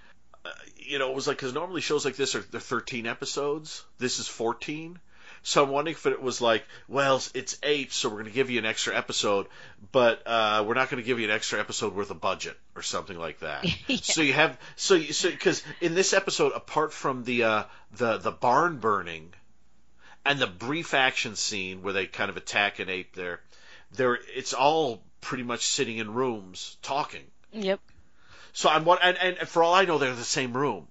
uh, 0.45 0.49
you 0.77 0.99
know, 0.99 1.09
it 1.09 1.15
was 1.15 1.27
like 1.27 1.37
because 1.37 1.53
normally 1.53 1.81
shows 1.81 2.05
like 2.05 2.15
this 2.15 2.35
are 2.35 2.41
they're 2.41 2.59
13 2.59 3.07
episodes. 3.07 3.83
This 3.97 4.19
is 4.19 4.27
14. 4.27 4.99
So 5.45 5.61
I'm 5.61 5.69
wondering 5.69 5.95
if 5.95 6.05
it 6.05 6.21
was 6.21 6.39
like, 6.39 6.65
well, 6.87 7.21
it's 7.33 7.57
eight, 7.63 7.91
so 7.91 8.07
we're 8.07 8.15
going 8.15 8.25
to 8.27 8.31
give 8.31 8.49
you 8.49 8.59
an 8.59 8.65
extra 8.65 8.95
episode, 8.95 9.47
but 9.91 10.25
uh, 10.25 10.63
we're 10.65 10.73
not 10.73 10.89
going 10.89 11.03
to 11.03 11.05
give 11.05 11.19
you 11.19 11.25
an 11.25 11.35
extra 11.35 11.59
episode 11.59 11.93
worth 11.93 12.11
of 12.11 12.21
budget 12.21 12.57
or 12.77 12.81
something 12.81 13.17
like 13.17 13.39
that. 13.39 13.65
Yeah. 13.87 13.97
So 14.01 14.21
you 14.21 14.33
have 14.33 14.57
so 14.77 14.95
you, 14.95 15.11
so 15.11 15.29
because 15.29 15.61
in 15.81 15.93
this 15.93 16.13
episode, 16.13 16.53
apart 16.53 16.93
from 16.93 17.25
the 17.25 17.43
uh, 17.43 17.63
the 17.91 18.17
the 18.17 18.31
barn 18.31 18.77
burning 18.77 19.33
and 20.25 20.39
the 20.39 20.47
brief 20.47 20.93
action 20.93 21.35
scene 21.35 21.83
where 21.83 21.91
they 21.91 22.05
kind 22.05 22.29
of 22.29 22.37
attack 22.37 22.79
an 22.79 22.89
ape 22.89 23.13
there, 23.13 23.41
there 23.91 24.17
it's 24.33 24.53
all 24.53 25.03
pretty 25.19 25.43
much 25.43 25.65
sitting 25.65 25.97
in 25.97 26.13
rooms 26.13 26.77
talking. 26.81 27.23
Yep. 27.51 27.81
So 28.53 28.69
I'm 28.69 28.85
what, 28.85 28.99
and, 29.03 29.17
and 29.17 29.47
for 29.49 29.63
all 29.63 29.73
I 29.73 29.83
know, 29.83 29.97
they're 29.97 30.11
in 30.11 30.15
the 30.15 30.23
same 30.23 30.55
room 30.55 30.87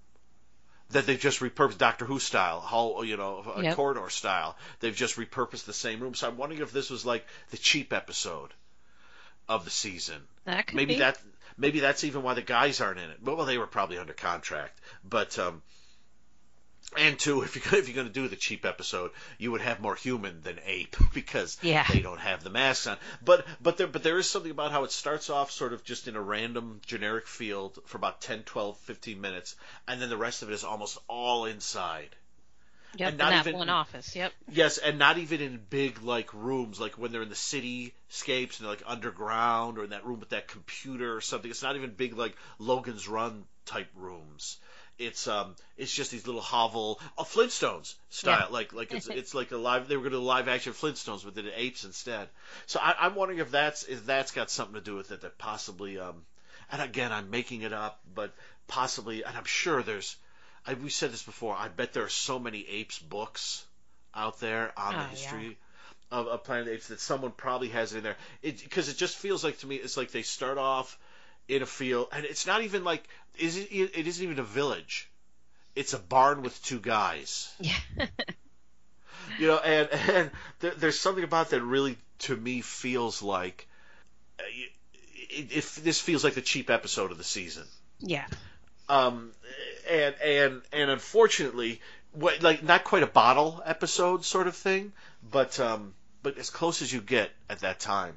that 0.92 1.06
they've 1.06 1.20
just 1.20 1.40
repurposed 1.40 1.78
Doctor 1.78 2.04
Who 2.04 2.18
style, 2.18 2.60
hall, 2.60 3.04
you 3.04 3.16
know, 3.16 3.52
a 3.56 3.62
Yep. 3.62 3.76
corridor 3.76 4.08
style. 4.10 4.56
They've 4.80 4.94
just 4.94 5.16
repurposed 5.16 5.64
the 5.64 5.72
same 5.72 6.00
room. 6.00 6.14
So 6.14 6.28
I'm 6.28 6.36
wondering 6.36 6.62
if 6.62 6.72
this 6.72 6.90
was 6.90 7.04
like 7.04 7.26
the 7.50 7.56
cheap 7.58 7.92
episode 7.92 8.50
of 9.48 9.64
the 9.64 9.70
season. 9.70 10.22
That 10.44 10.66
could 10.66 10.76
Maybe 10.76 10.94
be. 10.94 11.00
that, 11.00 11.18
maybe 11.56 11.80
that's 11.80 12.04
even 12.04 12.22
why 12.22 12.34
the 12.34 12.42
guys 12.42 12.80
aren't 12.80 12.98
in 12.98 13.10
it. 13.10 13.22
Well, 13.22 13.44
they 13.44 13.58
were 13.58 13.66
probably 13.66 13.98
under 13.98 14.12
contract, 14.12 14.78
but 15.04 15.38
um, 15.38 15.62
and 16.98 17.18
two, 17.18 17.42
if 17.42 17.54
you're 17.56 17.78
if 17.80 17.88
you're 17.88 17.94
going 17.94 18.06
to 18.06 18.12
do 18.12 18.28
the 18.28 18.36
cheap 18.36 18.64
episode, 18.64 19.10
you 19.38 19.50
would 19.52 19.60
have 19.60 19.80
more 19.80 19.94
human 19.94 20.40
than 20.42 20.58
ape 20.64 20.96
because 21.14 21.58
Yeah. 21.62 21.84
they 21.90 22.00
don't 22.00 22.20
have 22.20 22.42
the 22.44 22.50
masks 22.50 22.86
on. 22.86 22.96
But 23.24 23.46
but 23.60 23.76
there 23.76 23.86
but 23.86 24.02
there 24.02 24.18
is 24.18 24.28
something 24.28 24.50
about 24.50 24.72
how 24.72 24.84
it 24.84 24.90
starts 24.92 25.30
off 25.30 25.50
sort 25.50 25.72
of 25.72 25.84
just 25.84 26.08
in 26.08 26.16
a 26.16 26.20
random 26.20 26.80
generic 26.86 27.26
field 27.26 27.78
for 27.86 27.96
about 27.98 28.20
10, 28.20 28.42
12, 28.44 28.76
15 28.78 29.20
minutes, 29.20 29.56
and 29.88 30.00
then 30.00 30.08
the 30.08 30.16
rest 30.16 30.42
of 30.42 30.50
it 30.50 30.54
is 30.54 30.64
almost 30.64 30.98
all 31.08 31.44
inside. 31.46 32.08
Yep. 32.96 33.08
and 33.12 33.14
in 33.14 33.18
not 33.24 33.30
that 33.30 33.46
even- 33.46 33.58
one 33.58 33.70
office. 33.70 34.14
Yep. 34.14 34.32
Yes, 34.50 34.76
and 34.76 34.98
not 34.98 35.16
even 35.16 35.40
in 35.40 35.58
big 35.70 36.02
like 36.02 36.32
rooms, 36.34 36.78
like 36.78 36.98
when 36.98 37.10
they're 37.10 37.22
in 37.22 37.30
the 37.30 37.34
cityscapes 37.34 38.58
and 38.58 38.66
they're 38.66 38.68
like 38.74 38.82
underground 38.86 39.78
or 39.78 39.84
in 39.84 39.90
that 39.90 40.04
room 40.04 40.20
with 40.20 40.28
that 40.30 40.46
computer 40.48 41.16
or 41.16 41.22
something. 41.22 41.50
It's 41.50 41.62
not 41.62 41.76
even 41.76 41.94
big 41.94 42.16
like 42.18 42.36
Logan's 42.58 43.08
Run 43.08 43.44
type 43.64 43.88
rooms. 43.96 44.58
It's 45.06 45.26
um, 45.28 45.54
it's 45.76 45.92
just 45.94 46.10
these 46.10 46.26
little 46.26 46.40
hovel, 46.40 47.00
oh, 47.18 47.24
Flintstones 47.24 47.94
style, 48.10 48.48
Yeah. 48.48 48.52
like 48.52 48.72
like 48.72 48.92
it's 48.92 49.06
it's 49.20 49.34
like 49.34 49.50
a 49.52 49.56
live. 49.56 49.88
They 49.88 49.96
were 49.96 50.02
going 50.02 50.12
to 50.12 50.18
live 50.18 50.48
action 50.48 50.72
Flintstones 50.72 51.24
with 51.24 51.34
the 51.34 51.60
apes 51.60 51.84
instead. 51.84 52.28
So 52.66 52.80
I, 52.80 52.94
I'm 53.00 53.14
wondering 53.14 53.40
if 53.40 53.50
that's 53.50 53.84
if 53.84 54.06
that's 54.06 54.32
got 54.32 54.50
something 54.50 54.74
to 54.74 54.80
do 54.80 54.94
with 54.96 55.10
it. 55.12 55.22
That 55.22 55.38
possibly 55.38 55.98
um, 55.98 56.22
and 56.70 56.82
again 56.82 57.12
I'm 57.12 57.30
making 57.30 57.62
it 57.62 57.72
up, 57.72 58.00
but 58.14 58.34
possibly, 58.68 59.22
and 59.24 59.36
I'm 59.36 59.44
sure 59.44 59.82
there's. 59.82 60.16
I, 60.66 60.74
we 60.74 60.90
said 60.90 61.12
this 61.12 61.22
before. 61.24 61.56
I 61.56 61.68
bet 61.68 61.92
there 61.92 62.04
are 62.04 62.08
so 62.08 62.38
many 62.38 62.64
apes 62.68 62.98
books 62.98 63.64
out 64.14 64.40
there 64.40 64.72
on 64.76 64.94
Oh, 64.94 64.98
the 64.98 65.04
yeah. 65.04 65.10
history 65.10 65.58
of, 66.10 66.26
of 66.28 66.44
Planet 66.44 66.62
of 66.62 66.66
the 66.66 66.72
Apes 66.74 66.88
that 66.88 67.00
someone 67.00 67.32
probably 67.32 67.68
has 67.70 67.92
it 67.92 67.98
in 67.98 68.04
there. 68.04 68.16
Because 68.42 68.88
it, 68.88 68.96
just 68.96 69.16
feels 69.16 69.42
like 69.42 69.58
to 69.58 69.66
me, 69.66 69.76
it's 69.76 69.96
like 69.96 70.10
they 70.12 70.22
start 70.22 70.58
off 70.58 70.98
in 71.52 71.62
a 71.62 71.66
field, 71.66 72.08
and 72.12 72.24
it's 72.24 72.46
not 72.46 72.62
even 72.62 72.84
like 72.84 73.06
is 73.38 73.56
it, 73.56 73.68
it 73.72 74.06
isn't 74.06 74.24
even 74.24 74.38
a 74.38 74.44
village. 74.44 75.10
It's 75.74 75.94
a 75.94 75.98
barn 75.98 76.42
with 76.42 76.62
two 76.62 76.80
guys. 76.80 77.52
Yeah. 77.60 77.78
You 79.38 79.46
know, 79.46 79.58
and 79.58 79.88
and 79.90 80.30
there, 80.60 80.72
there's 80.72 80.98
something 80.98 81.24
about 81.24 81.50
that 81.50 81.62
really 81.62 81.96
to 82.20 82.36
me 82.36 82.60
feels 82.60 83.22
like. 83.22 83.66
uh, 84.38 84.42
It, 85.30 85.56
it, 85.56 85.64
this 85.82 86.00
feels 86.00 86.24
like 86.24 86.34
the 86.34 86.42
cheap 86.42 86.70
episode 86.70 87.10
of 87.12 87.18
the 87.18 87.24
season 87.24 87.64
yeah. 88.00 88.26
um, 88.88 89.32
and 89.88 90.14
and 90.22 90.62
and 90.72 90.90
unfortunately, 90.90 91.80
what, 92.12 92.42
like 92.42 92.62
not 92.62 92.84
quite 92.84 93.02
a 93.02 93.06
bottle 93.06 93.62
episode 93.64 94.24
sort 94.24 94.46
of 94.46 94.56
thing, 94.56 94.92
but 95.30 95.58
um, 95.60 95.94
but 96.22 96.36
as 96.38 96.50
close 96.50 96.82
as 96.82 96.92
you 96.92 97.00
get 97.00 97.30
at 97.48 97.60
that 97.60 97.80
time. 97.80 98.16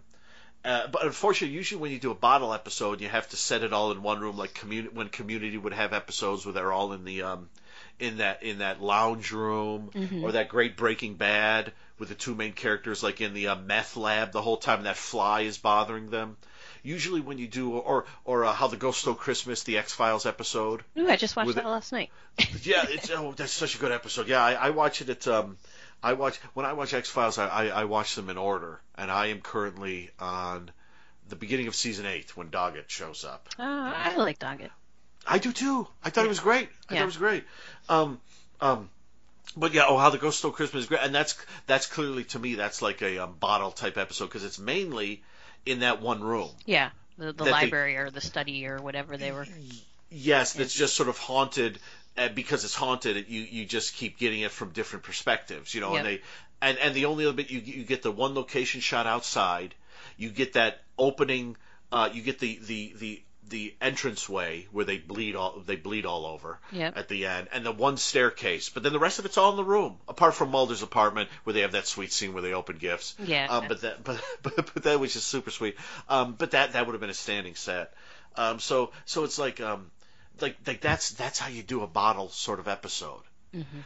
Uh, 0.65 0.87
but 0.87 1.05
unfortunately, 1.05 1.55
usually 1.55 1.79
when 1.81 1.91
you 1.91 1.99
do 1.99 2.11
a 2.11 2.15
bottle 2.15 2.53
episode, 2.53 2.99
you 3.01 3.07
have 3.07 3.29
to 3.29 3.37
set 3.37 3.63
it 3.63 3.71
all 3.71 3.91
in 3.91 4.01
one 4.01 4.19
room, 4.19 4.35
like 4.37 4.53
communi- 4.53 4.91
when 4.91 5.09
Community 5.09 5.57
would 5.57 5.73
have 5.73 5.93
episodes 5.93 6.45
where 6.45 6.53
they're 6.53 6.73
all 6.73 6.91
in 6.93 7.05
the 7.05 7.21
um, 7.21 7.49
in 7.99 8.17
that 8.17 8.43
in 8.43 8.57
that 8.59 8.81
lounge 8.81 9.31
room, 9.31 9.91
or 10.23 10.31
that 10.33 10.49
great 10.49 10.75
Breaking 10.75 11.15
Bad 11.15 11.71
with 11.99 12.09
the 12.09 12.15
two 12.15 12.35
main 12.35 12.51
characters 12.53 13.01
like 13.03 13.21
in 13.21 13.33
the 13.33 13.47
uh, 13.49 13.55
meth 13.55 13.95
lab 13.95 14.31
the 14.31 14.41
whole 14.41 14.57
time, 14.57 14.83
that 14.83 14.97
fly 14.97 15.41
is 15.41 15.57
bothering 15.57 16.09
them. 16.09 16.35
Usually, 16.83 17.21
when 17.21 17.37
you 17.39 17.47
do, 17.47 17.71
or 17.77 18.05
or 18.25 18.45
uh, 18.45 18.53
how 18.53 18.67
the 18.67 18.77
Ghost 18.77 18.99
Stole 19.01 19.15
Christmas, 19.15 19.63
the 19.63 19.77
X 19.77 19.93
Files 19.93 20.25
episode, 20.25 20.83
Ooh, 20.97 21.07
I 21.09 21.15
just 21.15 21.35
watched 21.35 21.55
that 21.55 21.65
it- 21.65 21.67
last 21.67 21.91
night. 21.91 22.09
yeah, 22.63 22.85
it's 22.89 23.09
oh, 23.11 23.33
that's 23.35 23.51
such 23.53 23.75
a 23.75 23.77
good 23.79 23.91
episode. 23.91 24.27
Yeah, 24.27 24.43
I, 24.43 24.53
I 24.53 24.69
watch 24.71 25.01
it 25.01 25.09
at 25.09 25.27
um, 25.27 25.57
I 26.05 26.13
watch 26.13 26.37
when 26.53 26.65
I 26.65 26.73
watch 26.73 26.93
X 26.93 27.09
Files. 27.09 27.37
I, 27.37 27.47
I 27.47 27.65
I 27.67 27.83
watch 27.85 28.15
them 28.15 28.29
in 28.29 28.37
order, 28.37 28.79
and 28.95 29.09
I 29.11 29.27
am 29.27 29.41
currently 29.41 30.11
on 30.19 30.71
the 31.29 31.35
beginning 31.35 31.67
of 31.67 31.75
season 31.75 32.05
eight 32.05 32.37
when 32.37 32.49
Doggett 32.49 32.89
shows 32.89 33.25
up. 33.25 33.49
Uh, 33.57 33.63
I 33.63 34.15
like 34.17 34.39
Doggett. 34.39 34.69
I 35.25 35.39
do 35.39 35.51
too. 35.51 35.87
I 36.03 36.11
thought 36.11 36.25
it 36.25 36.29
was 36.29 36.39
great. 36.39 36.69
I 36.69 36.89
thought 36.89 36.95
Yeah. 36.95 37.03
it 37.03 37.05
was 37.07 37.17
great. 37.17 37.43
Um, 37.89 38.19
um, 38.61 38.89
but 39.57 39.73
yeah, 39.73 39.85
oh, 39.87 39.97
how 39.97 40.11
the 40.11 40.19
Ghost 40.19 40.37
Stole 40.39 40.51
Christmas 40.51 40.83
is 40.83 40.87
great, 40.89 41.01
and 41.01 41.15
that's 41.15 41.35
that's 41.65 41.87
clearly 41.87 42.23
to 42.25 42.39
me 42.39 42.55
that's 42.55 42.81
like 42.83 43.01
a 43.01 43.17
um, 43.23 43.33
bottle 43.39 43.71
type 43.71 43.97
episode 43.97 44.25
because 44.25 44.43
it's 44.43 44.59
mainly 44.59 45.23
in 45.65 45.79
that 45.79 46.01
one 46.01 46.21
room. 46.23 46.49
Yeah, 46.65 46.91
the, 47.17 47.27
the 47.27 47.33
That 47.33 47.43
they- 47.45 47.51
library 47.51 47.97
or 47.97 48.11
the 48.11 48.21
study 48.21 48.67
or 48.67 48.79
whatever 48.79 49.17
they 49.17 49.31
were. 49.31 49.47
Yes, 50.11 50.53
that's 50.53 50.73
just 50.73 50.95
sort 50.95 51.09
of 51.09 51.17
haunted, 51.17 51.79
and 52.17 52.35
because 52.35 52.63
it's 52.63 52.75
haunted, 52.75 53.27
you 53.27 53.41
you 53.41 53.65
just 53.65 53.95
keep 53.95 54.17
getting 54.17 54.41
it 54.41 54.51
from 54.51 54.69
different 54.71 55.03
perspectives, 55.03 55.73
you 55.73 55.81
know. 55.81 55.93
Yep. 55.93 55.97
And 55.97 56.07
they 56.07 56.21
and 56.61 56.77
and 56.77 56.95
the 56.95 57.05
only 57.05 57.25
other 57.25 57.35
bit 57.35 57.49
you 57.49 57.59
you 57.59 57.83
get 57.83 58.01
the 58.01 58.11
one 58.11 58.35
location 58.35 58.81
shot 58.81 59.07
outside, 59.07 59.75
you 60.17 60.29
get 60.29 60.53
that 60.53 60.81
opening, 60.97 61.57
uh, 61.91 62.09
you 62.11 62.21
get 62.21 62.39
the 62.39 62.59
the 62.63 62.93
the 62.97 63.21
the 63.49 63.75
entranceway 63.79 64.67
where 64.71 64.85
they 64.85 64.97
bleed 64.97 65.35
all 65.35 65.61
they 65.65 65.75
bleed 65.75 66.05
all 66.05 66.25
over 66.25 66.59
Yep. 66.71 66.97
at 66.97 67.07
the 67.07 67.27
end, 67.27 67.47
and 67.51 67.65
the 67.65 67.71
one 67.71 67.97
staircase. 67.97 68.69
But 68.69 68.83
then 68.83 68.93
the 68.93 68.99
rest 68.99 69.19
of 69.19 69.25
it's 69.25 69.37
all 69.37 69.51
in 69.51 69.57
the 69.57 69.63
room, 69.63 69.97
apart 70.07 70.33
from 70.33 70.49
Mulder's 70.49 70.81
apartment 70.81 71.29
where 71.43 71.53
they 71.53 71.61
have 71.61 71.73
that 71.73 71.85
sweet 71.85 72.11
scene 72.11 72.33
where 72.33 72.41
they 72.41 72.53
open 72.53 72.77
gifts. 72.77 73.15
Yeah. 73.23 73.47
Um, 73.49 73.67
but 73.67 73.81
that 73.81 74.03
but, 74.03 74.21
but 74.41 74.55
but 74.73 74.83
that 74.83 74.99
was 74.99 75.13
just 75.13 75.27
super 75.27 75.51
sweet. 75.51 75.75
Um, 76.09 76.35
but 76.37 76.51
that 76.51 76.73
that 76.73 76.85
would 76.85 76.93
have 76.93 77.01
been 77.01 77.09
a 77.09 77.13
standing 77.13 77.55
set. 77.55 77.93
Um, 78.35 78.59
so 78.59 78.91
so 79.05 79.23
it's 79.23 79.37
like 79.37 79.61
um, 79.61 79.91
like 80.41 80.57
like 80.67 80.81
that's 80.81 81.11
that's 81.11 81.39
how 81.39 81.49
you 81.49 81.63
do 81.63 81.81
a 81.83 81.87
bottle 81.87 82.29
sort 82.29 82.59
of 82.59 82.67
episode. 82.67 83.21
Mm-hmm. 83.53 83.79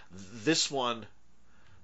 This 0.44 0.70
one, 0.72 1.06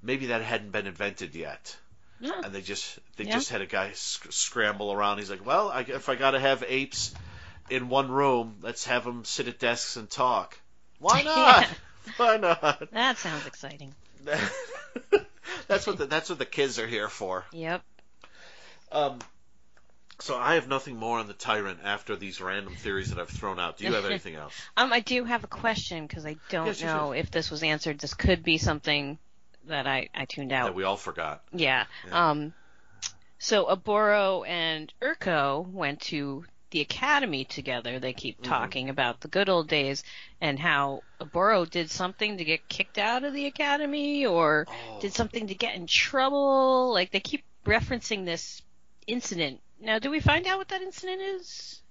maybe 0.02 0.28
that 0.28 0.42
hadn't 0.42 0.72
been 0.72 0.88
invented 0.88 1.36
yet, 1.36 1.76
Yeah. 2.20 2.42
and 2.44 2.54
they 2.54 2.62
just 2.62 3.00
they 3.18 3.26
Yeah. 3.26 3.34
just 3.34 3.50
had 3.50 3.62
a 3.62 3.66
guy 3.68 3.92
sc- 3.94 4.32
scramble 4.32 4.92
around. 4.92 5.20
He's 5.20 5.30
like, 5.30 5.46
well, 5.46 5.70
I, 5.70 5.82
if 5.82 6.10
I 6.10 6.16
got 6.16 6.32
to 6.32 6.40
have 6.40 6.64
apes 6.68 7.14
in 7.70 7.90
one 7.90 8.10
room, 8.12 8.58
let's 8.62 8.86
have 8.86 9.04
them 9.04 9.24
sit 9.26 9.48
at 9.48 9.60
desks 9.60 9.98
and 9.98 10.10
talk. 10.10 10.58
Why 11.00 11.22
not? 11.26 11.68
Why 12.18 12.38
not? 12.38 12.92
That 12.92 13.18
sounds 13.18 13.46
exciting. 13.46 13.94
that's 15.68 15.86
what 15.88 15.98
the, 15.98 16.06
that's 16.06 16.30
what 16.30 16.40
the 16.40 16.46
kids 16.46 16.80
are 16.80 16.88
here 16.88 17.10
for. 17.10 17.46
Yep. 17.52 17.84
Um, 18.92 19.20
so 20.20 20.38
I 20.38 20.56
have 20.56 20.68
nothing 20.68 20.96
more 20.98 21.20
on 21.20 21.28
the 21.28 21.34
tyrant 21.34 21.80
after 21.84 22.16
these 22.16 22.40
random 22.42 22.76
theories 22.76 23.10
that 23.10 23.20
I've 23.20 23.30
thrown 23.30 23.60
out. 23.60 23.78
Do 23.78 23.86
you 23.86 23.94
have 23.94 24.06
anything 24.12 24.36
else? 24.36 24.54
Um, 24.78 24.92
I 24.94 25.00
do 25.02 25.24
have 25.26 25.44
a 25.44 25.48
question 25.48 26.08
because 26.08 26.26
I 26.26 26.38
don't 26.50 26.68
Yes, 26.68 26.82
know 26.82 27.12
if 27.12 27.32
this 27.32 27.52
was 27.52 27.64
answered. 27.64 28.00
This 28.00 28.14
could 28.14 28.44
be 28.44 28.58
something 28.58 29.18
that 29.68 29.88
I, 29.88 30.10
I 30.14 30.26
tuned 30.26 30.52
out. 30.52 30.66
that 30.66 30.76
we 30.76 30.84
all 30.84 30.98
forgot. 30.98 31.44
Yeah. 31.52 31.86
Yeah. 32.08 32.30
Um, 32.30 32.54
so 33.40 33.66
Aboro 33.66 34.48
and 34.48 34.92
Urko 35.02 35.68
went 35.68 36.02
to 36.02 36.46
the 36.72 36.82
academy 36.82 37.46
together. 37.46 38.00
They 38.00 38.14
keep 38.14 38.36
Mm-hmm. 38.42 38.52
talking 38.52 38.90
about 38.90 39.22
the 39.22 39.28
good 39.28 39.50
old 39.50 39.68
days 39.68 40.04
and 40.42 40.60
how 40.60 41.04
Aboro 41.22 41.70
did 41.70 41.90
something 41.90 42.38
to 42.38 42.44
get 42.44 42.68
kicked 42.70 42.98
out 42.98 43.24
of 43.24 43.34
the 43.34 43.46
academy 43.48 44.26
or 44.26 44.66
Oh. 44.70 45.00
did 45.00 45.14
something 45.14 45.48
to 45.48 45.56
get 45.56 45.76
in 45.76 45.88
trouble. 45.88 46.92
Like 46.94 47.12
they 47.12 47.20
keep 47.20 47.44
referencing 47.66 48.26
this 48.26 48.62
incident. 49.08 49.62
Now, 49.86 50.00
do 50.00 50.10
we 50.10 50.20
find 50.20 50.48
out 50.48 50.58
what 50.58 50.68
that 50.70 50.82
incident 50.82 51.22
is? 51.22 51.82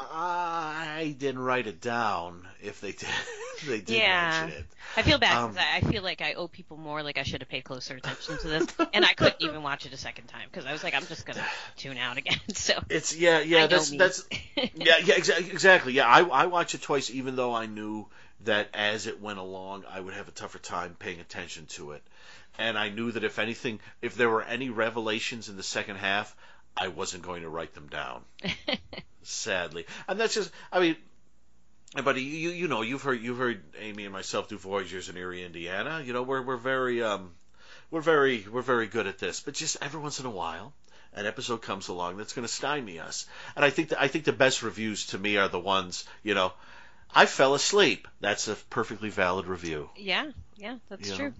I 0.00 1.16
didn't 1.18 1.40
write 1.40 1.66
it 1.66 1.80
down. 1.80 2.46
If 2.62 2.80
they 2.80 2.92
did, 2.92 3.08
they 3.66 3.80
did 3.80 3.88
Yeah. 3.98 4.42
mention 4.46 4.60
it. 4.60 4.66
I 4.96 5.02
feel 5.02 5.18
bad 5.18 5.36
Um, 5.36 5.50
because 5.52 5.64
I, 5.72 5.76
I 5.78 5.80
feel 5.90 6.02
like 6.04 6.20
I 6.20 6.34
owe 6.34 6.46
people 6.46 6.76
more. 6.76 7.02
Like 7.02 7.18
I 7.18 7.24
should 7.24 7.40
have 7.40 7.48
paid 7.48 7.64
closer 7.64 7.96
attention 7.96 8.38
to 8.38 8.48
this, 8.48 8.66
and 8.92 9.04
I 9.04 9.12
couldn't 9.14 9.40
even 9.42 9.62
watch 9.62 9.86
it 9.86 9.92
a 9.92 9.96
second 9.96 10.26
time 10.28 10.48
because 10.50 10.66
I 10.66 10.72
was 10.72 10.84
like, 10.84 10.94
I'm 10.94 11.06
just 11.06 11.26
gonna 11.26 11.44
tune 11.76 11.96
out 11.98 12.16
again. 12.16 12.38
So 12.54 12.74
It's 12.88 13.16
yeah, 13.16 13.40
yeah. 13.40 13.60
know 13.62 13.66
That's 13.66 13.90
that's 13.90 14.24
yeah, 14.56 14.98
yeah. 15.02 15.14
Exa- 15.14 15.50
exactly. 15.50 15.94
Yeah, 15.94 16.06
I 16.06 16.20
I 16.22 16.46
watched 16.46 16.74
it 16.74 16.82
twice, 16.82 17.10
even 17.10 17.34
though 17.34 17.54
I 17.54 17.66
knew 17.66 18.06
that 18.44 18.68
as 18.74 19.06
it 19.08 19.20
went 19.20 19.38
along, 19.40 19.84
I 19.90 19.98
would 19.98 20.14
have 20.14 20.28
a 20.28 20.32
tougher 20.32 20.58
time 20.58 20.94
paying 20.98 21.18
attention 21.20 21.66
to 21.70 21.92
it, 21.92 22.02
and 22.56 22.78
I 22.78 22.88
knew 22.90 23.10
that 23.12 23.24
if 23.24 23.38
anything, 23.40 23.80
if 24.00 24.14
there 24.14 24.30
were 24.30 24.42
any 24.44 24.70
revelations 24.70 25.48
in 25.48 25.56
the 25.56 25.62
second 25.64 25.96
half, 25.96 26.36
I 26.78 26.88
wasn't 26.88 27.24
going 27.24 27.42
to 27.42 27.48
write 27.48 27.74
them 27.74 27.88
down. 27.88 28.22
sadly. 29.22 29.86
And 30.08 30.18
that's 30.18 30.34
just, 30.34 30.50
I 30.72 30.80
mean, 30.80 30.96
buddy, 32.02 32.22
you 32.22 32.50
you 32.50 32.68
know, 32.68 32.82
you've 32.82 33.02
heard 33.02 33.22
you've 33.22 33.38
heard 33.38 33.62
Amy 33.80 34.04
and 34.04 34.12
myself 34.12 34.48
do 34.48 34.58
Voyagers 34.58 35.08
in 35.08 35.16
Eerie, 35.16 35.44
Indiana. 35.44 36.02
You 36.04 36.12
know, 36.12 36.22
we're 36.22 36.42
we're 36.42 36.56
very 36.56 37.02
um, 37.02 37.32
we're 37.90 38.00
very 38.00 38.44
we're 38.50 38.62
very 38.62 38.86
good 38.86 39.06
at 39.06 39.18
this. 39.18 39.40
But 39.40 39.54
just 39.54 39.76
every 39.82 40.00
once 40.00 40.20
in 40.20 40.26
a 40.26 40.30
while, 40.30 40.72
an 41.14 41.26
episode 41.26 41.62
comes 41.62 41.88
along 41.88 42.16
that's 42.16 42.32
going 42.32 42.46
to 42.46 42.52
stymie 42.52 43.00
us. 43.00 43.26
And 43.56 43.64
I 43.64 43.70
think 43.70 43.90
that 43.90 44.00
I 44.00 44.08
think 44.08 44.24
the 44.24 44.32
best 44.32 44.62
reviews 44.62 45.06
to 45.06 45.18
me 45.18 45.36
are 45.36 45.48
the 45.48 45.60
ones, 45.60 46.04
you 46.22 46.34
know, 46.34 46.52
I 47.14 47.26
fell 47.26 47.54
asleep. 47.54 48.08
That's 48.20 48.48
a 48.48 48.54
perfectly 48.54 49.10
valid 49.10 49.46
review. 49.46 49.90
yeah, 49.96 50.30
yeah, 50.56 50.76
that's 50.88 51.08
You 51.08 51.16
true. 51.16 51.34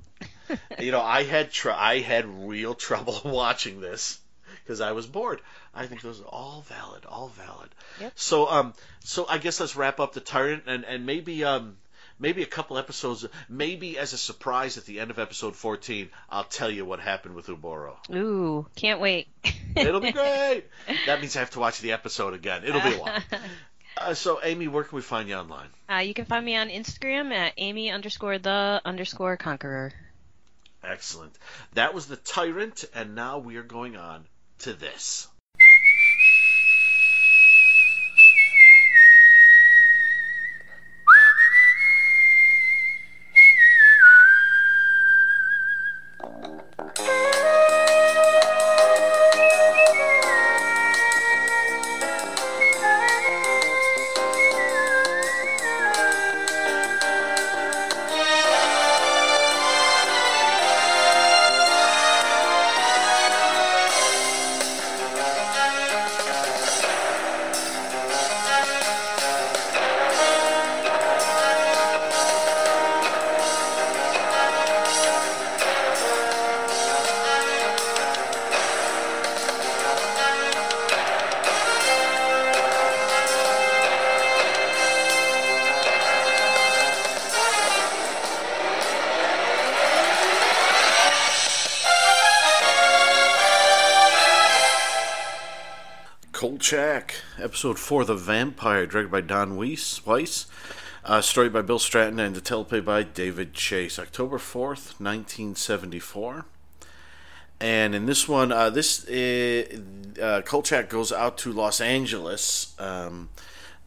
you 0.79 0.93
know, 0.93 1.03
I 1.03 1.25
had 1.25 1.51
tr- 1.51 1.71
I 1.71 1.99
had 1.99 2.49
real 2.49 2.75
trouble 2.75 3.21
watching 3.25 3.81
this 3.81 4.19
because 4.69 4.83
I 4.83 4.93
was 4.93 5.07
bored. 5.07 5.41
I 5.75 5.87
think 5.87 6.03
those 6.03 6.21
are 6.21 6.25
all 6.25 6.63
valid, 6.69 7.07
all 7.07 7.29
valid. 7.29 7.71
Yep. 8.01 8.13
So 8.17 8.49
um, 8.49 8.75
so 9.01 9.27
I 9.27 9.39
guess 9.39 9.61
let's 9.61 9.77
wrap 9.77 9.99
up 9.99 10.13
the 10.13 10.21
tyrant 10.21 10.65
and 10.67 10.85
and 10.85 11.07
maybe 11.07 11.43
um. 11.45 11.77
Maybe 12.21 12.43
a 12.43 12.47
couple 12.47 12.79
episodes, 12.79 13.25
maybe 13.49 13.97
as 13.97 14.13
a 14.13 14.19
surprise 14.19 14.77
at 14.77 14.85
the 14.87 14.99
end 14.99 15.13
of 15.13 15.21
episode 15.21 15.55
14, 15.55 16.09
I'll 16.29 16.43
tell 16.43 16.69
you 16.69 16.85
what 16.85 16.99
happened 16.99 17.37
with 17.37 17.47
Uboro. 17.47 17.95
Ooh, 18.13 18.67
can't 18.75 18.99
wait. 18.99 19.29
It'll 19.77 20.01
be 20.01 20.11
great. 20.11 20.65
That 21.07 21.21
means 21.21 21.37
I 21.37 21.39
have 21.39 21.51
to 21.51 21.61
watch 21.61 21.81
the 21.81 21.93
episode 21.93 22.35
again. 22.35 22.65
It'll 22.65 22.81
be 22.81 22.95
a 22.95 22.99
while. 22.99 23.21
Uh, 23.97 24.15
so, 24.15 24.39
Amy, 24.45 24.69
where 24.69 24.85
can 24.85 24.95
we 24.95 25.03
find 25.03 25.29
you 25.29 25.35
online? 25.35 25.69
Uh, 25.91 25.97
you 25.97 26.15
can 26.15 26.25
find 26.25 26.45
me 26.47 26.55
on 26.55 26.69
Instagram 26.69 27.33
at 27.33 27.55
Amy 27.57 27.91
underscore 27.91 28.39
the 28.39 28.81
underscore 28.85 29.37
conqueror. 29.37 29.93
Excellent. 30.85 31.37
That 31.75 31.95
was 31.95 32.07
the 32.07 32.17
tyrant, 32.17 32.85
and 32.95 33.15
now 33.15 33.39
we 33.39 33.57
are 33.57 33.65
going 33.65 33.97
on 33.97 34.25
to 34.59 34.73
this. 34.73 35.28
Kolchak, 96.69 97.15
episode 97.39 97.79
four, 97.79 98.05
The 98.05 98.15
Vampire, 98.15 98.85
directed 98.85 99.11
by 99.11 99.23
Don 99.23 99.57
Weis, 99.57 100.03
Weis, 100.03 100.45
uh, 101.03 101.23
story 101.23 101.49
by 101.49 101.63
Bill 101.63 101.79
Stratton, 101.79 102.21
and 102.21 102.37
the 102.37 102.43
teleplay 102.43 102.85
by 102.85 103.05
David 103.05 103.55
Chase, 103.55 103.99
October 103.99 104.37
4th, 104.37 105.01
1974. 105.01 106.45
And 107.59 107.95
in 107.95 108.05
this 108.05 108.29
one, 108.29 108.53
uh, 108.53 108.69
this 108.69 109.09
uh, 109.09 109.81
uh, 110.21 110.43
Kolchak 110.43 110.91
goes 110.91 111.11
out 111.11 111.39
to 111.39 111.55
Los 111.55 111.81
Angeles 111.81 112.79
um, 112.79 113.31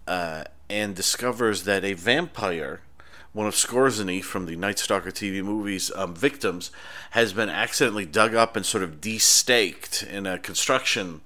uh, 0.08 0.46
and 0.68 0.96
discovers 0.96 1.66
that 1.66 1.86
a 1.86 1.94
vampire, 1.94 2.82
one 3.32 3.46
of 3.46 3.54
Skorzeny 3.54 4.24
from 4.24 4.48
the 4.48 4.56
Night 4.56 4.80
Stalker 4.80 5.12
TV 5.12 5.44
movies, 5.44 5.92
um, 5.94 6.16
victims, 6.16 6.72
has 7.12 7.32
been 7.32 7.48
accidentally 7.48 8.08
dug 8.08 8.34
up 8.34 8.56
and 8.56 8.66
sort 8.66 8.84
of 8.84 9.00
de-staked 9.00 10.02
in 10.02 10.26
a 10.26 10.40
construction 10.40 11.22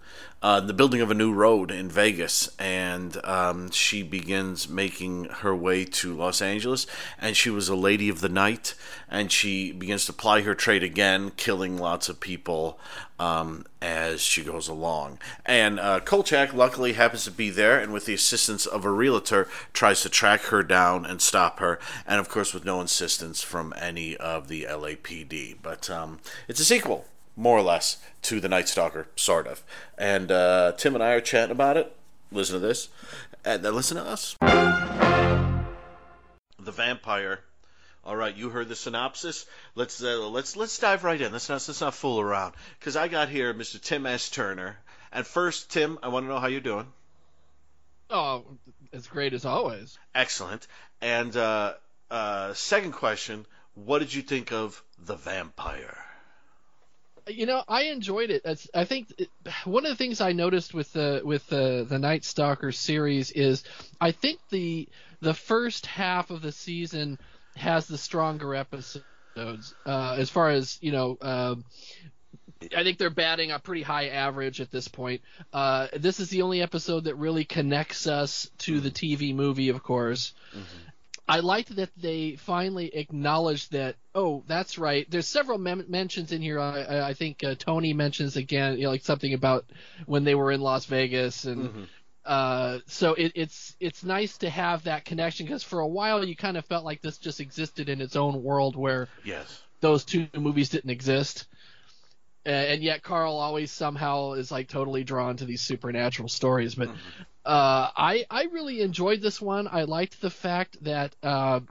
uh, 0.45 0.59
the 0.59 0.75
building 0.75 1.01
of 1.01 1.09
a 1.09 1.15
new 1.15 1.33
road 1.33 1.71
in 1.71 1.89
Vegas, 1.89 2.55
and 2.59 3.17
um, 3.25 3.71
she 3.71 4.03
begins 4.03 4.69
making 4.69 5.23
her 5.25 5.55
way 5.55 5.83
to 5.83 6.15
Los 6.15 6.39
Angeles. 6.39 6.85
And 7.19 7.35
she 7.35 7.49
was 7.49 7.67
a 7.67 7.75
lady 7.75 8.09
of 8.09 8.21
the 8.21 8.29
night, 8.29 8.75
and 9.09 9.31
she 9.31 9.71
begins 9.71 10.05
to 10.05 10.13
ply 10.13 10.41
her 10.41 10.53
trade 10.53 10.83
again, 10.83 11.31
killing 11.31 11.79
lots 11.79 12.09
of 12.09 12.19
people 12.19 12.79
um, 13.17 13.65
as 13.81 14.21
she 14.21 14.43
goes 14.43 14.67
along. 14.67 15.17
And 15.47 15.79
uh, 15.79 16.01
Kolchak 16.01 16.53
luckily 16.53 16.93
happens 16.93 17.23
to 17.23 17.31
be 17.31 17.49
there, 17.49 17.79
and 17.79 17.91
with 17.91 18.05
the 18.05 18.13
assistance 18.13 18.67
of 18.67 18.85
a 18.85 18.91
realtor, 18.91 19.47
tries 19.73 20.01
to 20.01 20.09
track 20.09 20.41
her 20.41 20.61
down 20.61 21.07
and 21.07 21.23
stop 21.23 21.57
her. 21.57 21.79
And 22.05 22.19
of 22.19 22.29
course, 22.29 22.53
with 22.53 22.65
no 22.65 22.81
assistance 22.81 23.41
from 23.41 23.73
any 23.81 24.15
of 24.17 24.47
the 24.47 24.67
LAPD. 24.69 25.55
But 25.63 25.89
um, 25.89 26.19
it's 26.47 26.59
a 26.59 26.65
sequel 26.65 27.05
more 27.35 27.57
or 27.57 27.61
less, 27.61 27.97
to 28.23 28.39
The 28.39 28.49
Night 28.49 28.67
Stalker, 28.67 29.07
sort 29.15 29.47
of. 29.47 29.63
And 29.97 30.31
uh, 30.31 30.73
Tim 30.77 30.95
and 30.95 31.03
I 31.03 31.11
are 31.11 31.21
chatting 31.21 31.51
about 31.51 31.77
it. 31.77 31.95
Listen 32.31 32.59
to 32.59 32.65
this. 32.65 32.89
And 33.43 33.63
then 33.63 33.75
listen 33.75 33.97
to 33.97 34.03
us. 34.03 34.35
The 34.41 35.65
Vampire. 36.71 37.39
All 38.03 38.15
right, 38.15 38.35
you 38.35 38.49
heard 38.49 38.69
the 38.69 38.75
synopsis. 38.75 39.45
Let's 39.73 40.01
uh, 40.03 40.27
let's 40.27 40.55
let's 40.55 40.77
dive 40.77 41.03
right 41.03 41.19
in. 41.19 41.31
Let's 41.31 41.49
not 41.49 41.65
let's 41.67 41.81
not 41.81 41.95
fool 41.95 42.19
around. 42.19 42.53
Because 42.79 42.95
I 42.95 43.07
got 43.07 43.29
here 43.29 43.51
Mr. 43.53 43.81
Tim 43.81 44.05
S. 44.05 44.29
Turner. 44.29 44.77
And 45.11 45.25
first, 45.25 45.71
Tim, 45.71 45.97
I 46.03 46.09
want 46.09 46.25
to 46.25 46.29
know 46.29 46.39
how 46.39 46.47
you're 46.47 46.61
doing. 46.61 46.87
Oh, 48.11 48.45
as 48.93 49.07
great 49.07 49.33
as 49.33 49.45
always. 49.45 49.97
Excellent. 50.13 50.67
And 51.01 51.35
uh, 51.35 51.73
uh, 52.11 52.53
second 52.53 52.91
question: 52.91 53.47
What 53.73 53.99
did 53.99 54.13
you 54.13 54.21
think 54.21 54.51
of 54.51 54.83
The 54.99 55.15
Vampire? 55.15 56.04
You 57.27 57.45
know, 57.45 57.63
I 57.67 57.83
enjoyed 57.83 58.29
it. 58.29 58.45
I 58.73 58.85
think 58.85 59.09
one 59.63 59.85
of 59.85 59.89
the 59.89 59.95
things 59.95 60.21
I 60.21 60.31
noticed 60.31 60.73
with 60.73 60.91
the 60.93 61.21
with 61.23 61.47
the 61.47 61.85
the 61.87 61.99
Night 61.99 62.23
Stalker 62.23 62.71
series 62.71 63.31
is 63.31 63.63
I 63.99 64.11
think 64.11 64.39
the 64.49 64.87
the 65.21 65.33
first 65.33 65.85
half 65.85 66.29
of 66.29 66.41
the 66.41 66.51
season 66.51 67.17
has 67.55 67.87
the 67.87 67.97
stronger 67.97 68.53
episodes 68.53 69.03
uh, 69.85 70.15
as 70.17 70.29
far 70.29 70.49
as 70.49 70.77
you 70.81 70.91
know. 70.91 71.17
Uh, 71.21 71.55
I 72.75 72.83
think 72.83 72.97
they're 72.97 73.09
batting 73.09 73.51
a 73.51 73.59
pretty 73.59 73.81
high 73.81 74.07
average 74.07 74.61
at 74.61 74.71
this 74.71 74.87
point. 74.87 75.21
Uh, 75.51 75.87
this 75.93 76.19
is 76.19 76.29
the 76.29 76.41
only 76.41 76.61
episode 76.61 77.03
that 77.03 77.15
really 77.15 77.43
connects 77.43 78.07
us 78.07 78.49
to 78.59 78.79
the 78.79 78.89
TV 78.89 79.35
movie, 79.35 79.69
of 79.69 79.83
course. 79.83 80.33
Mm-hmm. 80.51 80.87
I 81.27 81.39
liked 81.39 81.75
that 81.75 81.89
they 81.97 82.35
finally 82.35 82.95
acknowledged 82.95 83.71
that. 83.71 83.95
Oh, 84.13 84.43
that's 84.47 84.77
right. 84.77 85.09
There's 85.09 85.27
several 85.27 85.57
mem- 85.57 85.85
mentions 85.87 86.31
in 86.31 86.41
here. 86.41 86.59
I, 86.59 87.09
I 87.09 87.13
think 87.13 87.43
uh, 87.43 87.55
Tony 87.55 87.93
mentions 87.93 88.37
again, 88.37 88.77
you 88.77 88.83
know, 88.83 88.91
like 88.91 89.03
something 89.03 89.33
about 89.33 89.65
when 90.05 90.23
they 90.23 90.35
were 90.35 90.51
in 90.51 90.61
Las 90.61 90.85
Vegas, 90.85 91.45
and 91.45 91.69
mm-hmm. 91.69 91.83
uh, 92.25 92.79
so 92.85 93.15
it, 93.15 93.31
it's 93.35 93.75
it's 93.79 94.03
nice 94.03 94.37
to 94.39 94.49
have 94.49 94.83
that 94.83 95.05
connection 95.05 95.47
because 95.47 95.63
for 95.63 95.79
a 95.79 95.87
while 95.87 96.23
you 96.23 96.35
kind 96.35 96.57
of 96.57 96.65
felt 96.65 96.85
like 96.85 97.01
this 97.01 97.17
just 97.17 97.39
existed 97.39 97.89
in 97.89 98.01
its 98.01 98.15
own 98.15 98.43
world 98.43 98.75
where 98.75 99.07
yes. 99.23 99.63
those 99.79 100.05
two 100.05 100.27
movies 100.35 100.69
didn't 100.69 100.91
exist 100.91 101.47
and 102.45 102.83
yet 102.83 103.03
Carl 103.03 103.37
always 103.37 103.71
somehow 103.71 104.33
is 104.33 104.51
like 104.51 104.67
totally 104.67 105.03
drawn 105.03 105.37
to 105.37 105.45
these 105.45 105.61
supernatural 105.61 106.29
stories. 106.29 106.75
But 106.75 106.89
mm-hmm. 106.89 107.21
uh, 107.45 107.89
I 107.95 108.25
I 108.29 108.43
really 108.45 108.81
enjoyed 108.81 109.21
this 109.21 109.41
one. 109.41 109.67
I 109.71 109.83
liked 109.83 110.21
the 110.21 110.29
fact 110.29 110.83
that 110.83 111.15
uh, 111.23 111.61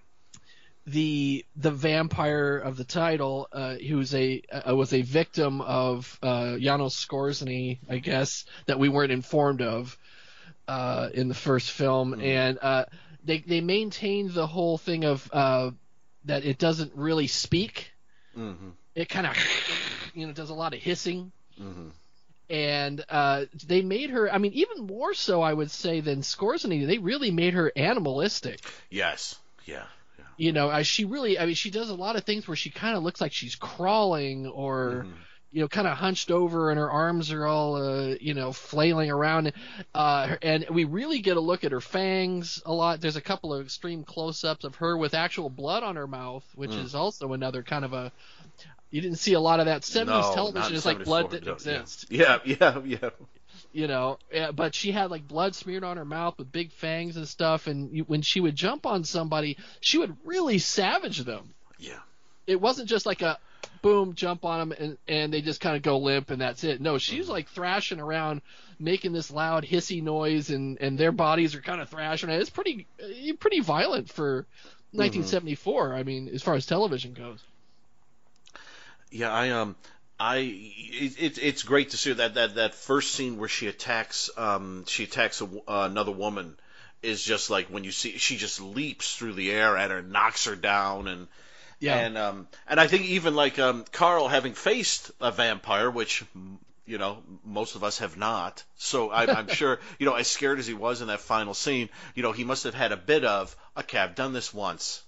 the 0.87 1.45
the 1.57 1.71
vampire 1.71 2.59
of 2.59 2.77
the 2.77 2.85
title, 2.85 3.49
uh, 3.53 3.77
who's 3.77 4.15
a 4.15 4.43
uh, 4.53 4.75
was 4.75 4.93
a 4.93 5.03
victim 5.03 5.61
of 5.61 6.19
uh, 6.23 6.59
Janos 6.59 6.95
Skorzeny, 6.95 7.79
I 7.89 7.99
guess 7.99 8.45
that 8.67 8.79
we 8.79 8.89
weren't 8.89 9.13
informed 9.13 9.63
of 9.63 9.97
uh, 10.69 11.09
in 11.15 11.29
the 11.29 11.35
first 11.35 11.71
film, 11.71 12.13
mm-hmm. 12.13 12.21
and 12.21 12.59
uh, 12.61 12.85
they 13.25 13.39
they 13.39 13.61
maintained 13.61 14.31
the 14.31 14.47
whole 14.47 14.77
thing 14.77 15.05
of 15.05 15.29
uh, 15.33 15.71
that 16.27 16.45
it 16.45 16.59
doesn't 16.59 16.93
really 16.95 17.27
speak. 17.27 17.91
Mm-hmm. 18.37 18.71
It 18.95 19.09
kind 19.09 19.27
of 19.27 19.37
you 20.15 20.27
know 20.27 20.33
does 20.33 20.51
a 20.51 20.55
lot 20.55 20.75
of 20.75 20.81
hissing. 20.81 21.33
Mm-hmm 21.61 21.89
and 22.51 23.05
uh, 23.09 23.47
they 23.67 23.83
made 23.83 24.11
her. 24.11 24.33
I 24.33 24.39
mean, 24.39 24.53
even 24.53 24.87
more 24.87 25.15
so, 25.15 25.43
I 25.43 25.53
would 25.53 25.71
say 25.71 26.01
than 26.01 26.21
Skorzeny. 26.21 26.87
They 26.87 26.99
really 26.99 27.31
made 27.31 27.55
her 27.55 27.73
animalistic. 27.75 28.61
Yes. 28.91 29.37
Yeah. 29.65 29.85
yeah. 30.19 30.25
You 30.37 30.53
know, 30.53 30.69
uh, 30.69 30.83
she 30.83 31.05
really. 31.05 31.39
I 31.39 31.47
mean, 31.47 31.55
she 31.55 31.71
does 31.71 31.91
a 31.91 31.95
lot 31.95 32.17
of 32.17 32.25
things 32.25 32.47
where 32.47 32.57
she 32.57 32.71
kind 32.71 32.97
of 32.97 33.03
looks 33.03 33.21
like 33.21 33.33
she's 33.33 33.55
crawling 33.55 34.47
or. 34.47 35.05
Mm-hmm. 35.05 35.13
You 35.53 35.61
know, 35.61 35.69
kind 35.69 35.87
of 35.87 35.97
hunched 35.97 36.33
over, 36.33 36.71
and 36.71 36.81
her 36.81 36.91
arms 36.91 37.31
are 37.31 37.47
all, 37.47 37.77
uh, 37.77 38.17
you 38.21 38.35
know, 38.35 38.53
flailing 38.53 39.09
around. 39.09 39.53
Uh, 39.95 40.35
and 40.43 40.67
we 40.69 40.83
really 40.83 41.21
get 41.21 41.37
a 41.37 41.41
look 41.41 41.63
at 41.63 41.71
her 41.71 41.81
fangs 41.81 42.61
a 42.67 42.73
lot. 42.73 43.01
There's 43.01 43.15
a 43.15 43.21
couple 43.21 43.55
of 43.55 43.65
extreme 43.65 44.03
close-ups 44.03 44.65
of 44.65 44.75
her 44.75 44.99
with 44.99 45.15
actual 45.15 45.51
blood 45.51 45.85
on 45.85 45.95
her 45.95 46.09
mouth, 46.09 46.43
which 46.57 46.73
mm. 46.73 46.85
is 46.85 46.97
also 46.97 47.35
another 47.35 47.63
kind 47.63 47.85
of 47.85 47.93
a 47.93 48.11
you 48.95 49.01
didn't 49.01 49.19
see 49.19 49.33
a 49.33 49.41
lot 49.41 49.59
of 49.59 49.67
that. 49.67 49.83
70s 49.83 50.07
no, 50.07 50.35
television 50.35 50.73
is 50.73 50.87
like 50.87 51.03
blood 51.03 51.29
didn't 51.29 51.53
exist. 51.53 52.07
Yeah, 52.11 52.39
yeah, 52.45 52.81
yeah. 52.85 53.11
You 53.73 53.89
know, 53.89 54.19
yeah, 54.33 54.53
but 54.53 54.73
she 54.73 54.93
had 54.93 55.11
like 55.11 55.27
blood 55.27 55.57
smeared 55.57 55.83
on 55.83 55.97
her 55.97 56.05
mouth 56.05 56.39
with 56.39 56.53
big 56.53 56.71
fangs 56.71 57.17
and 57.17 57.27
stuff, 57.27 57.67
and 57.67 57.91
you, 57.91 58.05
when 58.05 58.23
she 58.23 58.39
would 58.39 58.55
jump 58.55 58.87
on 58.87 59.03
somebody, 59.03 59.57
she 59.81 59.99
would 59.99 60.17
really 60.25 60.59
savage 60.59 61.19
them. 61.25 61.55
Yeah. 61.77 61.99
It 62.47 62.61
wasn't 62.61 62.89
just 62.89 63.05
like 63.05 63.21
a 63.21 63.37
boom, 63.83 64.15
jump 64.15 64.45
on 64.45 64.69
them, 64.69 64.79
and, 64.79 64.99
and 65.09 65.33
they 65.33 65.43
just 65.43 65.61
kind 65.61 65.75
of 65.75 65.83
go 65.83 65.99
limp 65.99 66.31
and 66.31 66.41
that's 66.41 66.63
it. 66.63 66.81
No, 66.81 66.97
she's 66.99 67.25
mm-hmm. 67.25 67.33
like 67.33 67.49
thrashing 67.49 67.99
around, 67.99 68.43
making 68.79 69.13
this 69.13 69.29
loud 69.29 69.65
hissy 69.65 70.05
noise, 70.05 70.51
and 70.51 70.81
and 70.81 70.97
their 70.97 71.11
bodies 71.11 71.57
are 71.57 71.61
kind 71.61 71.81
of 71.81 71.89
thrashing. 71.89 72.31
It's 72.31 72.49
pretty 72.49 72.87
pretty 73.41 73.59
violent 73.59 74.09
for 74.13 74.47
1974. 74.93 75.89
Mm-hmm. 75.89 75.99
I 75.99 76.03
mean, 76.05 76.29
as 76.33 76.45
far 76.45 76.55
as 76.55 76.65
television 76.65 77.13
goes. 77.13 77.43
Yeah, 79.15 79.33
I 79.33 79.51
um, 79.51 79.77
I 80.19 80.39
it, 80.39 81.39
it's 81.41 81.63
great 81.63 81.91
to 81.91 81.97
see 81.97 82.15
that 82.15 82.35
that 82.35 82.57
that 82.57 82.75
first 82.75 83.13
scene 83.13 83.39
where 83.39 83.49
she 83.49 83.69
attacks 83.69 84.29
um 84.37 84.85
she 84.89 85.05
attacks 85.05 85.41
a, 85.41 85.45
uh, 85.45 85.87
another 85.89 86.11
woman 86.11 86.57
is 87.01 87.23
just 87.23 87.49
like 87.49 87.69
when 87.69 87.85
you 87.85 87.93
see 87.93 88.19
she 88.19 88.37
just 88.37 88.61
leaps 88.61 89.15
through 89.15 89.35
the 89.35 89.53
air 89.53 89.77
at 89.77 89.93
her, 89.93 90.03
knocks 90.03 90.47
her 90.47 90.57
down, 90.57 91.07
and 91.07 91.29
yeah, 91.79 91.95
and 91.95 92.19
um 92.19 92.49
and 92.67 92.81
I 92.81 92.89
think 92.89 93.05
even 93.05 93.37
like 93.37 93.61
um 93.61 93.85
Carl 93.93 94.27
having 94.27 94.55
faced 94.55 95.13
a 95.21 95.31
vampire, 95.31 95.89
which 95.93 96.25
you 96.85 96.99
know 96.99 97.23
most 97.45 97.77
of 97.77 97.85
us 97.85 97.99
have 97.99 98.17
not, 98.17 98.65
so 98.75 99.11
I, 99.11 99.33
I'm 99.33 99.47
sure 99.61 99.79
you 100.01 100.07
know 100.07 100.15
as 100.15 100.27
scared 100.27 100.59
as 100.59 100.67
he 100.67 100.75
was 100.75 101.03
in 101.03 101.07
that 101.07 101.21
final 101.21 101.55
scene, 101.55 101.89
you 102.17 102.25
know 102.25 102.33
he 102.33 102.43
must 102.43 102.65
have 102.65 102.75
had 102.75 102.91
a 102.91 102.97
bit 102.97 103.25
of 103.25 103.55
okay, 103.77 103.99
I've 103.99 104.17
done 104.17 104.33
this 104.33 104.53
once 104.53 105.04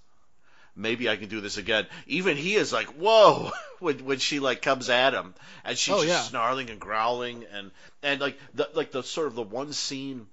maybe 0.77 1.09
I 1.09 1.15
can 1.15 1.27
do 1.27 1.41
this 1.41 1.57
again. 1.57 1.87
Even 2.05 2.37
he 2.37 2.55
is 2.55 2.71
like, 2.71 2.87
whoa, 2.87 3.51
when 3.79 4.05
when 4.05 4.19
she 4.19 4.39
like 4.39 4.61
comes 4.61 4.89
at 4.89 5.13
him 5.13 5.33
and 5.65 5.77
she's 5.77 5.93
oh, 5.93 6.03
just 6.03 6.07
yeah. 6.07 6.21
snarling 6.21 6.69
and 6.69 6.79
growling 6.79 7.45
and 7.51 7.71
and 8.03 8.21
like 8.21 8.39
the 8.53 8.69
like 8.73 8.91
the 8.91 9.03
sort 9.03 9.27
of 9.27 9.35
the 9.35 9.43
one 9.43 9.73
scene 9.73 10.27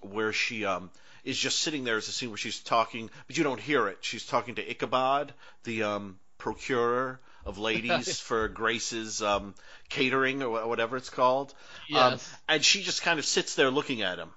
where 0.00 0.32
she 0.32 0.64
um 0.64 0.90
is 1.24 1.38
just 1.38 1.58
sitting 1.58 1.84
there 1.84 1.98
is 1.98 2.08
a 2.08 2.12
scene 2.12 2.30
where 2.30 2.38
she's 2.38 2.60
talking, 2.60 3.10
but 3.26 3.36
you 3.36 3.44
don't 3.44 3.60
hear 3.60 3.88
it. 3.88 3.98
She's 4.00 4.24
talking 4.24 4.54
to 4.54 4.70
Ichabod, 4.70 5.32
the 5.64 5.84
um 5.84 6.18
procurer 6.38 7.20
of 7.44 7.58
ladies 7.58 8.20
for 8.28 8.48
Grace's 8.48 9.22
um 9.22 9.54
catering 9.88 10.42
or 10.42 10.66
whatever 10.66 10.96
it's 10.96 11.10
called. 11.10 11.50
Um, 11.50 12.12
yes. 12.12 12.12
Um, 12.12 12.38
and 12.48 12.64
she 12.64 12.82
just 12.82 13.02
kind 13.02 13.18
of 13.18 13.24
sits 13.24 13.54
there 13.54 13.70
looking 13.70 14.02
at 14.02 14.18
him. 14.18 14.30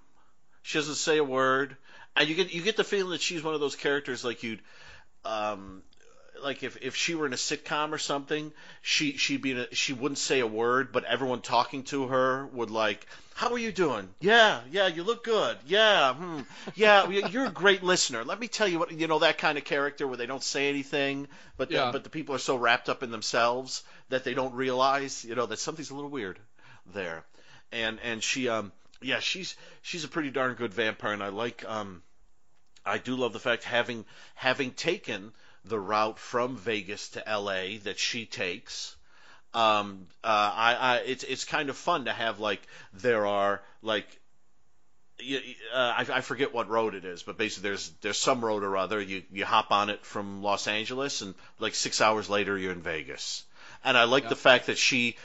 She 0.64 0.78
doesn't 0.78 0.96
say 0.96 1.18
a 1.18 1.24
word, 1.24 1.76
and 2.16 2.28
you 2.28 2.36
get 2.36 2.54
you 2.54 2.62
get 2.62 2.78
the 2.78 2.84
feeling 2.84 3.12
that 3.12 3.22
she's 3.22 3.44
one 3.44 3.54
of 3.54 3.60
those 3.60 3.76
characters 3.76 4.24
like 4.24 4.44
you'd 4.44 4.62
um, 5.26 5.84
like 6.44 6.64
if, 6.64 6.78
if 6.82 6.96
she 6.96 7.16
were 7.16 7.26
in 7.26 7.34
a 7.34 7.38
sitcom 7.38 7.92
or 7.92 7.98
something, 7.98 8.52
she 8.82 9.18
she'd 9.18 9.42
be 9.42 9.52
in 9.52 9.60
a, 9.60 9.76
she 9.76 9.94
wouldn't 9.94 10.18
say 10.18 10.40
a 10.40 10.48
word, 10.48 10.92
but 10.92 11.06
everyone 11.06 11.42
talking 11.42 11.84
to 11.84 12.08
her 12.08 12.46
would 12.48 12.70
like, 12.70 13.06
"How 13.34 13.52
are 13.54 13.58
you 13.58 13.72
doing? 13.72 14.10
Yeah, 14.20 14.62
yeah, 14.72 14.88
you 14.88 15.04
look 15.04 15.24
good. 15.24 15.58
Yeah, 15.66 16.14
hmm, 16.14 16.42
yeah, 16.76 17.08
you're 17.10 17.46
a 17.46 17.52
great 17.52 17.84
listener. 17.84 18.24
Let 18.24 18.40
me 18.40 18.48
tell 18.48 18.68
you 18.68 18.80
what 18.80 18.92
you 18.92 19.08
know 19.08 19.20
that 19.20 19.38
kind 19.38 19.58
of 19.58 19.64
character 19.64 20.08
where 20.08 20.18
they 20.18 20.26
don't 20.26 20.44
say 20.44 20.70
anything, 20.70 21.28
but 21.58 21.70
the, 21.70 21.76
yeah. 21.76 21.92
but 21.92 22.04
the 22.04 22.10
people 22.10 22.36
are 22.36 22.40
so 22.40 22.56
wrapped 22.56 22.90
up 22.90 23.04
in 23.04 23.12
themselves 23.12 23.84
that 24.10 24.24
they 24.24 24.34
don't 24.34 24.54
realize 24.54 25.24
you 25.24 25.36
know 25.36 25.46
that 25.46 25.60
something's 25.60 25.92
a 25.92 25.96
little 25.96 26.12
weird 26.12 26.40
there, 26.94 27.24
and 27.72 28.00
and 28.04 28.22
she 28.22 28.50
um 28.50 28.72
yeah 29.02 29.20
she's 29.20 29.56
she's 29.82 30.04
a 30.04 30.10
pretty 30.10 30.32
darn 30.32 30.56
good 30.56 30.74
vampire, 30.74 31.14
and 31.14 31.24
I 31.24 31.30
like 31.30 31.64
um 31.68 32.02
I 32.86 32.98
do 32.98 33.16
love 33.16 33.34
the 33.34 33.40
fact 33.40 33.64
having 33.64 34.06
having 34.36 34.72
taken 34.72 35.32
the 35.66 35.80
route 35.80 36.20
from 36.20 36.58
Vegas 36.58 37.10
to 37.10 37.28
L.A. 37.28 37.78
that 37.80 37.98
she 37.98 38.26
takes. 38.26 38.96
Um, 39.54 40.08
uh, 40.24 40.28
I, 40.28 40.76
I, 40.76 40.96
it's 40.98 41.24
it's 41.24 41.46
kind 41.46 41.70
of 41.70 41.78
fun 41.78 42.06
to 42.06 42.14
have 42.14 42.40
like 42.40 42.62
there 42.94 43.26
are 43.28 43.62
like 43.82 44.20
uh, 45.22 45.76
I, 45.76 46.06
I 46.12 46.22
forget 46.22 46.54
what 46.54 46.70
road 46.70 46.96
it 46.96 47.06
is, 47.06 47.24
but 47.24 47.38
basically 47.38 47.70
there's 47.70 47.90
there's 48.02 48.18
some 48.18 48.44
road 48.44 48.64
or 48.64 48.76
other. 48.76 49.00
You 49.00 49.24
you 49.32 49.46
hop 49.46 49.72
on 49.72 49.90
it 49.90 50.06
from 50.06 50.42
Los 50.42 50.68
Angeles, 50.68 51.22
and 51.22 51.36
like 51.60 51.76
six 51.76 52.02
hours 52.02 52.30
later 52.30 52.58
you're 52.58 52.72
in 52.72 52.82
Vegas. 52.82 53.44
And 53.84 53.98
I 53.98 54.06
like 54.06 54.30
the 54.30 54.36
fact 54.36 54.68
that 54.68 54.78
she 54.78 55.18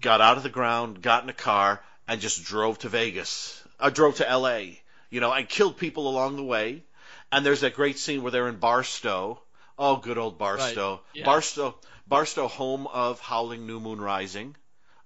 got 0.00 0.20
out 0.20 0.36
of 0.36 0.42
the 0.42 0.48
ground, 0.48 1.02
got 1.02 1.22
in 1.22 1.28
a 1.28 1.34
car, 1.34 1.82
and 2.08 2.20
just 2.20 2.44
drove 2.44 2.78
to 2.80 2.88
Vegas, 2.88 3.62
uh, 3.78 3.90
drove 3.90 4.16
to 4.16 4.28
L.A. 4.28 4.80
You 5.10 5.20
know, 5.20 5.32
and 5.32 5.48
killed 5.48 5.76
people 5.76 6.08
along 6.08 6.36
the 6.36 6.44
way. 6.44 6.84
And 7.32 7.44
there's 7.44 7.60
that 7.60 7.74
great 7.74 7.98
scene 7.98 8.22
where 8.22 8.32
they're 8.32 8.48
in 8.48 8.56
Barstow. 8.56 9.40
Oh, 9.78 9.96
good 9.96 10.18
old 10.18 10.38
Barstow. 10.38 10.90
Right. 10.90 11.00
Yeah. 11.14 11.24
Barstow, 11.24 11.74
Barstow, 12.06 12.48
home 12.48 12.86
of 12.86 13.20
Howling 13.20 13.66
New 13.66 13.80
Moon 13.80 14.00
Rising, 14.00 14.56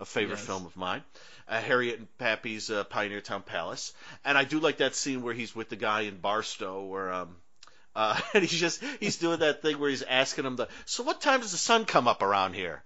a 0.01 0.05
favorite 0.05 0.39
Yes. 0.39 0.47
film 0.47 0.67
of 0.67 0.77
mine. 0.77 1.03
Uh, 1.47 1.61
Harriet 1.61 1.99
and 1.99 2.19
Pappy's 2.19 2.71
uh, 2.71 2.85
Pioneertown 2.85 3.45
Palace, 3.45 3.93
and 4.25 4.39
I 4.39 4.45
do 4.45 4.61
like 4.61 4.79
that 4.79 4.95
scene 4.95 5.23
where 5.23 5.35
he's 5.35 5.55
with 5.55 5.69
the 5.69 5.77
guy 5.77 6.03
in 6.03 6.17
Barstow, 6.17 6.85
where 6.85 7.13
um, 7.13 7.37
uh, 7.95 8.19
and 8.33 8.43
he's 8.43 8.59
just 8.59 8.83
he's 8.99 9.17
doing 9.17 9.41
that 9.41 9.61
thing 9.61 9.79
where 9.79 9.91
he's 9.91 10.03
asking 10.03 10.47
him 10.47 10.57
the 10.57 10.69
so 10.87 11.03
what 11.03 11.21
time 11.21 11.41
does 11.41 11.53
the 11.53 11.59
sun 11.59 11.85
come 11.85 12.09
up 12.09 12.23
around 12.23 12.55
here? 12.55 12.83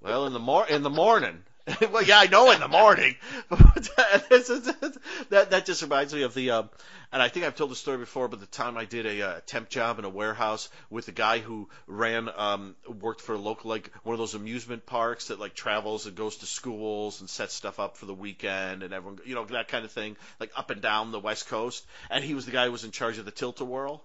Well, 0.00 0.26
in 0.26 0.32
the 0.32 0.38
mor 0.38 0.66
in 0.68 0.82
the 0.82 0.90
morning. 0.90 1.42
well, 1.92 2.02
yeah, 2.02 2.18
I 2.18 2.26
know 2.26 2.50
in 2.50 2.60
the 2.60 2.68
morning. 2.68 3.16
that 3.50 5.46
that 5.50 5.66
just 5.66 5.82
reminds 5.82 6.14
me 6.14 6.22
of 6.22 6.34
the, 6.34 6.50
um, 6.50 6.70
and 7.12 7.22
I 7.22 7.28
think 7.28 7.44
I've 7.44 7.56
told 7.56 7.70
the 7.70 7.76
story 7.76 7.98
before, 7.98 8.28
but 8.28 8.40
the 8.40 8.46
time 8.46 8.76
I 8.76 8.84
did 8.84 9.06
a 9.06 9.22
uh, 9.22 9.40
temp 9.46 9.68
job 9.68 9.98
in 9.98 10.04
a 10.04 10.08
warehouse 10.08 10.68
with 10.88 11.08
a 11.08 11.12
guy 11.12 11.38
who 11.38 11.68
ran, 11.86 12.28
um, 12.34 12.76
worked 13.00 13.20
for 13.20 13.34
a 13.34 13.38
local 13.38 13.70
like 13.70 13.92
one 14.02 14.14
of 14.14 14.18
those 14.18 14.34
amusement 14.34 14.86
parks 14.86 15.28
that 15.28 15.38
like 15.38 15.54
travels 15.54 16.06
and 16.06 16.16
goes 16.16 16.36
to 16.36 16.46
schools 16.46 17.20
and 17.20 17.28
sets 17.28 17.54
stuff 17.54 17.78
up 17.78 17.96
for 17.96 18.06
the 18.06 18.14
weekend 18.14 18.82
and 18.82 18.94
everyone, 18.94 19.18
you 19.24 19.34
know, 19.34 19.44
that 19.46 19.68
kind 19.68 19.84
of 19.84 19.92
thing, 19.92 20.16
like 20.38 20.50
up 20.56 20.70
and 20.70 20.80
down 20.80 21.12
the 21.12 21.20
West 21.20 21.48
Coast. 21.48 21.84
And 22.10 22.24
he 22.24 22.34
was 22.34 22.46
the 22.46 22.52
guy 22.52 22.66
who 22.66 22.72
was 22.72 22.84
in 22.84 22.90
charge 22.90 23.18
of 23.18 23.24
the 23.24 23.30
tilt-a-whirl 23.30 24.02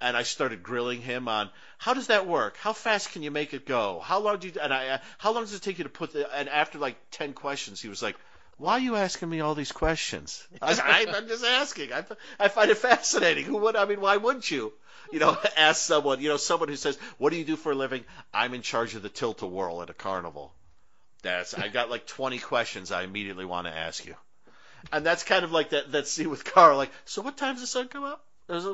and 0.00 0.16
I 0.16 0.22
started 0.22 0.62
grilling 0.62 1.00
him 1.00 1.28
on 1.28 1.50
how 1.78 1.94
does 1.94 2.08
that 2.08 2.26
work? 2.26 2.56
How 2.58 2.72
fast 2.72 3.12
can 3.12 3.22
you 3.22 3.30
make 3.30 3.54
it 3.54 3.66
go? 3.66 4.00
How 4.00 4.18
long 4.20 4.38
do 4.38 4.48
you 4.48 4.54
and 4.60 4.72
I 4.72 4.88
uh, 4.88 4.98
how 5.18 5.32
long 5.32 5.44
does 5.44 5.54
it 5.54 5.62
take 5.62 5.78
you 5.78 5.84
to 5.84 5.90
put 5.90 6.12
the 6.12 6.32
and 6.34 6.48
after 6.48 6.78
like 6.78 6.96
10 7.10 7.32
questions 7.32 7.80
he 7.80 7.88
was 7.88 8.02
like 8.02 8.16
why 8.58 8.72
are 8.72 8.80
you 8.80 8.96
asking 8.96 9.28
me 9.28 9.40
all 9.40 9.54
these 9.54 9.72
questions? 9.72 10.46
I, 10.62 10.70
was, 10.70 10.80
I'm 10.80 11.28
just 11.28 11.44
asking. 11.44 11.92
I, 11.92 12.04
I 12.40 12.48
find 12.48 12.70
it 12.70 12.78
fascinating. 12.78 13.44
Who 13.44 13.58
would? 13.58 13.76
I 13.76 13.84
mean, 13.84 14.00
why 14.00 14.16
wouldn't 14.16 14.50
you? 14.50 14.72
You 15.12 15.18
know, 15.18 15.36
ask 15.56 15.82
someone. 15.82 16.20
You 16.20 16.30
know, 16.30 16.36
someone 16.38 16.70
who 16.70 16.76
says, 16.76 16.96
"What 17.18 17.30
do 17.30 17.36
you 17.36 17.44
do 17.44 17.56
for 17.56 17.72
a 17.72 17.74
living?" 17.74 18.04
I'm 18.32 18.54
in 18.54 18.62
charge 18.62 18.94
of 18.94 19.02
the 19.02 19.10
tilt-a-whirl 19.10 19.82
at 19.82 19.90
a 19.90 19.94
carnival. 19.94 20.54
That's. 21.22 21.52
I 21.52 21.68
got 21.68 21.90
like 21.90 22.06
20 22.06 22.38
questions 22.38 22.92
I 22.92 23.02
immediately 23.02 23.44
want 23.44 23.66
to 23.66 23.76
ask 23.76 24.06
you, 24.06 24.14
and 24.90 25.04
that's 25.04 25.22
kind 25.22 25.44
of 25.44 25.52
like 25.52 25.70
that 25.70 25.92
that 25.92 26.08
scene 26.08 26.30
with 26.30 26.44
Carl. 26.44 26.78
Like, 26.78 26.92
so 27.04 27.20
what 27.20 27.36
time 27.36 27.54
does 27.54 27.60
the 27.60 27.66
sun 27.66 27.88
come 27.88 28.04
up? 28.04 28.25
There's 28.48 28.64
a, 28.64 28.70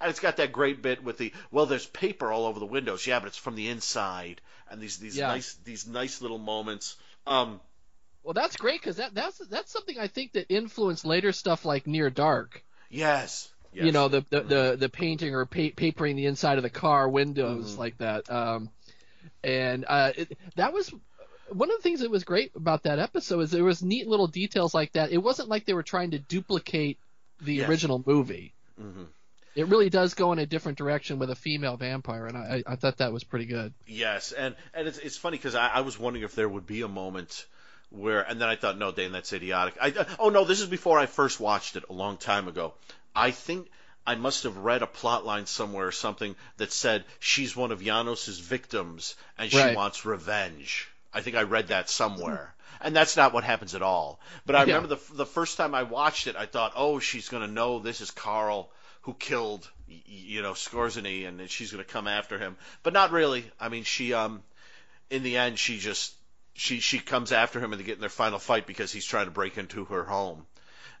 and 0.00 0.10
it's 0.10 0.20
got 0.20 0.36
that 0.36 0.52
great 0.52 0.82
bit 0.82 1.02
with 1.02 1.18
the 1.18 1.32
well, 1.50 1.66
there's 1.66 1.86
paper 1.86 2.30
all 2.30 2.46
over 2.46 2.60
the 2.60 2.66
windows. 2.66 3.06
Yeah, 3.06 3.18
but 3.18 3.26
it's 3.28 3.36
from 3.36 3.56
the 3.56 3.68
inside, 3.68 4.40
and 4.70 4.80
these 4.80 4.98
these 4.98 5.16
Yeah. 5.16 5.28
nice 5.28 5.54
these 5.64 5.86
nice 5.86 6.22
little 6.22 6.38
moments. 6.38 6.96
Um, 7.26 7.60
Well, 8.22 8.34
that's 8.34 8.56
great 8.56 8.80
because 8.80 8.96
that 8.96 9.14
that's 9.14 9.38
that's 9.48 9.72
something 9.72 9.98
I 9.98 10.06
think 10.06 10.32
that 10.32 10.46
influenced 10.48 11.04
later 11.04 11.32
stuff 11.32 11.64
like 11.64 11.86
Near 11.86 12.08
Dark. 12.10 12.62
yes, 12.88 13.48
yes. 13.72 13.84
You 13.86 13.92
know, 13.92 14.08
the 14.08 14.24
the 14.30 14.40
the, 14.42 14.76
the 14.78 14.88
painting 14.88 15.34
or 15.34 15.44
pa- 15.46 15.74
papering 15.74 16.14
the 16.16 16.26
inside 16.26 16.58
of 16.58 16.62
the 16.62 16.70
car 16.70 17.08
windows 17.08 17.74
Mhm. 17.74 17.78
like 17.78 17.98
that. 17.98 18.30
Um, 18.30 18.70
and 19.42 19.84
uh, 19.88 20.12
it, 20.16 20.38
that 20.56 20.72
was 20.72 20.92
one 21.48 21.68
of 21.70 21.76
the 21.78 21.82
things 21.82 22.00
that 22.00 22.10
was 22.10 22.22
great 22.24 22.52
about 22.54 22.84
that 22.84 22.98
episode 23.00 23.40
is 23.40 23.50
there 23.50 23.64
was 23.64 23.82
neat 23.82 24.06
little 24.06 24.28
details 24.28 24.72
like 24.72 24.92
that. 24.92 25.10
It 25.10 25.18
wasn't 25.18 25.48
like 25.48 25.64
they 25.66 25.74
were 25.74 25.82
trying 25.82 26.12
to 26.12 26.18
duplicate 26.20 26.98
the 27.40 27.54
Yes. 27.54 27.68
original 27.68 28.02
movie. 28.06 28.54
Hmm 28.80 29.04
It 29.54 29.66
really 29.66 29.90
does 29.90 30.14
go 30.14 30.32
in 30.32 30.38
a 30.38 30.46
different 30.46 30.78
direction 30.78 31.18
with 31.18 31.30
a 31.30 31.34
female 31.34 31.76
vampire, 31.76 32.26
and 32.26 32.36
I, 32.36 32.62
I 32.66 32.76
thought 32.76 32.98
that 32.98 33.12
was 33.12 33.24
pretty 33.24 33.46
good. 33.46 33.74
Yes, 33.86 34.32
and 34.32 34.54
and 34.74 34.88
it's 34.88 34.98
it's 34.98 35.16
funny 35.16 35.36
because 35.36 35.54
I, 35.54 35.68
I 35.68 35.80
was 35.80 35.98
wondering 35.98 36.24
if 36.24 36.34
there 36.34 36.48
would 36.48 36.66
be 36.66 36.82
a 36.82 36.88
moment 36.88 37.46
where, 37.90 38.22
and 38.22 38.40
then 38.40 38.48
I 38.48 38.54
thought, 38.56 38.78
no, 38.78 38.92
Dan, 38.92 39.12
that's 39.12 39.32
idiotic. 39.32 39.74
I 39.80 39.92
oh 40.18 40.28
no, 40.30 40.44
this 40.44 40.60
is 40.60 40.68
before 40.68 40.98
I 40.98 41.06
first 41.06 41.40
watched 41.40 41.76
it 41.76 41.84
a 41.90 41.92
long 41.92 42.16
time 42.16 42.46
ago. 42.48 42.74
I 43.14 43.32
think 43.32 43.68
I 44.06 44.14
must 44.14 44.44
have 44.44 44.56
read 44.56 44.82
a 44.82 44.86
plot 44.86 45.26
line 45.26 45.46
somewhere 45.46 45.88
or 45.88 45.92
something 45.92 46.36
that 46.58 46.72
said 46.72 47.04
she's 47.18 47.56
one 47.56 47.72
of 47.72 47.80
Janos's 47.82 48.38
victims 48.38 49.16
and 49.36 49.50
she 49.50 49.58
Right. 49.58 49.76
wants 49.76 50.06
revenge. 50.06 50.88
I 51.12 51.20
think 51.22 51.36
I 51.36 51.42
read 51.42 51.68
that 51.68 51.90
somewhere. 51.90 52.54
And 52.80 52.96
that's 52.96 53.16
not 53.16 53.32
what 53.32 53.44
happens 53.44 53.74
at 53.74 53.82
all. 53.82 54.20
But 54.46 54.56
I 54.56 54.60
Yeah. 54.60 54.76
remember 54.76 54.96
the 54.96 55.14
the 55.14 55.26
first 55.26 55.56
time 55.56 55.74
I 55.74 55.82
watched 55.82 56.26
it, 56.26 56.36
I 56.36 56.46
thought, 56.46 56.72
oh, 56.76 56.98
she's 56.98 57.28
going 57.28 57.46
to 57.46 57.52
know 57.52 57.78
this 57.78 58.00
is 58.00 58.10
Carl 58.10 58.70
who 59.02 59.14
killed, 59.14 59.68
you 59.86 60.42
know, 60.42 60.52
Skorzeny, 60.52 61.26
and 61.26 61.48
she's 61.50 61.72
going 61.72 61.84
to 61.84 61.90
come 61.90 62.06
after 62.08 62.38
him. 62.38 62.56
But 62.82 62.92
not 62.92 63.12
really. 63.12 63.50
I 63.58 63.68
mean, 63.68 63.84
she, 63.84 64.12
um, 64.12 64.42
in 65.10 65.22
the 65.22 65.36
end, 65.38 65.58
she 65.58 65.78
just 65.78 66.14
she 66.54 66.80
she 66.80 66.98
comes 66.98 67.32
after 67.32 67.60
him 67.60 67.72
and 67.72 67.80
they 67.80 67.84
get 67.84 67.94
in 67.94 68.00
their 68.00 68.08
final 68.10 68.38
fight 68.38 68.66
because 68.66 68.92
he's 68.92 69.06
trying 69.06 69.26
to 69.26 69.30
break 69.30 69.58
into 69.58 69.84
her 69.86 70.04
home. 70.04 70.46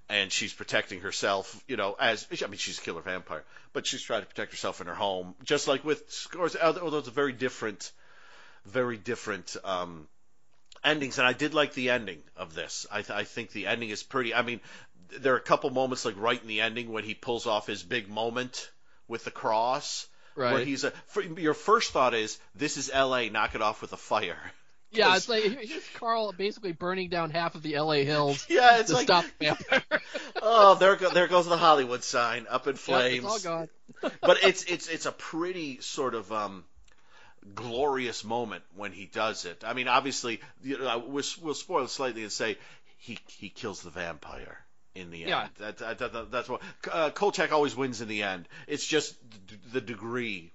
And 0.08 0.32
she's 0.32 0.52
protecting 0.52 1.02
herself, 1.02 1.62
you 1.68 1.76
know, 1.76 1.94
as 1.98 2.26
I 2.42 2.46
mean, 2.48 2.58
she's 2.58 2.78
a 2.78 2.82
killer 2.82 3.00
vampire, 3.00 3.44
but 3.72 3.86
she's 3.86 4.02
trying 4.02 4.22
to 4.22 4.26
protect 4.26 4.50
herself 4.50 4.80
in 4.80 4.88
her 4.88 4.94
home, 4.94 5.34
just 5.44 5.68
like 5.68 5.84
with 5.84 6.10
Scores. 6.10 6.56
Although 6.56 6.98
it's 6.98 7.06
a 7.08 7.12
very 7.12 7.32
different, 7.32 7.92
very 8.64 8.96
different 8.96 9.56
um, 9.62 10.08
endings, 10.84 11.18
and 11.18 11.26
I 11.26 11.32
did 11.32 11.54
like 11.54 11.74
the 11.74 11.90
ending 11.90 12.22
of 12.36 12.54
this. 12.54 12.86
I, 12.90 13.02
th- 13.02 13.10
I 13.10 13.24
think 13.24 13.50
the 13.52 13.66
ending 13.66 13.90
is 13.90 14.02
pretty. 14.02 14.34
I 14.34 14.42
mean, 14.42 14.60
there 15.20 15.34
are 15.34 15.38
a 15.38 15.42
couple 15.42 15.70
moments 15.70 16.04
like 16.04 16.16
right 16.18 16.40
in 16.40 16.48
the 16.48 16.60
ending 16.60 16.92
when 16.92 17.04
he 17.04 17.14
pulls 17.14 17.46
off 17.46 17.66
his 17.66 17.82
big 17.82 18.08
moment 18.08 18.70
with 19.08 19.24
the 19.24 19.30
cross, 19.30 20.06
Right. 20.36 20.52
where 20.52 20.64
he's 20.64 20.84
a. 20.84 20.92
For, 21.08 21.22
your 21.22 21.54
first 21.54 21.92
thought 21.92 22.14
is 22.14 22.38
this 22.54 22.76
is 22.76 22.90
L.A. 22.92 23.28
Knock 23.30 23.54
it 23.56 23.62
off 23.62 23.82
with 23.82 23.92
a 23.92 23.96
fire. 23.98 24.38
Yeah, 24.92 25.14
it's 25.14 25.28
like 25.28 25.44
here's 25.44 25.86
Carl 25.94 26.32
basically 26.32 26.72
burning 26.72 27.10
down 27.10 27.30
half 27.30 27.54
of 27.54 27.62
the 27.62 27.76
L.A. 27.76 28.04
hills 28.04 28.44
Yeah, 28.50 28.80
it's 28.80 28.88
to 28.88 28.96
like 28.96 29.04
stop 29.04 29.24
vampire. 29.38 29.84
oh, 30.42 30.74
there 30.74 30.96
go, 30.96 31.10
there 31.10 31.28
goes 31.28 31.46
the 31.46 31.56
Hollywood 31.56 32.02
sign 32.02 32.46
up 32.50 32.66
in 32.66 32.72
Yep, 32.72 32.78
flames. 32.80 33.24
it's 33.24 33.46
all 33.46 33.68
gone. 34.02 34.10
but 34.20 34.38
it's 34.42 34.64
it's 34.64 34.88
it's 34.88 35.06
a 35.06 35.12
pretty 35.12 35.80
sort 35.80 36.16
of 36.16 36.32
um, 36.32 36.64
glorious 37.54 38.24
moment 38.24 38.64
when 38.76 38.92
he 38.92 39.06
does 39.06 39.44
it. 39.44 39.64
I 39.66 39.74
mean, 39.74 39.88
obviously, 39.88 40.40
you 40.62 40.78
know, 40.78 40.98
we'll, 40.98 41.24
we'll 41.42 41.54
spoil 41.54 41.84
it 41.84 41.90
slightly 41.90 42.22
and 42.22 42.32
say 42.32 42.58
he 42.98 43.18
he 43.28 43.48
kills 43.48 43.82
the 43.82 43.90
vampire 43.90 44.58
in 44.94 45.10
the 45.10 45.22
end. 45.22 45.30
Yeah. 45.30 45.48
That, 45.58 45.78
that, 45.78 45.98
that, 45.98 46.30
that's 46.30 46.48
what 46.48 46.60
uh, 46.90 47.10
Kolchak 47.10 47.52
always 47.52 47.76
wins 47.76 48.00
in 48.00 48.08
the 48.08 48.22
end. 48.22 48.48
It's 48.66 48.86
just 48.86 49.14
d- 49.46 49.56
the 49.72 49.80
degree. 49.80 50.52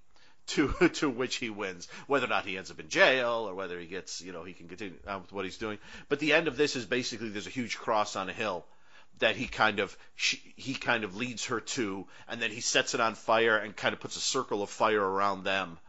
To, 0.49 0.67
to 0.93 1.09
which 1.09 1.37
he 1.37 1.49
wins, 1.49 1.87
whether 2.05 2.27
or 2.27 2.29
not 2.29 2.45
he 2.45 2.55
ends 2.55 2.69
up 2.69 2.79
in 2.79 2.87
jail 2.87 3.47
or 3.49 3.55
whether 3.55 3.79
he 3.79 3.87
gets, 3.87 4.21
you 4.21 4.31
know, 4.31 4.43
he 4.43 4.53
can 4.53 4.67
continue 4.67 4.93
on 5.07 5.23
with 5.23 5.31
what 5.31 5.43
he's 5.43 5.57
doing. 5.57 5.79
But 6.07 6.19
the 6.19 6.33
end 6.33 6.47
of 6.47 6.55
this 6.55 6.75
is 6.75 6.85
basically 6.85 7.29
there's 7.29 7.47
a 7.47 7.49
huge 7.49 7.79
cross 7.79 8.15
on 8.15 8.29
a 8.29 8.31
hill, 8.31 8.63
that 9.19 9.35
he 9.35 9.47
kind 9.47 9.79
of 9.79 9.97
she, 10.15 10.39
he 10.55 10.73
kind 10.73 11.03
of 11.03 11.15
leads 11.15 11.45
her 11.45 11.61
to, 11.61 12.05
and 12.27 12.41
then 12.41 12.51
he 12.51 12.61
sets 12.61 12.93
it 12.93 12.99
on 12.99 13.15
fire 13.15 13.57
and 13.57 13.75
kind 13.75 13.93
of 13.93 13.99
puts 13.99 14.17
a 14.17 14.21
circle 14.21 14.61
of 14.61 14.69
fire 14.69 15.03
around 15.03 15.43
them, 15.43 15.79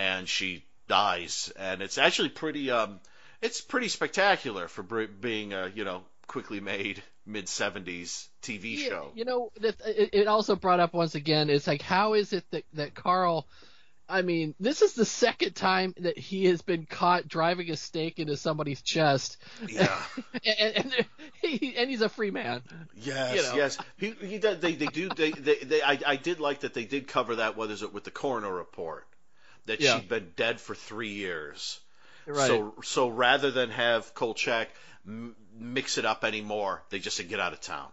and 0.00 0.28
she 0.28 0.64
dies. 0.88 1.52
And 1.58 1.82
it's 1.82 1.98
actually 1.98 2.30
pretty 2.30 2.70
um, 2.70 3.00
it's 3.42 3.60
pretty 3.60 3.88
spectacular 3.88 4.66
for 4.68 4.82
br- 4.82 5.04
being 5.04 5.52
a 5.52 5.70
you 5.74 5.84
know 5.84 6.02
quickly 6.26 6.60
made 6.60 7.02
mid 7.26 7.46
'70s 7.46 8.26
TV 8.42 8.78
Yeah, 8.78 8.88
show. 8.88 9.12
You 9.14 9.24
know, 9.26 9.52
that 9.60 9.76
it, 9.84 10.26
also 10.26 10.56
brought 10.56 10.80
up 10.80 10.94
once 10.94 11.14
again. 11.14 11.50
It's 11.50 11.66
like, 11.66 11.82
how 11.82 12.14
is 12.14 12.32
it 12.32 12.44
that 12.50 12.64
that 12.74 12.94
Carl? 12.94 13.46
I 14.08 14.22
mean, 14.22 14.56
this 14.58 14.82
is 14.82 14.94
the 14.94 15.04
second 15.04 15.54
time 15.54 15.94
that 15.98 16.18
he 16.18 16.46
has 16.46 16.62
been 16.62 16.84
caught 16.84 17.28
driving 17.28 17.70
a 17.70 17.76
stake 17.76 18.18
into 18.18 18.36
somebody's 18.36 18.82
chest, 18.82 19.36
Yeah. 19.68 19.96
and, 20.44 20.76
and, 20.76 21.06
he, 21.40 21.76
and 21.76 21.88
he's 21.88 22.00
a 22.00 22.08
free 22.08 22.32
man. 22.32 22.62
Yes, 22.96 23.36
You 23.36 23.42
know. 23.42 23.54
yes. 23.54 23.78
He, 23.98 24.10
he 24.10 24.38
they 24.38 24.74
they 24.74 24.86
do 24.86 25.10
they, 25.10 25.30
they, 25.30 25.54
they 25.58 25.80
I, 25.82 26.00
I 26.04 26.16
did 26.16 26.40
like 26.40 26.60
that 26.60 26.74
they 26.74 26.86
did 26.86 27.06
cover 27.06 27.36
that. 27.36 27.56
What 27.56 27.70
is 27.70 27.84
it 27.84 27.94
with 27.94 28.02
the 28.02 28.10
coroner 28.10 28.52
report 28.52 29.06
that 29.70 29.80
Yeah. 29.80 29.96
she'd 29.96 30.08
been 30.08 30.32
dead 30.36 30.60
for 30.60 30.74
three 30.74 31.14
years. 31.14 31.80
Right. 32.26 32.46
So 32.46 32.74
so 32.84 33.08
rather 33.08 33.50
than 33.50 33.70
have 33.70 34.14
Kolchak 34.14 34.68
m- 35.06 35.34
mix 35.54 35.98
it 35.98 36.04
up 36.04 36.24
anymore, 36.24 36.82
they 36.90 36.98
just 36.98 37.16
said 37.16 37.28
get 37.28 37.40
out 37.40 37.52
of 37.52 37.60
town. 37.60 37.88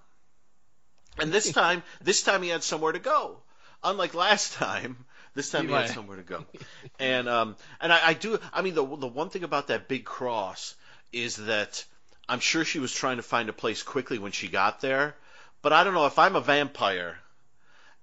And 1.20 1.32
this 1.32 1.52
time, 1.62 1.84
this 2.02 2.24
time 2.24 2.44
he 2.44 2.50
had 2.50 2.64
somewhere 2.64 2.92
to 2.92 3.00
go. 3.00 3.38
Unlike 3.84 4.14
last 4.16 4.54
time, 4.54 5.06
this 5.36 5.50
time 5.52 5.68
he 5.68 5.74
had 5.74 5.90
somewhere 5.90 6.18
to 6.18 6.24
go. 6.24 6.46
And 7.00 7.30
um 7.30 7.56
and 7.80 7.94
I, 7.94 8.10
I 8.10 8.14
do. 8.14 8.40
I 8.54 8.62
mean 8.62 8.76
the 8.76 8.86
the 8.86 9.08
one 9.08 9.30
thing 9.30 9.44
about 9.44 9.68
that 9.68 9.88
big 9.88 10.04
cross 10.06 10.76
is 11.14 11.36
that 11.38 11.86
I'm 12.30 12.40
sure 12.40 12.66
she 12.66 12.80
was 12.80 12.92
trying 12.92 13.18
to 13.18 13.24
find 13.24 13.50
a 13.50 13.54
place 13.54 13.84
quickly 13.84 14.20
when 14.20 14.32
she 14.34 14.48
got 14.50 14.82
there. 14.82 15.16
But 15.62 15.74
I 15.74 15.84
don't 15.84 15.94
know 15.94 16.06
if 16.08 16.20
I'm 16.20 16.36
a 16.36 16.42
vampire 16.42 17.18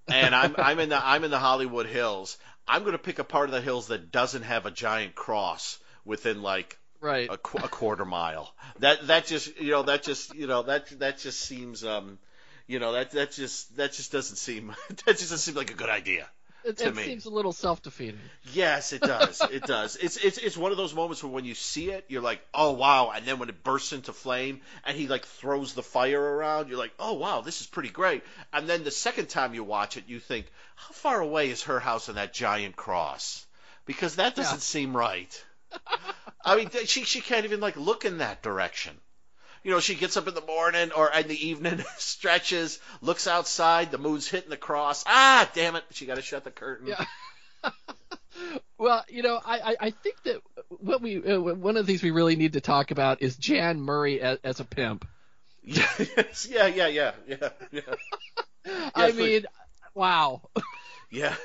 and 0.09 0.35
I'm 0.35 0.55
I'm 0.59 0.79
in 0.81 0.89
the 0.91 1.07
I'm 1.07 1.25
in 1.25 1.31
the 1.31 1.39
Hollywood 1.39 1.87
Hills. 1.87 2.37
I'm 2.67 2.83
going 2.83 2.93
to 2.93 2.99
pick 2.99 3.19
a 3.19 3.25
part 3.25 3.49
of 3.49 3.53
the 3.53 3.61
hills 3.61 3.89
that 3.89 4.11
doesn't 4.11 4.43
have 4.43 4.67
a 4.67 4.71
giant 4.71 5.15
cross 5.15 5.79
within 6.05 6.43
like 6.43 6.79
right. 7.01 7.29
a, 7.31 7.37
qu- 7.37 7.65
a 7.65 7.69
quarter 7.69 8.05
mile. 8.05 8.55
That 8.79 9.07
that 9.09 9.27
just 9.27 9.59
you 9.61 9.71
know 9.71 9.83
that 9.85 10.03
just 10.03 10.35
you 10.35 10.47
know 10.47 10.63
that 10.63 10.89
that 10.99 11.19
just 11.19 11.41
seems 11.41 11.85
um 11.85 12.19
you 12.67 12.79
know 12.79 12.93
that 12.93 13.11
that 13.13 13.33
just 13.33 13.77
that 13.77 13.93
just 13.93 14.13
doesn't 14.13 14.37
seem 14.37 14.75
that 14.89 15.19
just 15.19 15.31
doesn't 15.31 15.39
seem 15.39 15.55
like 15.55 15.71
a 15.71 15.75
good 15.75 15.91
idea. 15.91 16.29
It, 16.65 16.81
it 16.81 16.97
seems 16.97 17.27
a 17.27 17.31
little 17.31 17.53
self-defeating. 17.53 18.19
Yes, 18.53 18.93
it 18.93 19.03
does. 19.03 19.41
It 19.43 19.65
does. 19.67 19.97
It's 19.97 20.17
it's 20.17 20.39
it's 20.39 20.57
one 20.57 20.71
of 20.73 20.79
those 20.79 20.95
moments 20.95 21.23
where 21.23 21.33
when 21.33 21.45
you 21.45 21.55
see 21.55 21.91
it, 21.91 22.07
you're 22.09 22.23
like, 22.23 22.41
oh 22.55 22.73
wow, 22.73 23.11
and 23.15 23.27
then 23.27 23.39
when 23.39 23.49
it 23.51 23.63
bursts 23.63 23.93
into 23.93 24.13
flame 24.13 24.61
and 24.85 24.97
he 24.97 25.07
like 25.07 25.27
throws 25.27 25.75
the 25.75 25.83
fire 25.83 26.21
around, 26.21 26.69
you're 26.69 26.79
like, 26.79 26.95
oh 26.99 27.15
wow, 27.15 27.43
this 27.43 27.61
is 27.61 27.67
pretty 27.67 27.91
great. 27.91 28.23
And 28.53 28.69
then 28.69 28.83
the 28.85 28.91
second 28.91 29.29
time 29.29 29.55
you 29.55 29.63
watch 29.65 29.97
it, 29.97 30.05
you 30.07 30.21
think, 30.21 30.47
how 30.77 30.93
far 30.93 31.21
away 31.21 31.51
is 31.51 31.65
her 31.65 31.81
house 31.81 32.09
and 32.09 32.17
that 32.17 32.33
giant 32.33 32.77
cross? 32.77 33.45
Because 33.87 34.17
that 34.17 34.35
doesn't 34.35 34.57
Yeah. 34.57 34.61
seem 34.61 34.97
right. 34.97 35.45
I 36.45 36.57
mean, 36.57 36.71
she 36.87 37.05
she 37.05 37.21
can't 37.21 37.45
even 37.45 37.61
like 37.61 37.77
look 37.77 38.05
in 38.05 38.19
that 38.19 38.43
direction. 38.43 38.95
You 39.65 39.71
know, 39.73 39.81
she 39.81 39.95
gets 39.95 40.17
up 40.17 40.29
in 40.29 40.35
the 40.35 40.43
morning 40.43 40.93
or 40.93 41.11
in 41.13 41.27
the 41.27 41.49
evening, 41.49 41.83
stretches, 41.99 42.79
looks 43.01 43.27
outside, 43.27 43.91
the 43.91 43.99
moon's 43.99 44.29
hitting 44.29 44.51
the 44.51 44.57
cross. 44.59 45.03
Ah, 45.07 45.51
damn 45.55 45.75
it! 45.75 45.85
She 45.93 46.05
got 46.07 46.17
to 46.17 46.23
shut 46.23 46.45
the 46.45 46.51
curtain. 46.51 46.87
Yeah. 46.89 47.05
Well, 48.77 49.05
you 49.09 49.23
know, 49.23 49.41
I, 49.43 49.59
I, 49.61 49.77
I 49.81 49.91
think 49.91 50.17
that 50.25 50.43
what 50.69 51.01
we 51.01 51.25
uh, 51.25 51.39
one 51.41 51.77
of 51.77 51.87
the 51.87 51.93
things 51.93 52.03
we 52.03 52.11
really 52.11 52.35
need 52.35 52.55
to 52.55 52.61
talk 52.61 52.91
about 52.91 53.23
is 53.23 53.37
Jan 53.37 53.81
Murray 53.81 54.21
as, 54.21 54.39
as 54.43 54.59
a 54.61 54.65
pimp. 54.65 55.07
Yes, 55.63 56.47
yeah, 56.51 56.67
yeah, 56.67 56.89
yeah, 56.89 57.13
yeah, 57.29 57.49
yeah, 57.71 57.81
I 58.95 59.13
please. 59.13 59.17
mean, 59.43 59.47
wow. 59.95 60.43
yeah. 61.11 61.37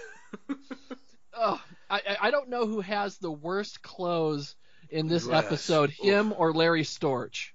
Oh, 1.37 1.61
I 1.89 2.01
I- 2.09 2.17
I 2.21 2.31
don't 2.31 2.49
know 2.49 2.65
who 2.65 2.81
has 2.81 3.17
the 3.19 3.31
worst 3.31 3.81
clothes 3.83 4.55
in 4.89 5.07
this 5.07 5.27
Yes. 5.27 5.45
episode, 5.45 5.91
him 5.91 6.33
or 6.35 6.51
Larry 6.51 6.83
Storch. 6.83 7.49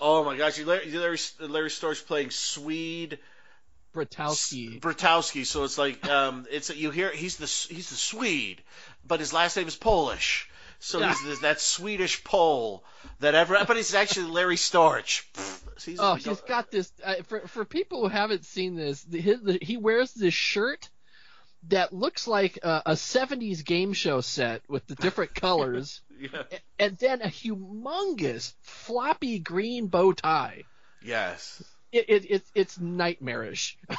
Oh 0.00 0.24
my 0.24 0.36
gosh, 0.36 0.58
Larry, 0.60 0.90
Larry, 0.90 1.18
Larry 1.40 1.68
Storch 1.70 2.06
playing 2.06 2.30
Swede 2.30 3.18
Bratowski. 3.94 4.78
Bratowski. 4.80 5.46
So 5.46 5.64
it's 5.64 5.78
like 5.78 6.06
um, 6.08 6.46
it's 6.50 6.74
you 6.74 6.90
hear 6.90 7.10
he's 7.10 7.36
the 7.36 7.46
he's 7.74 7.88
the 7.90 7.96
Swede, 7.96 8.62
but 9.06 9.20
his 9.20 9.32
last 9.32 9.56
name 9.56 9.68
is 9.68 9.76
Polish. 9.76 10.50
So 10.78 11.00
Yeah. 11.00 11.08
he's 11.08 11.24
this, 11.24 11.38
that 11.40 11.60
Swedish 11.60 12.22
Pole 12.22 12.84
that 13.20 13.34
ever, 13.34 13.56
but 13.66 13.78
it's 13.78 13.94
actually 13.94 14.30
Larry 14.30 14.56
Storch. 14.56 15.22
He's- 15.82 15.98
Oh, 15.98 16.14
he's 16.14 16.40
got 16.42 16.70
this. 16.70 16.92
Uh, 17.02 17.16
for 17.28 17.40
for 17.48 17.64
people 17.64 18.02
who 18.02 18.08
haven't 18.08 18.44
seen 18.44 18.76
this, 18.76 19.02
the, 19.04 19.18
his, 19.20 19.40
the, 19.40 19.58
he 19.62 19.78
wears 19.78 20.12
this 20.12 20.34
shirt 20.34 20.90
that 21.68 21.92
looks 21.92 22.26
like 22.26 22.58
a, 22.62 22.82
a 22.86 22.92
'70s 22.92 23.64
game 23.64 23.92
show 23.92 24.20
set 24.20 24.62
with 24.68 24.86
the 24.86 24.94
different 24.94 25.34
colors, 25.34 26.00
yeah. 26.18 26.42
and 26.78 26.96
then 26.98 27.22
a 27.22 27.26
humongous 27.26 28.54
floppy 28.62 29.38
green 29.38 29.86
bow 29.86 30.12
tie. 30.12 30.64
Yes. 31.02 31.62
It, 31.92 32.06
it, 32.08 32.30
it 32.30 32.42
it's 32.54 32.78
nightmarish. 32.78 33.78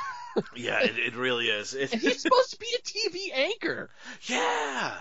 Yeah, 0.56 0.82
it, 0.82 0.98
it 0.98 1.16
really 1.16 1.48
is. 1.48 1.74
It, 1.74 1.94
And 1.94 2.02
he's 2.02 2.22
supposed 2.22 2.52
to 2.52 2.60
be 2.60 2.68
a 2.76 2.82
TV 2.82 3.38
anchor. 3.38 3.90
Yeah, 4.24 4.94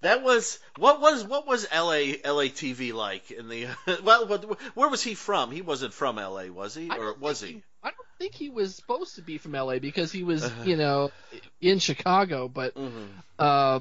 that 0.00 0.22
was 0.22 0.58
what 0.78 1.00
was 1.00 1.24
what 1.24 1.46
was 1.46 1.66
LA 1.72 2.14
LA 2.24 2.50
TV 2.50 2.92
like 2.92 3.30
in 3.30 3.48
the 3.48 3.66
well? 4.04 4.26
Where 4.74 4.88
was 4.88 5.02
he 5.02 5.14
from? 5.14 5.50
He 5.50 5.62
wasn't 5.62 5.94
from 5.94 6.16
LA, 6.16 6.46
was 6.46 6.74
he, 6.74 6.90
or 6.90 7.14
was 7.14 7.40
think 7.40 7.56
he? 7.56 7.62
I 7.82 7.90
don't 7.90 8.03
think 8.18 8.34
he 8.34 8.50
was 8.50 8.74
supposed 8.76 9.16
to 9.16 9.22
be 9.22 9.38
from 9.38 9.54
LA 9.54 9.78
because 9.78 10.12
he 10.12 10.22
was, 10.24 10.52
Uh-huh. 10.52 10.62
you 10.62 10.76
know, 10.76 11.12
in 11.60 11.78
Chicago. 11.78 12.48
But 12.48 12.74
hmm 12.76 13.20
uh, 13.38 13.80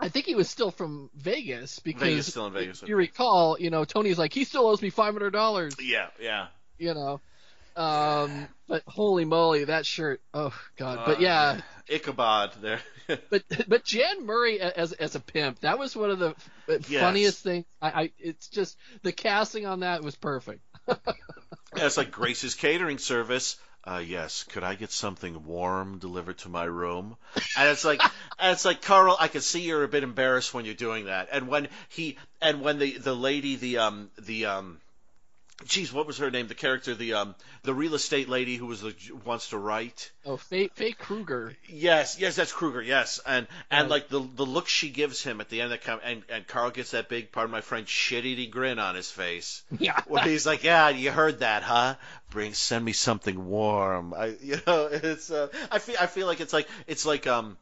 I 0.00 0.08
think 0.08 0.26
he 0.26 0.34
was 0.34 0.48
still 0.50 0.70
from 0.70 1.10
Vegas 1.14 1.78
because 1.80 2.02
Vegas, 2.16 2.26
still 2.28 2.46
in 2.46 2.52
Vegas. 2.52 2.82
if 2.82 2.88
you 2.88 2.96
recall, 2.96 3.58
you 3.58 3.70
know, 3.70 3.84
Tony's 3.84 4.18
like 4.18 4.32
he 4.32 4.44
still 4.44 4.66
owes 4.66 4.82
me 4.82 4.90
five 4.90 5.14
hundred 5.14 5.30
dollars. 5.32 5.76
Yeah, 5.80 6.10
yeah. 6.20 6.48
You 6.78 6.94
know, 6.94 7.20
um, 7.76 8.48
but 8.68 8.82
holy 8.86 9.24
moly, 9.24 9.64
that 9.64 9.86
shirt! 9.86 10.20
Oh 10.34 10.54
god! 10.76 11.02
but 11.04 11.18
Uh, 11.18 11.18
yeah, 11.18 11.60
Ichabod 11.88 12.54
there. 12.60 12.80
but 13.30 13.42
but 13.68 13.84
Jan 13.84 14.24
Murray 14.26 14.60
as 14.60 14.92
as 14.92 15.14
a 15.14 15.20
pimp, 15.20 15.60
that 15.60 15.78
was 15.78 15.96
one 15.96 16.10
of 16.10 16.18
the 16.18 16.34
Yes. 16.86 17.40
funniest 17.40 17.42
things. 17.42 17.64
I, 17.80 18.02
I 18.04 18.12
it's 18.18 18.48
just 18.48 18.76
the 19.02 19.12
casting 19.12 19.66
on 19.66 19.80
that 19.80 20.02
was 20.02 20.16
perfect. 20.16 20.60
It's 21.76 21.96
like 21.96 22.10
Grace's 22.10 22.54
catering 22.54 22.98
service. 22.98 23.56
Uh, 23.86 24.02
yes, 24.04 24.44
could 24.44 24.64
I 24.64 24.76
get 24.76 24.90
something 24.90 25.44
warm 25.44 25.98
delivered 25.98 26.38
to 26.38 26.48
my 26.48 26.64
room? 26.64 27.16
And 27.58 27.68
it's 27.68 27.84
like, 27.84 28.00
and 28.38 28.52
it's 28.52 28.64
like 28.64 28.80
Carl. 28.80 29.16
I 29.20 29.28
can 29.28 29.42
see 29.42 29.60
you're 29.60 29.84
a 29.84 29.88
bit 29.88 30.02
embarrassed 30.02 30.54
when 30.54 30.64
you're 30.64 30.74
doing 30.74 31.06
that. 31.06 31.28
And 31.32 31.48
when 31.48 31.68
he, 31.90 32.16
and 32.40 32.62
when 32.62 32.78
the 32.78 32.96
the 32.96 33.14
lady, 33.14 33.56
the 33.56 33.78
um, 33.78 34.10
the 34.18 34.46
um, 34.46 34.80
geez, 35.66 35.92
what 35.92 36.06
was 36.06 36.18
her 36.18 36.30
name? 36.30 36.48
The 36.48 36.54
character, 36.54 36.94
the 36.94 37.14
um, 37.14 37.34
the 37.62 37.72
real 37.72 37.94
estate 37.94 38.28
lady 38.28 38.56
who 38.56 38.66
was 38.66 38.80
the 38.80 38.94
wants 39.24 39.50
to 39.50 39.58
write. 39.58 40.10
Oh, 40.26 40.36
Faye, 40.36 40.68
Faye 40.74 40.92
Kruger. 40.92 41.54
Yes, 41.68 42.18
yes, 42.18 42.36
that's 42.36 42.52
Kruger. 42.52 42.82
Yes, 42.82 43.20
and 43.24 43.46
and 43.70 43.84
Right. 43.84 43.90
like 43.90 44.08
the 44.08 44.20
the 44.20 44.44
look 44.44 44.68
she 44.68 44.90
gives 44.90 45.22
him 45.22 45.40
at 45.40 45.48
the 45.48 45.60
end 45.60 45.72
of 45.72 45.80
the 45.80 45.86
com- 45.86 46.00
and 46.02 46.22
and 46.28 46.46
Carl 46.46 46.70
gets 46.70 46.90
that 46.90 47.08
big, 47.08 47.30
pardon 47.32 47.52
my 47.52 47.60
French, 47.60 47.88
shitty 47.88 48.50
grin 48.50 48.78
on 48.78 48.94
his 48.94 49.10
face. 49.10 49.62
Yeah. 49.78 50.00
Where 50.06 50.24
he's 50.24 50.46
like, 50.46 50.64
"Yeah, 50.64 50.88
you 50.88 51.10
heard 51.10 51.40
that, 51.40 51.62
huh? 51.62 51.96
Bring, 52.30 52.54
send 52.54 52.84
me 52.84 52.92
something 52.92 53.46
warm." 53.46 54.12
I, 54.14 54.26
you 54.42 54.60
know, 54.66 54.86
it's. 54.90 55.30
Uh, 55.30 55.48
I 55.70 55.78
feel, 55.78 55.96
I 56.00 56.06
feel 56.06 56.26
like 56.26 56.40
it's 56.40 56.52
like, 56.52 56.68
it's 56.86 57.06
like, 57.06 57.26
um, 57.26 57.56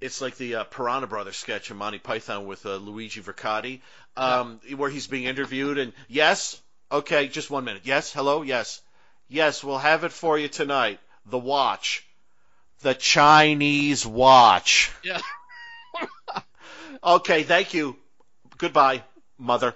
it's 0.00 0.20
like 0.20 0.36
the 0.36 0.56
uh, 0.56 0.64
Piranha 0.64 1.06
Brothers 1.06 1.36
sketch 1.36 1.70
of 1.70 1.76
Monty 1.76 1.98
Python 1.98 2.46
with 2.46 2.66
uh, 2.66 2.76
Luigi 2.76 3.20
Vercotti, 3.20 3.80
um, 4.16 4.60
where 4.76 4.90
he's 4.90 5.06
being 5.06 5.24
interviewed, 5.24 5.78
and 5.78 5.92
yes, 6.08 6.60
okay, 6.92 7.28
just 7.28 7.50
one 7.50 7.64
minute. 7.64 7.82
Yes, 7.84 8.12
hello, 8.12 8.42
yes, 8.42 8.80
yes, 9.28 9.64
we'll 9.64 9.78
have 9.78 10.04
it 10.04 10.12
for 10.12 10.38
you 10.38 10.48
tonight. 10.48 11.00
The 11.26 11.38
watch, 11.38 12.06
the 12.80 12.94
Chinese 12.94 14.06
watch. 14.06 14.92
Yeah. 15.02 15.20
Okay, 17.04 17.42
thank 17.42 17.74
you. 17.74 17.96
Goodbye, 18.58 19.02
mother. 19.36 19.74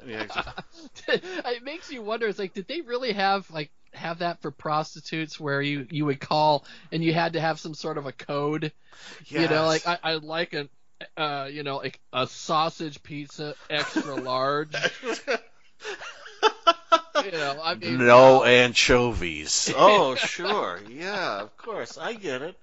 And 0.00 0.10
he 0.10 0.16
exits. 0.16 0.48
it 1.08 1.62
makes 1.62 1.90
you 1.90 2.00
wonder. 2.00 2.26
It's 2.28 2.38
like, 2.38 2.54
did 2.54 2.66
they 2.66 2.80
really 2.80 3.12
have 3.12 3.50
like 3.50 3.70
have 3.92 4.20
that 4.20 4.40
for 4.40 4.50
prostitutes 4.50 5.38
where 5.38 5.60
you 5.60 5.86
you 5.90 6.06
would 6.06 6.20
call 6.20 6.64
and 6.92 7.02
you 7.04 7.12
had 7.12 7.34
to 7.34 7.40
have 7.40 7.60
some 7.60 7.74
sort 7.74 7.98
of 7.98 8.06
a 8.06 8.12
code? 8.12 8.72
You 9.26 9.48
know, 9.48 9.66
like 9.66 9.86
I 9.86 9.98
I 10.02 10.14
like 10.14 10.54
a 10.54 10.68
uh 11.20 11.48
you 11.52 11.62
know 11.62 11.76
like 11.76 12.00
a 12.12 12.26
sausage 12.26 13.02
pizza 13.02 13.54
extra 13.68 14.14
large. 14.14 14.74
you 17.24 17.32
know, 17.32 17.60
I 17.62 17.74
mean, 17.74 17.98
No 17.98 18.38
wow. 18.40 18.44
anchovies. 18.44 19.72
Oh, 19.76 20.14
sure. 20.14 20.80
Yeah, 20.90 21.40
of 21.42 21.56
course. 21.56 21.98
I 21.98 22.12
get 22.14 22.42
it. 22.42 22.56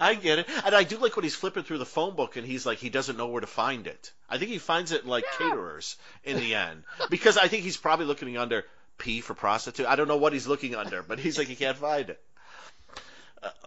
I 0.00 0.14
get 0.14 0.38
it. 0.40 0.46
And 0.64 0.74
I 0.74 0.82
do 0.84 0.96
like 0.98 1.14
when 1.16 1.22
he's 1.24 1.34
flipping 1.34 1.62
through 1.62 1.78
the 1.78 1.86
phone 1.86 2.16
book 2.16 2.36
and 2.36 2.46
he's 2.46 2.64
like, 2.66 2.78
he 2.78 2.88
doesn't 2.90 3.16
know 3.16 3.28
where 3.28 3.40
to 3.40 3.46
find 3.46 3.86
it. 3.86 4.12
I 4.28 4.38
think 4.38 4.50
he 4.50 4.58
finds 4.58 4.92
it 4.92 5.02
in 5.04 5.08
like 5.08 5.24
Yeah. 5.40 5.48
caterers 5.50 5.96
in 6.24 6.36
the 6.38 6.54
end. 6.54 6.84
Because 7.10 7.36
I 7.36 7.48
think 7.48 7.64
he's 7.64 7.76
probably 7.76 8.06
looking 8.06 8.36
under 8.38 8.64
P 8.96 9.20
for 9.20 9.34
prostitute. 9.34 9.86
I 9.86 9.96
don't 9.96 10.08
know 10.08 10.16
what 10.16 10.32
he's 10.32 10.46
looking 10.46 10.74
under, 10.74 11.02
but 11.02 11.18
he's 11.18 11.38
like, 11.38 11.46
he 11.48 11.54
can't 11.56 11.76
find 11.76 12.10
it. 12.10 12.20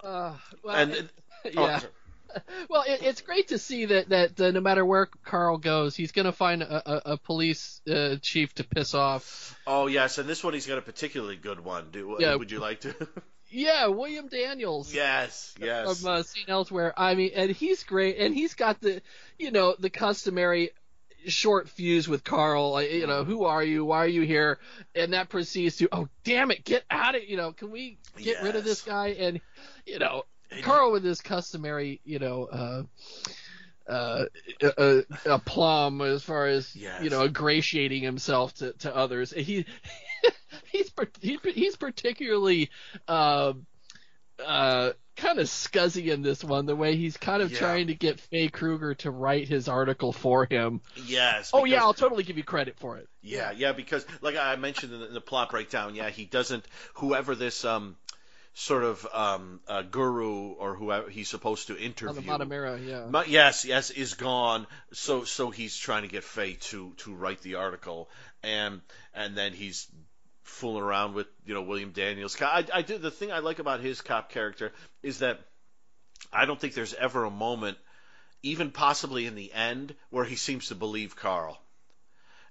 Uh, 0.03 0.33
well, 0.63 0.75
And, 0.75 0.91
it- 0.91 1.09
oh, 1.57 1.65
yeah. 1.65 1.79
Well, 2.69 2.83
it, 2.87 3.01
it's 3.03 3.21
great 3.21 3.49
to 3.49 3.57
see 3.57 3.85
that 3.85 4.09
that 4.09 4.39
uh, 4.39 4.51
no 4.51 4.61
matter 4.61 4.85
where 4.85 5.07
Carl 5.25 5.57
goes, 5.57 5.95
he's 5.95 6.11
going 6.11 6.25
to 6.25 6.31
find 6.31 6.61
a, 6.61 6.89
a, 6.89 7.13
a 7.13 7.17
police 7.17 7.81
uh, 7.89 8.15
chief 8.21 8.53
to 8.55 8.63
piss 8.63 8.93
off. 8.93 9.57
oh, 9.67 9.87
yes. 9.87 10.17
And 10.17 10.29
this 10.29 10.43
one, 10.43 10.53
he's 10.53 10.67
got 10.67 10.77
a 10.77 10.81
particularly 10.81 11.35
good 11.35 11.59
one. 11.59 11.89
Do, 11.91 12.17
Yeah. 12.19 12.35
Would 12.35 12.51
you 12.51 12.59
like 12.59 12.81
to? 12.81 12.95
Yeah, 13.53 13.87
William 13.87 14.29
Daniels. 14.29 14.93
yes, 14.93 15.53
yes. 15.59 15.99
from 15.99 16.09
uh, 16.09 16.23
seen 16.23 16.45
elsewhere. 16.47 16.93
I 16.95 17.15
mean, 17.15 17.31
and 17.35 17.51
he's 17.51 17.83
great, 17.83 18.17
and 18.17 18.33
he's 18.33 18.53
got 18.53 18.79
the, 18.79 19.01
you 19.37 19.51
know, 19.51 19.75
the 19.77 19.89
customary 19.89 20.71
short 21.27 21.67
fuse 21.69 22.07
with 22.07 22.23
Carl. 22.23 22.81
You 22.81 23.07
know, 23.07 23.25
who 23.25 23.43
are 23.43 23.63
you? 23.63 23.83
Why 23.83 24.05
are 24.05 24.07
you 24.07 24.21
here? 24.21 24.57
And 24.95 25.13
that 25.13 25.27
proceeds 25.27 25.77
to, 25.77 25.89
oh 25.91 26.07
damn 26.23 26.51
it, 26.51 26.63
get 26.63 26.83
out 26.89 27.15
of, 27.15 27.23
you 27.25 27.35
know, 27.35 27.51
can 27.51 27.71
we 27.71 27.97
get 28.17 28.41
rid 28.41 28.55
of 28.55 28.63
this 28.63 28.81
guy? 28.83 29.09
And 29.19 29.41
you 29.85 29.99
know, 29.99 30.23
Carl 30.61 30.91
with 30.91 31.03
his 31.03 31.21
customary, 31.21 32.01
you 32.03 32.19
know, 32.19 32.45
uh, 32.45 32.83
uh, 33.91 34.25
a, 34.61 35.03
a 35.25 35.39
plum 35.39 36.01
as 36.01 36.23
far 36.23 36.47
as 36.47 36.75
Yes. 36.75 37.01
you 37.03 37.09
know, 37.09 37.23
ingratiating 37.25 38.03
himself 38.03 38.53
to, 38.55 38.73
to 38.73 38.95
others. 38.95 39.31
He 39.31 39.65
he's 40.71 40.91
he's 41.21 41.75
particularly 41.77 42.69
um, 43.07 43.65
uh, 44.45 44.91
kind 45.17 45.39
of 45.39 45.47
scuzzy 45.47 46.07
in 46.11 46.21
this 46.21 46.43
one. 46.43 46.65
The 46.65 46.75
way 46.75 46.95
he's 46.95 47.17
kind 47.17 47.41
of 47.41 47.51
Yeah. 47.51 47.59
trying 47.59 47.87
to 47.87 47.95
get 47.95 48.19
Faye 48.19 48.49
Kruger 48.49 48.95
to 48.95 49.11
write 49.11 49.47
his 49.47 49.67
article 49.67 50.13
for 50.13 50.45
him. 50.45 50.81
Yes. 51.05 51.51
Oh 51.53 51.65
yeah, 51.65 51.81
I'll 51.81 51.93
totally 51.93 52.23
give 52.23 52.37
you 52.37 52.43
credit 52.43 52.77
for 52.79 52.97
it. 52.97 53.07
Yeah, 53.21 53.51
yeah, 53.51 53.71
because 53.71 54.05
like 54.21 54.35
I 54.35 54.55
mentioned 54.55 54.93
in 54.93 54.99
the, 54.99 55.07
in 55.07 55.13
the 55.13 55.21
plot 55.21 55.49
breakdown, 55.51 55.95
yeah, 55.95 56.09
he 56.09 56.25
doesn't. 56.25 56.65
Whoever 56.95 57.35
this 57.35 57.65
um 57.65 57.95
sort 58.53 58.83
of 58.83 59.07
um 59.13 59.59
uh, 59.67 59.81
guru 59.81 60.49
or 60.53 60.75
whoever 60.75 61.09
he's 61.09 61.29
supposed 61.29 61.67
to 61.67 61.77
interview. 61.77 62.21
the 62.21 62.21
Matamera, 62.21 62.85
yeah. 62.85 63.05
Ma- 63.05 63.23
yes, 63.25 63.65
yes, 63.65 63.91
is 63.91 64.13
gone. 64.15 64.67
So 64.93 65.23
so 65.23 65.51
he's 65.51 65.75
trying 65.77 66.03
to 66.03 66.09
get 66.09 66.23
Faye 66.23 66.53
to 66.69 66.93
to 66.97 67.13
write 67.13 67.41
the 67.41 67.55
article, 67.55 68.09
and 68.43 68.81
and 69.13 69.35
then 69.37 69.53
he's 69.53 69.87
fooling 70.43 70.83
around 70.83 71.13
with 71.13 71.27
you 71.45 71.53
know 71.53 71.61
William 71.61 71.91
Daniels. 71.91 72.39
I 72.41 72.65
I 72.73 72.81
do 72.81 72.97
the 72.97 73.11
thing 73.11 73.31
I 73.31 73.39
like 73.39 73.59
about 73.59 73.79
his 73.79 74.01
cop 74.01 74.31
character 74.31 74.73
is 75.01 75.19
that 75.19 75.39
I 76.31 76.45
don't 76.45 76.59
think 76.59 76.73
there's 76.73 76.93
ever 76.93 77.23
a 77.23 77.31
moment, 77.31 77.77
even 78.43 78.71
possibly 78.71 79.25
in 79.25 79.35
the 79.35 79.51
end, 79.53 79.95
where 80.09 80.25
he 80.25 80.35
seems 80.35 80.67
to 80.67 80.75
believe 80.75 81.15
Carl. 81.15 81.61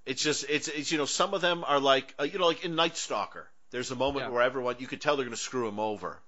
It's 0.07 0.23
just 0.23 0.47
it's 0.49 0.69
it's 0.69 0.91
you 0.91 0.99
know 0.99 1.05
some 1.05 1.35
of 1.35 1.43
them 1.43 1.63
are 1.67 1.79
like 1.79 2.15
uh, 2.19 2.25
you 2.25 2.39
know 2.39 2.47
like 2.47 2.65
in 2.65 2.75
Night 2.75 2.97
Stalker. 2.97 3.49
There's 3.71 3.91
a 3.91 3.97
moment 3.97 4.27
Yeah. 4.27 4.31
where 4.31 4.43
everyone 4.43 4.77
you 4.79 4.87
could 4.87 5.01
tell 5.01 5.17
they're 5.17 5.25
going 5.25 5.37
to 5.37 5.41
screw 5.43 5.69
him 5.69 5.79
over, 5.81 6.19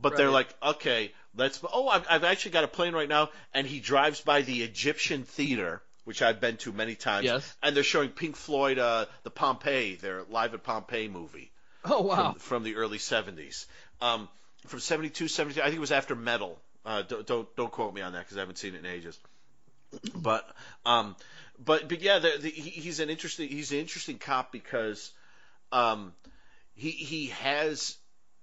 but 0.00 0.16
they're 0.16 0.30
like 0.30 0.48
okay 0.62 1.12
let's 1.34 1.60
oh 1.72 1.88
I've, 1.88 2.06
I've 2.08 2.24
actually 2.24 2.52
got 2.52 2.64
a 2.64 2.68
plane 2.68 2.94
right 2.94 3.08
now 3.08 3.30
and 3.52 3.66
he 3.66 3.80
drives 3.80 4.20
by 4.20 4.42
the 4.42 4.62
Egyptian 4.62 5.24
theater 5.24 5.82
which 6.04 6.22
I've 6.22 6.40
been 6.40 6.56
to 6.58 6.72
many 6.72 6.94
times 6.94 7.24
Yes. 7.26 7.54
and 7.62 7.76
they're 7.76 7.82
showing 7.84 8.08
Pink 8.10 8.36
Floyd 8.36 8.78
uh, 8.78 9.06
the 9.24 9.30
Pompeii 9.30 9.96
their 9.96 10.22
live 10.30 10.54
at 10.54 10.62
Pompeii 10.62 11.08
movie 11.08 11.50
Oh 11.84 12.02
wow. 12.02 12.32
from, 12.32 12.34
from 12.40 12.62
the 12.64 12.76
early 12.76 12.98
70s. 12.98 13.66
Um, 14.00 14.28
from 14.66 14.80
72, 14.80 15.28
73, 15.28 15.62
I 15.62 15.66
think 15.66 15.76
it 15.76 15.80
was 15.80 15.92
after 15.92 16.14
Meddle. 16.16 16.58
Uh, 16.84 17.02
don't, 17.02 17.26
don't 17.26 17.56
don't 17.56 17.70
quote 17.70 17.94
me 17.94 18.00
on 18.00 18.12
that 18.14 18.20
because 18.24 18.36
I 18.36 18.40
haven't 18.40 18.58
seen 18.58 18.74
it 18.74 18.78
in 18.78 18.86
ages. 18.86 19.18
But 20.14 20.48
um, 20.84 21.16
but 21.64 21.88
but 21.88 22.00
yeah, 22.02 22.18
the, 22.18 22.32
the, 22.40 22.50
he, 22.50 22.70
he's 22.70 23.00
an 23.00 23.10
interesting 23.10 23.48
he's 23.48 23.72
an 23.72 23.78
interesting 23.78 24.18
cop 24.18 24.52
because 24.52 25.12
um, 25.72 26.12
he 26.78 26.90
he 26.90 27.26
has 27.26 27.96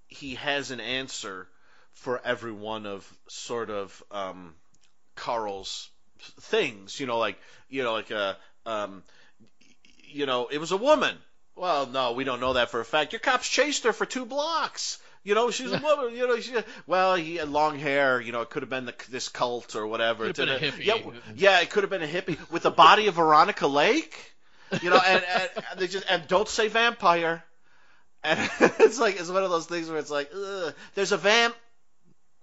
he 0.08 0.34
has 0.36 0.70
an 0.70 0.80
answer 0.80 1.48
for 1.92 2.20
every 2.24 2.52
one 2.52 2.86
of 2.86 3.10
sort 3.28 3.70
of 3.70 4.02
um, 4.10 4.54
Carl's 5.14 5.88
things. 6.42 7.00
You 7.00 7.06
know, 7.06 7.18
like 7.18 7.38
you 7.68 7.82
know, 7.82 7.94
like 7.94 8.10
a 8.10 8.36
um, 8.66 9.02
you 10.08 10.26
know, 10.26 10.48
it 10.48 10.58
was 10.58 10.72
a 10.72 10.76
woman. 10.76 11.16
Well, 11.56 11.86
no, 11.86 12.12
we 12.12 12.24
don't 12.24 12.40
know 12.40 12.52
that 12.52 12.70
for 12.70 12.80
a 12.80 12.84
fact. 12.84 13.12
Your 13.12 13.20
cops 13.20 13.48
chased 13.48 13.84
her 13.84 13.94
for 13.94 14.04
two 14.04 14.26
blocks. 14.26 14.98
You 15.24 15.34
know, 15.34 15.50
she's 15.50 15.72
a 15.72 15.78
woman. 15.78 16.14
You 16.14 16.28
know, 16.28 16.38
she, 16.38 16.54
well, 16.86 17.14
he 17.16 17.36
had 17.36 17.48
long 17.48 17.78
hair. 17.78 18.20
You 18.20 18.32
know, 18.32 18.42
it 18.42 18.50
could 18.50 18.62
have 18.62 18.70
been 18.70 18.84
the, 18.84 18.94
this 19.10 19.30
cult 19.30 19.74
or 19.74 19.86
whatever. 19.86 20.26
Could 20.26 20.48
have 20.48 20.60
been 20.60 20.68
a 20.68 20.72
hippie. 20.72 20.84
Yeah, 20.84 20.98
yeah, 21.34 21.60
it 21.60 21.70
could 21.70 21.82
have 21.82 21.90
been 21.90 22.02
a 22.02 22.06
hippie 22.06 22.38
with 22.50 22.62
the 22.62 22.70
body 22.70 23.06
of 23.06 23.14
Veronica 23.14 23.66
Lake. 23.66 24.34
You 24.82 24.90
know, 24.90 25.00
and, 25.04 25.24
and, 25.24 25.50
and 25.70 25.80
they 25.80 25.86
just 25.86 26.04
and 26.10 26.28
don't 26.28 26.48
say 26.48 26.68
vampire. 26.68 27.42
And 28.26 28.50
it's 28.80 28.98
like 28.98 29.20
it's 29.20 29.30
one 29.30 29.44
of 29.44 29.50
those 29.50 29.66
things 29.66 29.88
where 29.88 29.98
it's 29.98 30.10
like, 30.10 30.30
Ugh, 30.34 30.74
there's 30.94 31.12
a 31.12 31.16
vamp. 31.16 31.54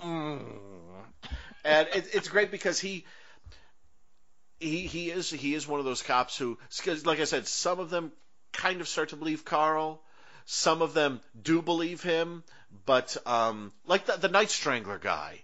Mm. 0.01 0.41
And 1.65 1.87
it, 1.93 2.07
it's 2.13 2.29
great 2.29 2.51
because 2.51 2.79
he 2.79 3.05
he 4.59 4.87
he 4.87 5.11
is 5.11 5.29
he 5.29 5.53
is 5.53 5.67
one 5.67 5.79
of 5.79 5.85
those 5.85 6.01
cops 6.01 6.37
who, 6.37 6.57
like 7.03 7.19
I 7.19 7.25
said, 7.25 7.47
some 7.47 7.79
of 7.79 7.89
them 7.89 8.13
kind 8.53 8.79
of 8.79 8.87
start 8.87 9.09
to 9.09 9.17
believe 9.17 9.43
Carl. 9.43 10.01
Some 10.45 10.81
of 10.81 10.93
them 10.93 11.21
do 11.41 11.61
believe 11.61 12.01
him, 12.01 12.43
but 12.85 13.15
um, 13.25 13.71
like 13.85 14.05
the, 14.05 14.17
the 14.17 14.27
Night 14.27 14.49
Strangler 14.49 14.99
guy, 14.99 15.41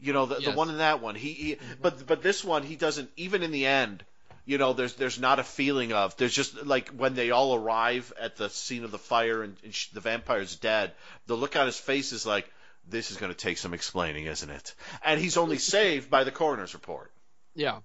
you 0.00 0.12
know, 0.12 0.26
the, 0.26 0.36
the 0.36 0.50
one 0.52 0.70
in 0.70 0.78
that 0.78 1.00
one. 1.00 1.14
He, 1.14 1.32
he 1.32 1.56
but 1.80 2.06
but 2.06 2.22
this 2.22 2.44
one 2.44 2.62
he 2.62 2.76
doesn't. 2.76 3.10
Even 3.16 3.42
in 3.42 3.50
the 3.50 3.66
end, 3.66 4.04
you 4.44 4.58
know, 4.58 4.72
there's 4.72 4.94
there's 4.94 5.18
not 5.18 5.38
a 5.38 5.44
feeling 5.44 5.92
of. 5.92 6.16
There's 6.16 6.34
just 6.34 6.64
like 6.64 6.88
when 6.90 7.14
they 7.14 7.30
all 7.30 7.54
arrive 7.54 8.12
at 8.20 8.36
the 8.36 8.48
scene 8.48 8.84
of 8.84 8.90
the 8.90 8.98
fire 8.98 9.42
and, 9.42 9.56
and 9.64 9.74
sh- 9.74 9.88
the 9.88 10.00
vampire's 10.00 10.56
dead. 10.56 10.92
The 11.26 11.36
look 11.36 11.56
on 11.56 11.66
his 11.66 11.78
face 11.78 12.12
is 12.12 12.26
like, 12.26 12.50
this 12.88 13.10
is 13.10 13.16
going 13.16 13.32
to 13.32 13.38
take 13.38 13.58
some 13.58 13.74
explaining, 13.74 14.26
isn't 14.26 14.50
it? 14.50 14.74
And 15.04 15.20
he's 15.20 15.36
only 15.36 15.58
saved 15.76 16.10
by 16.10 16.24
the 16.24 16.30
coroner's 16.30 16.74
report. 16.74 17.12
Yeah. 17.54 17.80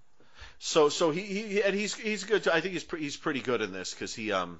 So 0.59 0.89
so 0.89 1.11
he, 1.11 1.21
he 1.21 1.63
and 1.63 1.75
he's 1.75 1.93
he's 1.93 2.23
good. 2.23 2.43
Too. 2.43 2.51
I 2.51 2.61
think 2.61 2.73
he's 2.73 2.83
pre- 2.83 3.01
he's 3.01 3.17
pretty 3.17 3.41
good 3.41 3.61
in 3.61 3.71
this 3.71 3.93
because 3.93 4.13
he 4.15 4.31
um 4.31 4.59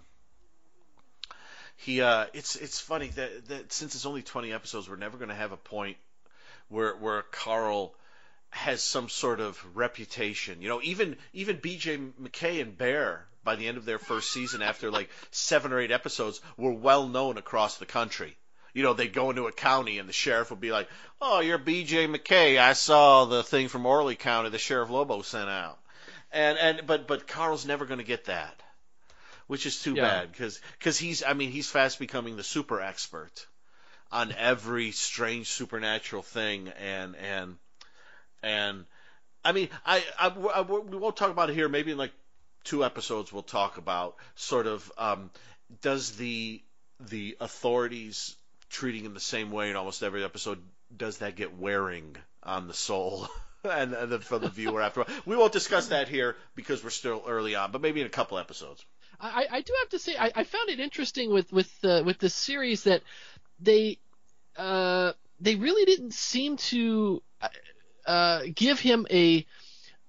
he 1.78 2.02
uh 2.02 2.26
it's 2.34 2.56
it's 2.56 2.80
funny 2.80 3.08
that 3.10 3.48
that 3.48 3.74
since 3.74 3.96
it's 3.96 4.06
only 4.06 4.22
20 4.22 4.52
episodes, 4.52 4.90
we're 4.90 4.98
never 4.98 5.18
going 5.18 5.30
to 5.30 5.36
have 5.36 5.52
a 5.52 5.58
point 5.58 5.98
where 6.68 6.96
where 6.96 7.22
Carl 7.22 7.96
has 8.56 8.82
some 8.82 9.10
sort 9.10 9.42
of 9.42 9.62
reputation. 9.76 10.62
You 10.62 10.70
know, 10.70 10.82
even 10.82 11.18
even 11.34 11.58
B.J. 11.58 11.98
McKay 12.22 12.62
and 12.62 12.78
Bear 12.78 13.26
by 13.44 13.56
the 13.56 13.68
end 13.68 13.78
of 13.78 13.86
their 13.86 14.00
first 14.00 14.32
season, 14.32 14.62
after 14.62 14.90
like 14.90 15.10
seven 15.32 15.74
or 15.74 15.80
eight 15.80 15.92
episodes, 15.92 16.42
were 16.58 16.72
well 16.72 17.08
known 17.08 17.38
across 17.38 17.78
the 17.78 17.86
country. 17.86 18.36
You 18.74 18.84
know, 18.84 18.94
they'd 18.94 19.14
go 19.14 19.30
into 19.30 19.48
a 19.48 19.52
county 19.52 20.00
and 20.00 20.10
the 20.10 20.14
sheriff 20.14 20.50
would 20.50 20.62
be 20.62 20.72
like, 20.72 20.90
"Oh, 21.22 21.42
you're 21.42 21.58
B.J. 21.58 22.08
McKay. 22.08 22.58
I 22.58 22.74
saw 22.74 23.26
the 23.26 23.44
thing 23.44 23.68
from 23.68 23.86
Orly 23.86 24.16
County 24.16 24.50
the 24.50 24.58
Sheriff 24.58 24.90
Lobo 24.90 25.22
sent 25.22 25.50
out." 25.50 25.78
And 26.32 26.58
and 26.58 26.88
but 26.88 27.08
but 27.08 27.28
Carl's 27.28 27.66
never 27.66 27.86
going 27.86 28.00
to 28.00 28.06
get 28.06 28.26
that, 28.26 28.62
which 29.48 29.66
is 29.66 29.82
too 29.82 29.96
Yeah. 29.96 30.02
bad 30.02 30.32
because 30.32 30.98
he's 30.98 31.24
I 31.24 31.34
mean 31.34 31.52
he's 31.52 31.70
fast 31.70 32.00
becoming 32.00 32.38
the 32.38 32.44
super 32.44 32.82
expert 32.82 33.46
on 34.12 34.32
every 34.32 34.92
strange 34.92 35.48
supernatural 35.50 36.24
thing 36.24 36.70
and 36.70 37.16
and 37.18 37.58
and 38.46 38.86
I 39.44 39.52
mean 39.52 39.70
I, 39.86 40.04
I, 40.18 40.28
I 40.28 40.62
we 40.62 40.98
won't 40.98 41.18
talk 41.18 41.32
about 41.32 41.50
it 41.50 41.54
here. 41.54 41.68
Maybe 41.68 41.92
in 41.92 41.98
like 41.98 42.14
two 42.64 42.86
episodes 42.86 43.34
we'll 43.34 43.44
talk 43.44 43.78
about 43.78 44.16
sort 44.36 44.68
of 44.68 44.90
um, 44.98 45.32
does 45.82 46.16
the 46.16 46.62
the 47.00 47.38
authorities 47.42 48.36
treating 48.70 49.04
him 49.04 49.14
the 49.14 49.20
same 49.20 49.52
way 49.52 49.70
in 49.70 49.76
almost 49.76 50.04
every 50.04 50.24
episode 50.24 50.60
does 50.96 51.18
that 51.18 51.36
get 51.36 51.58
wearing 51.58 52.16
on 52.44 52.68
the 52.68 52.74
soul 52.74 53.28
and, 53.64 53.94
and 53.94 54.12
then 54.12 54.20
for 54.20 54.40
the 54.40 54.50
viewer 54.50 54.82
after 54.82 55.06
we 55.26 55.36
won't 55.36 55.52
discuss 55.52 55.88
that 55.88 56.08
here 56.08 56.36
because 56.56 56.84
we're 56.84 56.90
still 56.90 57.24
early 57.28 57.56
on 57.56 57.72
but 57.72 57.82
maybe 57.82 58.02
in 58.02 58.08
a 58.08 58.12
couple 58.12 58.38
episodes. 58.38 58.86
I, 59.20 59.48
I 59.50 59.62
do 59.62 59.74
have 59.80 59.90
to 59.90 60.00
say 60.00 60.16
I, 60.18 60.32
I 60.36 60.44
found 60.44 60.70
it 60.70 60.80
interesting 60.80 61.32
with 61.32 61.52
with 61.52 61.72
with 61.82 62.18
this 62.20 62.34
series 62.34 62.84
that 62.84 63.02
they 63.60 63.98
uh, 64.58 65.14
they 65.40 65.56
really 65.56 65.86
didn't 65.86 66.14
seem 66.14 66.58
to 66.58 67.22
uh, 68.06 68.42
give 68.54 68.80
him 68.80 69.08
a, 69.12 69.46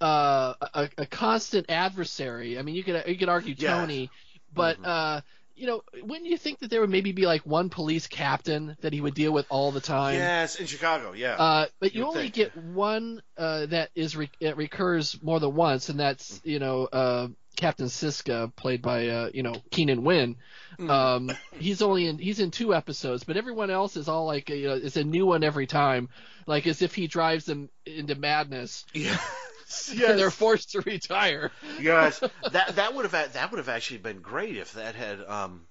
uh, 0.01 0.55
a 0.75 0.89
a 0.99 1.07
constant 1.07 1.67
adversary. 1.71 2.59
I 2.59 2.63
mean, 2.63 2.75
you 2.75 2.85
could 2.85 3.05
you 3.07 3.17
could 3.17 3.29
argue 3.29 3.55
Yeah. 3.55 3.73
Tony, 3.75 4.11
but 4.55 4.77
Mhm. 4.79 4.87
uh, 4.87 5.21
you 5.55 5.67
know, 5.67 5.83
wouldn't 6.03 6.27
you 6.27 6.37
think 6.37 6.59
that 6.61 6.71
there 6.71 6.81
would 6.83 6.91
maybe 6.91 7.13
be 7.13 7.27
like 7.27 7.47
one 7.47 7.71
police 7.71 8.07
captain 8.07 8.77
that 8.83 8.93
he 8.93 9.01
would 9.01 9.15
deal 9.15 9.33
with 9.33 9.47
all 9.49 9.73
the 9.73 9.81
time? 9.81 10.15
yes 10.15 10.57
in 10.57 10.67
Chicago 10.67 11.13
yeah 11.13 11.37
Uh, 11.39 11.67
but 11.81 11.95
you 11.95 12.01
You'd 12.01 12.09
only 12.09 12.23
think. 12.25 12.35
get 12.35 12.57
one 12.57 13.23
uh, 13.37 13.67
that 13.67 13.91
is 13.95 14.17
re- 14.17 14.31
it 14.41 14.57
recurs 14.57 15.21
more 15.23 15.41
than 15.41 15.55
once, 15.55 15.89
and 15.89 15.99
that's 16.01 16.41
you 16.45 16.59
know 16.59 16.85
uh, 16.87 17.29
Captain 17.57 17.87
Siska, 17.87 18.55
played 18.55 18.83
by 18.83 19.09
uh, 19.09 19.31
you 19.33 19.43
know 19.43 19.55
Keenan 19.71 20.05
Wynn. 20.05 20.37
Mm. 20.79 20.91
Um, 20.91 21.37
he's 21.59 21.83
only 21.83 22.07
in 22.07 22.19
he's 22.19 22.41
in 22.41 22.51
two 22.51 22.75
episodes, 22.75 23.25
but 23.25 23.37
everyone 23.37 23.71
else 23.71 23.97
is 23.97 24.09
all 24.09 24.27
like 24.27 24.51
you 24.51 24.69
know 24.69 24.75
it's 24.75 24.97
a 24.97 25.05
new 25.05 25.27
one 25.27 25.43
every 25.43 25.67
time, 25.67 26.09
like 26.47 26.67
as 26.67 26.83
if 26.83 26.95
he 26.95 27.07
drives 27.07 27.45
them 27.47 27.69
into 27.85 28.15
madness. 28.15 28.85
Yeah. 28.93 29.19
yes 29.67 29.91
and 29.91 30.19
they're 30.19 30.31
forced 30.31 30.71
to 30.73 30.81
retire. 30.83 31.51
yes, 31.81 32.21
that 32.53 32.77
that 32.77 32.95
would 32.95 33.11
have 33.11 33.33
that 33.33 33.51
would 33.51 33.59
have 33.59 33.69
actually 33.69 33.99
been 33.99 34.21
great 34.21 34.57
if 34.57 34.75
that 34.75 34.95
had 34.95 35.21
um, 35.23 35.67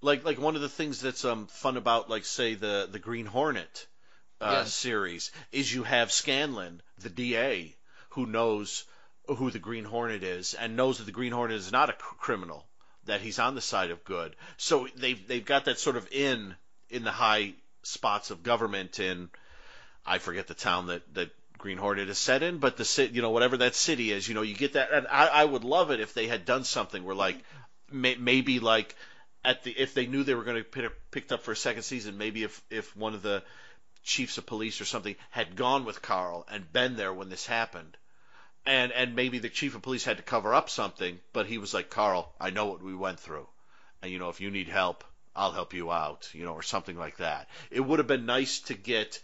like 0.00 0.24
like 0.24 0.40
one 0.40 0.56
of 0.56 0.60
the 0.62 0.68
things 0.68 1.00
that's 1.00 1.24
um 1.24 1.46
fun 1.46 1.76
about 1.76 2.10
like 2.10 2.24
say 2.24 2.54
the 2.54 2.88
the 2.90 2.98
Green 2.98 3.26
Hornet 3.26 3.86
uh, 4.40 4.62
Yes. 4.64 4.74
series 4.74 5.30
is 5.52 5.72
you 5.72 5.82
have 5.84 6.10
Scanlon 6.12 6.82
the 6.98 7.08
DA, 7.10 7.74
who 8.10 8.26
knows 8.26 8.84
who 9.28 9.50
the 9.50 9.58
Green 9.58 9.84
Hornet 9.84 10.22
is 10.22 10.54
and 10.54 10.76
knows 10.76 10.98
that 10.98 11.04
the 11.04 11.12
Green 11.12 11.32
Hornet 11.32 11.56
is 11.56 11.72
not 11.72 11.90
a 11.90 11.94
cr- 11.94 12.14
criminal, 12.16 12.66
that 13.04 13.20
he's 13.20 13.38
on 13.38 13.54
the 13.54 13.60
side 13.60 13.90
of 13.90 14.04
good. 14.04 14.36
So 14.56 14.88
they've 14.96 15.26
they've 15.26 15.44
got 15.44 15.64
that 15.66 15.78
sort 15.78 15.96
of 15.96 16.08
in 16.12 16.54
in 16.90 17.04
the 17.04 17.12
high 17.12 17.54
spots 17.82 18.30
of 18.30 18.42
government 18.42 19.00
in 19.00 19.30
I 20.04 20.18
forget 20.18 20.46
the 20.46 20.54
town 20.54 20.88
that 20.88 21.14
that 21.14 21.30
Green 21.58 21.78
Hornet 21.78 22.08
is 22.08 22.18
set 22.18 22.42
in, 22.42 22.58
but 22.58 22.76
the 22.76 22.84
city, 22.84 23.14
you 23.14 23.22
know, 23.22 23.30
whatever 23.30 23.56
that 23.58 23.74
city 23.74 24.12
is, 24.12 24.28
you 24.28 24.34
know, 24.34 24.42
you 24.42 24.54
get 24.54 24.74
that. 24.74 24.92
And 24.92 25.06
I, 25.08 25.26
I 25.28 25.44
would 25.44 25.64
love 25.64 25.90
it 25.90 26.00
if 26.00 26.14
they 26.14 26.26
had 26.26 26.44
done 26.44 26.64
something 26.64 27.02
where, 27.02 27.16
like, 27.16 27.38
may, 27.90 28.14
maybe 28.16 28.60
like 28.60 28.94
at 29.44 29.62
the 29.62 29.70
if 29.70 29.94
they 29.94 30.06
knew 30.06 30.22
they 30.22 30.34
were 30.34 30.44
going 30.44 30.62
to 30.62 30.64
pick 30.64 31.10
picked 31.10 31.32
up 31.32 31.42
for 31.42 31.52
a 31.52 31.56
second 31.56 31.82
season, 31.82 32.18
maybe 32.18 32.42
if 32.42 32.62
if 32.70 32.94
one 32.96 33.14
of 33.14 33.22
the 33.22 33.42
chiefs 34.02 34.38
of 34.38 34.46
police 34.46 34.80
or 34.80 34.84
something 34.84 35.16
had 35.30 35.56
gone 35.56 35.84
with 35.84 36.02
Carl 36.02 36.46
and 36.50 36.72
been 36.72 36.96
there 36.96 37.12
when 37.12 37.28
this 37.28 37.46
happened. 37.46 37.96
And 38.66 38.92
and 38.92 39.14
maybe 39.14 39.38
the 39.38 39.48
chief 39.48 39.74
of 39.74 39.82
police 39.82 40.04
had 40.04 40.16
to 40.16 40.22
cover 40.22 40.52
up 40.52 40.68
something, 40.68 41.18
but 41.32 41.46
he 41.46 41.58
was 41.58 41.72
like, 41.72 41.88
"Carl, 41.88 42.34
I 42.40 42.50
know 42.50 42.66
what 42.66 42.82
we 42.82 42.94
went 42.94 43.20
through. 43.20 43.46
And 44.02 44.10
you 44.10 44.18
know, 44.18 44.28
if 44.28 44.40
you 44.40 44.50
need 44.50 44.68
help, 44.68 45.04
I'll 45.34 45.52
help 45.52 45.72
you 45.72 45.92
out, 45.92 46.28
you 46.32 46.44
know, 46.44 46.52
or 46.52 46.62
something 46.62 46.98
like 46.98 47.18
that." 47.18 47.48
It 47.70 47.80
would 47.80 48.00
have 48.00 48.08
been 48.08 48.26
nice 48.26 48.60
to 48.62 48.74
get 48.74 49.20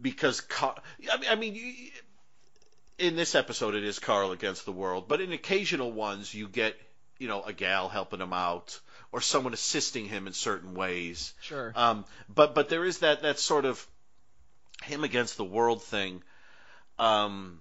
because 0.00 0.40
Car- 0.40 0.80
I 1.12 1.16
mean, 1.18 1.30
I 1.30 1.34
mean, 1.34 1.92
in 2.98 3.16
this 3.16 3.34
episode 3.34 3.74
it 3.74 3.84
is 3.84 3.98
Carl 3.98 4.32
against 4.32 4.64
the 4.64 4.72
world, 4.72 5.08
but 5.08 5.20
in 5.20 5.32
occasional 5.32 5.90
ones 5.90 6.32
you 6.32 6.48
get, 6.48 6.76
you 7.18 7.28
know, 7.28 7.42
a 7.42 7.52
gal 7.52 7.88
helping 7.88 8.20
him 8.20 8.32
out 8.32 8.78
or 9.12 9.20
someone 9.20 9.54
assisting 9.54 10.06
him 10.06 10.26
in 10.26 10.32
certain 10.32 10.74
ways. 10.74 11.34
Sure. 11.40 11.72
Um, 11.74 12.04
but 12.28 12.54
but 12.54 12.68
there 12.68 12.84
is 12.84 12.98
that 12.98 13.22
that 13.22 13.38
sort 13.38 13.64
of 13.64 13.84
him 14.84 15.04
against 15.04 15.36
the 15.36 15.44
world 15.44 15.82
thing. 15.82 16.22
Um, 16.98 17.60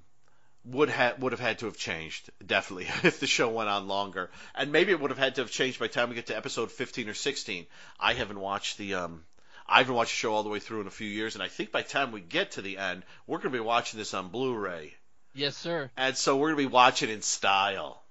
would 0.65 0.89
have 0.89 1.19
would 1.21 1.31
have 1.31 1.39
had 1.39 1.59
to 1.59 1.65
have 1.65 1.77
changed 1.77 2.29
definitely 2.45 2.85
if 3.03 3.19
the 3.19 3.27
show 3.27 3.49
went 3.49 3.69
on 3.69 3.87
longer, 3.87 4.29
and 4.55 4.71
maybe 4.71 4.91
it 4.91 4.99
would 4.99 5.11
have 5.11 5.17
had 5.17 5.35
to 5.35 5.41
have 5.41 5.51
changed 5.51 5.79
by 5.79 5.87
the 5.87 5.93
time 5.93 6.09
we 6.09 6.15
get 6.15 6.27
to 6.27 6.37
episode 6.37 6.71
fifteen 6.71 7.07
or 7.09 7.13
sixteen. 7.13 7.65
I 7.99 8.13
haven't 8.13 8.39
watched 8.39 8.77
the 8.77 8.95
um, 8.95 9.23
I 9.67 9.79
haven't 9.79 9.95
watched 9.95 10.11
the 10.11 10.17
show 10.17 10.33
all 10.33 10.43
the 10.43 10.49
way 10.49 10.59
through 10.59 10.81
in 10.81 10.87
a 10.87 10.91
few 10.91 11.07
years, 11.07 11.35
and 11.35 11.43
I 11.43 11.47
think 11.47 11.71
by 11.71 11.81
the 11.83 11.89
time 11.89 12.11
we 12.11 12.21
get 12.21 12.51
to 12.51 12.61
the 12.61 12.77
end, 12.77 13.03
we're 13.27 13.37
going 13.37 13.51
to 13.51 13.57
be 13.57 13.63
watching 13.63 13.97
this 13.99 14.13
on 14.13 14.29
Blu-ray, 14.29 14.93
Yes, 15.33 15.55
sir. 15.55 15.89
and 15.95 16.17
so 16.17 16.37
we're 16.37 16.53
going 16.53 16.63
to 16.65 16.69
be 16.69 16.73
watching 16.73 17.09
in 17.09 17.21
style. 17.21 18.01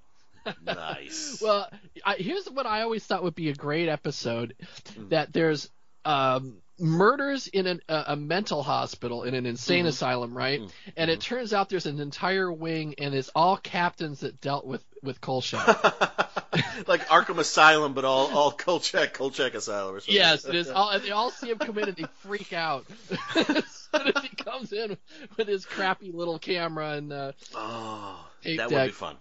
nice. 0.65 1.41
Well, 1.43 1.69
I, 2.05 2.15
here's 2.15 2.49
what 2.49 2.66
I 2.66 2.83
always 2.83 3.05
thought 3.05 3.23
would 3.23 3.35
be 3.35 3.51
a 3.51 3.55
great 3.55 3.89
episode: 3.89 4.55
Mm. 4.99 5.11
that 5.11 5.33
there's 5.33 5.69
um, 6.05 6.57
murders 6.79 7.47
in 7.49 7.67
an, 7.67 7.81
a, 7.89 8.05
a 8.09 8.17
mental 8.17 8.63
hospital 8.63 9.25
in 9.25 9.35
an 9.35 9.47
insane 9.47 9.85
Mhm. 9.85 9.89
asylum, 9.89 10.37
right? 10.37 10.61
Mm. 10.61 10.71
And 10.97 11.11
it 11.11 11.21
turns 11.21 11.53
out 11.53 11.69
there's 11.69 11.87
an 11.87 12.01
entire 12.01 12.53
wing, 12.53 12.95
and 12.99 13.15
it's 13.15 13.31
all 13.35 13.57
captains 13.57 14.21
that 14.21 14.41
dealt 14.41 14.67
with 14.67 14.85
with 15.03 15.21
Kolchak. 15.21 15.67
like 16.89 17.07
Arkham 17.09 17.39
Asylum, 17.39 17.95
but 17.95 18.05
all 18.05 18.37
all 18.37 18.51
Kolchak 18.53 19.15
Kolchak 19.15 19.55
Asylum 19.55 19.95
or 19.97 20.01
something. 20.01 20.15
yes, 20.15 20.45
it 20.45 20.55
is. 20.55 20.69
All, 20.69 20.91
and 20.91 21.03
they 21.03 21.11
all 21.11 21.31
see 21.31 21.51
him 21.51 21.59
come 21.59 21.79
in 21.79 21.89
and 21.89 21.97
they 21.97 22.07
freak 22.21 22.53
out 22.53 22.85
as 23.37 23.89
soon 23.93 24.13
as 24.15 24.23
he 24.23 24.29
comes 24.37 24.73
in 24.73 24.97
with 25.37 25.47
his 25.49 25.65
crappy 25.67 26.11
little 26.13 26.39
camera 26.39 26.93
and. 26.93 27.13
Uh, 27.13 27.33
Oh, 27.55 28.25
Tape 28.43 28.59
that 28.59 28.71
would 28.71 28.87
be 28.87 28.91
fun. 28.93 29.17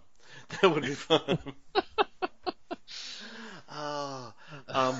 That 0.61 0.71
would 0.73 0.83
be 0.83 0.93
fun. 0.93 1.39
oh, 3.71 4.33
um, 4.67 4.95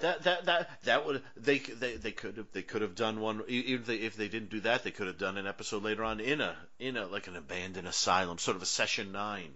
that 0.00 0.22
that 0.22 0.44
that 0.46 0.70
that 0.84 1.06
would 1.06 1.22
they 1.36 1.58
they 1.58 1.96
they 1.96 2.12
could 2.12 2.36
have 2.38 2.46
they 2.52 2.62
could 2.62 2.82
have 2.82 2.94
done 2.94 3.20
one 3.20 3.42
even 3.48 3.80
if 3.80 3.86
they, 3.86 3.96
if 3.96 4.16
they 4.16 4.28
didn't 4.28 4.48
do 4.48 4.60
that 4.60 4.84
they 4.84 4.90
could 4.90 5.06
have 5.06 5.18
done 5.18 5.36
an 5.36 5.46
episode 5.46 5.82
later 5.82 6.02
on 6.02 6.18
in 6.20 6.40
a 6.40 6.56
in 6.78 6.96
a 6.96 7.06
like 7.06 7.26
an 7.26 7.36
abandoned 7.36 7.86
asylum 7.86 8.38
sort 8.38 8.56
of 8.56 8.62
a 8.62 8.66
session 8.66 9.12
nine 9.12 9.50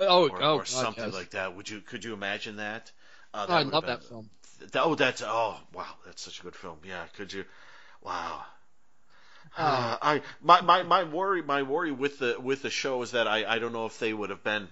oh, 0.00 0.28
or, 0.28 0.42
oh, 0.42 0.56
or 0.56 0.64
something 0.64 1.04
yes. 1.04 1.14
like 1.14 1.30
that. 1.30 1.56
Would 1.56 1.68
you 1.68 1.80
could 1.80 2.04
you 2.04 2.12
imagine 2.12 2.56
that? 2.56 2.90
Uh, 3.32 3.46
Oh, 3.48 3.54
I 3.54 3.62
love 3.62 3.84
have 3.84 4.00
that 4.00 4.08
film. 4.08 4.30
Th- 4.58 4.70
oh, 4.76 4.94
that's 4.94 5.22
oh 5.22 5.56
wow, 5.72 5.94
that's 6.04 6.22
such 6.22 6.40
a 6.40 6.42
good 6.42 6.56
film. 6.56 6.78
Yeah, 6.84 7.04
could 7.16 7.32
you? 7.32 7.44
Wow. 8.02 8.44
Uh, 9.56 9.96
I 10.02 10.22
my, 10.42 10.60
my, 10.60 10.82
my 10.82 11.04
worry 11.04 11.42
my 11.42 11.62
worry 11.62 11.92
with 11.92 12.18
the 12.18 12.36
with 12.40 12.62
the 12.62 12.70
show 12.70 13.02
is 13.02 13.12
that 13.12 13.26
I, 13.26 13.44
I 13.44 13.58
don't 13.58 13.72
know 13.72 13.86
if 13.86 13.98
they 13.98 14.12
would 14.12 14.30
have 14.30 14.42
been 14.42 14.68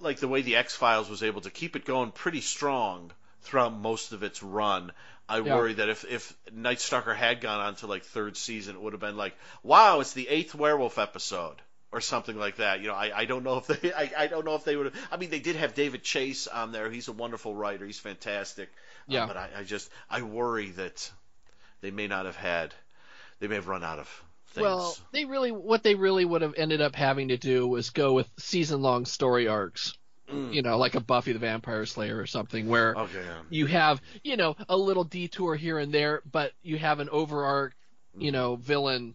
like 0.00 0.18
the 0.18 0.28
way 0.28 0.42
the 0.42 0.56
X 0.56 0.74
Files 0.74 1.08
was 1.08 1.22
able 1.22 1.42
to 1.42 1.50
keep 1.50 1.76
it 1.76 1.84
going 1.84 2.10
pretty 2.10 2.40
strong 2.40 3.12
throughout 3.42 3.74
most 3.76 4.12
of 4.12 4.22
its 4.22 4.42
run. 4.42 4.92
I 5.28 5.38
Yeah. 5.38 5.56
worry 5.56 5.74
that 5.74 5.88
if 5.88 6.04
if 6.04 6.36
Night 6.52 6.80
Stalker 6.80 7.14
had 7.14 7.40
gone 7.40 7.60
on 7.60 7.76
to 7.76 7.86
like 7.86 8.04
third 8.04 8.36
season, 8.36 8.76
it 8.76 8.82
would 8.82 8.92
have 8.92 9.00
been 9.00 9.16
like, 9.16 9.36
wow, 9.62 10.00
it's 10.00 10.12
the 10.12 10.28
eighth 10.28 10.54
werewolf 10.54 10.98
episode 10.98 11.56
or 11.92 12.00
something 12.00 12.36
like 12.36 12.56
that. 12.56 12.80
You 12.80 12.88
know, 12.88 12.94
I, 12.94 13.16
I 13.20 13.24
don't 13.26 13.44
know 13.44 13.58
if 13.58 13.66
they 13.66 13.92
I, 14.02 14.10
I 14.16 14.26
don't 14.26 14.44
know 14.44 14.54
if 14.56 14.64
they 14.64 14.76
would 14.76 14.86
have. 14.86 15.08
I 15.10 15.16
mean, 15.16 15.30
they 15.30 15.40
did 15.40 15.56
have 15.56 15.74
David 15.74 16.02
Chase 16.02 16.46
on 16.46 16.72
there. 16.72 16.90
He's 16.90 17.08
a 17.08 17.12
wonderful 17.12 17.54
writer. 17.54 17.86
He's 17.86 17.98
fantastic. 18.00 18.68
Uh, 19.08 19.12
Yeah. 19.14 19.26
but 19.26 19.36
I, 19.36 19.48
I 19.58 19.62
just 19.64 19.90
I 20.10 20.22
worry 20.22 20.70
that 20.72 21.10
they 21.80 21.90
may 21.90 22.08
not 22.08 22.26
have 22.26 22.36
had. 22.36 22.74
They 23.38 23.48
may 23.48 23.54
have 23.54 23.68
run 23.68 23.84
out 23.84 23.98
of 23.98 24.22
things. 24.48 24.62
Well, 24.62 24.96
they 25.12 25.24
really 25.24 25.52
what 25.52 25.82
they 25.82 25.94
really 25.94 26.24
would 26.24 26.42
have 26.42 26.54
ended 26.56 26.80
up 26.80 26.94
having 26.96 27.28
to 27.28 27.36
do 27.36 27.66
was 27.68 27.90
go 27.90 28.12
with 28.14 28.28
season 28.38 28.82
long 28.82 29.04
story 29.06 29.48
arcs. 29.48 29.96
Mm. 30.32 30.54
You 30.54 30.62
know, 30.62 30.78
like 30.78 30.94
a 30.94 31.00
Buffy 31.00 31.32
the 31.32 31.38
Vampire 31.38 31.86
Slayer 31.86 32.18
or 32.18 32.26
something 32.26 32.68
where 32.68 32.94
okay. 32.94 33.24
you 33.48 33.66
have, 33.66 34.00
you 34.22 34.36
know, 34.36 34.56
a 34.68 34.76
little 34.76 35.04
detour 35.04 35.56
here 35.56 35.78
and 35.78 35.92
there, 35.92 36.22
but 36.30 36.52
you 36.62 36.78
have 36.78 37.00
an 37.00 37.08
overarch, 37.10 37.74
you 38.16 38.32
know, 38.32 38.56
villain 38.56 39.14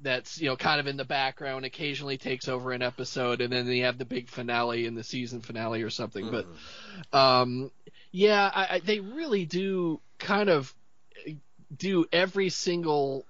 that's, 0.00 0.40
you 0.40 0.48
know, 0.48 0.56
kind 0.56 0.80
of 0.80 0.86
in 0.86 0.96
the 0.96 1.04
background, 1.04 1.64
occasionally 1.64 2.18
takes 2.18 2.48
over 2.48 2.72
an 2.72 2.82
episode, 2.82 3.40
and 3.40 3.52
then 3.52 3.66
you 3.66 3.84
have 3.84 3.98
the 3.98 4.04
big 4.04 4.28
finale 4.28 4.86
in 4.86 4.94
the 4.94 5.04
season 5.04 5.40
finale 5.40 5.82
or 5.82 5.90
something. 5.90 6.26
Mhm. 6.26 6.46
But 7.12 7.18
um, 7.18 7.70
yeah, 8.10 8.50
I, 8.52 8.66
I, 8.74 8.78
they 8.80 9.00
really 9.00 9.44
do 9.46 10.00
kind 10.18 10.48
of 10.48 10.72
do 11.76 12.04
every 12.12 12.48
single 12.48 13.24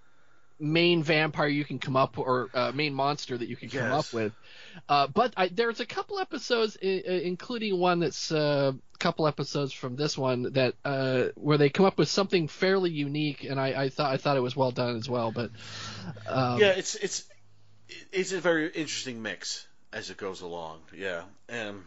main 0.63 1.03
vampire 1.03 1.49
you 1.49 1.65
can 1.65 1.79
come 1.79 1.97
up 1.97 2.19
or 2.19 2.49
uh, 2.55 2.71
main 2.73 2.95
monster 2.95 3.37
that 3.37 3.49
you 3.49 3.57
can 3.57 3.69
come 3.69 3.91
Yes. 3.91 4.09
up 4.09 4.15
with. 4.15 4.33
Uh, 4.89 5.07
but 5.09 5.35
I, 5.37 5.49
there's 5.49 5.81
a 5.81 5.87
couple 5.87 6.19
episodes, 6.21 6.79
I- 6.83 7.03
I- 7.07 7.11
including 7.25 7.79
one 7.79 7.99
that's 8.01 8.31
uh, 8.33 8.73
a 8.95 8.99
couple 8.99 9.27
episodes 9.27 9.73
from 9.73 9.97
this 9.97 10.17
one 10.17 10.53
that 10.53 10.75
uh, 10.85 11.25
where 11.35 11.59
they 11.59 11.69
come 11.69 11.85
up 11.85 11.99
with 11.99 12.09
something 12.09 12.49
fairly 12.49 12.91
unique, 12.91 13.45
and 13.45 13.61
I, 13.61 13.83
I 13.85 13.89
thought 13.91 14.13
I 14.13 14.17
thought 14.17 14.37
it 14.37 14.41
was 14.41 14.57
well 14.57 14.71
done 14.71 14.97
as 14.97 15.09
well. 15.11 15.33
But 15.33 15.51
um, 16.27 16.59
yeah, 16.61 16.69
it's 16.77 16.95
it's 16.95 17.25
it's 18.13 18.33
a 18.33 18.41
very 18.41 18.67
interesting 18.69 19.21
mix 19.21 19.67
as 19.93 20.11
it 20.11 20.17
goes 20.17 20.41
along. 20.41 20.79
Yeah, 20.97 21.25
and 21.49 21.83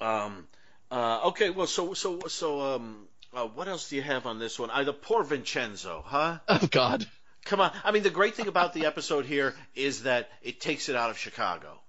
um, 0.00 0.46
uh, 0.90 1.28
okay, 1.28 1.50
well, 1.50 1.66
so 1.66 1.94
so 1.94 2.20
so 2.28 2.74
um, 2.74 3.06
uh, 3.32 3.46
what 3.46 3.68
else 3.68 3.88
do 3.88 3.96
you 3.96 4.02
have 4.02 4.26
on 4.26 4.38
this 4.38 4.58
one? 4.58 4.70
Uh, 4.70 4.82
the 4.84 4.92
poor 4.92 5.22
Vincenzo, 5.24 6.02
huh? 6.04 6.38
oh 6.48 6.68
God, 6.70 7.06
Come 7.44 7.60
on, 7.60 7.72
I 7.84 7.90
mean, 7.90 8.02
the 8.02 8.10
great 8.10 8.34
thing 8.34 8.46
about 8.48 8.72
the 8.72 8.86
episode 8.86 9.24
here 9.26 9.54
is 9.74 10.04
that 10.04 10.30
it 10.42 10.60
takes 10.60 10.88
it 10.88 10.96
out 10.96 11.10
of 11.10 11.18
Chicago. 11.18 11.80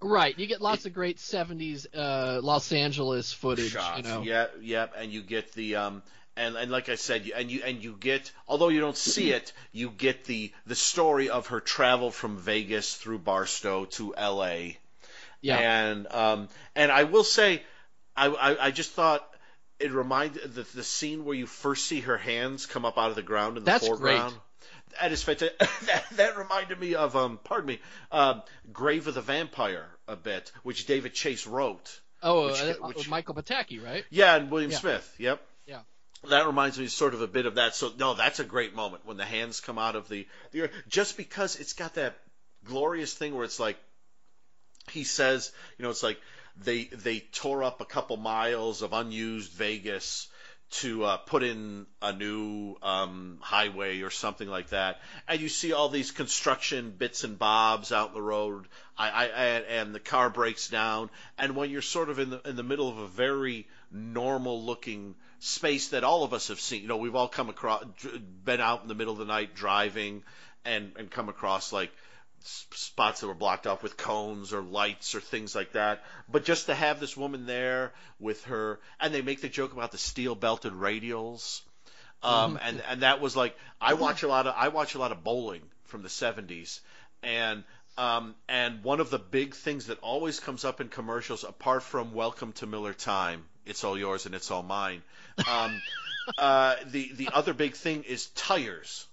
right? 0.00 0.36
You 0.38 0.46
get 0.46 0.60
lots 0.60 0.84
of 0.86 0.92
great 0.92 1.18
'70s 1.18 1.86
uh, 1.96 2.40
Los 2.42 2.72
Angeles 2.72 3.32
footage. 3.32 3.70
shots. 3.72 3.98
You 3.98 4.02
know, 4.02 4.22
Yeah, 4.22 4.46
yeah, 4.60 4.86
and 4.96 5.12
you 5.12 5.22
get 5.22 5.52
the 5.52 5.76
um 5.76 6.02
and 6.36 6.56
and 6.56 6.70
like 6.70 6.88
I 6.88 6.96
said, 6.96 7.24
you- 7.24 7.34
and 7.34 7.50
you 7.50 7.62
and 7.64 7.82
you 7.82 7.96
get 7.98 8.30
although 8.48 8.68
you 8.68 8.80
don't 8.80 8.96
see 8.96 9.30
it, 9.32 9.52
you 9.72 9.90
get 9.90 10.24
the 10.24 10.52
the 10.66 10.74
story 10.74 11.30
of 11.30 11.46
her 11.48 11.60
travel 11.60 12.10
from 12.10 12.36
Vegas 12.36 12.94
through 12.94 13.18
Barstow 13.20 13.84
to 13.96 14.14
L.A. 14.16 14.76
yeah. 15.40 15.56
And 15.58 16.06
um 16.12 16.48
and 16.74 16.90
I 16.92 17.04
will 17.04 17.24
say, 17.24 17.62
I 18.16 18.26
I, 18.26 18.66
I 18.66 18.70
just 18.70 18.90
thought. 18.92 19.26
It 19.78 19.92
reminded 19.92 20.54
the 20.54 20.62
the 20.74 20.82
scene 20.82 21.26
where 21.26 21.36
you 21.36 21.44
first 21.46 21.84
see 21.84 22.00
her 22.00 22.16
hands 22.16 22.64
come 22.64 22.86
up 22.86 22.96
out 22.96 23.10
of 23.10 23.14
the 23.14 23.22
ground 23.22 23.58
in 23.58 23.64
the 23.64 23.70
That's 23.72 23.86
foreground. 23.86 24.34
That 25.00 25.12
is 25.12 25.22
fantastic. 25.22 25.58
that, 25.86 26.04
that 26.12 26.38
reminded 26.38 26.78
me 26.80 26.94
of 26.94 27.16
um, 27.16 27.38
pardon 27.42 27.66
me, 27.66 27.80
um, 28.12 28.42
Grave 28.72 29.06
of 29.06 29.14
the 29.14 29.20
Vampire 29.20 29.86
a 30.08 30.16
bit, 30.16 30.52
which 30.62 30.86
David 30.86 31.14
Chase 31.14 31.46
wrote. 31.46 32.00
oh, 32.22 32.46
which- 32.46 32.60
uh, 32.60 32.74
which- 32.86 33.08
Michael 33.08 33.34
Pataki, 33.34 33.82
right? 33.84 34.04
Yeah, 34.10 34.36
and 34.36 34.50
William 34.50 34.70
Yeah. 34.70 34.78
Smith. 34.78 35.14
Yep. 35.18 35.40
Yeah. 35.66 35.80
That 36.28 36.46
reminds 36.46 36.78
me 36.78 36.86
sort 36.86 37.14
of 37.14 37.20
a 37.20 37.26
bit 37.26 37.46
of 37.46 37.56
that. 37.56 37.74
So 37.74 37.92
no, 37.98 38.14
that's 38.14 38.40
a 38.40 38.44
great 38.44 38.74
moment 38.74 39.04
when 39.04 39.16
the 39.16 39.24
hands 39.24 39.60
come 39.60 39.78
out 39.78 39.96
of 39.96 40.08
the 40.08 40.26
the 40.52 40.62
earth. 40.62 40.70
Just 40.88 41.16
because 41.16 41.56
it's 41.56 41.74
got 41.74 41.94
that 41.94 42.16
glorious 42.64 43.12
thing 43.14 43.34
where 43.34 43.44
it's 43.44 43.60
like 43.60 43.76
he 44.90 45.04
says, 45.04 45.52
you 45.78 45.84
know, 45.84 45.90
it's 45.90 46.02
like 46.02 46.20
they 46.56 46.84
they 46.84 47.20
tore 47.20 47.62
up 47.62 47.80
a 47.80 47.84
couple 47.84 48.16
miles 48.16 48.82
of 48.82 48.92
unused 48.92 49.52
Vegas 49.52 50.28
to 50.68 51.04
uh, 51.04 51.16
put 51.16 51.42
in 51.42 51.86
a 52.02 52.12
new 52.12 52.76
um, 52.82 53.38
highway 53.40 54.00
or 54.00 54.10
something 54.10 54.48
like 54.48 54.70
that, 54.70 55.00
and 55.28 55.40
you 55.40 55.48
see 55.48 55.72
all 55.72 55.88
these 55.88 56.10
construction 56.10 56.90
bits 56.90 57.24
and 57.24 57.38
bobs 57.38 57.92
out 57.92 58.08
in 58.08 58.14
the 58.14 58.22
road. 58.22 58.66
I, 58.98 59.10
I 59.10 59.24
and, 59.26 59.64
and 59.66 59.94
the 59.94 60.00
car 60.00 60.28
breaks 60.28 60.68
down, 60.68 61.10
and 61.38 61.54
when 61.54 61.70
you're 61.70 61.82
sort 61.82 62.10
of 62.10 62.18
in 62.18 62.30
the 62.30 62.40
in 62.48 62.56
the 62.56 62.62
middle 62.62 62.88
of 62.88 62.98
a 62.98 63.06
very 63.06 63.68
normal 63.92 64.64
looking 64.64 65.14
space 65.38 65.88
that 65.88 66.02
all 66.02 66.24
of 66.24 66.32
us 66.32 66.48
have 66.48 66.60
seen, 66.60 66.82
you 66.82 66.88
know, 66.88 66.96
we've 66.96 67.14
all 67.14 67.28
come 67.28 67.48
across, 67.48 67.84
been 68.44 68.60
out 68.60 68.82
in 68.82 68.88
the 68.88 68.94
middle 68.94 69.12
of 69.12 69.18
the 69.18 69.24
night 69.24 69.54
driving, 69.54 70.24
and 70.64 70.92
and 70.98 71.10
come 71.10 71.28
across 71.28 71.72
like 71.72 71.92
spots 72.40 73.20
that 73.20 73.26
were 73.26 73.34
blocked 73.34 73.66
off 73.66 73.82
with 73.82 73.96
cones 73.96 74.52
or 74.52 74.62
lights 74.62 75.14
or 75.14 75.20
things 75.20 75.54
like 75.54 75.72
that. 75.72 76.04
But 76.28 76.44
just 76.44 76.66
to 76.66 76.74
have 76.74 77.00
this 77.00 77.16
woman 77.16 77.46
there 77.46 77.92
with 78.20 78.44
her, 78.44 78.80
and 79.00 79.12
they 79.12 79.22
make 79.22 79.40
the 79.40 79.48
joke 79.48 79.72
about 79.72 79.92
the 79.92 79.98
steel 79.98 80.34
belted 80.34 80.72
radials. 80.72 81.62
Um, 82.22 82.58
and, 82.62 82.82
and 82.88 83.02
that 83.02 83.20
was 83.20 83.36
like, 83.36 83.56
I 83.80 83.94
watch 83.94 84.22
a 84.22 84.28
lot 84.28 84.46
of, 84.46 84.54
I 84.56 84.68
watch 84.68 84.94
a 84.94 84.98
lot 84.98 85.12
of 85.12 85.22
bowling 85.22 85.62
from 85.84 86.02
the 86.02 86.08
seventies 86.08 86.80
and, 87.22 87.64
um, 87.98 88.34
and 88.48 88.84
one 88.84 89.00
of 89.00 89.10
the 89.10 89.18
big 89.18 89.54
things 89.54 89.86
that 89.86 89.98
always 90.00 90.38
comes 90.38 90.64
up 90.64 90.80
in 90.80 90.88
commercials, 90.88 91.44
apart 91.44 91.82
from 91.82 92.12
Welcome 92.12 92.52
to 92.54 92.66
Miller 92.66 92.92
Time, 92.92 93.44
it's 93.64 93.84
all 93.84 93.98
yours 93.98 94.26
and 94.26 94.34
it's 94.34 94.50
all 94.50 94.62
mine. 94.62 95.02
Um, 95.48 95.82
uh, 96.38 96.76
the, 96.86 97.10
the 97.14 97.30
other 97.32 97.54
big 97.54 97.74
thing 97.74 98.04
is 98.04 98.26
tires. 98.26 99.06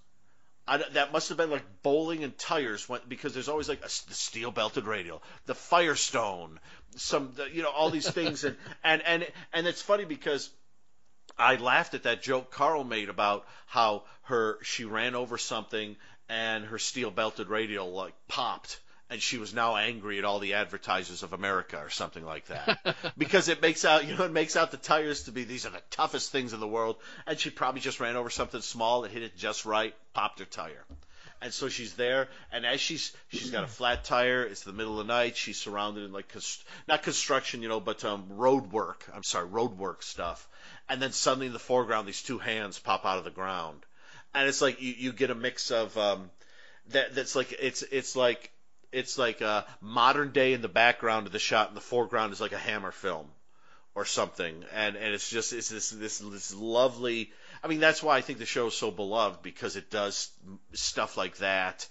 I, 0.68 0.78
that 0.94 1.12
must 1.12 1.30
have 1.30 1.38
been 1.38 1.50
like 1.50 1.66
bowling 1.82 2.24
and 2.24 2.38
tires 2.38 2.88
went 2.88 3.08
because 3.10 3.34
there's 3.34 3.50
always 3.50 3.68
like 3.68 3.80
a, 3.80 3.90
the 4.08 4.14
steel 4.14 4.52
belted 4.52 4.86
radial, 4.86 5.22
the 5.46 5.56
Firestone, 5.56 6.60
some 6.96 7.34
the, 7.36 7.50
you 7.50 7.64
know 7.64 7.70
all 7.70 7.90
these 7.90 8.10
things. 8.10 8.44
And 8.44 8.56
and 8.84 9.02
and 9.06 9.28
and 9.52 9.68
it's 9.68 9.82
funny 9.82 10.06
because 10.06 10.50
I 11.38 11.56
laughed 11.56 11.96
at 11.96 12.04
that 12.04 12.22
joke 12.24 12.52
Carl 12.52 12.84
made 12.84 13.10
about 13.10 13.46
how 13.66 14.04
her 14.24 14.60
she 14.64 14.86
ran 14.86 15.16
over 15.16 15.38
something 15.38 15.98
and 16.30 16.66
her 16.66 16.80
steel 16.80 17.12
belted 17.12 17.50
radial 17.50 17.92
like 17.92 18.14
popped 18.28 18.80
and 19.10 19.22
she 19.22 19.38
was 19.38 19.54
now 19.54 19.76
angry 19.76 20.18
at 20.18 20.26
all 20.26 20.40
the 20.40 20.56
advertisers 20.56 21.24
of 21.24 21.34
America 21.34 21.78
or 21.78 21.90
something 21.90 22.26
like 22.26 22.46
that. 22.48 22.80
Because 23.18 23.48
it 23.48 23.62
makes 23.62 23.86
out 23.86 24.08
you 24.08 24.16
know 24.16 24.24
it 24.24 24.32
makes 24.32 24.56
out 24.56 24.72
the 24.72 24.78
tires 24.78 25.24
to 25.24 25.32
be 25.32 25.44
these 25.44 25.66
are 25.66 25.70
the 25.70 25.82
toughest 25.92 26.32
things 26.32 26.54
in 26.54 26.60
the 26.60 26.68
world. 26.68 26.98
And 27.28 27.40
she 27.40 27.50
probably 27.50 27.82
just 27.82 28.00
ran 28.00 28.16
over 28.16 28.30
something 28.30 28.62
small 28.62 29.02
that 29.02 29.12
hit 29.12 29.24
it 29.24 29.38
just 29.38 29.66
right 29.66 29.94
popped 30.14 30.40
her 30.40 30.46
tire. 30.46 30.86
And 31.42 31.54
so 31.54 31.68
she's 31.68 31.94
there 31.94 32.30
and 32.52 32.66
as 32.66 32.80
she's 32.80 33.14
she's 33.30 33.52
got 33.52 33.66
a 33.66 33.68
flat 33.68 34.06
tire 34.06 34.44
it's 34.44 34.64
the 34.64 34.72
middle 34.72 35.00
of 35.00 35.06
the 35.06 35.14
night 35.14 35.36
she's 35.36 35.60
surrounded 35.60 36.06
in 36.06 36.14
like 36.14 36.30
const- 36.30 36.64
not 36.88 37.04
construction 37.04 37.62
you 37.62 37.68
know 37.68 37.82
but 37.82 38.06
um 38.06 38.26
road 38.30 38.72
work 38.72 39.06
i'm 39.14 39.24
sorry 39.24 39.48
road 39.48 39.78
work 39.78 40.04
stuff. 40.04 40.48
And 40.90 41.02
then 41.02 41.12
suddenly 41.12 41.48
in 41.48 41.54
the 41.54 41.60
foreground 41.60 42.08
these 42.08 42.22
two 42.22 42.40
hands 42.40 42.80
pop 42.80 43.06
out 43.06 43.18
of 43.18 43.24
the 43.24 43.32
ground, 43.32 43.86
and 44.34 44.48
it's 44.48 44.62
like 44.62 44.82
you, 44.82 44.94
you 44.98 45.14
get 45.14 45.30
a 45.30 45.36
mix 45.36 45.72
of 45.72 45.98
um, 45.98 46.30
that 46.90 47.16
that's 47.16 47.36
like 47.36 47.54
it's 47.60 47.84
it's 47.84 48.16
like 48.16 48.52
it's 48.94 49.18
like 49.18 49.42
a 49.42 49.66
modern 49.82 50.32
day 50.32 50.54
in 50.54 50.62
the 50.62 50.70
background 50.70 51.28
of 51.28 51.34
the 51.34 51.40
shot 51.40 51.70
in 51.70 51.76
the 51.76 51.82
foreground 51.82 52.32
is 52.32 52.40
like 52.40 52.54
a 52.54 52.58
Hammer 52.58 52.92
film 52.92 53.28
or 53.96 54.06
something, 54.06 54.64
and 54.74 54.96
and 54.96 55.14
it's 55.14 55.30
just 55.30 55.54
it's 55.54 55.70
this 55.70 55.90
this 55.90 56.20
this 56.20 56.56
lovely. 56.56 57.32
I 57.64 57.68
mean, 57.68 57.80
that's 57.80 58.04
why 58.04 58.18
I 58.18 58.22
think 58.22 58.40
the 58.40 58.46
show 58.46 58.68
is 58.68 58.74
so 58.74 58.92
beloved 58.92 59.42
because 59.42 59.76
it 59.76 59.90
does 59.90 60.32
stuff 60.74 61.18
like 61.18 61.38
that. 61.38 61.88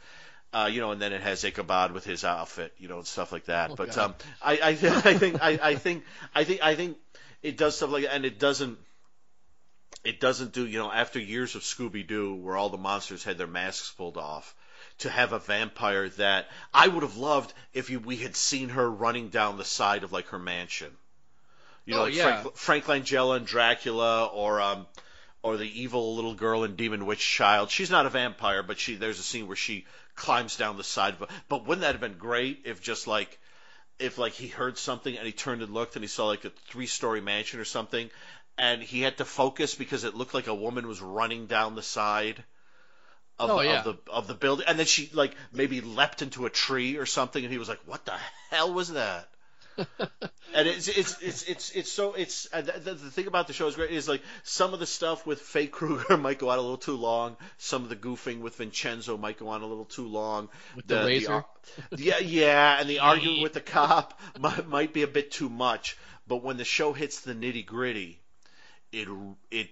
Uh, 0.54 0.68
you 0.70 0.82
know, 0.82 0.90
and 0.90 1.00
then 1.00 1.14
it 1.14 1.22
has 1.22 1.44
Ichabod 1.44 1.92
with 1.92 2.04
his 2.04 2.24
outfit, 2.24 2.74
you 2.76 2.86
know, 2.86 2.98
and 2.98 3.06
stuff 3.06 3.32
like 3.32 3.46
that. 3.46 3.70
Oh, 3.70 3.74
but 3.74 3.96
um, 3.96 4.14
I, 4.42 4.58
I, 4.58 4.68
I 4.68 4.74
think, 5.14 5.42
I, 5.42 5.58
I 5.62 5.74
think, 5.76 6.04
I 6.34 6.44
think, 6.44 6.62
I 6.62 6.74
think 6.74 6.98
it 7.42 7.56
does 7.56 7.74
stuff 7.74 7.90
like, 7.90 8.02
that, 8.02 8.14
and 8.14 8.26
it 8.26 8.38
doesn't, 8.38 8.76
it 10.04 10.20
doesn't 10.20 10.52
do, 10.52 10.66
you 10.66 10.78
know, 10.78 10.92
after 10.92 11.18
years 11.18 11.54
of 11.54 11.62
Scooby 11.62 12.06
Doo, 12.06 12.34
where 12.34 12.54
all 12.54 12.68
the 12.68 12.76
monsters 12.76 13.24
had 13.24 13.38
their 13.38 13.46
masks 13.46 13.92
pulled 13.92 14.18
off, 14.18 14.54
to 15.02 15.10
have 15.10 15.32
a 15.32 15.38
vampire 15.38 16.08
that 16.10 16.48
I 16.74 16.88
would 16.88 17.02
have 17.02 17.16
loved 17.16 17.52
if 17.72 17.90
you, 17.90 18.00
we 18.00 18.16
had 18.16 18.36
seen 18.36 18.70
her 18.70 18.90
running 18.90 19.28
down 19.28 19.58
the 19.58 19.64
side 19.64 20.04
of 20.04 20.12
like 20.12 20.28
her 20.28 20.38
mansion. 20.38 20.96
You 21.84 21.94
know, 21.94 22.00
Oh, 22.00 22.04
like 22.04 22.14
yeah. 22.14 22.42
Frank, 22.42 22.56
Frank 22.56 22.84
Langella 22.86 23.36
and 23.36 23.46
Dracula, 23.46 24.26
or 24.26 24.60
um, 24.60 24.86
or 25.42 25.56
the 25.56 25.80
evil 25.80 26.14
little 26.16 26.34
girl 26.34 26.64
in 26.64 26.76
Demon 26.76 27.06
Witch 27.06 27.26
Child. 27.28 27.70
She's 27.70 27.90
not 27.90 28.06
a 28.06 28.10
vampire, 28.10 28.62
but 28.62 28.78
she 28.78 28.94
there's 28.96 29.18
a 29.18 29.22
scene 29.24 29.46
where 29.46 29.56
she 29.56 29.86
climbs 30.14 30.56
down 30.56 30.76
the 30.76 30.84
side. 30.84 31.16
But 31.18 31.30
but 31.48 31.66
wouldn't 31.66 31.82
that 31.82 31.92
have 31.92 32.00
been 32.00 32.18
great 32.18 32.62
if 32.64 32.80
just 32.80 33.06
like 33.06 33.38
if 33.98 34.18
like 34.18 34.32
he 34.32 34.48
heard 34.48 34.78
something 34.78 35.16
and 35.16 35.26
he 35.26 35.32
turned 35.32 35.62
and 35.62 35.74
looked 35.74 35.96
and 35.96 36.04
he 36.04 36.08
saw 36.08 36.26
like 36.26 36.44
a 36.44 36.50
three 36.68 36.86
story 36.86 37.20
mansion 37.20 37.60
or 37.60 37.64
something, 37.64 38.10
and 38.58 38.82
he 38.82 39.00
had 39.02 39.18
to 39.18 39.24
focus 39.24 39.74
because 39.74 40.04
it 40.04 40.14
looked 40.14 40.34
like 40.34 40.46
a 40.46 40.54
woman 40.54 40.86
was 40.86 41.00
running 41.00 41.46
down 41.46 41.74
the 41.74 41.82
side. 41.82 42.42
Of, 43.38 43.50
Oh, 43.50 43.58
the, 43.58 43.64
yeah. 43.64 43.78
of 43.78 43.84
the 43.84 44.12
of 44.12 44.26
the 44.28 44.34
building, 44.34 44.66
and 44.68 44.78
then 44.78 44.86
she 44.86 45.10
like 45.12 45.34
maybe 45.52 45.80
leapt 45.80 46.22
into 46.22 46.46
a 46.46 46.50
tree 46.50 46.96
or 46.96 47.06
something, 47.06 47.42
and 47.42 47.52
he 47.52 47.58
was 47.58 47.68
like, 47.68 47.80
"What 47.86 48.04
the 48.04 48.14
hell 48.50 48.72
was 48.72 48.92
that?" 48.92 49.28
and 49.78 50.68
it's 50.68 50.86
it's 50.86 51.16
it's 51.22 51.42
it's 51.44 51.70
it's 51.70 51.90
so 51.90 52.12
it's 52.12 52.46
uh, 52.52 52.60
the, 52.60 52.72
the 52.72 52.94
the 52.94 53.10
thing 53.10 53.26
about 53.26 53.46
the 53.46 53.54
show 53.54 53.66
is 53.66 53.74
great 53.74 53.90
is 53.90 54.06
like 54.06 54.22
some 54.42 54.74
of 54.74 54.80
the 54.80 54.86
stuff 54.86 55.26
with 55.26 55.40
Faye 55.40 55.66
Kruger 55.66 56.16
might 56.18 56.38
go 56.38 56.50
on 56.50 56.58
a 56.58 56.60
little 56.60 56.76
too 56.76 56.96
long. 56.96 57.36
Some 57.56 57.82
of 57.82 57.88
the 57.88 57.96
goofing 57.96 58.40
with 58.40 58.56
Vincenzo 58.56 59.16
might 59.16 59.38
go 59.38 59.48
on 59.48 59.62
a 59.62 59.66
little 59.66 59.86
too 59.86 60.06
long. 60.08 60.50
With 60.76 60.86
the 60.86 60.96
razor? 60.96 61.32
ar- 61.32 61.46
yeah, 61.96 62.18
yeah, 62.18 62.78
and 62.78 62.88
the 62.88 62.98
arguing 63.10 63.42
with 63.42 63.54
the 63.54 63.60
cop 63.62 64.20
might, 64.38 64.68
might 64.68 64.92
be 64.92 65.02
a 65.02 65.08
bit 65.08 65.30
too 65.30 65.48
much. 65.48 65.96
But 66.28 66.42
when 66.44 66.58
the 66.58 66.64
show 66.64 66.92
hits 66.92 67.20
the 67.20 67.32
nitty 67.34 67.64
gritty, 67.64 68.20
it 68.92 69.08
it 69.50 69.70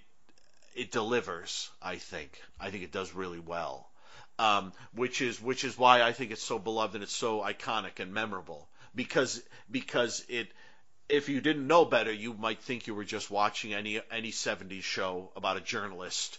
it 0.81 0.91
delivers. 0.91 1.71
I 1.83 1.97
think. 1.97 2.41
I 2.59 2.71
think 2.71 2.85
it 2.85 2.93
does 2.93 3.15
really 3.15 3.39
well. 3.39 3.91
Um, 4.39 4.73
which 4.95 5.21
is 5.21 5.41
which 5.41 5.65
is 5.65 5.77
why 5.77 6.01
I 6.01 6.13
think 6.13 6.31
it's 6.31 6.43
so 6.43 6.59
beloved 6.59 6.95
and 6.95 7.05
it's 7.05 7.15
so 7.15 7.41
iconic 7.41 8.01
and 8.01 8.15
memorable 8.15 8.67
because 8.95 9.43
because 9.71 10.25
it 10.31 10.49
if 11.11 11.29
you 11.29 11.43
didn't 11.43 11.67
know 11.67 11.85
better 11.85 12.11
you 12.11 12.33
might 12.33 12.63
think 12.63 12.87
you 12.87 12.95
were 12.95 13.05
just 13.05 13.31
watching 13.31 13.75
any 13.75 14.01
any 14.11 14.31
70s 14.31 14.83
show 14.83 15.31
about 15.37 15.59
a 15.59 15.61
journalist 15.61 16.39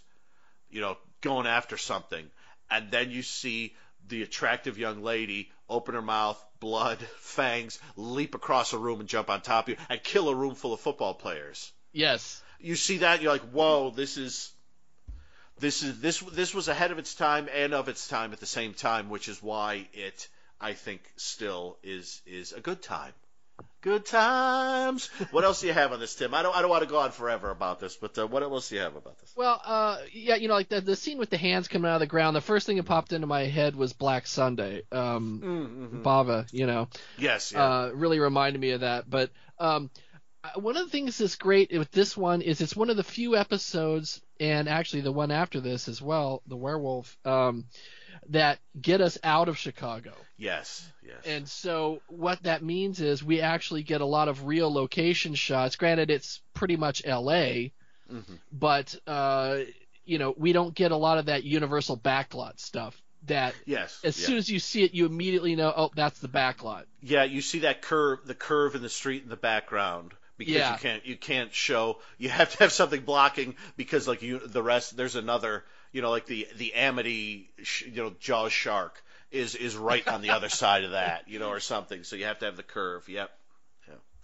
you 0.71 0.81
know 0.81 0.97
going 1.21 1.45
after 1.45 1.77
something 1.77 2.25
and 2.71 2.89
then 2.89 3.11
you 3.11 3.21
see 3.21 3.75
the 4.07 4.23
attractive 4.23 4.79
young 4.79 5.03
lady 5.03 5.51
open 5.69 5.93
her 5.93 6.01
mouth 6.01 6.43
blood 6.59 6.97
fangs 7.19 7.77
leap 7.95 8.33
across 8.33 8.73
a 8.73 8.79
room 8.79 8.99
and 8.99 9.09
jump 9.09 9.29
on 9.29 9.41
top 9.41 9.65
of 9.65 9.69
you 9.69 9.85
and 9.89 10.01
kill 10.03 10.27
a 10.29 10.35
room 10.35 10.55
full 10.55 10.73
of 10.73 10.79
football 10.79 11.13
players 11.13 11.71
Yes. 11.93 12.40
You 12.63 12.75
see 12.75 12.97
that 12.99 13.21
you're 13.21 13.31
like 13.31 13.41
whoa 13.51 13.91
this 13.91 14.17
is 14.17 14.51
this 15.59 15.83
is 15.83 15.99
this 16.01 16.19
this 16.19 16.53
was 16.53 16.67
ahead 16.67 16.91
of 16.91 16.99
its 16.99 17.15
time 17.15 17.47
and 17.53 17.73
of 17.73 17.87
its 17.87 18.07
time 18.07 18.33
at 18.33 18.39
the 18.39 18.45
same 18.45 18.73
time 18.73 19.09
which 19.09 19.27
is 19.27 19.41
why 19.41 19.87
it 19.93 20.27
i 20.59 20.73
think 20.73 21.01
still 21.17 21.77
is 21.83 22.21
is 22.25 22.51
a 22.51 22.59
good 22.59 22.81
time 22.81 23.13
good 23.81 24.05
times 24.05 25.07
what 25.31 25.43
else 25.43 25.61
do 25.61 25.67
you 25.67 25.73
have 25.73 25.91
on 25.91 25.99
this 25.99 26.15
tim 26.15 26.33
i 26.33 26.41
don't 26.41 26.55
i 26.55 26.61
don't 26.61 26.69
want 26.69 26.83
to 26.83 26.89
go 26.89 26.97
on 26.97 27.11
forever 27.11 27.51
about 27.51 27.79
this 27.79 27.95
but 27.95 28.17
uh, 28.17 28.25
what 28.25 28.41
else 28.41 28.69
do 28.69 28.75
you 28.75 28.81
have 28.81 28.95
about 28.95 29.19
this 29.19 29.31
Well, 29.35 29.61
uh, 29.63 29.97
yeah, 30.11 30.35
you 30.35 30.47
know, 30.47 30.55
like 30.55 30.69
the 30.69 30.81
the 30.81 30.95
scene 30.95 31.17
with 31.17 31.29
the 31.29 31.37
hands 31.37 31.67
coming 31.67 31.89
out 31.89 31.95
of 31.95 31.99
the 31.99 32.07
ground. 32.07 32.35
The 32.35 32.41
first 32.41 32.65
thing 32.65 32.77
that 32.77 32.83
popped 32.83 33.13
into 33.13 33.27
my 33.27 33.45
head 33.45 33.75
was 33.75 33.93
Black 33.93 34.27
Sunday. 34.27 34.83
Um, 34.91 35.41
mm-hmm. 35.43 36.01
Bava, 36.01 36.47
you 36.51 36.67
know, 36.67 36.89
yes 37.17 37.51
yeah. 37.51 37.63
uh, 37.63 37.91
really 37.93 38.19
reminded 38.19 38.59
me 38.59 38.71
of 38.71 38.81
that. 38.81 39.09
But 39.09 39.31
um, 39.59 39.89
one 40.55 40.75
of 40.75 40.85
the 40.85 40.89
things 40.91 41.17
that's 41.17 41.35
great 41.35 41.71
with 41.71 41.91
this 41.91 42.17
one 42.17 42.41
is 42.41 42.61
it's 42.61 42.75
one 42.75 42.89
of 42.89 42.97
the 42.97 43.03
few 43.03 43.35
episodes, 43.35 44.21
and 44.39 44.67
actually 44.67 45.01
the 45.01 45.11
one 45.11 45.31
after 45.31 45.59
this 45.59 45.87
as 45.87 46.01
well, 46.01 46.41
the 46.47 46.55
werewolf, 46.55 47.17
um, 47.25 47.65
that 48.29 48.59
get 48.79 49.01
us 49.01 49.17
out 49.23 49.49
of 49.49 49.57
Chicago. 49.57 50.13
yes 50.37 50.87
yes 51.05 51.23
And 51.25 51.47
so 51.47 52.01
what 52.07 52.41
that 52.43 52.63
means 52.63 52.99
is 53.01 53.23
we 53.23 53.41
actually 53.41 53.83
get 53.83 54.01
a 54.01 54.05
lot 54.05 54.27
of 54.27 54.45
real 54.45 54.71
location 54.73 55.35
shots. 55.35 55.75
Granted, 55.75 56.09
it's 56.09 56.41
pretty 56.53 56.77
much 56.77 57.01
L.A., 57.05 57.71
Mhm. 58.11 58.39
but 58.51 58.93
uh, 59.07 59.59
you 60.03 60.17
know 60.17 60.33
we 60.35 60.51
don't 60.51 60.75
get 60.75 60.91
a 60.91 60.97
lot 60.97 61.17
of 61.17 61.27
that 61.27 61.43
Universal 61.45 61.97
backlot 61.97 62.59
stuff. 62.59 62.99
That 63.27 63.53
yes 63.65 63.99
as 64.03 64.19
yeah. 64.19 64.25
soon 64.27 64.37
as 64.37 64.49
you 64.49 64.59
see 64.59 64.83
it, 64.83 64.93
you 64.93 65.05
immediately 65.05 65.55
know, 65.55 65.71
oh, 65.75 65.91
that's 65.95 66.19
the 66.19 66.27
backlot. 66.27 66.85
Yeah, 67.01 67.23
you 67.23 67.41
see 67.41 67.59
that 67.59 67.81
curve, 67.81 68.25
the 68.25 68.33
curve 68.35 68.75
in 68.75 68.81
the 68.81 68.89
street 68.89 69.23
in 69.23 69.29
the 69.29 69.35
background 69.37 70.13
because 70.45 70.55
Yeah. 70.55 70.73
you 70.73 70.79
can't 70.79 71.05
you 71.05 71.15
can't 71.17 71.53
show. 71.53 71.99
You 72.17 72.29
have 72.29 72.51
to 72.51 72.57
have 72.59 72.71
something 72.71 73.01
blocking 73.01 73.55
because 73.77 74.07
like 74.07 74.21
you 74.21 74.39
the 74.39 74.63
rest 74.63 74.95
there's 74.97 75.15
another 75.15 75.63
you 75.91 76.01
know 76.01 76.09
like 76.11 76.25
the 76.25 76.47
the 76.57 76.73
Amity 76.73 77.49
you 77.85 77.91
know 78.03 78.13
Jaws 78.19 78.51
shark 78.53 79.01
is 79.31 79.55
is 79.55 79.75
right 79.75 80.07
on 80.07 80.21
the 80.21 80.31
other 80.31 80.49
side 80.61 80.83
of 80.83 80.91
that 80.91 81.27
you 81.27 81.39
know 81.39 81.49
or 81.49 81.59
something. 81.59 82.03
So 82.03 82.15
you 82.15 82.25
have 82.25 82.39
to 82.39 82.45
have 82.45 82.57
the 82.57 82.63
curve. 82.63 83.07
Yep. 83.07 83.29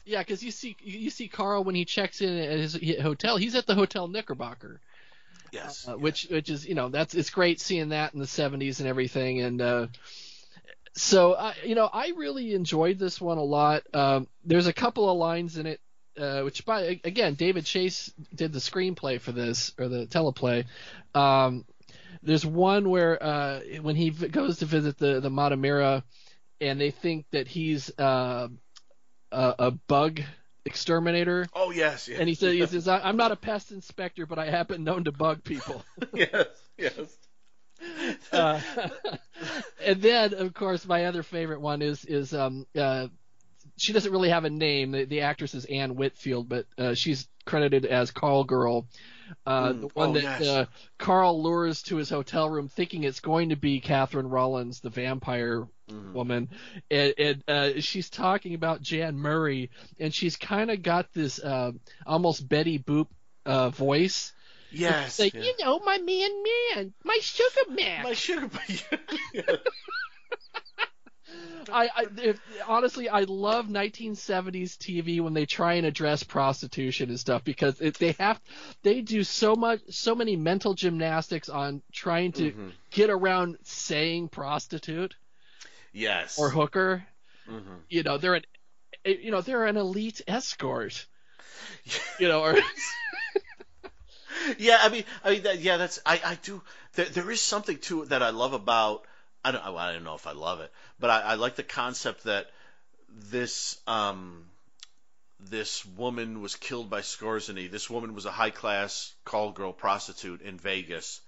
Yeah, 0.06 0.22
because 0.22 0.42
you 0.42 0.52
see 0.52 0.78
you 0.80 1.10
see 1.10 1.28
Carl 1.28 1.66
when 1.66 1.76
he 1.76 1.84
checks 1.84 2.22
in 2.22 2.38
at 2.38 2.58
his 2.58 2.80
hotel, 3.02 3.36
he's 3.36 3.56
at 3.56 3.68
the 3.68 3.76
Hotel 3.76 4.08
Knickerbocker. 4.08 4.80
Yes. 5.52 5.86
uh, 5.88 5.98
which 5.98 6.28
which 6.32 6.50
is 6.50 6.66
you 6.66 6.76
know 6.76 6.88
that's 6.90 7.14
it's 7.14 7.30
great 7.30 7.60
seeing 7.60 7.90
that 7.90 8.14
in 8.14 8.20
the 8.20 8.26
70s 8.26 8.80
and 8.80 8.88
everything 8.88 9.42
and 9.42 9.62
uh 9.62 9.88
so 10.94 11.36
I 11.36 11.56
you 11.64 11.76
know 11.76 11.90
I 11.92 12.12
really 12.18 12.54
enjoyed 12.54 13.00
this 13.00 13.20
one 13.22 13.38
a 13.38 13.44
lot 13.44 13.84
um 13.94 14.28
there's 14.46 14.68
a 14.68 14.74
couple 14.74 15.10
of 15.10 15.18
lines 15.18 15.58
in 15.58 15.66
it 15.66 15.80
uh, 16.18 16.42
which 16.42 16.66
by 16.66 17.00
again 17.04 17.36
David 17.36 17.66
Chase 17.66 18.12
did 18.34 18.54
the 18.54 18.60
screenplay 18.60 19.20
for 19.20 19.32
this 19.32 19.74
or 19.80 19.88
the 19.88 20.06
teleplay 20.08 20.66
um 21.16 21.66
there's 22.24 22.46
one 22.46 22.90
where 22.90 23.22
uh 23.22 23.60
when 23.82 23.96
he 23.96 24.10
v- 24.10 24.28
goes 24.28 24.60
to 24.60 24.66
visit 24.66 24.98
the 24.98 25.20
the 25.20 25.30
Matamira 25.30 26.04
and 26.60 26.80
they 26.82 26.92
think 26.92 27.26
that 27.32 27.48
he's 27.48 27.92
uh 28.00 28.48
a, 29.32 29.56
a 29.60 29.72
bug 29.72 30.22
exterminator 30.66 31.48
Oh 31.54 31.72
yes. 31.72 32.08
yes. 32.08 32.20
and 32.20 32.28
he 32.28 32.36
says, 32.36 32.54
he 32.54 32.66
says, 32.66 32.88
"I- 32.88 33.00
"I'm 33.02 33.18
not 33.18 33.32
a 33.32 33.36
pest 33.36 33.72
inspector, 33.72 34.26
but 34.26 34.38
I 34.40 34.50
happen 34.50 34.84
known 34.84 35.06
to 35.06 35.12
bug 35.12 35.44
people." 35.44 35.84
yes. 36.14 36.46
Yes. 36.78 37.18
uh, 38.32 38.60
and 39.86 40.02
then, 40.02 40.34
of 40.34 40.54
course, 40.54 40.86
my 40.86 41.06
other 41.06 41.24
favorite 41.24 41.62
one 41.62 41.82
is 41.82 42.04
is 42.06 42.34
um 42.34 42.66
uh, 42.78 43.08
she 43.78 43.94
doesn't 43.94 44.12
really 44.12 44.30
have 44.30 44.46
a 44.46 44.50
name. 44.50 44.92
The, 44.92 45.06
the 45.06 45.22
actress 45.22 45.54
is 45.54 45.66
Anne 45.66 45.96
Whitfield, 45.96 46.50
but 46.50 46.66
uh, 46.78 46.94
she's 46.96 47.28
credited 47.46 47.86
as 47.86 48.12
Carl 48.12 48.44
Girl. 48.44 48.88
Uh, 49.46 49.74
Mm. 49.74 49.82
the 49.82 49.88
one 49.94 50.10
Oh, 50.10 50.14
that 50.14 50.24
yes. 50.24 50.48
uh, 50.48 50.66
Carl 50.98 51.44
lures 51.44 51.82
to 51.84 51.98
his 51.98 52.10
hotel 52.10 52.50
room, 52.50 52.70
thinking 52.70 53.04
it's 53.04 53.20
going 53.20 53.50
to 53.50 53.58
be 53.58 53.82
Catherine 53.82 54.28
Rawlins, 54.30 54.80
the 54.80 54.90
vampire 54.90 55.68
Mhm. 55.90 56.14
woman, 56.14 56.50
and, 56.90 57.14
and 57.18 57.44
uh, 57.48 57.80
she's 57.82 58.10
talking 58.10 58.54
about 58.54 58.82
Jan 58.82 59.18
Murray, 59.18 59.70
and 60.00 60.14
she's 60.14 60.36
kind 60.38 60.72
of 60.72 60.82
got 60.82 61.12
this 61.14 61.40
uh, 61.44 61.72
almost 62.06 62.48
Betty 62.48 62.80
Boop 62.80 63.08
uh, 63.46 63.70
voice. 63.70 64.32
Yes. 64.72 65.08
It's 65.08 65.20
like, 65.20 65.34
yeah. 65.34 65.42
you 65.44 65.54
know, 65.64 65.80
my 65.80 65.98
man, 65.98 66.30
man, 66.76 66.94
my 67.04 67.18
sugar 67.22 67.72
man. 67.72 68.04
My 68.04 68.14
sugar. 68.14 68.50
yeah. 69.34 69.42
I, 71.72 71.90
I 71.96 72.06
if, 72.22 72.40
honestly, 72.68 73.10
I 73.10 73.22
love 73.22 73.68
1970s 73.68 74.78
TV 74.78 75.22
when 75.22 75.34
they 75.34 75.46
try 75.46 75.74
and 75.74 75.86
address 75.86 76.24
prostitution 76.24 77.10
and 77.10 77.20
stuff 77.20 77.44
because 77.44 77.80
it, 77.82 77.96
they 77.96 78.14
have 78.20 78.40
they 78.84 79.02
do 79.02 79.24
so 79.24 79.56
much 79.56 79.82
so 79.90 80.16
many 80.16 80.36
mental 80.36 80.74
gymnastics 80.74 81.50
on 81.50 81.82
trying 81.92 82.32
to 82.34 82.52
Mhm. 82.52 82.72
get 82.92 83.10
around 83.10 83.58
saying 83.64 84.30
prostitute 84.30 85.16
Yes. 85.94 86.38
or 86.38 86.50
hooker. 86.50 87.06
Mhm. 87.50 87.82
You 87.90 88.04
know, 88.04 88.18
they're 88.18 88.36
an 88.36 88.44
you 89.06 89.32
know 89.32 89.42
they're 89.42 89.66
an 89.66 89.78
elite 89.78 90.22
escort. 90.28 91.06
You 92.20 92.28
know, 92.28 92.42
or 92.42 92.56
Yeah, 94.58 94.78
I 94.82 94.90
mean, 94.90 95.04
I 95.24 95.32
mean, 95.32 95.44
that, 95.44 95.60
yeah, 95.60 95.78
that's 95.78 96.00
I, 96.06 96.22
I 96.24 96.36
do. 96.42 96.62
There, 96.94 97.06
there 97.06 97.32
is 97.32 97.42
something 97.42 97.78
to 97.80 98.04
it 98.04 98.10
that 98.10 98.24
I 98.24 98.30
love 98.30 98.54
about. 98.54 99.06
I 99.44 99.52
don't, 99.52 99.64
I 99.64 99.94
don't 99.94 100.04
know 100.04 100.16
if 100.16 100.28
I 100.28 100.34
love 100.34 100.60
it, 100.62 100.72
but 101.00 101.10
I, 101.10 101.22
I 101.22 101.34
like 101.36 101.56
the 101.56 101.64
concept 101.64 102.24
that 102.24 102.50
this, 103.10 103.80
um, 103.88 104.46
this 105.40 105.86
woman 105.86 106.42
was 106.42 106.56
killed 106.56 106.90
by 106.90 107.02
Skorzeny. 107.02 107.70
This 107.70 107.90
woman 107.90 108.14
was 108.14 108.26
a 108.26 108.32
high 108.32 108.50
class 108.50 109.14
call 109.24 109.52
girl 109.52 109.72
prostitute 109.72 110.42
in 110.42 110.58
Vegas. 110.58 111.22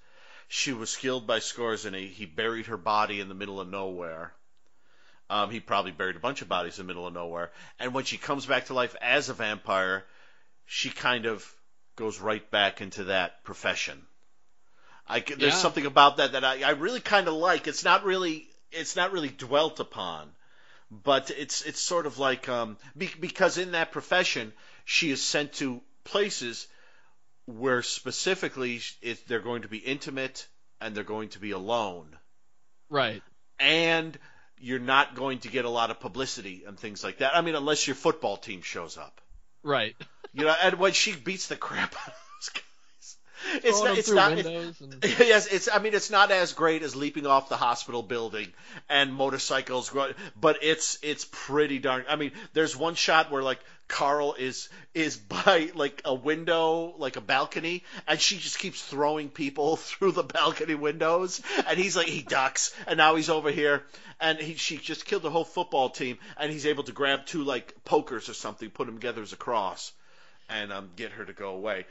She 0.47 0.73
was 0.73 0.95
killed 0.95 1.27
by 1.27 1.39
Skorzeny. 1.39 2.11
He 2.11 2.25
buried 2.25 2.65
her 2.65 2.77
body 2.77 3.19
in 3.19 3.29
the 3.29 3.35
middle 3.35 3.61
of 3.61 3.69
nowhere. 3.69 4.33
Um, 5.29 5.51
he 5.51 5.59
probably 5.59 5.91
buried 5.91 6.15
a 6.15 6.19
bunch 6.19 6.41
of 6.41 6.49
bodies 6.49 6.79
in 6.79 6.87
the 6.87 6.87
middle 6.87 7.05
of 7.05 7.13
nowhere. 7.13 7.51
And 7.79 7.93
when 7.93 8.03
she 8.03 8.17
comes 8.17 8.47
back 8.47 8.65
to 8.65 8.73
life 8.73 8.95
as 8.99 9.29
a 9.29 9.33
vampire, 9.35 10.05
she 10.65 10.89
kind 10.89 11.27
of 11.27 11.47
goes 11.95 12.19
right 12.19 12.49
back 12.49 12.81
into 12.81 13.05
that 13.05 13.43
profession. 13.43 14.07
I, 15.09 15.19
there's 15.21 15.41
Yeah. 15.41 15.49
something 15.51 15.85
about 15.85 16.17
that 16.17 16.33
that 16.33 16.43
I, 16.43 16.61
I 16.63 16.71
really 16.71 16.99
kind 16.99 17.27
of 17.27 17.33
like. 17.33 17.67
It's 17.67 17.83
not 17.83 18.03
really 18.03 18.47
it's 18.71 18.95
not 18.95 19.11
really 19.11 19.29
dwelt 19.29 19.79
upon, 19.79 20.29
but 20.91 21.31
it's 21.31 21.61
it's 21.63 21.81
sort 21.81 22.05
of 22.05 22.19
like 22.19 22.47
um, 22.49 22.77
be, 22.97 23.09
because 23.19 23.57
in 23.57 23.71
that 23.71 23.91
profession 23.91 24.53
she 24.85 25.09
is 25.11 25.21
sent 25.21 25.53
to 25.53 25.81
places 26.03 26.67
where 27.45 27.81
specifically 27.81 28.81
it, 29.01 29.27
they're 29.27 29.39
going 29.39 29.63
to 29.63 29.67
be 29.67 29.77
intimate 29.77 30.47
and 30.79 30.95
they're 30.95 31.03
going 31.03 31.29
to 31.29 31.39
be 31.39 31.51
alone 31.51 32.15
Right. 32.89 33.21
and 33.59 34.17
you're 34.59 34.79
not 34.79 35.15
going 35.15 35.39
to 35.39 35.47
get 35.47 35.65
a 35.65 35.69
lot 35.69 35.89
of 35.89 35.99
publicity 35.99 36.63
and 36.67 36.77
things 36.79 37.03
like 37.03 37.19
that. 37.19 37.35
I 37.35 37.41
mean, 37.41 37.55
unless 37.55 37.87
your 37.87 37.95
football 37.95 38.37
team 38.37 38.61
shows 38.61 38.97
up, 38.97 39.21
Right. 39.63 39.95
you 40.33 40.45
know. 40.45 40.55
And 40.63 40.75
when 40.79 40.93
she 40.93 41.15
beats 41.15 41.47
the 41.47 41.55
crap 41.55 41.93
out 42.01 42.07
of 42.07 42.13
those 42.39 42.49
guys, 42.49 42.63
it's 43.55 43.83
not. 43.83 43.97
It's 43.97 44.11
not. 44.11 44.35
windows 44.35 44.81
and 44.81 45.03
Yes, 45.19 45.47
it's. 45.47 45.69
I 45.71 45.79
mean, 45.79 45.93
it's 45.93 46.09
not 46.09 46.31
as 46.31 46.53
great 46.53 46.83
as 46.83 46.95
leaping 46.95 47.25
off 47.25 47.49
the 47.49 47.57
hospital 47.57 48.03
building 48.03 48.47
and 48.89 49.13
motorcycles, 49.13 49.91
but 50.39 50.57
it's 50.61 50.99
it's 51.01 51.25
pretty 51.31 51.79
darn. 51.79 52.05
I 52.07 52.15
mean, 52.15 52.31
there's 52.53 52.75
one 52.75 52.95
shot 52.95 53.31
where 53.31 53.43
like 53.43 53.59
Carl 53.89 54.35
is 54.35 54.69
is 54.93 55.17
by 55.17 55.71
like 55.75 56.01
a 56.05 56.13
window, 56.13 56.93
like 56.97 57.17
a 57.17 57.21
balcony, 57.21 57.83
and 58.07 58.21
she 58.21 58.37
just 58.37 58.59
keeps 58.59 58.81
throwing 58.81 59.29
people 59.29 59.75
through 59.89 60.13
the 60.13 60.23
balcony 60.23 60.75
windows, 60.75 61.41
and 61.67 61.77
he's 61.77 61.97
like 61.97 62.07
he 62.07 62.21
ducks, 62.21 62.73
and 62.87 62.97
now 62.97 63.15
he's 63.15 63.29
over 63.29 63.51
here, 63.51 63.83
and 64.21 64.39
he 64.39 64.55
she 64.55 64.77
just 64.77 65.05
killed 65.05 65.23
the 65.23 65.31
whole 65.31 65.43
football 65.43 65.89
team, 65.89 66.17
and 66.37 66.51
he's 66.51 66.65
able 66.65 66.83
to 66.83 66.93
grab 66.93 67.25
two 67.25 67.43
like 67.43 67.73
pokers 67.83 68.29
or 68.29 68.33
something, 68.33 68.69
put 68.69 68.85
them 68.85 68.95
together 68.95 69.21
as 69.21 69.33
a 69.33 69.37
cross, 69.37 69.91
and 70.47 70.71
um 70.71 70.89
get 70.95 71.11
her 71.11 71.25
to 71.25 71.33
go 71.33 71.49
away. 71.49 71.85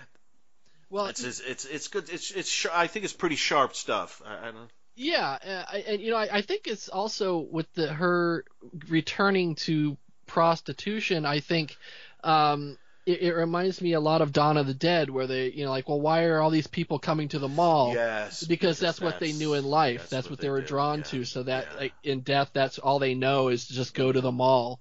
Well, 0.90 1.06
It's 1.06 1.22
it's 1.22 1.40
it's, 1.40 1.64
it's 1.64 1.88
good. 1.88 2.08
It's 2.10 2.30
it's 2.30 2.50
sh- 2.50 2.66
I 2.72 2.86
think 2.86 3.04
it's 3.04 3.14
pretty 3.14 3.36
sharp 3.36 3.74
stuff. 3.74 4.22
I, 4.24 4.48
I 4.48 4.50
don't. 4.52 4.70
Yeah, 4.96 5.38
uh, 5.44 5.64
I- 5.72 5.84
and 5.86 6.00
you 6.00 6.10
know, 6.10 6.16
I, 6.16 6.28
I 6.38 6.42
think 6.42 6.66
it's 6.66 6.88
also 6.88 7.38
with 7.38 7.72
the 7.74 7.92
her 7.92 8.44
returning 8.88 9.54
to 9.56 9.96
prostitution. 10.26 11.24
I 11.26 11.40
think 11.40 11.76
um, 12.24 12.78
it, 13.06 13.22
it 13.22 13.32
reminds 13.34 13.80
me 13.80 13.94
a 13.94 14.00
lot 14.00 14.22
of 14.22 14.32
Dawn 14.32 14.56
of 14.56 14.66
the 14.66 14.74
Dead, 14.74 15.08
where 15.08 15.26
they, 15.26 15.50
you 15.50 15.64
know, 15.64 15.70
like, 15.70 15.88
well, 15.88 16.00
why 16.00 16.24
are 16.24 16.40
all 16.40 16.50
these 16.50 16.66
people 16.66 16.98
coming 16.98 17.28
to 17.28 17.38
the 17.38 17.48
mall? 17.48 17.94
Yes, 17.94 18.44
because 18.44 18.78
that's 18.78 19.00
what 19.00 19.18
they 19.18 19.32
knew 19.32 19.54
in 19.54 19.64
life. 19.64 20.10
That's, 20.10 20.28
what, 20.28 20.40
they, 20.40 20.50
were 20.50 20.60
did, 20.60 20.68
drawn 20.68 20.98
yeah, 20.98 21.04
to. 21.04 21.24
So 21.24 21.42
that 21.44 21.68
yeah. 21.72 21.78
like, 21.78 21.92
in 22.04 22.20
death, 22.20 22.50
that's 22.52 22.78
all 22.78 22.98
they 22.98 23.14
know 23.14 23.48
is 23.48 23.68
to 23.68 23.74
just 23.74 23.94
go 23.94 24.12
to 24.12 24.20
the 24.20 24.32
mall. 24.32 24.80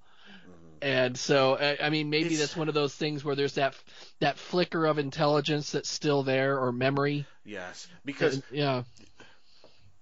And 0.81 1.17
so, 1.17 1.57
I, 1.57 1.77
I 1.87 1.89
mean, 1.89 2.09
maybe 2.09 2.25
It's- 2.25 2.39
that's 2.39 2.55
one 2.55 2.67
of 2.67 2.73
those 2.73 2.93
things 2.93 3.23
where 3.23 3.35
there's 3.35 3.53
that 3.53 3.75
that 4.19 4.37
flicker 4.37 4.85
of 4.85 4.97
intelligence 4.99 5.71
that's 5.71 5.89
still 5.89 6.23
there 6.23 6.59
or 6.59 6.71
memory. 6.71 7.25
Yes, 7.45 7.87
because 8.05 8.41
yeah, 8.51 8.83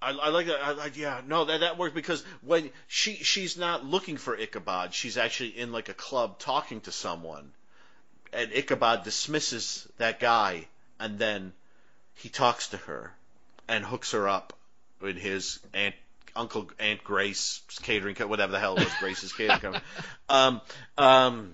I, 0.02 0.12
I 0.12 0.30
like 0.30 0.48
that. 0.48 0.62
I 0.64 0.72
like 0.72 0.98
yeah. 0.98 1.22
No, 1.26 1.46
that 1.46 1.62
that 1.62 1.78
works 1.78 1.94
because 1.96 2.24
when 2.42 2.70
she 2.88 3.16
she's 3.16 3.58
not 3.58 3.86
looking 3.86 4.18
for 4.18 4.36
Ichabod, 4.36 4.94
she's 4.94 5.18
actually 5.18 5.58
in 5.58 5.72
like 5.72 5.90
a 5.90 5.94
club 5.94 6.40
talking 6.40 6.82
to 6.82 6.92
someone, 6.92 7.52
and 8.34 8.52
Ichabod 8.52 9.04
dismisses 9.04 9.88
that 9.98 10.20
guy, 10.20 10.68
and 11.00 11.18
then 11.20 11.54
he 12.16 12.30
talks 12.30 12.70
to 12.70 12.78
her, 12.78 13.14
and 13.68 13.84
hooks 13.86 14.12
her 14.12 14.28
up 14.28 14.54
in 15.02 15.16
his 15.18 15.60
aunt. 15.74 15.96
Uncle 16.36 16.70
Aunt 16.80 17.04
Grace 17.04 17.62
catering, 17.82 18.16
co- 18.16 18.28
whatever 18.28 18.52
the 18.52 18.60
hell 18.60 18.76
it 18.78 18.84
was, 18.84 18.94
Grace's 19.00 19.32
catering 19.38 19.60
company. 19.60 19.84
Um, 20.28 20.62
um, 20.98 21.54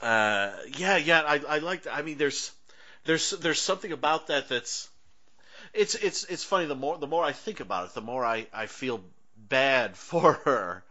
uh, 0.00 0.52
yeah, 0.76 0.96
yeah, 0.96 1.22
I, 1.22 1.40
I 1.48 1.58
like. 1.58 1.86
I 1.86 2.02
mean, 2.02 2.18
there's, 2.18 2.52
there's, 3.04 3.30
there's 3.30 3.60
something 3.60 3.92
about 3.92 4.28
that 4.28 4.48
that's, 4.48 4.88
it's, 5.74 5.94
it's, 5.94 6.24
it's 6.24 6.44
funny. 6.44 6.66
The 6.66 6.74
more, 6.74 6.98
the 6.98 7.06
more 7.06 7.24
I 7.24 7.32
think 7.32 7.60
about 7.60 7.86
it, 7.86 7.94
the 7.94 8.00
more 8.00 8.24
I, 8.24 8.46
I 8.52 8.66
feel 8.66 9.02
bad 9.48 9.96
for 9.96 10.34
her 10.44 10.84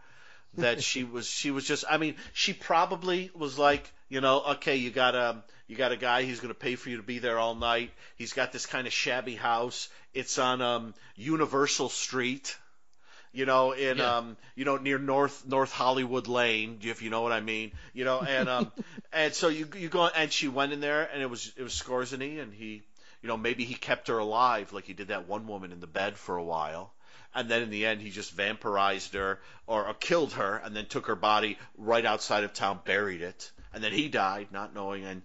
that 0.56 0.84
she 0.84 1.04
was, 1.06 1.28
she 1.28 1.52
was 1.52 1.66
just. 1.66 1.86
I 1.90 1.98
mean, 1.98 2.16
she 2.34 2.54
probably 2.54 3.32
was 3.34 3.58
like, 3.58 3.90
you 4.10 4.22
know, 4.22 4.42
okay, 4.52 4.76
you 4.78 4.92
got 4.92 5.16
a, 5.16 5.44
you 5.68 5.78
got 5.78 5.94
a 5.94 5.98
guy. 5.98 6.26
who's 6.26 6.42
going 6.42 6.54
to 6.54 6.60
pay 6.60 6.76
for 6.76 6.90
you 6.90 6.98
to 6.98 7.04
be 7.04 7.20
there 7.20 7.40
all 7.40 7.56
night. 7.56 7.92
He's 8.18 8.34
got 8.34 8.52
this 8.52 8.66
kind 8.66 8.88
of 8.88 8.92
shabby 8.94 9.36
house. 9.36 9.88
It's 10.14 10.38
on 10.38 10.62
um, 10.62 10.94
Universal 11.16 11.90
Street 11.90 12.58
you 13.34 13.46
know, 13.46 13.72
in 13.72 13.98
Yeah. 13.98 14.18
um, 14.18 14.38
you 14.56 14.66
know, 14.66 14.78
near 14.78 14.98
North 14.98 15.46
North 15.48 15.72
Hollywood 15.72 16.28
Lane, 16.28 16.80
if 16.82 17.02
you 17.02 17.10
know 17.10 17.22
what 17.22 17.32
I 17.32 17.40
mean, 17.40 17.72
you 17.94 18.04
know, 18.04 18.22
and 18.22 18.50
um, 18.50 18.72
and 19.14 19.34
so 19.34 19.48
you 19.48 19.70
you 19.78 19.90
go 19.90 20.08
and 20.08 20.32
she 20.32 20.48
went 20.48 20.74
in 20.74 20.80
there 20.82 21.04
and 21.12 21.22
it 21.22 21.30
was 21.30 21.52
it 21.56 21.64
was 21.64 21.74
Skorzeny 21.74 22.40
and 22.42 22.54
he, 22.54 22.84
you 23.22 23.28
know, 23.28 23.38
maybe 23.38 23.64
he 23.64 23.74
kept 23.74 24.08
her 24.10 24.18
alive 24.18 24.74
like 24.74 24.86
he 24.86 24.94
did 24.94 25.10
that 25.10 25.28
one 25.28 25.48
woman 25.48 25.72
in 25.72 25.80
the 25.80 25.88
bed 25.88 26.18
for 26.18 26.38
a 26.38 26.44
while, 26.44 26.94
and 27.34 27.48
then 27.50 27.62
in 27.62 27.70
the 27.70 27.86
end 27.86 28.02
he 28.02 28.10
just 28.10 28.36
vampirized 28.36 29.14
her 29.14 29.40
or, 29.66 29.88
or 29.88 29.94
killed 29.94 30.34
her 30.34 30.58
and 30.58 30.76
then 30.76 30.86
took 30.86 31.08
her 31.08 31.16
body 31.16 31.58
right 31.78 32.06
outside 32.06 32.44
of 32.44 32.54
town, 32.54 32.80
buried 32.84 33.22
it, 33.22 33.52
and 33.74 33.84
then 33.84 33.94
he 33.94 34.10
died 34.10 34.48
not 34.52 34.74
knowing 34.74 35.06
and. 35.06 35.22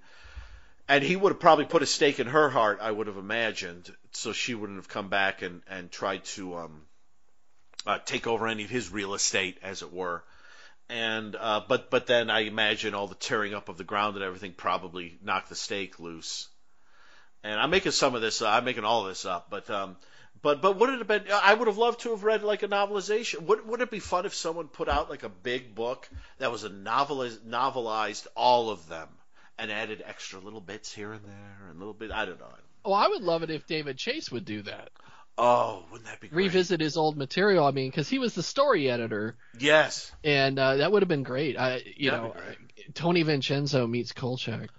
And 0.88 1.02
he 1.02 1.16
would 1.16 1.32
have 1.32 1.40
probably 1.40 1.64
put 1.64 1.82
a 1.82 1.86
stake 1.86 2.20
in 2.20 2.28
her 2.28 2.48
heart, 2.48 2.78
I 2.80 2.92
would 2.92 3.08
have 3.08 3.16
imagined, 3.16 3.92
so 4.12 4.32
she 4.32 4.54
wouldn't 4.54 4.78
have 4.78 4.86
come 4.86 5.08
back 5.08 5.42
and, 5.42 5.62
and 5.68 5.90
tried 5.90 6.24
to 6.36 6.58
um, 6.58 6.82
uh, 7.86 7.98
take 8.04 8.26
over 8.26 8.46
any 8.46 8.64
of 8.64 8.70
his 8.70 8.90
real 8.90 9.14
estate, 9.14 9.58
as 9.62 9.82
it 9.82 9.92
were. 9.92 10.24
And 10.88 11.34
uh, 11.34 11.62
but 11.66 11.90
but 11.90 12.06
then 12.06 12.30
I 12.30 12.40
imagine 12.40 12.94
all 12.94 13.08
the 13.08 13.14
tearing 13.14 13.54
up 13.54 13.68
of 13.68 13.76
the 13.76 13.84
ground 13.84 14.16
and 14.16 14.24
everything 14.24 14.52
probably 14.52 15.18
knocked 15.22 15.48
the 15.48 15.56
stake 15.56 15.98
loose. 15.98 16.48
And 17.42 17.60
I'm 17.60 17.70
making 17.70 17.92
some 17.92 18.14
of 18.14 18.22
this. 18.22 18.40
Uh, 18.40 18.48
I'm 18.48 18.64
making 18.64 18.84
all 18.84 19.04
this 19.04 19.24
up, 19.24 19.50
but 19.50 19.68
um, 19.68 19.96
but 20.42 20.62
but 20.62 20.78
would 20.78 20.90
it 20.90 20.98
have 20.98 21.08
been? 21.08 21.24
I 21.30 21.54
would 21.54 21.66
have 21.66 21.78
loved 21.78 22.00
to 22.00 22.10
have 22.10 22.22
read 22.22 22.44
like 22.44 22.62
a 22.62 22.68
novelization. 22.68 23.42
Would 23.42 23.66
would 23.66 23.80
it 23.80 23.90
be 23.90 23.98
fun 23.98 24.26
if 24.26 24.34
someone 24.34 24.68
put 24.68 24.88
out 24.88 25.10
like 25.10 25.24
a 25.24 25.28
big 25.28 25.74
book 25.74 26.08
that 26.38 26.52
was 26.52 26.62
a 26.62 26.70
noveliz- 26.70 27.38
novelized 27.38 28.28
all 28.36 28.70
of 28.70 28.88
them 28.88 29.08
and 29.58 29.72
added 29.72 30.04
extra 30.06 30.38
little 30.38 30.60
bits 30.60 30.92
here 30.92 31.12
and 31.12 31.24
there 31.24 31.68
and 31.68 31.78
little 31.78 31.94
bit? 31.94 32.12
I 32.12 32.26
don't 32.26 32.38
know. 32.38 32.46
Oh, 32.84 32.92
I 32.92 33.08
would 33.08 33.22
love 33.22 33.42
it 33.42 33.50
if 33.50 33.66
David 33.66 33.98
Chase 33.98 34.30
would 34.30 34.44
do 34.44 34.62
that. 34.62 34.90
Oh, 35.38 35.84
wouldn't 35.90 36.08
that 36.08 36.20
be 36.20 36.28
great? 36.28 36.44
Revisit 36.44 36.80
his 36.80 36.96
old 36.96 37.16
material. 37.16 37.64
I 37.66 37.70
mean, 37.70 37.90
because 37.90 38.08
he 38.08 38.18
was 38.18 38.34
the 38.34 38.42
story 38.42 38.90
editor, 38.90 39.36
Yes. 39.58 40.10
and 40.24 40.58
uh, 40.58 40.76
that 40.76 40.90
would 40.90 41.02
have 41.02 41.08
been 41.08 41.24
great. 41.24 41.58
I, 41.58 41.82
you 41.96 42.10
That'd 42.10 42.24
know. 42.24 42.34
Tony 42.94 43.22
Vincenzo 43.22 43.86
meets 43.86 44.12
Kolchak, 44.12 44.70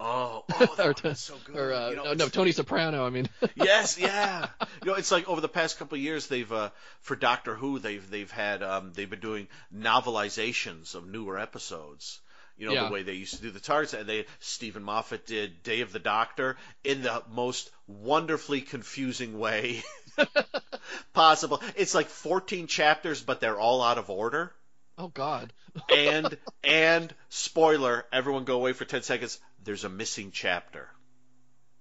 Oh, 0.00 0.44
oh 0.48 0.74
that 0.76 0.86
Or 0.86 0.94
be 0.94 1.14
so 1.14 1.34
good. 1.44 1.56
or 1.58 1.72
uh, 1.74 1.90
You 1.90 1.96
know, 1.96 2.04
no, 2.04 2.12
no, 2.14 2.28
Tony 2.28 2.52
Soprano. 2.52 3.04
I 3.04 3.10
mean, 3.10 3.28
yes, 3.56 3.98
yeah. 4.00 4.48
You 4.82 4.92
know, 4.92 4.94
it's 4.96 5.10
like 5.10 5.28
over 5.28 5.40
the 5.40 5.48
past 5.48 5.78
couple 5.78 5.96
of 5.96 6.02
years, 6.02 6.28
they've 6.28 6.50
uh, 6.50 6.70
for 7.00 7.16
Doctor 7.16 7.54
Who, 7.54 7.78
they've 7.78 8.08
they've 8.08 8.30
had 8.30 8.62
um, 8.62 8.92
they've 8.94 9.10
been 9.10 9.20
doing 9.20 9.48
novelizations 9.74 10.94
of 10.94 11.06
newer 11.06 11.38
episodes. 11.38 12.20
You 12.58 12.66
know 12.66 12.72
Yeah. 12.74 12.86
the 12.86 12.92
way 12.92 13.02
they 13.04 13.14
used 13.14 13.36
to 13.36 13.42
do 13.42 13.50
the 13.50 13.60
targets, 13.60 13.94
and 13.94 14.08
they 14.08 14.26
Steven 14.40 14.82
Moffat 14.82 15.26
did 15.26 15.62
Day 15.62 15.80
of 15.80 15.92
the 15.92 15.98
Doctor 16.00 16.56
in 16.84 17.02
the 17.02 17.22
most 17.30 17.70
wonderfully 17.86 18.60
confusing 18.60 19.38
way 19.38 19.82
possible. 21.12 21.62
It's 21.76 21.94
like 21.94 22.08
14 22.08 22.66
chapters, 22.66 23.22
but 23.22 23.40
they're 23.40 23.58
all 23.58 23.82
out 23.82 23.98
of 23.98 24.10
order. 24.10 24.52
oh 24.96 25.08
God, 25.08 25.52
And 25.94 26.36
and 26.64 27.14
spoiler, 27.28 28.04
everyone 28.12 28.44
go 28.44 28.56
away 28.56 28.72
for 28.72 28.84
10 28.84 29.02
seconds. 29.02 29.38
There's 29.62 29.84
a 29.84 29.88
missing 29.88 30.30
chapter. 30.32 30.88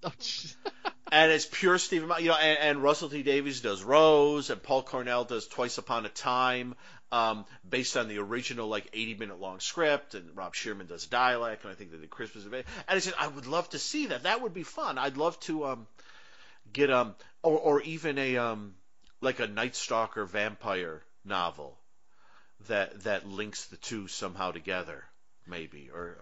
oh, 0.04 0.12
and 1.12 1.32
it's 1.32 1.48
pure 1.52 1.78
Steven, 1.78 2.12
you 2.20 2.28
know, 2.30 2.36
and, 2.36 2.60
and 2.60 2.84
Russell 2.84 3.10
T 3.10 3.24
Davies 3.24 3.62
does 3.62 3.84
Rose, 3.84 4.50
and 4.50 4.62
Paul 4.62 4.84
Cornell 4.84 5.24
does 5.26 5.48
Twice 5.48 5.78
Upon 5.78 6.06
a 6.06 6.10
Time, 6.10 6.76
um, 7.12 7.46
based 7.68 7.96
on 7.96 8.08
the 8.08 8.20
original 8.20 8.68
like 8.68 8.90
80 8.94 9.16
minute 9.16 9.40
long 9.40 9.60
script, 9.60 10.14
and 10.14 10.36
Rob 10.36 10.56
Shearman 10.56 10.88
does 10.88 11.08
Dalek, 11.08 11.64
and 11.64 11.72
I 11.72 11.76
think 11.76 11.92
they 11.92 11.98
did 11.98 12.10
Christmas. 12.10 12.46
And 12.46 12.64
I 12.88 13.00
said 13.00 13.14
I 13.18 13.28
would 13.28 13.48
love 13.48 13.70
to 13.70 13.80
see 13.80 14.08
that. 14.08 14.24
That 14.24 14.42
would 14.42 14.54
be 14.54 14.64
fun. 14.64 14.98
I'd 14.98 15.18
love 15.18 15.40
to 15.42 15.66
um, 15.66 15.88
get 16.72 16.92
um, 16.92 17.16
or 17.44 17.58
or 17.58 17.82
even 17.82 18.18
a 18.18 18.38
um, 18.38 18.76
like 19.22 19.40
a 19.40 19.48
Night 19.48 19.76
Stalker 19.76 20.26
vampire 20.26 21.04
novel 21.24 21.78
that 22.68 23.04
that 23.04 23.28
links 23.28 23.66
the 23.66 23.78
two 23.78 24.08
somehow 24.08 24.52
together, 24.52 25.04
maybe 25.46 25.90
or. 25.94 26.18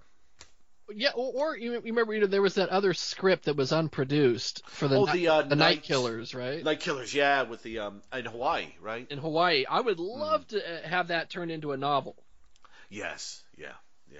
Yeah. 0.93 1.11
Or, 1.15 1.49
or 1.49 1.57
you 1.57 1.79
remember, 1.79 2.13
you 2.13 2.21
know, 2.21 2.27
there 2.27 2.41
was 2.41 2.55
that 2.55 2.69
other 2.69 2.93
script 2.93 3.45
that 3.45 3.55
was 3.55 3.71
unproduced 3.71 4.61
for 4.67 4.87
the 4.87 4.97
Oh, 4.97 5.05
the, 5.05 5.27
uh, 5.27 5.41
the 5.43 5.55
Night- 5.55 5.75
Night 5.75 5.83
Killers, 5.83 6.33
right? 6.35 6.63
Night 6.63 6.79
Killers, 6.79 7.13
yeah, 7.13 7.43
with 7.43 7.63
the 7.63 7.79
um 7.79 8.01
in 8.13 8.25
Hawaii, 8.25 8.67
right? 8.81 9.09
in 9.09 9.17
Hawaii. 9.19 9.65
I 9.69 9.81
would 9.81 9.97
Hmm. 9.97 10.03
love 10.05 10.47
to 10.49 10.57
uh, 10.59 10.87
have 10.87 11.07
that 11.09 11.29
turned 11.29 11.51
into 11.51 11.71
a 11.71 11.77
novel. 11.77 12.15
Yes, 12.89 13.43
yeah, 13.57 13.73
yeah. 14.11 14.19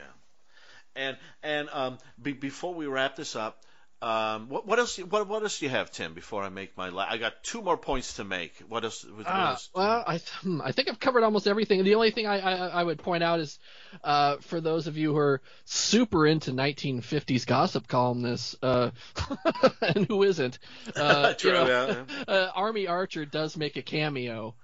And 0.96 1.18
and 1.44 1.70
um, 1.72 1.98
be, 2.22 2.34
before 2.34 2.74
we 2.74 2.86
wrap 2.88 3.16
this 3.16 3.36
up, 3.36 3.62
um, 4.02 4.50
what 4.50 4.68
what 4.68 4.78
else 4.78 4.98
what 4.98 5.28
what 5.28 5.42
else 5.44 5.60
do 5.60 5.66
you 5.66 5.72
have, 5.72 5.90
Tim? 5.92 6.14
Before 6.14 6.44
I 6.44 6.50
make 6.50 6.78
my 6.78 6.90
la- 6.90 7.08
I 7.10 7.18
got 7.18 7.44
two 7.44 7.62
more 7.62 7.78
points 7.78 8.16
to 8.16 8.24
make. 8.24 8.54
What 8.68 8.84
else? 8.84 9.04
What, 9.06 9.26
Ah, 9.28 9.52
else? 9.52 9.70
well, 9.74 10.04
I 10.06 10.18
th- 10.18 10.30
hmm, 10.42 10.62
I 10.62 10.72
think 10.74 10.90
I've 10.90 11.00
covered 11.00 11.24
almost 11.24 11.48
everything. 11.48 11.84
The 11.84 11.96
only 11.96 12.12
thing 12.12 12.28
I 12.28 12.40
I, 12.40 12.68
I 12.68 12.84
would 12.84 13.00
point 13.00 13.24
out 13.24 13.40
is, 13.40 13.58
uh, 14.04 14.38
for 14.42 14.60
those 14.62 14.88
of 14.88 14.98
you 14.98 15.14
who 15.14 15.18
are 15.18 15.42
super 15.64 16.28
into 16.28 16.52
1950s 16.52 17.48
gossip 17.48 17.88
columnists, 17.88 18.56
uh, 18.62 18.92
and 19.82 20.06
who 20.08 20.24
isn't, 20.24 20.60
uh, 20.96 21.34
you 21.40 21.52
know, 21.54 21.66
yeah, 22.08 22.24
uh, 22.28 22.52
Army 22.54 22.88
Archerd 22.88 23.32
does 23.32 23.56
make 23.58 23.76
a 23.78 23.82
cameo. 23.82 24.56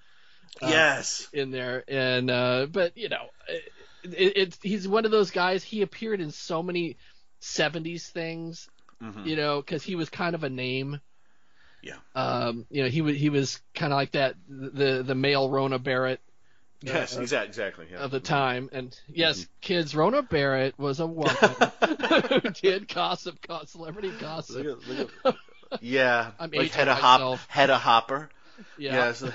uh, 0.61 0.67
yes. 0.67 1.27
in 1.33 1.49
there, 1.51 1.83
and 1.87 2.29
uh, 2.29 2.67
but 2.69 2.97
you 2.97 3.07
know, 3.09 3.29
it, 3.47 3.63
it, 4.03 4.33
it's 4.35 4.59
he's 4.61 4.87
one 4.87 5.05
of 5.05 5.11
those 5.11 5.31
guys. 5.31 5.63
He 5.63 5.81
appeared 5.81 6.19
in 6.19 6.31
so 6.31 6.61
many 6.61 6.97
'70s 7.41 8.07
things, 8.11 8.69
Mhm. 9.01 9.25
you 9.25 9.35
know, 9.35 9.61
because 9.61 9.83
he 9.83 9.95
was 9.95 10.09
kind 10.09 10.35
of 10.35 10.43
a 10.43 10.49
name. 10.49 10.99
Yeah. 11.81 11.95
Um, 12.15 12.65
you 12.69 12.83
know, 12.83 12.89
he 12.89 13.01
was 13.01 13.17
he 13.17 13.29
was 13.29 13.59
kind 13.73 13.91
of 13.91 13.97
like 13.97 14.11
that 14.11 14.35
the 14.47 15.03
the 15.03 15.15
male 15.15 15.49
Rona 15.49 15.79
Barrett 15.79 16.19
Yes, 16.83 17.15
uh, 17.15 17.21
exactly. 17.21 17.47
Exactly. 17.47 17.87
Yeah. 17.91 17.97
of 17.99 18.11
the 18.11 18.19
time. 18.19 18.69
And 18.71 18.97
yes, 19.07 19.41
Mm-hmm. 19.41 19.51
kids, 19.61 19.95
Rona 19.95 20.23
Barrett 20.23 20.77
was 20.79 20.99
a 20.99 21.05
woman 21.05 21.35
who 22.29 22.39
did 22.61 22.87
gossip, 22.87 23.37
celebrity 23.67 24.11
gossip. 24.19 24.65
Look 24.65 24.81
at, 24.83 24.87
look 24.87 25.11
at, 25.25 25.35
yeah, 25.81 26.31
I'm 26.39 26.51
like 26.51 26.71
Hedda 26.71 26.95
Hop. 26.95 27.39
Hedda 27.47 27.77
Hopper. 27.77 28.29
Yeah. 28.77 28.95
Yes. 28.95 29.23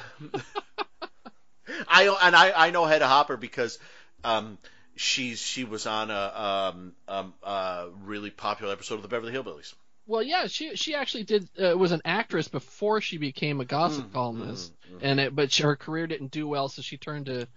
I 1.89 2.17
and 2.23 2.37
I 2.37 2.67
I 2.67 2.71
know 2.71 2.85
Hedda 2.85 3.07
Hopper 3.07 3.37
because 3.37 3.79
um 4.25 4.59
she's 4.97 5.41
she 5.41 5.65
was 5.65 5.87
on 5.87 6.11
a 6.11 6.71
um 6.75 6.95
um 7.09 7.35
uh 7.43 7.87
really 8.03 8.31
popular 8.31 8.73
episode 8.73 8.97
of 8.97 9.03
the 9.03 9.09
Beverly 9.09 9.33
Hillbillies. 9.33 9.75
Well, 10.07 10.23
yeah, 10.23 10.47
she 10.47 10.77
she 10.77 10.95
actually 10.95 11.25
did 11.25 11.49
uh, 11.61 11.77
was 11.77 11.93
an 11.93 12.03
actress 12.05 12.49
before 12.49 13.01
she 13.01 13.19
became 13.19 13.61
a 13.61 13.65
gossip 13.65 14.05
Mm, 14.05 14.13
columnist, 14.13 14.73
mm, 14.91 14.97
mm. 14.97 15.01
and 15.03 15.21
it, 15.21 15.35
but 15.35 15.53
she, 15.53 15.63
her 15.65 15.77
career 15.77 16.07
didn't 16.07 16.31
do 16.31 16.47
well, 16.47 16.69
so 16.69 16.81
she 16.83 16.97
turned 16.97 17.27
to 17.27 17.49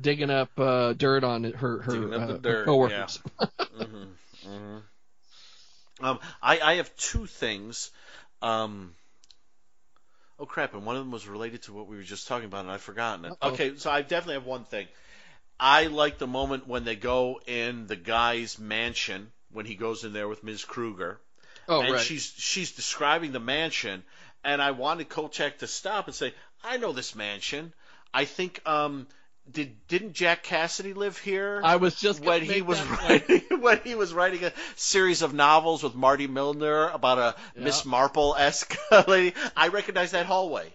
digging 0.00 0.30
up 0.30 0.50
uh, 0.58 0.92
dirt 0.92 1.24
on 1.24 1.44
her 1.44 1.82
her, 1.82 2.14
uh, 2.14 2.18
the 2.26 2.34
her 2.34 2.38
dirt, 2.38 2.66
coworkers. 2.66 3.20
hmm 3.76 4.04
hmm 4.44 4.78
Um, 6.00 6.18
I 6.42 6.60
I 6.60 6.74
have 6.74 6.94
two 6.96 7.26
things. 7.26 7.90
Um. 8.42 8.94
Oh 10.38 10.46
crap! 10.46 10.74
And 10.74 10.84
one 10.84 10.96
of 10.96 11.02
them 11.02 11.10
was 11.10 11.26
related 11.26 11.62
to 11.64 11.72
what 11.72 11.86
we 11.86 11.96
were 11.96 12.02
just 12.02 12.28
talking 12.28 12.46
about, 12.46 12.60
and 12.60 12.70
I've 12.70 12.82
forgotten 12.82 13.24
it. 13.24 13.32
Uh-oh. 13.42 13.50
Okay, 13.50 13.76
so 13.76 13.90
I 13.90 14.02
definitely 14.02 14.34
have 14.34 14.44
one 14.46 14.64
thing. 14.64 14.86
I 15.58 15.86
like 15.86 16.18
the 16.18 16.26
moment 16.26 16.66
when 16.66 16.84
they 16.84 16.96
go 16.96 17.40
in 17.46 17.86
the 17.86 17.96
guy's 17.96 18.58
mansion 18.58 19.32
when 19.52 19.66
he 19.66 19.74
goes 19.74 20.04
in 20.04 20.12
there 20.12 20.28
with 20.28 20.44
Ms. 20.44 20.64
Kruger, 20.64 21.20
Oh, 21.68 21.80
and 21.80 21.94
right. 21.94 22.00
she's 22.02 22.32
she's 22.36 22.72
describing 22.72 23.32
the 23.32 23.40
mansion, 23.40 24.04
and 24.44 24.62
I 24.62 24.70
wanted 24.72 25.08
Kolchak 25.08 25.58
to 25.58 25.66
stop 25.66 26.06
and 26.06 26.14
say, 26.14 26.34
"I 26.62 26.76
know 26.76 26.92
this 26.92 27.14
mansion. 27.14 27.72
I 28.14 28.24
think 28.24 28.60
um 28.66 29.06
did 29.50 29.86
didn't 29.88 30.12
Jack 30.12 30.42
Cassidy 30.42 30.92
live 30.94 31.18
here?" 31.18 31.60
I 31.64 31.76
was 31.76 31.94
just 31.96 32.20
when 32.20 32.42
he 32.42 32.62
was 32.62 32.80
point. 32.80 33.00
writing 33.28 33.42
when 33.62 33.80
he 33.82 33.94
was 33.94 34.12
writing 34.12 34.44
a 34.44 34.52
series 34.76 35.22
of 35.22 35.32
novels 35.34 35.82
with 35.82 35.94
Marty 35.94 36.26
Milner 36.26 36.88
about 36.88 37.18
a 37.18 37.34
Miss 37.60 37.84
Marple 37.84 38.34
esque 38.38 38.76
lady. 39.08 39.34
I 39.56 39.68
recognize 39.68 40.12
that 40.12 40.26
hallway. 40.26 40.72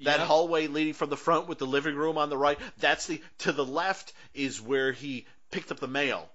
That 0.00 0.18
Yep. 0.18 0.26
hallway 0.26 0.66
leading 0.66 0.92
from 0.92 1.08
the 1.08 1.16
front 1.16 1.48
with 1.48 1.58
the 1.58 1.66
living 1.66 1.94
room 1.94 2.18
on 2.18 2.28
the 2.28 2.36
right. 2.36 2.58
That's 2.78 3.06
the 3.06 3.22
to 3.38 3.52
the 3.52 3.64
left 3.64 4.12
is 4.34 4.60
where 4.60 4.92
he 4.92 5.26
picked 5.50 5.70
up 5.72 5.80
the 5.80 5.88
mail. 5.88 6.28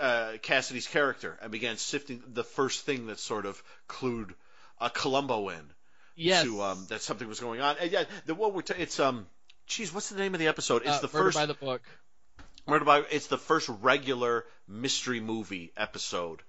Uh, 0.00 0.32
Cassidy's 0.42 0.88
character 0.88 1.38
and 1.40 1.52
began 1.52 1.76
sifting 1.76 2.22
the 2.26 2.42
first 2.42 2.84
thing 2.84 3.06
that 3.06 3.20
sort 3.20 3.46
of 3.46 3.62
clued 3.88 4.34
uh, 4.80 4.88
Columbo 4.88 5.50
in 5.50 5.70
yes. 6.16 6.44
to 6.44 6.62
um, 6.62 6.86
that 6.88 7.02
something 7.02 7.28
was 7.28 7.40
going 7.40 7.60
on. 7.60 7.76
And 7.80 7.90
yeah, 7.92 8.04
the 8.26 8.34
what 8.34 8.54
we're 8.54 8.62
t- 8.62 8.74
it's 8.76 8.98
um, 8.98 9.26
geez, 9.66 9.92
what's 9.92 10.08
the 10.08 10.18
name 10.18 10.34
of 10.34 10.40
the 10.40 10.48
episode? 10.48 10.82
It's 10.82 10.90
uh, 10.90 11.00
the 11.00 11.08
Murder 11.08 11.24
first 11.26 11.36
by 11.36 11.46
the 11.46 11.54
book. 11.54 11.82
Murder 12.66 12.84
by 12.84 13.04
it's 13.10 13.26
the 13.26 13.38
first 13.38 13.68
regular 13.68 14.44
mystery 14.66 15.20
movie 15.20 15.72
episode 15.76 16.40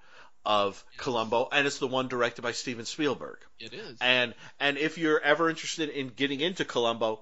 of 0.45 0.84
Columbo, 0.97 1.49
and 1.51 1.65
it's 1.67 1.80
the 1.80 1.88
one 1.88 2.07
directed 2.07 2.41
by 2.41 2.51
Steven 2.51 2.85
Spielberg. 2.85 3.38
It 3.59 3.73
is. 3.73 3.97
And 4.01 4.34
and 4.59 4.77
if 4.77 4.97
you're 4.97 5.19
ever 5.19 5.49
interested 5.49 5.89
in 5.89 6.09
getting 6.09 6.39
into 6.41 6.65
Columbo, 6.65 7.22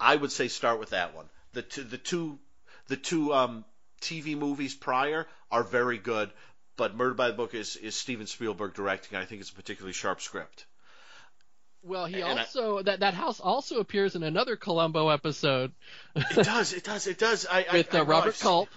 I 0.00 0.16
would 0.16 0.32
say 0.32 0.48
start 0.48 0.80
with 0.80 0.90
that 0.90 1.14
one. 1.14 1.26
The 1.52 1.62
two 1.62 1.82
the 1.84 1.98
two 1.98 2.38
the 2.88 2.96
two 2.96 3.32
um, 3.34 3.64
TV 4.00 4.36
movies 4.36 4.74
prior 4.74 5.26
are 5.50 5.62
very 5.62 5.98
good, 5.98 6.30
but 6.76 6.96
Murder 6.96 7.14
by 7.14 7.28
the 7.28 7.34
Book 7.34 7.54
is 7.54 7.76
is 7.76 7.94
Steven 7.94 8.26
Spielberg 8.26 8.74
directing. 8.74 9.14
and 9.16 9.22
I 9.22 9.26
think 9.26 9.40
it's 9.42 9.50
a 9.50 9.54
particularly 9.54 9.92
sharp 9.92 10.20
script. 10.20 10.66
well, 11.82 12.06
he 12.06 12.20
and 12.22 12.38
I- 12.38 12.42
also 12.42 12.82
that 12.82 13.00
that 13.00 13.14
house 13.14 13.38
also 13.40 13.80
appears 13.80 14.16
in 14.16 14.22
another 14.22 14.56
Columbo 14.56 15.08
episode 15.10 15.72
It 16.16 16.44
does, 16.44 16.72
it 16.72 16.84
does, 16.84 17.06
it 17.06 17.18
does. 17.18 17.46
I, 17.50 17.66
I- 17.70 17.72
with 17.78 17.94
I 17.94 17.98
uh, 18.00 18.04
Robert 18.04 18.38
Culp. 18.40 18.68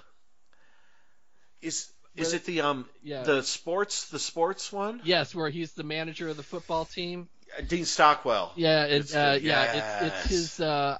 Is 1.61 1.89
is 2.15 2.33
it 2.33 2.45
the 2.45 2.61
um 2.61 2.85
Yeah. 3.03 3.23
the 3.23 3.43
sports 3.43 4.09
the 4.09 4.19
sports 4.19 4.71
one? 4.71 5.01
Yes, 5.03 5.33
where 5.35 5.49
he's 5.49 5.73
the 5.73 5.83
manager 5.83 6.29
of 6.29 6.37
the 6.37 6.43
football 6.43 6.85
team. 6.85 7.27
Dean 7.67 7.85
Stockwell. 7.85 8.51
Yeah, 8.55 8.85
it, 8.85 8.93
It's 9.01 9.15
uh, 9.15 9.39
yeah, 9.41 9.73
yes. 9.73 9.75
it's 10.03 10.15
it's 10.15 10.29
his. 10.29 10.59
Uh, 10.59 10.97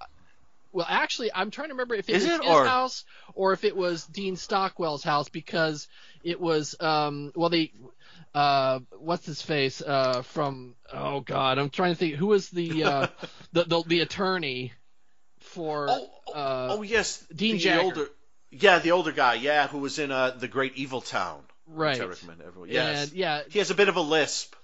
well, 0.72 0.86
actually, 0.90 1.32
I'm 1.34 1.52
trying 1.52 1.70
to 1.70 1.74
remember 1.74 1.96
if 1.96 2.10
it 2.10 2.16
Is 2.18 2.24
was 2.24 2.34
it, 2.34 2.44
his 2.44 2.52
or- 2.54 2.66
house 2.66 3.04
or 3.34 3.54
if 3.54 3.64
it 3.64 3.76
was 3.76 4.06
Dean 4.06 4.36
Stockwell's 4.36 5.04
house 5.04 5.30
because 5.30 5.88
it 6.24 6.40
was. 6.40 6.76
Um, 6.80 7.32
well, 7.36 7.50
they. 7.50 7.72
Uh, 8.34 8.80
what's 9.00 9.26
his 9.26 9.42
face? 9.42 9.82
Uh, 9.82 10.22
from 10.22 10.76
oh 10.94 11.22
god, 11.22 11.58
I'm 11.58 11.70
trying 11.70 11.94
to 11.94 11.96
think. 11.98 12.16
Who 12.16 12.28
was 12.28 12.50
the 12.50 12.84
uh, 12.84 13.08
the, 13.54 13.64
the 13.64 13.84
the 13.88 14.00
attorney 14.02 14.74
for? 15.40 15.88
Oh, 15.90 16.10
oh, 16.28 16.34
uh, 16.34 16.68
oh 16.78 16.82
yes, 16.82 17.26
Dean 17.34 17.54
the 17.54 17.60
Jagger. 17.60 17.84
older. 17.84 18.10
Yeah, 18.52 18.80
the 18.80 18.92
older 18.92 19.12
guy. 19.12 19.36
Yeah, 19.36 19.68
who 19.68 19.80
was 19.80 20.00
in 20.00 20.12
uh, 20.12 20.32
the 20.32 20.48
Great 20.48 20.76
Evil 20.76 21.02
Town. 21.02 21.42
right. 21.68 21.98
Which 21.98 22.02
I 22.06 22.10
recommend 22.10 22.42
everyone. 22.42 22.70
Yes. 22.70 23.10
And 23.10 23.14
yeah, 23.14 23.42
He 23.50 23.60
has 23.60 23.72
a 23.72 23.76
bit 23.76 23.90
of 23.90 23.96
a 23.98 24.02
lisp. 24.02 24.56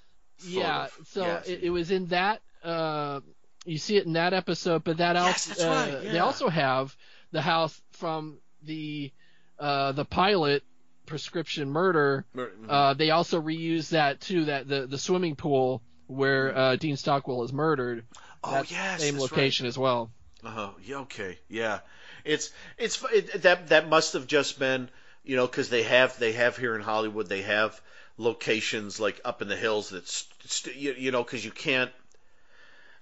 yeah. 0.45 0.85
of. 0.85 1.07
So 1.07 1.21
Yes. 1.25 1.47
it, 1.47 1.63
it 1.63 1.69
was 1.69 1.91
in 1.91 2.07
that. 2.07 2.41
Uh, 2.63 3.21
you 3.65 3.77
see 3.77 3.97
it 3.97 4.05
in 4.05 4.13
that 4.13 4.33
episode, 4.33 4.83
but 4.83 4.97
that 4.97 5.15
Yes, 5.15 5.49
also 5.49 5.69
uh, 5.69 5.73
right, 5.75 6.11
they 6.11 6.19
also 6.19 6.47
have 6.49 6.95
the 7.31 7.41
house 7.41 7.79
from 7.93 8.37
the 8.63 9.11
uh, 9.59 9.91
the 9.91 10.05
pilot 10.05 10.63
prescription 11.05 11.69
murder. 11.69 12.25
Mer- 12.33 12.51
Uh, 12.67 12.93
they 12.93 13.11
also 13.11 13.39
reuse 13.41 13.89
that 13.89 14.19
too. 14.21 14.45
That 14.45 14.67
the 14.67 14.87
the 14.87 14.97
swimming 14.97 15.35
pool 15.35 15.81
where 16.07 16.55
uh, 16.57 16.75
Dean 16.75 16.97
Stockwell 16.97 17.43
is 17.43 17.53
murdered. 17.53 18.05
oh 18.43 18.63
yes, 18.67 19.01
same 19.01 19.17
location 19.19 19.65
as 19.67 19.77
well. 19.77 20.11
Right. 20.43 20.49
Uh-huh. 20.51 20.71
Yeah. 20.83 20.97
Okay. 20.99 21.37
Yeah. 21.49 21.79
It's 22.23 22.51
it's 22.77 23.03
it, 23.13 23.41
that 23.43 23.69
that 23.69 23.89
must 23.89 24.13
have 24.13 24.27
just 24.27 24.59
been 24.59 24.89
you 25.23 25.35
know 25.35 25.47
because 25.47 25.69
they 25.69 25.83
have 25.83 26.17
they 26.19 26.33
have 26.33 26.57
here 26.57 26.75
in 26.75 26.81
Hollywood 26.81 27.27
they 27.29 27.41
have 27.43 27.79
locations 28.17 28.99
like 28.99 29.19
up 29.25 29.41
in 29.41 29.47
the 29.47 29.55
hills 29.55 29.89
that 29.89 30.07
st- 30.07 30.51
st- 30.51 30.75
you, 30.75 30.93
you 30.93 31.11
know 31.11 31.23
because 31.23 31.43
you 31.43 31.51
can't 31.51 31.91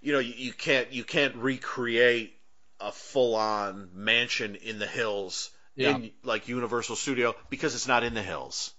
you 0.01 0.13
know 0.13 0.19
you, 0.19 0.33
you 0.35 0.53
can't 0.53 0.91
you 0.91 1.03
can't 1.03 1.35
recreate 1.35 2.35
a 2.79 2.91
full 2.91 3.35
on 3.35 3.89
mansion 3.93 4.55
in 4.55 4.79
the 4.79 4.87
hills 4.87 5.51
Yeah. 5.75 5.97
in 5.97 6.11
like 6.23 6.47
Universal 6.47 6.95
Studio 6.95 7.35
because 7.49 7.75
it's 7.75 7.87
not 7.87 8.03
in 8.03 8.13
the 8.13 8.23
hills. 8.23 8.73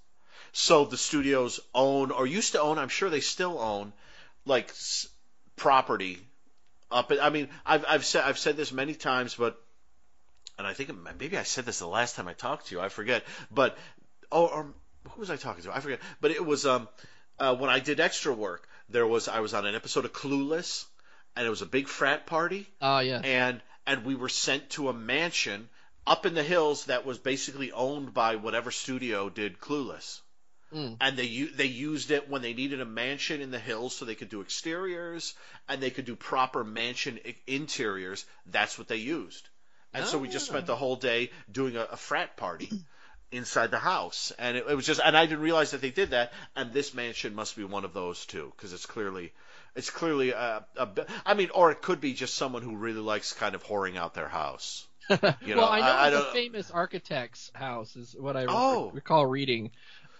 So 0.52 0.84
the 0.84 0.96
studios 0.96 1.60
own 1.74 2.10
or 2.10 2.26
used 2.26 2.52
to 2.52 2.60
own, 2.60 2.78
I'm 2.78 2.88
sure 2.88 3.08
they 3.10 3.20
still 3.20 3.58
own, 3.58 3.92
like 4.46 4.70
s- 4.70 5.06
property 5.56 6.18
up. 6.90 7.12
I 7.20 7.30
mean, 7.30 7.48
I've 7.66 7.84
I've 7.88 8.04
said 8.04 8.24
I've 8.24 8.38
said 8.38 8.56
this 8.56 8.72
many 8.72 8.94
times, 8.94 9.34
but 9.34 9.60
and 10.60 10.68
I 10.68 10.74
think 10.74 10.90
maybe 11.18 11.36
I 11.38 11.42
said 11.42 11.64
this 11.64 11.78
the 11.78 11.86
last 11.88 12.16
time 12.16 12.28
I 12.28 12.34
talked 12.34 12.66
to 12.66 12.74
you. 12.74 12.80
I 12.80 12.90
forget, 12.90 13.24
but 13.50 13.76
oh, 14.30 14.46
or 14.46 14.66
who 15.08 15.20
was 15.20 15.30
I 15.30 15.36
talking 15.36 15.64
to? 15.64 15.74
I 15.74 15.80
forget. 15.80 16.00
But 16.20 16.30
it 16.32 16.44
was 16.44 16.66
um 16.66 16.86
uh, 17.38 17.56
when 17.56 17.70
I 17.70 17.80
did 17.80 17.98
extra 18.00 18.32
work. 18.32 18.68
There 18.90 19.06
was 19.06 19.26
I 19.28 19.40
was 19.40 19.54
on 19.54 19.66
an 19.66 19.74
episode 19.74 20.04
of 20.04 20.12
Clueless, 20.12 20.84
and 21.34 21.46
it 21.46 21.50
was 21.50 21.62
a 21.62 21.66
big 21.66 21.88
frat 21.88 22.26
party 22.26 22.66
Ah, 22.80 23.00
yeah. 23.00 23.20
and 23.24 23.62
and 23.86 24.04
we 24.04 24.14
were 24.14 24.28
sent 24.28 24.70
to 24.70 24.88
a 24.88 24.92
mansion 24.92 25.68
up 26.06 26.26
in 26.26 26.34
the 26.34 26.42
hills 26.42 26.84
that 26.86 27.06
was 27.06 27.18
basically 27.18 27.72
owned 27.72 28.12
by 28.12 28.36
whatever 28.36 28.70
studio 28.70 29.30
did 29.30 29.60
Clueless. 29.60 30.20
Mm. 30.74 30.96
And 31.00 31.16
they 31.16 31.28
they 31.56 31.66
used 31.66 32.10
it 32.10 32.28
when 32.28 32.42
they 32.42 32.52
needed 32.52 32.80
a 32.80 32.84
mansion 32.84 33.40
in 33.40 33.50
the 33.50 33.58
hills 33.58 33.96
so 33.96 34.04
they 34.04 34.14
could 34.14 34.28
do 34.28 34.40
exteriors 34.40 35.34
and 35.68 35.80
they 35.80 35.90
could 35.90 36.04
do 36.04 36.16
proper 36.16 36.62
mansion 36.64 37.18
interiors. 37.46 38.26
That's 38.46 38.78
what 38.78 38.88
they 38.88 38.96
used. 38.96 39.48
And 39.92 40.06
so 40.06 40.18
we 40.18 40.28
just 40.28 40.48
Ah. 40.48 40.52
spent 40.52 40.66
the 40.66 40.76
whole 40.76 40.96
day 40.96 41.30
doing 41.50 41.76
a, 41.76 41.82
a 41.92 41.96
frat 41.96 42.36
party 42.36 42.70
inside 43.32 43.70
the 43.70 43.78
house, 43.78 44.32
and 44.38 44.56
it, 44.56 44.64
it 44.68 44.74
was 44.74 44.86
just 44.86 45.00
and 45.04 45.16
I 45.16 45.26
didn't 45.26 45.40
realize 45.40 45.70
that 45.72 45.80
they 45.80 45.90
did 45.90 46.10
that. 46.10 46.32
And 46.56 46.72
this 46.72 46.94
mansion 46.94 47.34
must 47.34 47.56
be 47.56 47.64
one 47.64 47.84
of 47.84 47.92
those 47.92 48.26
too 48.26 48.52
because 48.56 48.72
it's 48.72 48.86
clearly 48.86 49.32
it's 49.76 49.90
clearly 49.90 50.30
a, 50.30 50.64
a 50.76 50.88
I 51.26 51.34
mean, 51.34 51.50
or 51.54 51.70
it 51.72 51.80
could 51.82 52.00
be 52.00 52.12
just 52.14 52.34
someone 52.34 52.62
who 52.62 52.76
really 52.76 53.00
likes 53.00 53.32
kind 53.32 53.54
of 53.54 53.64
whoring 53.64 53.96
out 53.96 54.14
their 54.14 54.28
house. 54.28 54.86
You 55.10 55.54
know, 55.56 55.62
well, 55.62 55.68
I 55.68 55.80
know 55.80 55.86
I- 55.86 56.06
I 56.06 56.10
don't- 56.10 56.32
famous 56.32 56.70
architect's 56.70 57.50
house 57.54 57.96
is 57.96 58.14
what 58.18 58.36
I 58.36 58.42
re- 58.42 58.48
Oh. 58.50 58.90
recall 58.92 59.26
reading. 59.26 59.70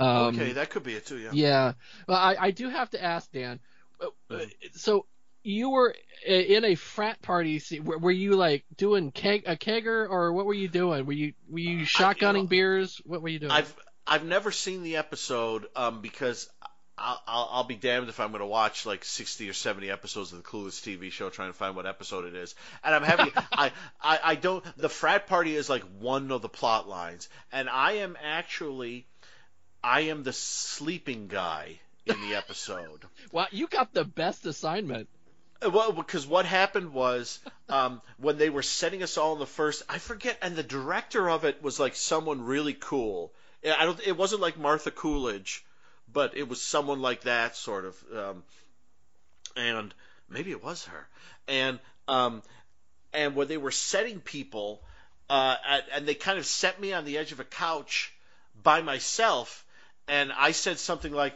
Um, 0.01 0.35
okay, 0.35 0.53
that 0.53 0.71
could 0.71 0.83
be 0.83 0.95
it 0.95 1.07
too. 1.07 1.19
Yeah. 1.19 1.31
Yeah. 1.33 1.73
Well, 2.09 2.17
I, 2.17 2.35
I 2.39 2.51
do 2.53 2.69
have 2.71 2.91
to 2.91 3.03
ask 3.03 3.31
Dan. 3.31 3.61
uh, 4.01 4.07
uh, 4.35 4.39
So 4.73 5.07
you 5.43 5.71
were 5.71 5.95
in 6.27 6.65
a 6.65 6.75
frat 6.75 7.23
party. 7.23 7.63
Were, 7.83 7.99
were 7.99 8.11
you 8.11 8.37
like 8.37 8.65
doing 8.77 9.11
keg, 9.11 9.45
a 9.47 9.57
kegger, 9.57 10.09
or 10.09 10.33
what 10.33 10.47
were 10.47 10.55
you 10.55 10.69
doing? 10.69 11.07
Were 11.07 11.13
you 11.13 11.33
were 11.49 11.59
you 11.59 11.81
shotgunning 11.81 12.43
know, 12.43 12.47
beers? 12.47 13.01
What 13.05 13.23
were 13.23 13.29
you 13.29 13.39
doing? 13.39 13.53
I've 13.53 13.75
I've 14.07 14.25
never 14.25 14.51
seen 14.51 14.83
the 14.83 14.97
episode 14.97 15.67
um, 15.77 16.01
because 16.01 16.49
I'll, 17.01 17.23
I'll, 17.27 17.49
I'll 17.53 17.65
be 17.65 17.77
damned 17.77 18.09
if 18.09 18.21
I'm 18.21 18.29
going 18.29 18.41
to 18.41 18.47
watch 18.47 18.85
like 18.85 19.05
60 19.05 19.49
or 19.49 19.53
70 19.53 19.91
episodes 19.91 20.33
of 20.33 20.43
the 20.43 20.45
Clueless 20.45 20.81
TV 20.81 21.11
show 21.11 21.31
trying 21.31 21.51
to 21.51 21.57
find 21.57 21.75
what 21.75 21.87
episode 21.87 22.27
it 22.27 22.35
is. 22.35 22.55
And 22.85 22.95
I'm 22.95 23.03
having 23.03 23.33
I, 23.53 23.73
I 24.01 24.19
I 24.23 24.35
don't 24.35 24.65
the 24.77 24.89
frat 24.89 25.27
party 25.27 25.57
is 25.57 25.71
like 25.71 25.85
one 25.99 26.31
of 26.31 26.43
the 26.43 26.49
plot 26.49 26.89
lines, 26.89 27.29
and 27.51 27.69
I 27.69 27.93
am 27.93 28.17
actually 28.23 29.07
I 29.83 30.03
am 30.03 30.23
the 30.23 30.33
sleeping 30.33 31.29
guy 31.29 31.81
in 32.05 32.21
the 32.29 32.35
episode. 32.35 33.05
wow, 33.33 33.47
you 33.51 33.67
got 33.67 33.95
the 33.95 34.05
best 34.05 34.45
assignment. 34.45 35.09
Well, 35.63 35.93
because 35.93 36.27
what 36.27 36.47
happened 36.47 36.93
was 36.93 37.39
um, 37.69 38.01
when 38.17 38.39
they 38.39 38.49
were 38.49 38.63
setting 38.63 39.03
us 39.03 39.19
all 39.19 39.35
in 39.35 39.39
the 39.39 39.47
first, 39.47 39.83
I 39.89 39.99
forget, 39.99 40.39
and 40.41 40.57
the 40.57 40.63
director 40.63 41.29
of 41.29 41.45
it 41.45 41.63
was 41.63 41.79
like 41.79 41.95
someone 41.95 42.43
really 42.43 42.73
cool. 42.73 43.33
I 43.65 43.85
don't. 43.85 44.01
It 44.01 44.17
wasn't 44.17 44.41
like 44.41 44.59
Martha 44.59 44.91
Coolidge, 44.91 45.65
but 46.11 46.35
it 46.37 46.49
was 46.49 46.63
someone 46.63 47.03
like 47.03 47.23
that 47.23 47.57
sort 47.57 47.85
of. 47.85 48.05
Um, 48.17 48.43
and 49.55 49.95
maybe 50.31 50.51
it 50.51 50.65
was 50.65 50.85
her. 50.87 51.09
And 51.47 51.79
um, 52.09 52.43
and 53.13 53.35
when 53.35 53.49
they 53.49 53.59
were 53.59 53.71
setting 53.71 54.21
people, 54.21 54.83
uh, 55.29 55.57
at, 55.67 55.85
and 55.93 56.07
they 56.07 56.15
kind 56.15 56.39
of 56.39 56.47
set 56.47 56.81
me 56.81 56.93
on 56.93 57.05
the 57.05 57.19
edge 57.19 57.33
of 57.33 57.41
a 57.41 57.45
couch 57.45 58.13
by 58.63 58.81
myself, 58.81 59.65
and 60.09 60.33
I 60.33 60.53
said 60.53 60.79
something 60.79 61.13
like, 61.13 61.35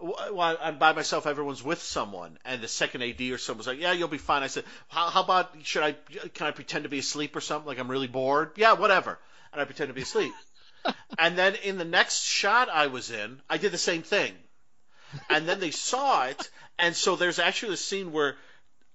well, 0.00 0.58
I'm 0.60 0.78
by 0.78 0.92
myself. 0.92 1.26
Everyone's 1.26 1.62
with 1.62 1.82
someone, 1.82 2.38
and 2.44 2.60
the 2.60 2.68
second 2.68 3.02
AD 3.02 3.20
or 3.20 3.38
someone 3.38 3.58
was 3.58 3.66
like, 3.66 3.80
"Yeah, 3.80 3.92
you'll 3.92 4.08
be 4.08 4.18
fine." 4.18 4.42
I 4.42 4.48
said, 4.48 4.64
"How, 4.88 5.08
how 5.10 5.22
about 5.22 5.54
should 5.62 5.82
I? 5.82 5.92
Can 6.34 6.46
I 6.46 6.50
pretend 6.50 6.84
to 6.84 6.90
be 6.90 6.98
asleep 6.98 7.34
or 7.34 7.40
something? 7.40 7.66
Like 7.66 7.78
I'm 7.78 7.90
really 7.90 8.06
bored? 8.06 8.52
Yeah, 8.56 8.74
whatever." 8.74 9.18
And 9.52 9.60
I 9.60 9.64
pretend 9.64 9.88
to 9.88 9.94
be 9.94 10.02
asleep. 10.02 10.34
and 11.18 11.38
then 11.38 11.54
in 11.56 11.78
the 11.78 11.84
next 11.84 12.22
shot 12.24 12.68
I 12.68 12.88
was 12.88 13.10
in, 13.10 13.40
I 13.48 13.56
did 13.56 13.72
the 13.72 13.78
same 13.78 14.02
thing. 14.02 14.34
And 15.30 15.48
then 15.48 15.60
they 15.60 15.70
saw 15.70 16.26
it, 16.26 16.50
and 16.78 16.94
so 16.94 17.16
there's 17.16 17.38
actually 17.38 17.74
a 17.74 17.78
scene 17.78 18.12
where 18.12 18.36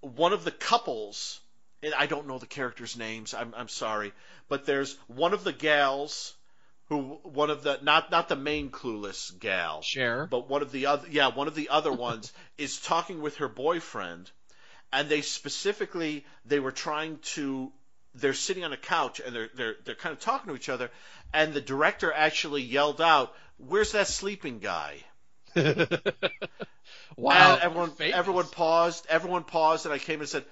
one 0.02 0.34
of 0.34 0.44
the 0.44 0.52
couples, 0.52 1.40
and 1.82 1.94
I 1.94 2.06
don't 2.06 2.28
know 2.28 2.38
the 2.38 2.46
characters' 2.46 2.98
names. 2.98 3.34
I'm 3.34 3.54
I'm 3.56 3.70
sorry, 3.70 4.14
but 4.50 4.66
there's 4.66 4.96
one 5.08 5.34
of 5.34 5.44
the 5.44 5.54
gals 5.54 6.36
who 6.92 7.20
one 7.24 7.50
of 7.50 7.64
the 7.64 7.80
not 7.84 8.12
not 8.12 8.28
the 8.28 8.36
main 8.36 8.70
clueless 8.70 9.32
gal 9.40 9.82
Cher. 9.82 10.28
but 10.30 10.50
one 10.50 10.62
of 10.62 10.74
the 10.74 10.88
other 10.88 11.08
yeah 11.10 11.30
one 11.30 11.48
of 11.48 11.56
the 11.56 11.70
other 11.70 11.92
ones 12.08 12.34
is 12.58 12.82
talking 12.82 13.22
with 13.22 13.38
her 13.38 13.48
boyfriend 13.48 14.30
and 14.92 15.08
they 15.08 15.22
specifically 15.22 16.26
they 16.46 16.60
were 16.60 16.74
trying 16.74 17.18
to 17.20 17.72
they're 18.16 18.34
sitting 18.34 18.66
on 18.66 18.74
a 18.74 18.78
couch 18.78 19.22
and 19.26 19.34
they're 19.34 19.50
they're 19.56 19.76
they're 19.86 19.96
kind 19.96 20.12
of 20.12 20.20
talking 20.20 20.50
to 20.50 20.56
each 20.56 20.68
other 20.68 20.92
and 21.34 21.54
the 21.54 21.62
director 21.62 22.12
actually 22.12 22.62
yelled 22.62 23.00
out 23.00 23.34
where's 23.56 23.94
that 23.94 24.08
sleeping 24.08 24.60
guy 24.60 24.98
wow. 25.56 27.54
and 27.54 27.62
everyone 27.62 27.92
famous. 27.92 28.16
everyone 28.18 28.46
paused 28.48 29.06
everyone 29.08 29.46
paused 29.46 29.86
and 29.86 29.94
I 29.94 29.98
came 29.98 30.20
and 30.20 30.28
said 30.28 30.44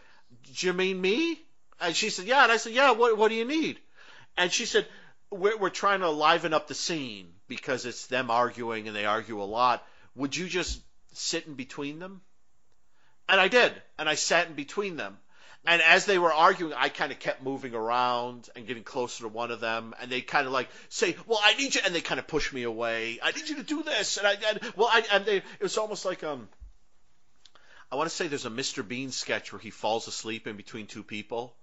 do 0.56 0.68
you 0.68 0.72
mean 0.72 1.02
me 1.02 1.38
and 1.82 1.94
she 1.94 2.10
said 2.10 2.28
yeah 2.28 2.44
and 2.44 2.52
I 2.52 2.56
said 2.56 2.72
yeah 2.72 2.92
what 2.92 3.18
what 3.18 3.28
do 3.28 3.36
you 3.36 3.46
need 3.46 3.78
and 4.38 4.50
she 4.54 4.66
said 4.66 4.88
we're, 5.32 5.58
we're 5.58 5.70
trying 5.70 6.00
to 6.02 6.10
liven 6.10 6.54
up 6.54 6.68
the 6.68 6.76
scene 6.76 7.28
because 7.48 7.86
it's 7.86 8.08
them 8.08 8.32
arguing 8.32 8.88
and 8.88 8.96
they 8.96 9.06
argue 9.06 9.42
a 9.42 9.44
lot. 9.44 9.86
Would 10.16 10.36
you 10.36 10.48
just 10.48 10.82
sit 11.14 11.46
in 11.46 11.54
between 11.54 12.00
them? 12.00 12.22
And 13.28 13.40
I 13.40 13.48
did. 13.48 13.72
And 13.98 14.10
I 14.10 14.16
sat 14.16 14.48
in 14.48 14.54
between 14.54 14.96
them. 14.96 15.18
And 15.66 15.82
as 15.82 16.06
they 16.06 16.18
were 16.18 16.34
arguing, 16.34 16.74
I 16.74 16.90
kind 16.90 17.12
of 17.12 17.20
kept 17.20 17.44
moving 17.44 17.76
around 17.76 18.50
and 18.56 18.66
getting 18.66 18.84
closer 18.84 19.24
to 19.24 19.28
one 19.28 19.52
of 19.52 19.60
them. 19.60 19.94
And 20.00 20.10
they 20.10 20.22
kind 20.22 20.48
of 20.48 20.54
like 20.54 20.70
say, 20.88 21.18
"Well, 21.28 21.40
I 21.44 21.54
need 21.56 21.76
you," 21.76 21.82
and 21.86 21.94
they 21.94 22.00
kind 22.00 22.18
of 22.18 22.28
push 22.28 22.54
me 22.54 22.64
away. 22.64 23.20
I 23.22 23.32
need 23.32 23.50
you 23.50 23.56
to 23.58 23.64
do 23.64 23.84
this. 23.84 24.16
And 24.16 24.26
I, 24.26 24.38
and, 24.48 24.60
well, 24.78 24.88
I, 24.90 25.04
and 25.12 25.26
they, 25.26 25.38
it 25.38 25.62
was 25.62 25.78
almost 25.78 26.06
like 26.06 26.24
um, 26.24 26.48
I 27.92 27.98
want 27.98 28.10
to 28.10 28.16
say 28.16 28.28
there's 28.28 28.46
a 28.46 28.50
Mr. 28.50 28.88
Bean 28.88 29.12
sketch 29.12 29.52
where 29.52 29.60
he 29.60 29.70
falls 29.70 30.08
asleep 30.08 30.48
in 30.48 30.56
between 30.56 30.88
two 30.88 31.04
people 31.04 31.56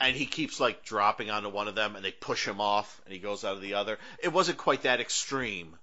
and 0.00 0.16
he 0.16 0.26
keeps 0.26 0.58
like 0.58 0.84
dropping 0.84 1.30
onto 1.30 1.48
one 1.48 1.68
of 1.68 1.74
them 1.74 1.94
and 1.94 2.04
they 2.04 2.12
push 2.12 2.46
him 2.46 2.60
off 2.60 3.00
and 3.04 3.12
he 3.12 3.20
goes 3.20 3.44
out 3.44 3.54
of 3.54 3.62
the 3.62 3.74
other. 3.74 3.98
It 4.22 4.32
wasn't 4.32 4.58
quite 4.58 4.82
that 4.82 5.00
extreme, 5.00 5.76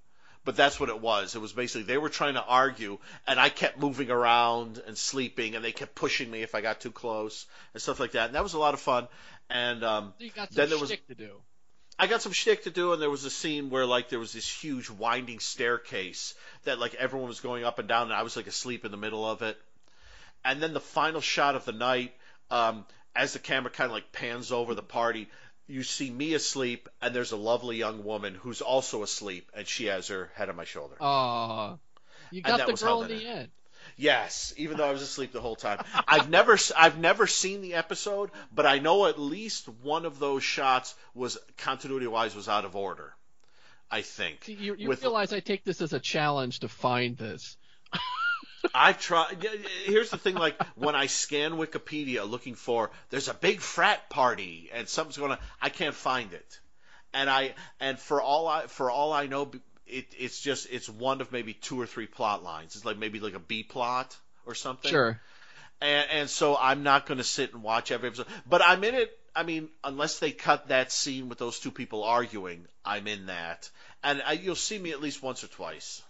but 0.43 0.55
that's 0.55 0.79
what 0.79 0.89
it 0.89 0.99
was. 0.99 1.35
It 1.35 1.39
was 1.39 1.53
basically 1.53 1.83
they 1.83 1.97
were 1.97 2.09
trying 2.09 2.33
to 2.33 2.43
argue 2.43 2.97
and 3.27 3.39
I 3.39 3.49
kept 3.49 3.77
moving 3.79 4.09
around 4.09 4.81
and 4.87 4.97
sleeping 4.97 5.55
and 5.55 5.63
they 5.63 5.71
kept 5.71 5.93
pushing 5.93 6.31
me 6.31 6.41
if 6.41 6.55
I 6.55 6.61
got 6.61 6.81
too 6.81 6.91
close 6.91 7.45
and 7.73 7.81
stuff 7.81 7.99
like 7.99 8.13
that. 8.13 8.27
And 8.27 8.35
that 8.35 8.43
was 8.43 8.53
a 8.53 8.59
lot 8.59 8.73
of 8.73 8.79
fun. 8.79 9.07
And 9.49 9.83
um, 9.83 10.13
You 10.17 10.31
got 10.31 10.51
some 10.51 10.55
then 10.55 10.69
there 10.69 10.79
was 10.79 10.89
to 10.89 11.15
do. 11.15 11.31
I 11.99 12.05
got 12.05 12.21
some 12.21 12.31
shtick 12.31 12.63
to 12.65 12.69
do, 12.69 12.93
and 12.93 13.01
there 13.01 13.09
was 13.09 13.25
a 13.25 13.29
scene 13.29 13.71
where 13.71 13.85
like 13.85 14.09
there 14.09 14.19
was 14.19 14.31
this 14.31 14.47
huge 14.47 14.87
winding 14.89 15.39
staircase 15.39 16.35
that 16.65 16.77
like 16.77 16.93
everyone 16.93 17.27
was 17.27 17.39
going 17.39 17.63
up 17.63 17.79
and 17.79 17.87
down, 17.87 18.03
and 18.03 18.13
I 18.13 18.21
was 18.21 18.35
like 18.35 18.45
asleep 18.45 18.85
in 18.85 18.91
the 18.91 18.97
middle 18.97 19.27
of 19.27 19.41
it. 19.41 19.57
And 20.45 20.61
then 20.61 20.73
the 20.73 20.79
final 20.79 21.21
shot 21.21 21.55
of 21.55 21.65
the 21.65 21.71
night, 21.71 22.13
um, 22.51 22.85
as 23.17 23.33
the 23.33 23.39
camera 23.39 23.71
kind 23.71 23.87
of 23.87 23.91
like 23.91 24.11
pans 24.11 24.51
over 24.51 24.75
the 24.75 24.83
party, 24.83 25.27
you 25.67 25.83
see 25.83 26.09
me 26.09 26.33
asleep, 26.33 26.87
and 27.01 27.13
there's 27.13 27.31
a 27.33 27.37
lovely 27.37 27.75
young 27.75 28.05
woman 28.05 28.35
who's 28.35 28.61
also 28.61 29.03
asleep, 29.03 29.51
and 29.53 29.67
she 29.67 29.85
has 29.85 30.07
her 30.07 30.31
head 30.35 30.49
on 30.49 30.55
my 30.55 30.63
shoulder. 30.63 30.95
Aw. 31.01 31.75
You 32.31 32.41
got 32.41 32.65
the 32.65 32.73
girl 32.73 33.03
in 33.03 33.09
the 33.09 33.25
end. 33.25 33.49
Yes, 33.95 34.53
even 34.57 34.77
though 34.77 34.87
I 34.87 34.91
was 34.91 35.01
asleep 35.01 35.31
the 35.31 35.41
whole 35.41 35.55
time. 35.55 35.83
I've 36.07 36.29
never 36.29 36.57
I've 36.77 36.99
never 36.99 37.25
seen 37.25 37.61
the 37.61 37.75
episode, 37.75 38.29
but 38.53 38.65
I 38.65 38.79
know 38.79 39.07
at 39.07 39.17
least 39.17 39.67
one 39.81 40.05
of 40.05 40.19
those 40.19 40.43
shots 40.43 40.93
was 41.15 41.37
continuity 41.57 42.07
wise 42.07 42.35
was 42.35 42.47
out 42.47 42.65
of 42.65 42.75
order. 42.75 43.13
I 43.89 44.01
think. 44.01 44.47
You, 44.47 44.75
you 44.77 44.89
With- 44.89 45.01
realize 45.01 45.31
I 45.31 45.39
take 45.39 45.63
this 45.63 45.81
as 45.81 45.93
a 45.93 45.99
challenge 45.99 46.59
to 46.59 46.67
find 46.67 47.17
this. 47.17 47.57
I've 48.73 48.99
tried. 48.99 49.45
Here's 49.85 50.09
the 50.09 50.17
thing: 50.17 50.35
like 50.35 50.61
when 50.75 50.95
I 50.95 51.07
scan 51.07 51.53
Wikipedia 51.53 52.29
looking 52.29 52.55
for, 52.55 52.91
there's 53.09 53.27
a 53.27 53.33
big 53.33 53.61
frat 53.61 54.09
party 54.09 54.69
and 54.73 54.87
something's 54.87 55.17
going 55.17 55.31
to, 55.31 55.39
I 55.61 55.69
can't 55.69 55.95
find 55.95 56.33
it, 56.33 56.59
and 57.13 57.29
I 57.29 57.53
and 57.79 57.99
for 57.99 58.21
all 58.21 58.47
I 58.47 58.67
for 58.67 58.91
all 58.91 59.13
I 59.13 59.27
know, 59.27 59.51
it 59.85 60.07
it's 60.17 60.39
just 60.41 60.67
it's 60.71 60.89
one 60.89 61.21
of 61.21 61.31
maybe 61.31 61.53
two 61.53 61.79
or 61.79 61.85
three 61.85 62.07
plot 62.07 62.43
lines. 62.43 62.75
It's 62.75 62.85
like 62.85 62.97
maybe 62.97 63.19
like 63.19 63.33
a 63.35 63.39
B 63.39 63.63
plot 63.63 64.15
or 64.45 64.55
something. 64.55 64.89
Sure. 64.89 65.19
and, 65.81 66.07
and 66.11 66.29
so 66.29 66.57
I'm 66.59 66.83
not 66.83 67.05
going 67.05 67.19
to 67.19 67.23
sit 67.23 67.53
and 67.53 67.63
watch 67.63 67.91
every 67.91 68.07
episode. 68.07 68.27
But 68.47 68.61
I'm 68.61 68.83
in 68.83 68.95
it. 68.95 69.17
I 69.35 69.43
mean, 69.43 69.69
unless 69.83 70.17
they 70.19 70.31
cut 70.31 70.69
that 70.69 70.91
scene 70.91 71.29
with 71.29 71.37
those 71.37 71.59
two 71.59 71.69
people 71.69 72.03
arguing, 72.03 72.65
I'm 72.83 73.05
in 73.05 73.27
that, 73.27 73.69
and 74.03 74.23
I, 74.25 74.31
you'll 74.33 74.55
see 74.55 74.79
me 74.79 74.91
at 74.91 75.01
least 75.01 75.21
once 75.21 75.43
or 75.43 75.47
twice, 75.47 76.01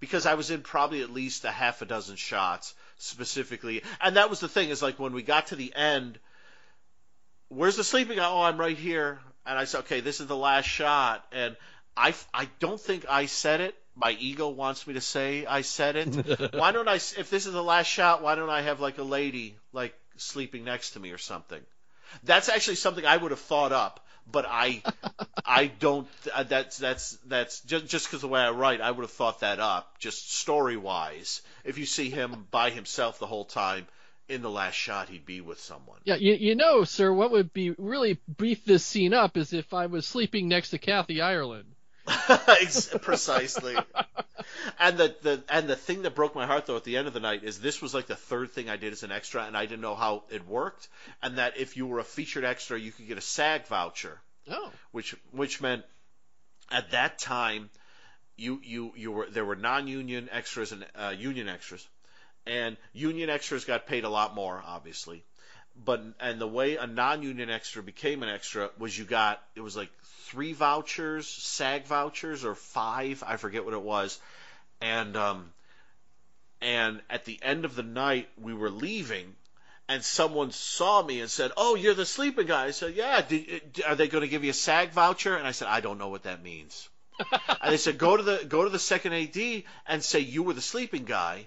because 0.00 0.26
I 0.26 0.34
was 0.34 0.50
in 0.50 0.62
probably 0.62 1.02
at 1.02 1.10
least 1.10 1.44
a 1.44 1.50
half 1.50 1.82
a 1.82 1.86
dozen 1.86 2.16
shots 2.16 2.74
specifically, 2.98 3.82
and 4.00 4.16
that 4.16 4.30
was 4.30 4.40
the 4.40 4.48
thing 4.48 4.70
is 4.70 4.82
like 4.82 4.98
when 4.98 5.12
we 5.12 5.22
got 5.22 5.48
to 5.48 5.56
the 5.56 5.74
end, 5.74 6.18
where's 7.48 7.76
the 7.76 7.84
sleeping? 7.84 8.18
Oh, 8.18 8.42
I'm 8.42 8.58
right 8.58 8.76
here, 8.76 9.20
and 9.46 9.58
I 9.58 9.64
said, 9.64 9.80
okay, 9.80 10.00
this 10.00 10.20
is 10.20 10.26
the 10.26 10.36
last 10.36 10.66
shot, 10.66 11.24
and 11.32 11.56
I 11.96 12.14
I 12.32 12.48
don't 12.58 12.80
think 12.80 13.06
I 13.08 13.26
said 13.26 13.60
it. 13.60 13.74
My 13.96 14.16
ego 14.18 14.48
wants 14.48 14.86
me 14.86 14.94
to 14.94 15.00
say 15.00 15.46
I 15.46 15.60
said 15.60 15.96
it. 15.96 16.54
why 16.54 16.72
don't 16.72 16.88
I? 16.88 16.96
If 16.96 17.30
this 17.30 17.46
is 17.46 17.52
the 17.52 17.62
last 17.62 17.86
shot, 17.86 18.22
why 18.22 18.34
don't 18.34 18.50
I 18.50 18.62
have 18.62 18.80
like 18.80 18.98
a 18.98 19.04
lady 19.04 19.56
like 19.72 19.94
sleeping 20.16 20.64
next 20.64 20.92
to 20.92 21.00
me 21.00 21.10
or 21.10 21.18
something? 21.18 21.60
That's 22.22 22.48
actually 22.48 22.76
something 22.76 23.04
I 23.04 23.16
would 23.16 23.30
have 23.30 23.40
thought 23.40 23.72
up, 23.72 24.03
but 24.30 24.46
I 24.48 24.82
I 25.44 25.66
don't. 25.66 26.08
Uh, 26.32 26.42
that's 26.44 26.78
that's 26.78 27.18
that's 27.26 27.60
just 27.60 27.86
just 27.86 28.06
because 28.06 28.20
the 28.20 28.28
way 28.28 28.40
I 28.40 28.50
write, 28.50 28.80
I 28.80 28.90
would 28.90 29.02
have 29.02 29.10
thought 29.10 29.40
that 29.40 29.60
up 29.60 29.98
just 29.98 30.32
story 30.34 30.76
wise. 30.76 31.42
If 31.64 31.78
you 31.78 31.86
see 31.86 32.10
him 32.10 32.46
by 32.50 32.70
himself 32.70 33.18
the 33.18 33.26
whole 33.26 33.44
time. 33.44 33.86
In 34.26 34.40
the 34.40 34.48
last 34.48 34.72
shot, 34.72 35.10
he'd 35.10 35.26
be 35.26 35.42
with 35.42 35.60
someone. 35.60 35.98
Yeah, 36.04 36.14
you, 36.14 36.32
you 36.32 36.54
know, 36.54 36.84
sir, 36.84 37.12
what 37.12 37.30
would 37.30 37.52
be 37.52 37.72
really 37.72 38.18
beef 38.38 38.64
this 38.64 38.82
scene 38.82 39.12
up 39.12 39.36
is 39.36 39.52
if 39.52 39.74
I 39.74 39.84
was 39.84 40.06
sleeping 40.06 40.48
next 40.48 40.70
to 40.70 40.78
Kathy 40.78 41.20
Ireland. 41.20 41.73
Precisely. 43.02 43.76
and 44.78 44.98
the, 44.98 45.14
the 45.22 45.42
and 45.48 45.68
the 45.68 45.76
thing 45.76 46.02
that 46.02 46.14
broke 46.14 46.34
my 46.34 46.46
heart 46.46 46.66
though 46.66 46.76
at 46.76 46.84
the 46.84 46.96
end 46.96 47.06
of 47.06 47.14
the 47.14 47.20
night 47.20 47.44
is 47.44 47.60
this 47.60 47.80
was 47.80 47.94
like 47.94 48.06
the 48.06 48.16
third 48.16 48.50
thing 48.50 48.68
I 48.68 48.76
did 48.76 48.92
as 48.92 49.02
an 49.02 49.12
extra, 49.12 49.44
and 49.44 49.56
I 49.56 49.66
didn't 49.66 49.80
know 49.80 49.94
how 49.94 50.24
it 50.30 50.46
worked. 50.46 50.88
And 51.22 51.38
that 51.38 51.56
if 51.56 51.76
you 51.76 51.86
were 51.86 51.98
a 51.98 52.04
featured 52.04 52.44
extra, 52.44 52.78
you 52.78 52.92
could 52.92 53.08
get 53.08 53.18
a 53.18 53.22
SAG 53.22 53.66
voucher, 53.66 54.20
Oh. 54.50 54.70
which 54.92 55.14
which 55.32 55.60
meant 55.60 55.84
at 56.70 56.90
that 56.90 57.18
time 57.18 57.70
you 58.36 58.60
you 58.62 58.92
you 58.96 59.12
were 59.12 59.26
there 59.30 59.44
were 59.44 59.56
non-union 59.56 60.28
extras 60.30 60.72
and 60.72 60.84
uh, 60.94 61.14
union 61.16 61.48
extras, 61.48 61.86
and 62.46 62.76
union 62.92 63.30
extras 63.30 63.64
got 63.64 63.86
paid 63.86 64.04
a 64.04 64.10
lot 64.10 64.34
more, 64.34 64.62
obviously. 64.66 65.24
But 65.76 66.02
and 66.20 66.40
the 66.40 66.46
way 66.46 66.76
a 66.76 66.86
non-union 66.86 67.50
extra 67.50 67.82
became 67.82 68.22
an 68.22 68.28
extra 68.28 68.70
was 68.78 68.96
you 68.96 69.04
got 69.04 69.42
it 69.54 69.60
was 69.60 69.76
like 69.76 69.90
three 70.26 70.52
vouchers, 70.52 71.28
SAG 71.28 71.86
vouchers, 71.86 72.44
or 72.44 72.54
five, 72.54 73.22
I 73.26 73.36
forget 73.36 73.64
what 73.64 73.74
it 73.74 73.82
was, 73.82 74.18
and 74.80 75.16
um, 75.16 75.52
and 76.60 77.00
at 77.10 77.24
the 77.24 77.38
end 77.42 77.64
of 77.64 77.76
the 77.76 77.82
night 77.82 78.28
we 78.40 78.54
were 78.54 78.70
leaving, 78.70 79.34
and 79.88 80.04
someone 80.04 80.52
saw 80.52 81.02
me 81.02 81.20
and 81.20 81.30
said, 81.30 81.52
"Oh, 81.56 81.74
you're 81.74 81.94
the 81.94 82.06
sleeping 82.06 82.46
guy." 82.46 82.66
I 82.66 82.70
said, 82.70 82.94
"Yeah." 82.94 83.20
Did, 83.20 83.82
are 83.86 83.94
they 83.94 84.08
going 84.08 84.22
to 84.22 84.28
give 84.28 84.44
you 84.44 84.50
a 84.50 84.54
SAG 84.54 84.92
voucher? 84.92 85.36
And 85.36 85.46
I 85.46 85.52
said, 85.52 85.68
"I 85.68 85.80
don't 85.80 85.98
know 85.98 86.08
what 86.08 86.24
that 86.24 86.42
means." 86.42 86.88
and 87.60 87.72
they 87.72 87.76
said, 87.76 87.98
"Go 87.98 88.16
to 88.16 88.22
the 88.22 88.44
go 88.48 88.64
to 88.64 88.70
the 88.70 88.78
second 88.78 89.12
AD 89.12 89.64
and 89.86 90.02
say 90.02 90.20
you 90.20 90.42
were 90.42 90.54
the 90.54 90.62
sleeping 90.62 91.04
guy, 91.04 91.46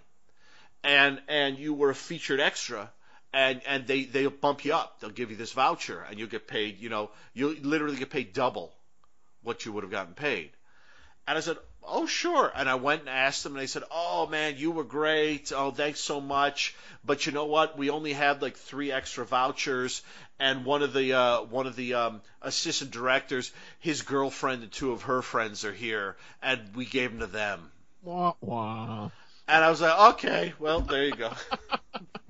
and 0.83 1.21
and 1.27 1.57
you 1.57 1.73
were 1.73 1.89
a 1.89 1.95
featured 1.95 2.39
extra." 2.39 2.91
And, 3.37 3.61
and 3.67 3.85
they, 3.85 4.05
they'll 4.05 4.31
bump 4.31 4.65
you 4.65 4.73
up. 4.73 4.99
They'll 4.99 5.11
give 5.11 5.29
you 5.29 5.37
this 5.37 5.51
voucher 5.51 6.03
and 6.09 6.17
you'll 6.17 6.27
get 6.27 6.47
paid, 6.47 6.79
you 6.79 6.89
know, 6.89 7.11
you'll 7.35 7.53
literally 7.61 7.97
get 7.97 8.09
paid 8.09 8.33
double 8.33 8.73
what 9.43 9.63
you 9.63 9.71
would 9.73 9.83
have 9.83 9.91
gotten 9.91 10.15
paid. 10.15 10.49
And 11.27 11.37
I 11.37 11.41
said, 11.41 11.57
Oh, 11.89 12.05
sure. 12.05 12.51
And 12.53 12.67
I 12.67 12.75
went 12.75 13.01
and 13.01 13.09
asked 13.09 13.43
them, 13.43 13.53
and 13.53 13.61
they 13.61 13.67
said, 13.67 13.83
Oh, 13.91 14.27
man, 14.27 14.55
you 14.57 14.71
were 14.71 14.83
great. 14.83 15.53
Oh, 15.55 15.71
thanks 15.71 15.99
so 15.99 16.19
much. 16.19 16.75
But 17.05 17.25
you 17.25 17.31
know 17.31 17.45
what? 17.45 17.77
We 17.77 17.89
only 17.89 18.11
had 18.11 18.41
like 18.41 18.57
three 18.57 18.91
extra 18.91 19.25
vouchers, 19.25 20.01
and 20.39 20.65
one 20.65 20.83
of 20.83 20.91
the 20.93 21.13
uh, 21.13 21.41
one 21.43 21.67
of 21.67 21.75
the 21.75 21.93
um, 21.93 22.21
assistant 22.41 22.91
directors, 22.91 23.51
his 23.79 24.01
girlfriend 24.01 24.63
and 24.63 24.71
two 24.71 24.91
of 24.91 25.03
her 25.03 25.21
friends 25.21 25.63
are 25.63 25.73
here, 25.73 26.17
and 26.41 26.75
we 26.75 26.85
gave 26.85 27.11
them 27.11 27.21
to 27.21 27.27
them. 27.27 27.71
Wah, 28.03 28.33
wah. 28.41 29.09
And 29.47 29.63
I 29.63 29.69
was 29.69 29.79
like, 29.79 30.15
okay, 30.15 30.53
well, 30.59 30.81
there 30.81 31.05
you 31.05 31.15
go. 31.15 31.31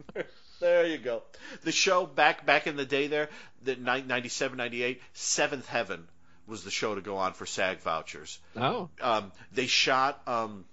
there 0.60 0.86
you 0.86 0.98
go. 0.98 1.24
The 1.64 1.72
show 1.72 2.06
back 2.06 2.46
back 2.46 2.68
in 2.68 2.76
the 2.76 2.86
day 2.86 3.08
there, 3.08 3.30
the 3.64 3.76
97, 3.76 4.58
98, 4.58 5.02
Seventh 5.14 5.68
Heaven 5.68 6.08
was 6.48 6.64
the 6.64 6.72
show 6.72 6.96
to 6.96 7.02
go 7.02 7.18
on 7.18 7.34
for 7.34 7.46
SAG 7.46 7.80
vouchers. 7.82 8.40
Oh. 8.56 8.90
Um, 9.02 9.32
they 9.52 9.68
shot 9.68 10.22
um, 10.28 10.66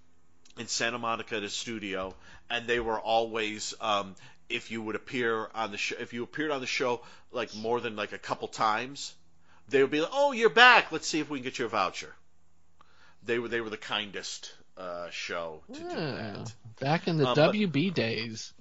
in 0.59 0.69
Santa 0.69 0.99
Monica 0.99 1.37
at 1.37 1.43
a 1.43 1.49
studio, 1.49 2.15
and 2.49 2.67
they 2.67 2.79
were 2.81 2.99
always 3.01 3.75
um, 3.81 4.15
if 4.49 4.71
you 4.71 4.83
would 4.83 4.95
appear 4.95 5.49
on 5.55 5.71
the 5.73 5.79
show, 5.79 5.97
if 5.99 6.13
you 6.13 6.23
appeared 6.23 6.51
on 6.51 6.61
the 6.61 6.67
show 6.67 7.01
like 7.33 7.55
more 7.57 7.81
than 7.81 7.97
like 7.97 8.13
a 8.13 8.19
couple 8.19 8.47
times, 8.49 9.15
they 9.69 9.81
would 9.83 9.91
be 9.91 10.01
like, 10.01 10.11
"Oh, 10.13 10.33
you're 10.33 10.51
back. 10.51 10.93
Let's 10.93 11.09
see 11.09 11.19
if 11.21 11.29
we 11.31 11.39
can 11.39 11.45
get 11.45 11.59
you 11.59 11.65
a 11.65 11.69
voucher." 11.69 12.15
They 13.25 13.39
were 13.39 13.49
they 13.49 13.61
were 13.61 13.71
the 13.71 13.77
kindest 13.77 14.53
uh, 14.77 15.09
show 15.11 15.63
to 15.73 15.81
do 15.81 15.89
that. 15.89 16.55
Back 16.81 17.09
in 17.09 17.17
the 17.17 17.27
Um, 17.29 17.35
but- 17.35 17.53
WB 17.55 17.95
days. 17.95 18.53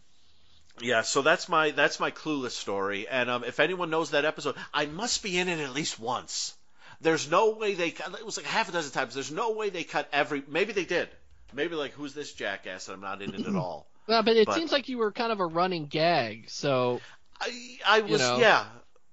Yeah, 0.82 1.04
so 1.04 1.22
that's 1.22 1.48
my 1.48 1.72
that's 1.72 2.00
my 2.00 2.12
clueless 2.12 2.52
story. 2.52 3.08
And 3.08 3.30
um, 3.30 3.44
if 3.44 3.60
anyone 3.60 3.90
knows 3.90 4.12
that 4.12 4.26
episode, 4.26 4.56
I 4.74 4.86
must 4.88 5.22
be 5.24 5.38
in 5.38 5.48
it 5.48 5.60
at 5.60 5.74
least 5.74 6.00
once. 6.00 6.56
There's 7.02 7.30
no 7.30 7.52
way 7.52 7.74
they 7.74 7.92
cut. 7.92 8.14
It 8.20 8.26
was 8.26 8.38
like 8.38 8.46
half 8.46 8.70
a 8.70 8.72
dozen 8.72 8.92
times. 8.92 9.14
There's 9.14 9.32
no 9.32 9.52
way 9.52 9.70
they 9.70 9.84
cut 9.84 10.08
every. 10.12 10.42
Maybe 10.48 10.74
they 10.74 10.86
did. 10.86 11.10
Maybe 11.54 11.76
like 11.76 11.92
who's 11.92 12.14
this 12.14 12.34
jackass? 12.34 12.88
And 12.88 12.96
I'm 12.96 13.02
not 13.02 13.22
in 13.22 13.36
it 13.36 13.46
at 13.48 13.56
all. 13.56 13.88
Uh, 14.08 14.22
but 14.24 14.36
it 14.36 14.48
but- 14.48 14.56
seems 14.56 14.72
like 14.72 14.90
you 14.90 14.98
were 14.98 15.12
kind 15.12 15.32
of 15.32 15.40
a 15.40 15.46
running 15.46 15.86
gag. 15.86 16.50
So 16.50 17.02
I 17.40 17.78
I 17.86 18.00
was 18.02 18.22
know? 18.22 18.38
yeah. 18.38 18.66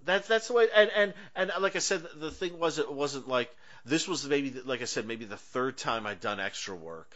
That's 0.05 0.27
that's 0.27 0.49
the 0.49 0.55
way. 0.55 0.67
And 0.75 0.91
and 0.97 1.15
and 1.37 1.53
like 1.61 1.77
I 1.77 1.81
said, 1.81 2.03
the 2.17 2.31
thing 2.31 2.59
was 2.59 2.79
it 2.79 2.91
wasn't 2.91 3.29
like 3.29 3.55
this 3.85 4.09
was 4.09 4.27
maybe 4.27 4.51
like 4.65 4.81
I 4.81 4.87
said 4.87 5.07
maybe 5.07 5.27
the 5.27 5.37
third 5.37 5.77
time 5.77 6.07
I'd 6.07 6.21
done 6.21 6.41
extra 6.41 6.75
work, 6.75 7.15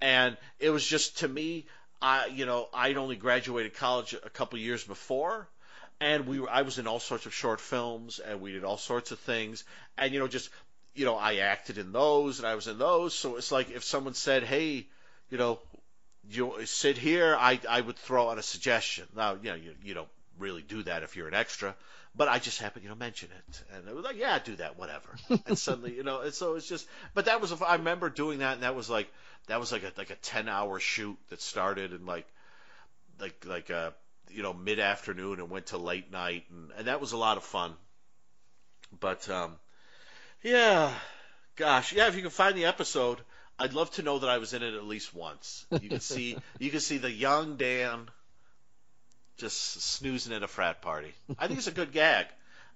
and 0.00 0.36
it 0.58 0.70
was 0.70 0.84
just 0.84 1.18
to 1.18 1.28
me. 1.28 1.66
I 2.04 2.26
you 2.26 2.44
know 2.44 2.68
I'd 2.74 2.98
only 2.98 3.16
graduated 3.16 3.74
college 3.76 4.12
a 4.12 4.28
couple 4.28 4.58
years 4.58 4.84
before, 4.84 5.48
and 6.00 6.26
we 6.26 6.38
were 6.38 6.50
I 6.50 6.60
was 6.60 6.78
in 6.78 6.86
all 6.86 7.00
sorts 7.00 7.24
of 7.24 7.32
short 7.32 7.62
films 7.62 8.18
and 8.18 8.42
we 8.42 8.52
did 8.52 8.62
all 8.62 8.76
sorts 8.76 9.10
of 9.10 9.18
things, 9.20 9.64
and 9.96 10.12
you 10.12 10.20
know 10.20 10.28
just 10.28 10.50
you 10.94 11.06
know 11.06 11.16
I 11.16 11.36
acted 11.36 11.78
in 11.78 11.92
those 11.92 12.40
and 12.40 12.46
I 12.46 12.56
was 12.56 12.68
in 12.68 12.78
those. 12.78 13.14
So 13.14 13.36
it's 13.36 13.50
like 13.50 13.70
if 13.70 13.84
someone 13.84 14.12
said, 14.12 14.42
hey, 14.42 14.86
you 15.30 15.38
know 15.38 15.58
you 16.28 16.66
sit 16.66 16.98
here, 16.98 17.34
I 17.38 17.58
I 17.68 17.80
would 17.80 17.96
throw 17.96 18.28
out 18.28 18.38
a 18.38 18.42
suggestion. 18.42 19.06
Now, 19.16 19.38
you 19.42 19.50
know, 19.50 19.56
you, 19.56 19.74
you 19.82 19.94
don't 19.94 20.08
really 20.38 20.62
do 20.62 20.82
that 20.82 21.04
if 21.04 21.16
you're 21.16 21.28
an 21.28 21.34
extra, 21.34 21.74
but 22.16 22.28
I 22.28 22.38
just 22.38 22.60
happened, 22.60 22.84
you 22.84 22.88
know, 22.88 22.94
mention 22.94 23.28
it, 23.36 23.62
and 23.74 23.88
it 23.88 23.94
was 23.94 24.04
like, 24.04 24.16
yeah, 24.16 24.38
do 24.38 24.54
that, 24.56 24.78
whatever. 24.78 25.08
and 25.46 25.58
suddenly, 25.58 25.94
you 25.94 26.04
know, 26.04 26.20
and 26.20 26.32
so 26.32 26.54
it's 26.54 26.68
just, 26.68 26.86
but 27.12 27.24
that 27.24 27.40
was, 27.40 27.52
a, 27.52 27.64
I 27.64 27.76
remember 27.76 28.08
doing 28.08 28.38
that, 28.38 28.54
and 28.54 28.62
that 28.62 28.76
was 28.76 28.88
like, 28.88 29.08
that 29.48 29.60
was 29.60 29.72
like 29.72 29.82
a 29.82 29.92
like 29.96 30.10
a 30.10 30.16
ten 30.16 30.48
hour 30.48 30.80
shoot 30.80 31.18
that 31.28 31.42
started 31.42 31.92
in 31.92 32.06
like, 32.06 32.26
like 33.20 33.44
like 33.46 33.70
uh 33.70 33.90
you 34.30 34.42
know 34.42 34.54
mid 34.54 34.80
afternoon 34.80 35.38
and 35.38 35.50
went 35.50 35.66
to 35.66 35.78
late 35.78 36.10
night, 36.10 36.44
and 36.50 36.70
and 36.76 36.86
that 36.86 37.00
was 37.00 37.12
a 37.12 37.16
lot 37.16 37.36
of 37.36 37.44
fun. 37.44 37.74
But 38.98 39.28
um, 39.28 39.56
yeah, 40.42 40.92
gosh, 41.56 41.92
yeah, 41.92 42.08
if 42.08 42.16
you 42.16 42.22
can 42.22 42.30
find 42.30 42.56
the 42.56 42.66
episode. 42.66 43.18
I'd 43.56 43.72
love 43.72 43.92
to 43.92 44.02
know 44.02 44.18
that 44.18 44.28
I 44.28 44.38
was 44.38 44.52
in 44.52 44.64
it 44.64 44.74
at 44.74 44.84
least 44.84 45.14
once. 45.14 45.64
You 45.80 45.88
can 45.88 46.00
see 46.00 46.36
you 46.58 46.70
can 46.72 46.80
see 46.80 46.98
the 46.98 47.10
young 47.10 47.56
Dan 47.56 48.08
just 49.36 49.80
snoozing 49.82 50.32
at 50.32 50.42
a 50.42 50.48
frat 50.48 50.80
party. 50.82 51.12
I 51.38 51.46
think 51.46 51.58
it's 51.58 51.66
a 51.66 51.72
good 51.72 51.92
gag, 51.92 52.26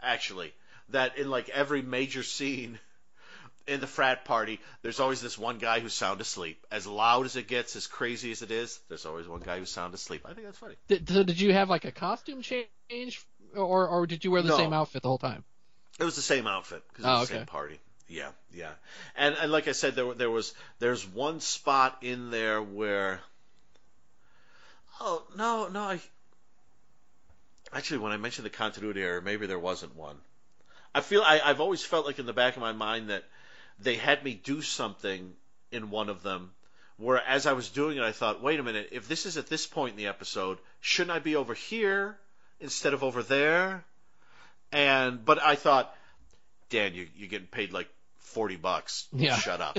actually. 0.03 0.53
That 0.91 1.19
in 1.19 1.29
like 1.31 1.49
every 1.51 1.83
major 1.83 2.23
scene 2.23 2.79
in 3.67 3.81
the 3.81 3.87
frat 3.87 4.25
party, 4.25 4.59
there's 4.83 4.99
always 5.01 5.21
this 5.21 5.37
one 5.37 5.59
guy 5.59 5.81
who's 5.81 5.93
sound 5.93 6.21
asleep. 6.23 6.67
As 6.71 6.87
loud 6.87 7.27
as 7.27 7.37
it 7.37 7.47
gets, 7.49 7.77
as 7.77 7.87
crazy 7.87 8.33
as 8.33 8.41
it 8.43 8.51
is, 8.51 8.81
there's 8.89 9.05
always 9.05 9.29
one 9.29 9.41
guy 9.41 9.59
who's 9.59 9.71
sound 9.71 9.93
asleep. 9.93 10.23
I 10.25 10.33
think 10.33 10.47
that's 10.47 10.59
funny. 10.59 10.77
did, 10.89 11.07
so 11.09 11.23
did 11.23 11.39
you 11.39 11.53
have 11.53 11.69
like 11.69 11.85
a 11.85 11.93
costume 11.93 12.41
change, 12.43 13.23
or 13.55 13.87
or 13.87 14.07
did 14.07 14.25
you 14.25 14.31
wear 14.31 14.41
the 14.43 14.49
No. 14.49 14.57
same 14.57 14.73
outfit 14.73 15.03
the 15.03 15.09
whole 15.09 15.19
time? 15.19 15.45
It 16.01 16.05
was 16.05 16.17
the 16.17 16.23
same 16.23 16.47
outfit 16.47 16.83
because 16.89 17.05
it 17.05 17.09
Oh, 17.09 17.21
was 17.21 17.29
the 17.29 17.35
same 17.37 17.47
party. 17.47 17.79
Yeah, 18.09 18.31
yeah. 18.55 18.71
And 19.17 19.35
and 19.35 19.53
like 19.53 19.69
I 19.69 19.73
said, 19.73 19.95
there 19.95 20.15
there 20.15 20.31
was 20.31 20.55
there's 20.79 21.07
one 21.07 21.41
spot 21.41 21.99
in 22.01 22.31
there 22.31 22.63
where. 22.63 23.21
Oh 25.01 25.23
no 25.37 25.69
no 25.69 25.81
I. 25.83 26.01
Actually, 27.73 27.99
when 27.99 28.13
I 28.13 28.17
mentioned 28.17 28.47
the 28.47 28.51
continuity 28.51 29.03
error, 29.03 29.21
maybe 29.21 29.47
there 29.47 29.59
wasn't 29.59 29.97
one. 29.97 30.17
I 30.95 31.01
feel 31.01 31.23
I, 31.23 31.41
I've 31.45 31.61
always 31.61 31.85
felt 31.85 32.07
like 32.07 32.19
in 32.19 32.27
the 32.27 32.33
back 32.33 32.57
of 32.57 32.63
my 32.63 32.73
mind 32.73 33.11
that 33.11 33.25
they 33.79 33.97
had 33.97 34.25
me 34.25 34.35
do 34.35 34.63
something 34.63 35.35
in 35.71 35.91
one 35.91 36.09
of 36.09 36.23
them 36.23 36.53
where 36.99 37.23
as 37.23 37.47
I 37.47 37.53
was 37.53 37.69
doing 37.69 37.97
it 37.97 38.03
I 38.03 38.13
thought, 38.13 38.43
wait 38.43 38.61
a 38.61 38.63
minute, 38.63 38.89
if 38.93 39.09
this 39.09 39.25
is 39.25 39.37
at 39.37 39.49
this 39.49 39.67
point 39.67 39.93
in 39.93 39.97
the 39.97 40.09
episode, 40.09 40.59
shouldn't 40.81 41.17
I 41.17 41.21
be 41.21 41.37
over 41.37 41.55
here 41.55 42.19
instead 42.61 42.93
of 42.93 43.05
over 43.05 43.23
there? 43.23 43.85
And 44.73 45.25
but 45.25 45.41
I 45.41 45.55
thought, 45.55 45.95
Dan, 46.71 46.95
you 46.95 47.07
you're 47.17 47.29
getting 47.29 47.47
paid 47.47 47.73
like 47.73 47.89
forty 48.19 48.57
bucks. 48.57 49.07
Yeah. 49.13 49.37
Shut 49.39 49.61
up. 49.61 49.79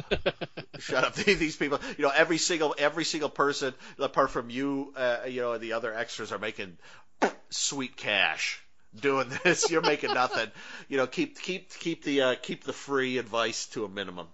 Shut 0.79 1.03
up. 1.03 1.13
These 1.15 1.57
people, 1.57 1.79
you 1.97 2.05
know, 2.05 2.11
every 2.15 2.37
single 2.39 2.73
every 2.77 3.03
single 3.03 3.29
person, 3.29 3.73
apart 3.99 4.31
from 4.31 4.49
you, 4.49 4.93
uh, 4.95 5.19
you 5.27 5.41
know, 5.41 5.53
and 5.53 5.61
the 5.61 5.73
other 5.73 5.93
extras 5.93 6.31
are 6.31 6.39
making 6.39 6.77
sweet 7.49 7.95
cash 7.97 8.61
doing 8.99 9.29
this. 9.43 9.69
You're 9.69 9.81
making 9.81 10.13
nothing. 10.13 10.49
You 10.87 10.97
know, 10.97 11.07
keep 11.07 11.39
keep 11.39 11.71
keep 11.79 12.03
the 12.03 12.21
uh, 12.21 12.35
keep 12.41 12.63
the 12.63 12.73
free 12.73 13.17
advice 13.17 13.67
to 13.67 13.85
a 13.85 13.89
minimum. 13.89 14.27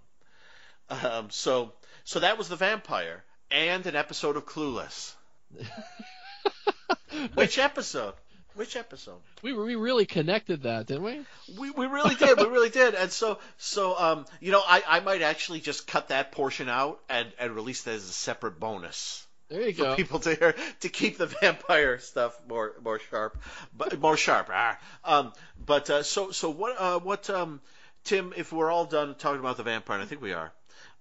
Um, 0.90 1.30
so 1.30 1.74
so 2.03 2.20
that 2.20 2.38
was 2.38 2.49
the 2.49 2.56
vampire 2.56 3.24
and 3.52 3.86
an 3.86 3.95
episode 3.95 4.38
of 4.38 4.45
Clueless. 4.45 5.14
Which 7.34 7.57
episode? 7.57 8.14
Which 8.56 8.76
episode? 8.78 9.20
We 9.41 9.53
we 9.53 9.76
really 9.76 10.06
connected 10.06 10.64
that, 10.64 10.88
didn't 10.88 11.03
we? 11.03 11.20
We, 11.57 11.72
we 11.72 11.88
really 11.88 12.16
did. 12.16 12.38
We 12.38 12.45
really 12.45 12.70
did. 12.70 12.95
And 12.95 13.12
so 13.12 13.40
so 13.57 13.98
um 13.98 14.26
you 14.40 14.52
know 14.52 14.62
I, 14.66 14.84
I 14.88 14.99
might 15.02 15.22
actually 15.22 15.60
just 15.60 15.88
cut 15.88 16.10
that 16.10 16.32
portion 16.32 16.70
out 16.70 17.02
and, 17.10 17.28
and 17.38 17.53
release 17.53 17.84
that 17.84 17.95
as 17.95 18.06
a 18.06 18.14
separate 18.14 18.60
bonus 18.60 19.24
There 19.50 19.62
you 19.62 19.74
for 19.74 19.84
go. 19.84 19.96
people 19.96 20.20
to 20.20 20.36
hear 20.36 20.56
to 20.82 20.90
keep 20.90 21.18
the 21.18 21.28
vampire 21.42 22.00
stuff 22.00 22.40
more 22.48 22.74
more 22.84 23.00
sharp, 23.00 23.38
but 23.76 24.00
more 24.00 24.18
sharp. 24.18 24.50
Ah. 24.52 24.80
Um, 25.04 25.34
but 25.64 25.90
uh, 25.90 26.04
so 26.04 26.32
so 26.32 26.50
what 26.50 26.76
uh, 26.80 27.00
what 27.00 27.30
um, 27.30 27.62
Tim? 28.04 28.34
If 28.36 28.52
we're 28.52 28.72
all 28.72 28.86
done 28.86 29.16
talking 29.16 29.40
about 29.40 29.58
the 29.58 29.64
vampire, 29.64 29.96
and 29.98 30.04
I 30.04 30.08
think 30.08 30.22
we 30.22 30.34
are. 30.34 30.52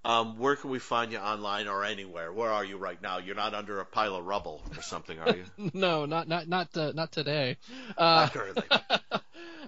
Um, 0.06 0.38
where 0.38 0.54
can 0.54 0.68
we 0.68 0.80
find 0.80 1.12
you 1.12 1.18
online 1.18 1.66
or 1.66 1.82
anywhere? 1.82 2.30
Where 2.30 2.50
are 2.50 2.62
you 2.62 2.76
right 2.76 3.00
now? 3.00 3.16
You're 3.18 3.34
not 3.34 3.54
under 3.54 3.80
a 3.80 3.86
pile 3.86 4.16
of 4.16 4.26
rubble 4.26 4.62
or 4.76 4.82
something, 4.82 5.18
are 5.18 5.34
you? 5.34 5.44
No, 5.72 6.04
not 6.04 6.28
not 6.28 6.46
not 6.46 6.76
uh, 6.76 6.92
not 6.94 7.10
today. 7.10 7.56
Uh, 7.96 8.04
not 8.04 8.34
currently. 8.34 8.64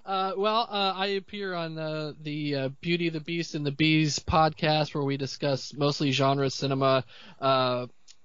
uh, 0.05 0.33
well, 0.37 0.69
uh, 0.71 0.93
I 0.95 1.07
appear 1.17 1.55
on 1.55 1.79
uh, 1.79 2.13
the 2.21 2.55
uh, 2.55 2.69
Beauty, 2.83 3.09
the 3.09 3.21
Beast, 3.21 3.55
and 3.55 3.65
the 3.65 3.71
Bees 3.71 4.19
podcast 4.19 4.95
where 4.95 5.05
we 5.05 5.17
discuss 5.17 5.73
mostly 5.73 6.11
genre 6.11 6.51
cinema. 6.51 7.05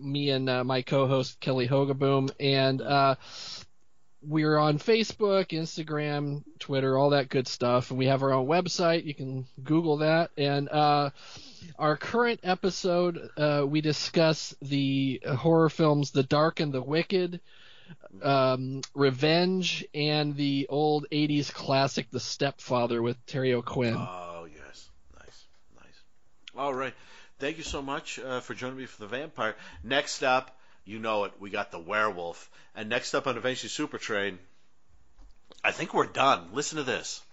Me 0.02 0.30
and 0.30 0.50
uh, 0.50 0.64
my 0.64 0.82
co-host 0.82 1.40
Kelly 1.40 1.68
Hogaboom, 1.68 2.32
and 2.40 2.82
uh, 2.82 3.16
we're 4.24 4.58
on 4.58 4.78
Facebook, 4.78 5.48
Instagram, 5.50 6.44
Twitter, 6.60 6.98
all 6.98 7.12
that 7.12 7.30
good 7.30 7.48
stuff. 7.48 7.90
And 7.90 7.98
we 7.98 8.06
have 8.08 8.22
our 8.24 8.32
own 8.34 8.48
website. 8.48 9.06
You 9.06 9.14
can 9.16 9.48
Google 9.64 9.98
that. 9.98 10.32
And 10.38 10.70
uh, 10.70 11.10
our 11.80 11.98
current 11.98 12.40
episode, 12.44 13.30
uh, 13.38 13.66
we 13.68 13.82
discuss 13.82 14.54
the 14.62 15.22
horror 15.38 15.70
films 15.70 16.12
The 16.12 16.24
Dark 16.24 16.60
and 16.60 16.72
the 16.72 16.82
Wicked. 16.82 17.40
um, 18.22 18.82
Revenge, 18.94 19.86
and 19.94 20.36
the 20.36 20.68
old 20.70 21.06
'80s 21.12 21.52
classic 21.54 22.10
The 22.12 22.20
Stepfather 22.20 23.02
with 23.02 23.18
Terry 23.26 23.54
O'Quinn. 23.54 23.96
Oh 23.98 24.48
yes, 24.54 24.90
nice, 25.20 25.46
nice. 25.76 26.02
All 26.56 26.74
right, 26.74 26.94
thank 27.42 27.58
you 27.58 27.64
so 27.64 27.82
much 27.82 28.20
uh, 28.20 28.40
for 28.40 28.54
joining 28.54 28.78
me 28.78 28.86
for 28.86 29.02
the 29.02 29.08
vampire. 29.08 29.56
Next 29.84 30.22
up, 30.22 30.56
you 30.86 31.00
know 31.00 31.24
it, 31.24 31.34
we 31.40 31.50
got 31.50 31.72
the 31.72 31.80
werewolf, 31.80 32.52
and 32.76 32.88
next 32.88 33.16
up 33.16 33.26
on 33.26 33.36
Eventually 33.36 33.70
Super 33.70 33.98
Train, 33.98 34.38
I 35.64 35.72
think 35.72 35.96
we're 35.96 36.06
done. 36.06 36.50
Listen 36.54 36.78
to 36.78 36.84
this. 36.84 37.24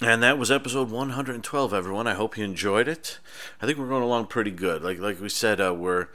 And 0.00 0.22
that 0.22 0.38
was 0.38 0.52
episode 0.52 0.90
112, 0.90 1.74
everyone. 1.74 2.06
I 2.06 2.14
hope 2.14 2.38
you 2.38 2.44
enjoyed 2.44 2.86
it. 2.86 3.18
I 3.60 3.66
think 3.66 3.78
we're 3.78 3.88
going 3.88 4.04
along 4.04 4.26
pretty 4.28 4.52
good. 4.52 4.82
Like 4.82 5.00
like 5.00 5.20
we 5.20 5.28
said, 5.28 5.60
uh, 5.60 5.74
we're 5.74 6.08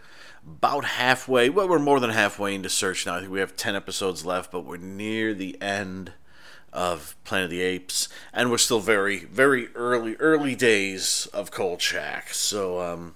about 0.48 0.86
halfway. 0.86 1.50
Well, 1.50 1.68
we're 1.68 1.80
more 1.80 2.00
than 2.00 2.12
halfway 2.12 2.56
into 2.56 2.70
Search 2.70 3.06
now. 3.06 3.16
I 3.16 3.20
think 3.20 3.32
we 3.32 3.42
have 3.42 3.58
10 3.58 3.76
episodes 3.76 4.26
left, 4.26 4.52
but 4.52 4.62
we're 4.62 4.78
near 4.78 5.34
the 5.34 5.62
end 5.62 6.14
of 6.72 7.16
Planet 7.24 7.46
of 7.46 7.52
the 7.52 7.62
Apes, 7.62 8.10
and 8.34 8.52
we're 8.52 8.58
still 8.58 8.80
very, 8.80 9.26
very 9.26 9.68
early, 9.76 10.16
early 10.16 10.56
days 10.56 11.28
of 11.34 11.52
Kolchak. 11.52 12.34
So, 12.34 12.80
um, 12.82 13.16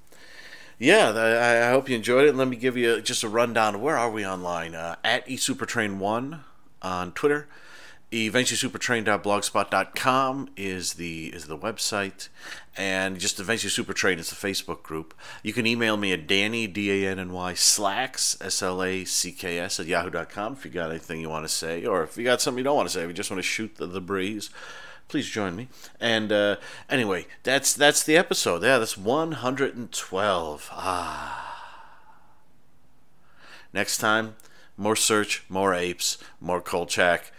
yeah, 0.80 1.11
I, 1.11 1.67
I 1.67 1.69
hope 1.69 1.89
you 1.89 1.95
enjoyed 1.95 2.27
it. 2.27 2.35
Let 2.35 2.47
me 2.47 2.55
give 2.55 2.77
you 2.77 3.01
just 3.01 3.23
a 3.23 3.30
rundown. 3.30 3.81
Where 3.81 3.97
are 3.97 4.11
we 4.11 4.25
online? 4.25 4.75
Uh, 4.75 4.95
at 5.03 5.27
eSupertrain1 5.27 6.39
on 6.81 7.11
Twitter 7.13 7.47
eventuallysupertrain.blogspot.com 8.14 10.49
is 10.56 10.94
the 10.94 11.34
is 11.34 11.48
the 11.48 11.57
website. 11.57 12.30
And 12.77 13.19
just 13.19 13.40
eventually 13.40 13.72
supertrain 13.72 14.19
is 14.19 14.30
the 14.30 14.35
facebook 14.35 14.84
group. 14.84 15.15
You 15.41 15.52
can 15.52 15.65
email 15.65 15.98
me 15.98 16.14
at 16.14 16.27
danny 16.27 16.68
d-a-n-n-y 16.68 17.56
slacks 17.56 18.38
s-l-a-c-k-s 18.40 19.80
at 19.80 19.88
yahoo.com 19.88 20.53
if 20.53 20.64
you 20.65 20.72
got 20.72 20.91
anything 20.91 21.22
you 21.22 21.30
want 21.30 21.45
to 21.45 21.49
say 21.49 21.85
or 21.85 22.03
if 22.03 22.15
you 22.18 22.23
got 22.23 22.41
something 22.41 22.60
you 22.60 22.64
don't 22.64 22.76
want 22.76 22.88
to 22.88 22.94
say 22.94 23.02
if 23.02 23.07
you 23.07 23.14
just 23.14 23.31
want 23.31 23.40
to 23.40 23.48
shoot 23.48 23.77
the, 23.77 23.88
the 23.88 24.02
breeze 24.02 24.52
please 25.07 25.27
join 25.27 25.56
me. 25.56 25.69
And 25.99 26.31
uh, 26.31 26.57
anyway 26.90 27.26
that's 27.41 27.73
that's 27.73 28.03
the 28.03 28.15
episode. 28.15 28.61
Yeah 28.64 28.77
that's 28.77 28.98
112 28.98 30.69
ah. 30.72 31.40
Next 33.73 33.98
time 33.98 34.35
more 34.77 34.95
search 34.95 35.44
more 35.49 35.73
apes 35.73 36.19
more 36.40 36.61
kolchak 36.61 37.31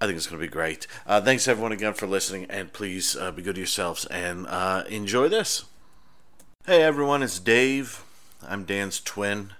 I 0.00 0.04
think 0.04 0.18
it's 0.18 0.26
going 0.26 0.40
to 0.40 0.46
be 0.46 0.52
great. 0.52 0.86
Uh, 1.06 1.22
thanks 1.22 1.48
everyone 1.48 1.72
again 1.72 1.94
for 1.94 2.06
listening, 2.06 2.44
and 2.50 2.70
please 2.72 3.16
uh, 3.16 3.30
be 3.32 3.40
good 3.40 3.54
to 3.54 3.60
yourselves 3.62 4.04
and 4.06 4.46
uh, 4.46 4.84
enjoy 4.88 5.28
this. 5.28 5.64
Hey 6.66 6.82
everyone, 6.82 7.22
it's 7.22 7.38
Dave. 7.38 8.04
I'm 8.46 8.64
Dan's 8.64 9.00
twin. 9.00 9.54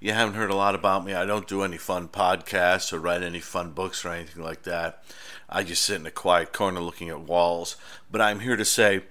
You 0.00 0.12
haven't 0.12 0.34
heard 0.34 0.50
a 0.50 0.56
lot 0.56 0.74
about 0.74 1.04
me. 1.04 1.14
I 1.14 1.24
don't 1.24 1.46
do 1.46 1.62
any 1.62 1.76
fun 1.76 2.08
podcasts 2.08 2.92
or 2.92 2.98
write 2.98 3.22
any 3.22 3.38
fun 3.38 3.70
books 3.70 4.04
or 4.04 4.08
anything 4.08 4.42
like 4.42 4.64
that. 4.64 5.04
I 5.48 5.62
just 5.62 5.84
sit 5.84 6.00
in 6.00 6.06
a 6.06 6.10
quiet 6.10 6.52
corner 6.52 6.80
looking 6.80 7.08
at 7.08 7.20
walls. 7.20 7.76
But 8.10 8.20
I'm 8.20 8.40
here 8.40 8.56
to 8.56 8.64
say 8.64 9.02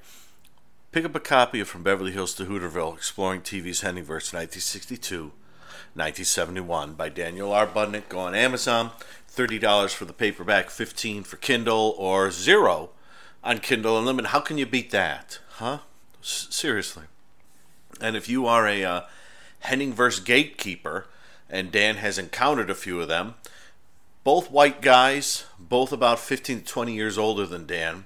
pick 0.91 1.05
up 1.05 1.15
a 1.15 1.21
copy 1.21 1.61
of 1.61 1.69
From 1.69 1.83
Beverly 1.83 2.11
Hills 2.11 2.33
to 2.35 2.45
Hooterville 2.45 2.95
Exploring 2.95 3.41
TV's 3.41 3.81
Henningsverse 3.81 4.33
1962 4.33 5.31
1971 5.93 6.93
by 6.93 7.09
Daniel 7.09 7.51
R. 7.51 7.65
Budnik. 7.65 8.07
Go 8.07 8.19
on 8.19 8.35
Amazon 8.35 8.91
$30 9.37 9.93
for 9.93 10.05
the 10.05 10.13
paperback, 10.13 10.71
15 10.71 11.23
for 11.23 11.37
Kindle, 11.37 11.93
or 11.97 12.31
zero 12.31 12.89
on 13.43 13.59
Kindle 13.59 13.97
Unlimited. 13.97 14.31
How 14.31 14.39
can 14.39 14.57
you 14.57 14.65
beat 14.65 14.89
that? 14.91 15.39
Huh? 15.51 15.79
S- 16.21 16.47
seriously. 16.49 17.03
And 18.01 18.15
if 18.15 18.27
you 18.27 18.47
are 18.47 18.67
a 18.67 18.83
uh, 18.83 19.01
Henningverse 19.65 20.25
gatekeeper, 20.25 21.05
and 21.49 21.71
Dan 21.71 21.97
has 21.97 22.17
encountered 22.17 22.69
a 22.69 22.75
few 22.75 22.99
of 22.99 23.07
them, 23.07 23.35
both 24.23 24.51
white 24.51 24.81
guys, 24.81 25.45
both 25.59 25.93
about 25.93 26.19
15 26.19 26.59
to 26.61 26.65
20 26.65 26.93
years 26.93 27.17
older 27.17 27.45
than 27.45 27.67
Dan. 27.67 28.05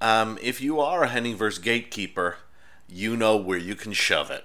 Um, 0.00 0.38
if 0.42 0.60
you 0.60 0.78
are 0.78 1.04
a 1.04 1.08
Henningverse 1.08 1.60
gatekeeper, 1.60 2.36
you 2.86 3.16
know 3.16 3.36
where 3.36 3.58
you 3.58 3.74
can 3.74 3.92
shove 3.92 4.30
it. 4.30 4.44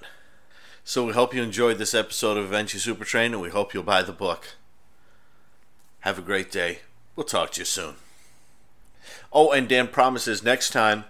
So 0.83 1.05
we 1.05 1.13
hope 1.13 1.33
you 1.33 1.43
enjoyed 1.43 1.77
this 1.77 1.93
episode 1.93 2.37
of 2.37 2.45
Eventually 2.45 2.79
Super 2.79 3.05
Train, 3.05 3.33
and 3.33 3.41
we 3.41 3.49
hope 3.49 3.73
you'll 3.73 3.83
buy 3.83 4.01
the 4.01 4.13
book. 4.13 4.55
Have 6.05 6.19
a 6.19 6.21
great 6.21 6.51
day. 6.51 6.81
We'll 7.15 7.23
talk 7.23 7.53
to 7.53 7.61
you 7.61 7.65
soon. 7.65 7.95
Oh, 9.33 9.51
and 9.51 9.67
Dan 9.67 9.87
promises 9.87 10.43
next 10.43 10.69
time, 10.69 11.05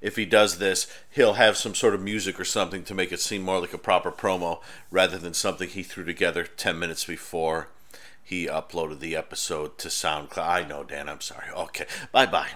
if 0.00 0.16
he 0.16 0.24
does 0.24 0.58
this, 0.58 0.92
he'll 1.08 1.34
have 1.34 1.56
some 1.56 1.72
sort 1.72 1.94
of 1.94 2.02
music 2.02 2.40
or 2.40 2.44
something 2.44 2.82
to 2.82 2.94
make 2.94 3.12
it 3.12 3.20
seem 3.20 3.42
more 3.42 3.60
like 3.60 3.72
a 3.72 3.78
proper 3.78 4.10
promo 4.10 4.60
rather 4.90 5.18
than 5.18 5.34
something 5.34 5.68
he 5.68 5.84
threw 5.84 6.04
together 6.04 6.42
10 6.42 6.80
minutes 6.80 7.04
before 7.04 7.68
he 8.24 8.48
uploaded 8.48 8.98
the 8.98 9.14
episode 9.14 9.78
to 9.78 9.86
SoundCloud. 9.86 10.44
I 10.44 10.64
know, 10.64 10.82
Dan, 10.82 11.08
I'm 11.08 11.20
sorry. 11.20 11.48
Okay, 11.54 11.86
bye 12.10 12.26
bye. 12.26 12.50